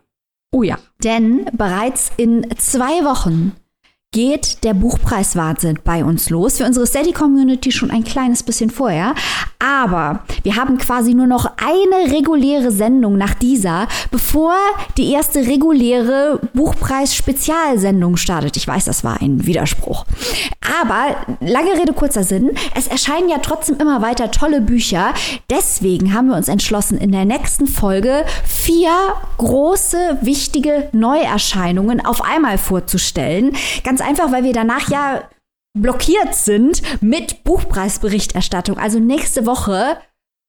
Oh 0.51 0.63
ja. 0.63 0.77
Denn 1.03 1.45
bereits 1.53 2.11
in 2.17 2.47
zwei 2.57 3.03
Wochen 3.05 3.53
geht 4.15 4.63
der 4.63 4.73
Buchpreiswahnsinn 4.73 5.79
bei 5.83 6.05
uns 6.05 6.29
los. 6.29 6.59
Für 6.59 6.63
unsere 6.63 6.87
Steady-Community 6.87 7.73
schon 7.73 7.91
ein 7.91 8.05
kleines 8.05 8.43
bisschen 8.43 8.69
vorher. 8.69 9.13
Aber 9.59 10.21
wir 10.43 10.55
haben 10.55 10.77
quasi 10.77 11.13
nur 11.13 11.27
noch 11.27 11.51
eine 11.57 12.13
reguläre 12.13 12.71
Sendung 12.71 13.17
nach 13.17 13.33
dieser, 13.33 13.89
bevor 14.11 14.53
die 14.95 15.11
erste 15.11 15.39
reguläre 15.39 16.39
Buchpreis-Spezialsendung 16.53 18.15
startet. 18.15 18.55
Ich 18.55 18.65
weiß, 18.65 18.85
das 18.85 19.03
war 19.03 19.21
ein 19.21 19.45
Widerspruch. 19.45 20.05
Aber 20.81 21.17
lange 21.41 21.73
Rede, 21.73 21.91
kurzer 21.91 22.23
Sinn. 22.23 22.51
Es 22.73 22.87
erscheinen 22.87 23.27
ja 23.27 23.39
trotzdem 23.39 23.77
immer 23.79 24.01
weiter 24.01 24.31
tolle 24.31 24.61
Bücher. 24.61 25.13
Deswegen 25.49 26.13
haben 26.13 26.29
wir 26.29 26.37
uns 26.37 26.47
entschlossen, 26.47 26.97
in 26.97 27.11
der 27.11 27.25
nächsten 27.25 27.67
Folge 27.67 28.23
vier 28.45 28.91
große, 29.37 30.19
wichtige 30.21 30.87
Neuerscheinungen 30.93 32.05
auf 32.05 32.23
einmal 32.23 32.57
vorzustellen. 32.57 33.57
Ganz 33.83 34.04
einfach, 34.05 34.31
weil 34.31 34.43
wir 34.43 34.53
danach 34.53 34.89
ja 34.89 35.29
blockiert 35.77 36.33
sind 36.33 36.81
mit 37.01 37.43
Buchpreisberichterstattung. 37.43 38.77
Also 38.77 38.99
nächste 38.99 39.45
Woche 39.45 39.97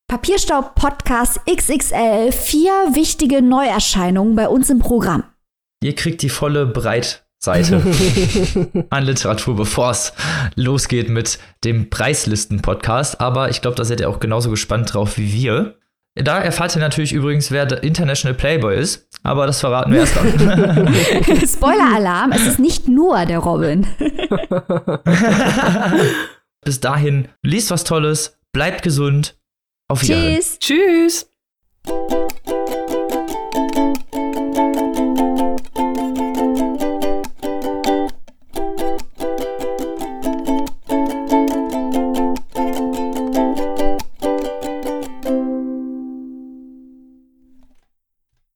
Papierstaub 0.09 0.77
Podcast 0.77 1.41
XXL. 1.47 2.31
Vier 2.31 2.71
wichtige 2.93 3.43
Neuerscheinungen 3.43 4.37
bei 4.37 4.49
uns 4.49 4.71
im 4.71 4.79
Programm. 4.79 5.25
Ihr 5.83 5.97
kriegt 5.97 6.23
die 6.23 6.29
volle 6.29 6.65
Breitseite 6.67 7.83
an 8.91 9.05
Literatur, 9.05 9.57
bevor 9.57 9.91
es 9.91 10.13
losgeht 10.55 11.09
mit 11.09 11.41
dem 11.65 11.91
Preislisten-Podcast. 11.91 13.21
Aber 13.21 13.51
ich 13.51 13.63
glaube, 13.63 13.77
da 13.77 13.85
seid 13.85 14.01
ihr 14.01 14.09
auch 14.09 14.21
genauso 14.21 14.49
gespannt 14.49 14.95
drauf 14.95 15.19
wie 15.19 15.33
wir. 15.33 15.77
Da 16.17 16.41
erfahrt 16.41 16.75
ihr 16.75 16.81
natürlich 16.81 17.13
übrigens, 17.13 17.51
wer 17.51 17.67
der 17.67 17.83
International 17.83 18.35
Playboy 18.35 18.79
ist, 18.79 19.07
aber 19.23 19.47
das 19.47 19.61
verraten 19.61 19.93
wir 19.93 20.01
erst 20.01 20.17
dann. 20.17 20.29
Spoiler-Alarm, 21.47 22.33
es 22.33 22.47
ist 22.47 22.59
nicht 22.59 22.89
nur 22.89 23.25
der 23.27 23.39
Robin. 23.39 23.87
Bis 26.65 26.81
dahin, 26.81 27.29
liest 27.43 27.71
was 27.71 27.85
Tolles, 27.85 28.39
bleibt 28.53 28.83
gesund. 28.83 29.39
Auf 29.89 30.03
Wiedersehen. 30.03 30.41
Tschüss. 30.59 31.29
Tschüss. 31.85 32.27